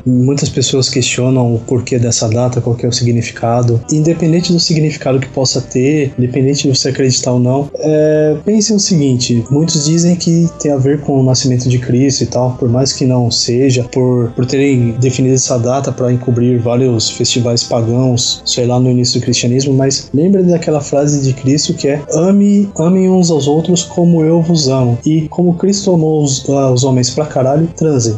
muitas 0.06 0.50
pessoas 0.50 0.89
questionam 0.89 1.56
o 1.56 1.60
porquê 1.60 1.98
dessa 2.00 2.28
data, 2.28 2.62
qual 2.62 2.78
é 2.82 2.88
o 2.88 2.91
significado. 2.91 3.82
Independente 3.91 4.52
do 4.52 4.60
significado 4.60 5.20
que 5.20 5.28
possa 5.30 5.62
ter, 5.62 6.14
independente 6.18 6.64
de 6.64 6.76
você 6.76 6.89
acreditar 6.89 7.34
ou 7.34 7.39
não, 7.39 7.70
é, 7.76 8.38
pensem 8.45 8.76
o 8.76 8.80
seguinte: 8.80 9.43
muitos 9.50 9.86
dizem 9.86 10.16
que 10.16 10.50
tem 10.60 10.72
a 10.72 10.78
ver 10.78 11.02
com 11.02 11.20
o 11.20 11.24
nascimento 11.24 11.68
de 11.70 11.80
Cristo 11.80 12.24
e 12.24 12.28
tal, 12.28 12.52
por 12.58 12.70
mais 12.70 12.93
que 12.93 13.06
não 13.06 13.30
seja, 13.32 13.84
por, 13.91 14.32
por 14.32 14.45
terem 14.45 14.91
definido 15.00 15.36
essa 15.36 15.58
data 15.58 15.91
para 15.91 16.12
encobrir 16.12 16.60
vários 16.60 17.10
festivais 17.10 17.64
pagãos, 17.64 18.41
sei 18.45 18.66
lá, 18.66 18.80
no 18.80 18.89
início 18.89 19.20
do 19.20 19.24
cristianismo, 19.24 19.74
mas 19.74 20.10
lembre 20.14 20.43
daquela 20.43 20.82
frase 20.82 21.22
de 21.22 21.34
Cristo 21.34 21.74
que 21.74 21.88
é: 21.88 22.02
ame, 22.14 22.70
amem 22.78 23.10
uns 23.10 23.30
aos 23.30 23.48
outros 23.48 23.84
como 23.84 24.24
eu 24.24 24.41
vos 24.41 24.68
amo. 24.68 24.98
E 25.06 25.28
como 25.30 25.56
Cristo 25.56 25.93
amou 25.93 26.24
os, 26.24 26.48
ah, 26.50 26.72
os 26.72 26.84
homens 26.84 27.10
pra 27.10 27.26
caralho, 27.26 27.68
transem. 27.76 28.18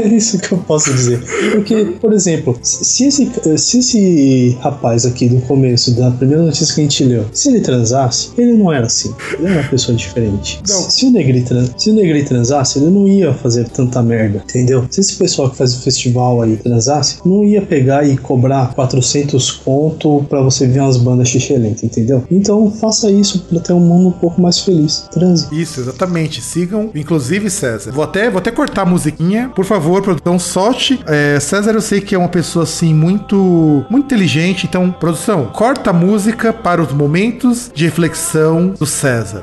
É 0.00 0.08
isso 0.08 0.38
que 0.38 0.52
eu 0.52 0.58
posso 0.58 0.92
dizer. 0.94 1.22
Porque, 1.52 1.96
por 2.00 2.12
exemplo, 2.12 2.58
se 2.62 3.04
esse, 3.04 3.30
se 3.58 3.78
esse 3.78 4.58
rapaz 4.60 5.04
aqui 5.04 5.28
do 5.28 5.40
começo, 5.42 5.90
da 5.92 6.10
primeira 6.10 6.42
notícia 6.42 6.74
que 6.74 6.80
a 6.80 6.84
gente 6.84 7.04
leu, 7.04 7.26
se 7.32 7.48
ele 7.48 7.60
transasse, 7.60 8.30
ele 8.38 8.54
não 8.54 8.72
era 8.72 8.86
assim. 8.86 9.14
Ele 9.38 9.48
era 9.48 9.60
uma 9.60 9.68
pessoa 9.68 9.96
diferente. 9.96 10.60
Não. 10.66 10.80
Se 10.90 11.04
o 11.04 11.10
Negri, 11.10 11.42
trans, 11.42 11.70
se 11.76 11.90
o 11.90 11.92
Negri 11.92 12.24
transasse, 12.24 12.78
ele 12.78 12.90
não 12.90 13.06
ia 13.06 13.34
fazer 13.34 13.68
tanta 13.68 14.02
merda, 14.02 14.42
entendeu? 14.48 14.86
Se 14.90 15.00
esse 15.00 15.16
pessoal 15.16 15.50
que 15.50 15.56
faz 15.56 15.74
o 15.74 15.82
festival 15.82 16.40
aí 16.40 16.56
transasse, 16.56 17.18
não 17.24 17.44
ia 17.44 17.60
pegar 17.60 18.06
e 18.06 18.16
cobrar 18.16 18.74
400 18.74 19.50
conto 19.50 20.24
pra 20.28 20.40
você 20.40 20.66
ver 20.66 20.80
umas 20.80 20.96
bandas 20.96 21.28
xixelenta, 21.28 21.84
entendeu? 21.84 22.24
Então 22.30 22.70
faça 22.70 23.10
isso 23.10 23.40
pra 23.50 23.60
ter 23.60 23.72
um 23.72 23.80
mundo 23.80 24.08
um 24.08 24.12
pouco 24.12 24.40
mais 24.40 24.60
feliz. 24.60 25.04
Transe. 25.10 25.46
Isso, 25.52 25.80
exatamente. 25.80 26.40
Sigam, 26.40 26.90
inclusive, 26.94 27.50
César. 27.50 27.92
Vou 27.92 28.04
até, 28.04 28.30
vou 28.30 28.38
até 28.38 28.50
cortar 28.50 28.82
a 28.82 28.86
musiquinha. 28.86 29.50
Por 29.54 29.64
favor, 29.64 29.89
produção, 30.02 30.38
solte. 30.38 31.00
É, 31.06 31.38
César, 31.40 31.72
eu 31.72 31.80
sei 31.80 32.00
que 32.00 32.14
é 32.14 32.18
uma 32.18 32.28
pessoa 32.28 32.62
assim 32.62 32.94
muito, 32.94 33.84
muito 33.90 34.04
inteligente. 34.04 34.66
Então, 34.66 34.90
produção, 34.90 35.46
corta 35.46 35.90
a 35.90 35.92
música 35.92 36.52
para 36.52 36.82
os 36.82 36.92
momentos 36.92 37.70
de 37.74 37.84
reflexão 37.84 38.68
do 38.68 38.86
César. 38.86 39.42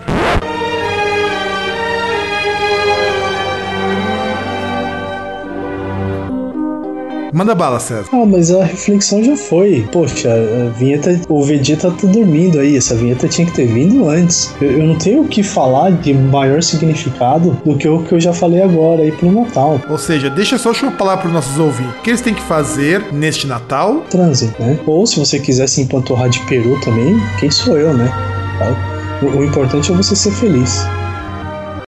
Manda 7.37 7.53
bala, 7.53 7.79
César. 7.79 8.09
Ah, 8.11 8.25
mas 8.25 8.49
a 8.49 8.63
reflexão 8.63 9.23
já 9.23 9.37
foi. 9.37 9.87
Poxa, 9.91 10.27
a 10.27 10.69
vinheta. 10.71 11.21
O 11.29 11.43
Vegeta 11.43 11.91
tá 11.91 12.07
dormindo 12.07 12.59
aí. 12.59 12.75
Essa 12.75 12.95
vinheta 12.95 13.27
tinha 13.27 13.45
que 13.45 13.53
ter 13.53 13.67
vindo 13.67 14.09
antes. 14.09 14.51
Eu, 14.59 14.71
eu 14.71 14.87
não 14.87 14.95
tenho 14.95 15.21
o 15.21 15.27
que 15.27 15.43
falar 15.43 15.91
de 15.91 16.15
maior 16.15 16.63
significado 16.63 17.55
do 17.63 17.77
que 17.77 17.87
o 17.87 18.01
que 18.01 18.13
eu 18.13 18.19
já 18.19 18.33
falei 18.33 18.63
agora 18.63 19.03
aí 19.03 19.11
pro 19.11 19.31
Natal. 19.31 19.79
Ou 19.87 19.99
seja, 19.99 20.31
deixa 20.31 20.57
só 20.57 20.71
eu 20.71 20.75
uma 20.81 20.93
palavra 20.93 21.21
para 21.21 21.27
os 21.27 21.33
nossos 21.35 21.59
ouvintes. 21.59 21.93
O 21.99 22.01
que 22.01 22.09
eles 22.09 22.21
têm 22.21 22.33
que 22.33 22.41
fazer 22.41 23.13
neste 23.13 23.45
Natal? 23.45 23.99
Transe, 24.09 24.51
né? 24.57 24.79
Ou 24.87 25.05
se 25.05 25.19
você 25.19 25.37
quiser 25.37 25.69
se 25.69 25.79
empanturrar 25.79 26.29
de 26.29 26.39
peru 26.47 26.81
também, 26.81 27.21
quem 27.39 27.51
sou 27.51 27.77
eu, 27.77 27.93
né? 27.93 28.11
Tá? 28.57 29.21
O, 29.21 29.41
o 29.41 29.45
importante 29.45 29.91
é 29.91 29.95
você 29.95 30.15
ser 30.15 30.31
feliz. 30.31 30.87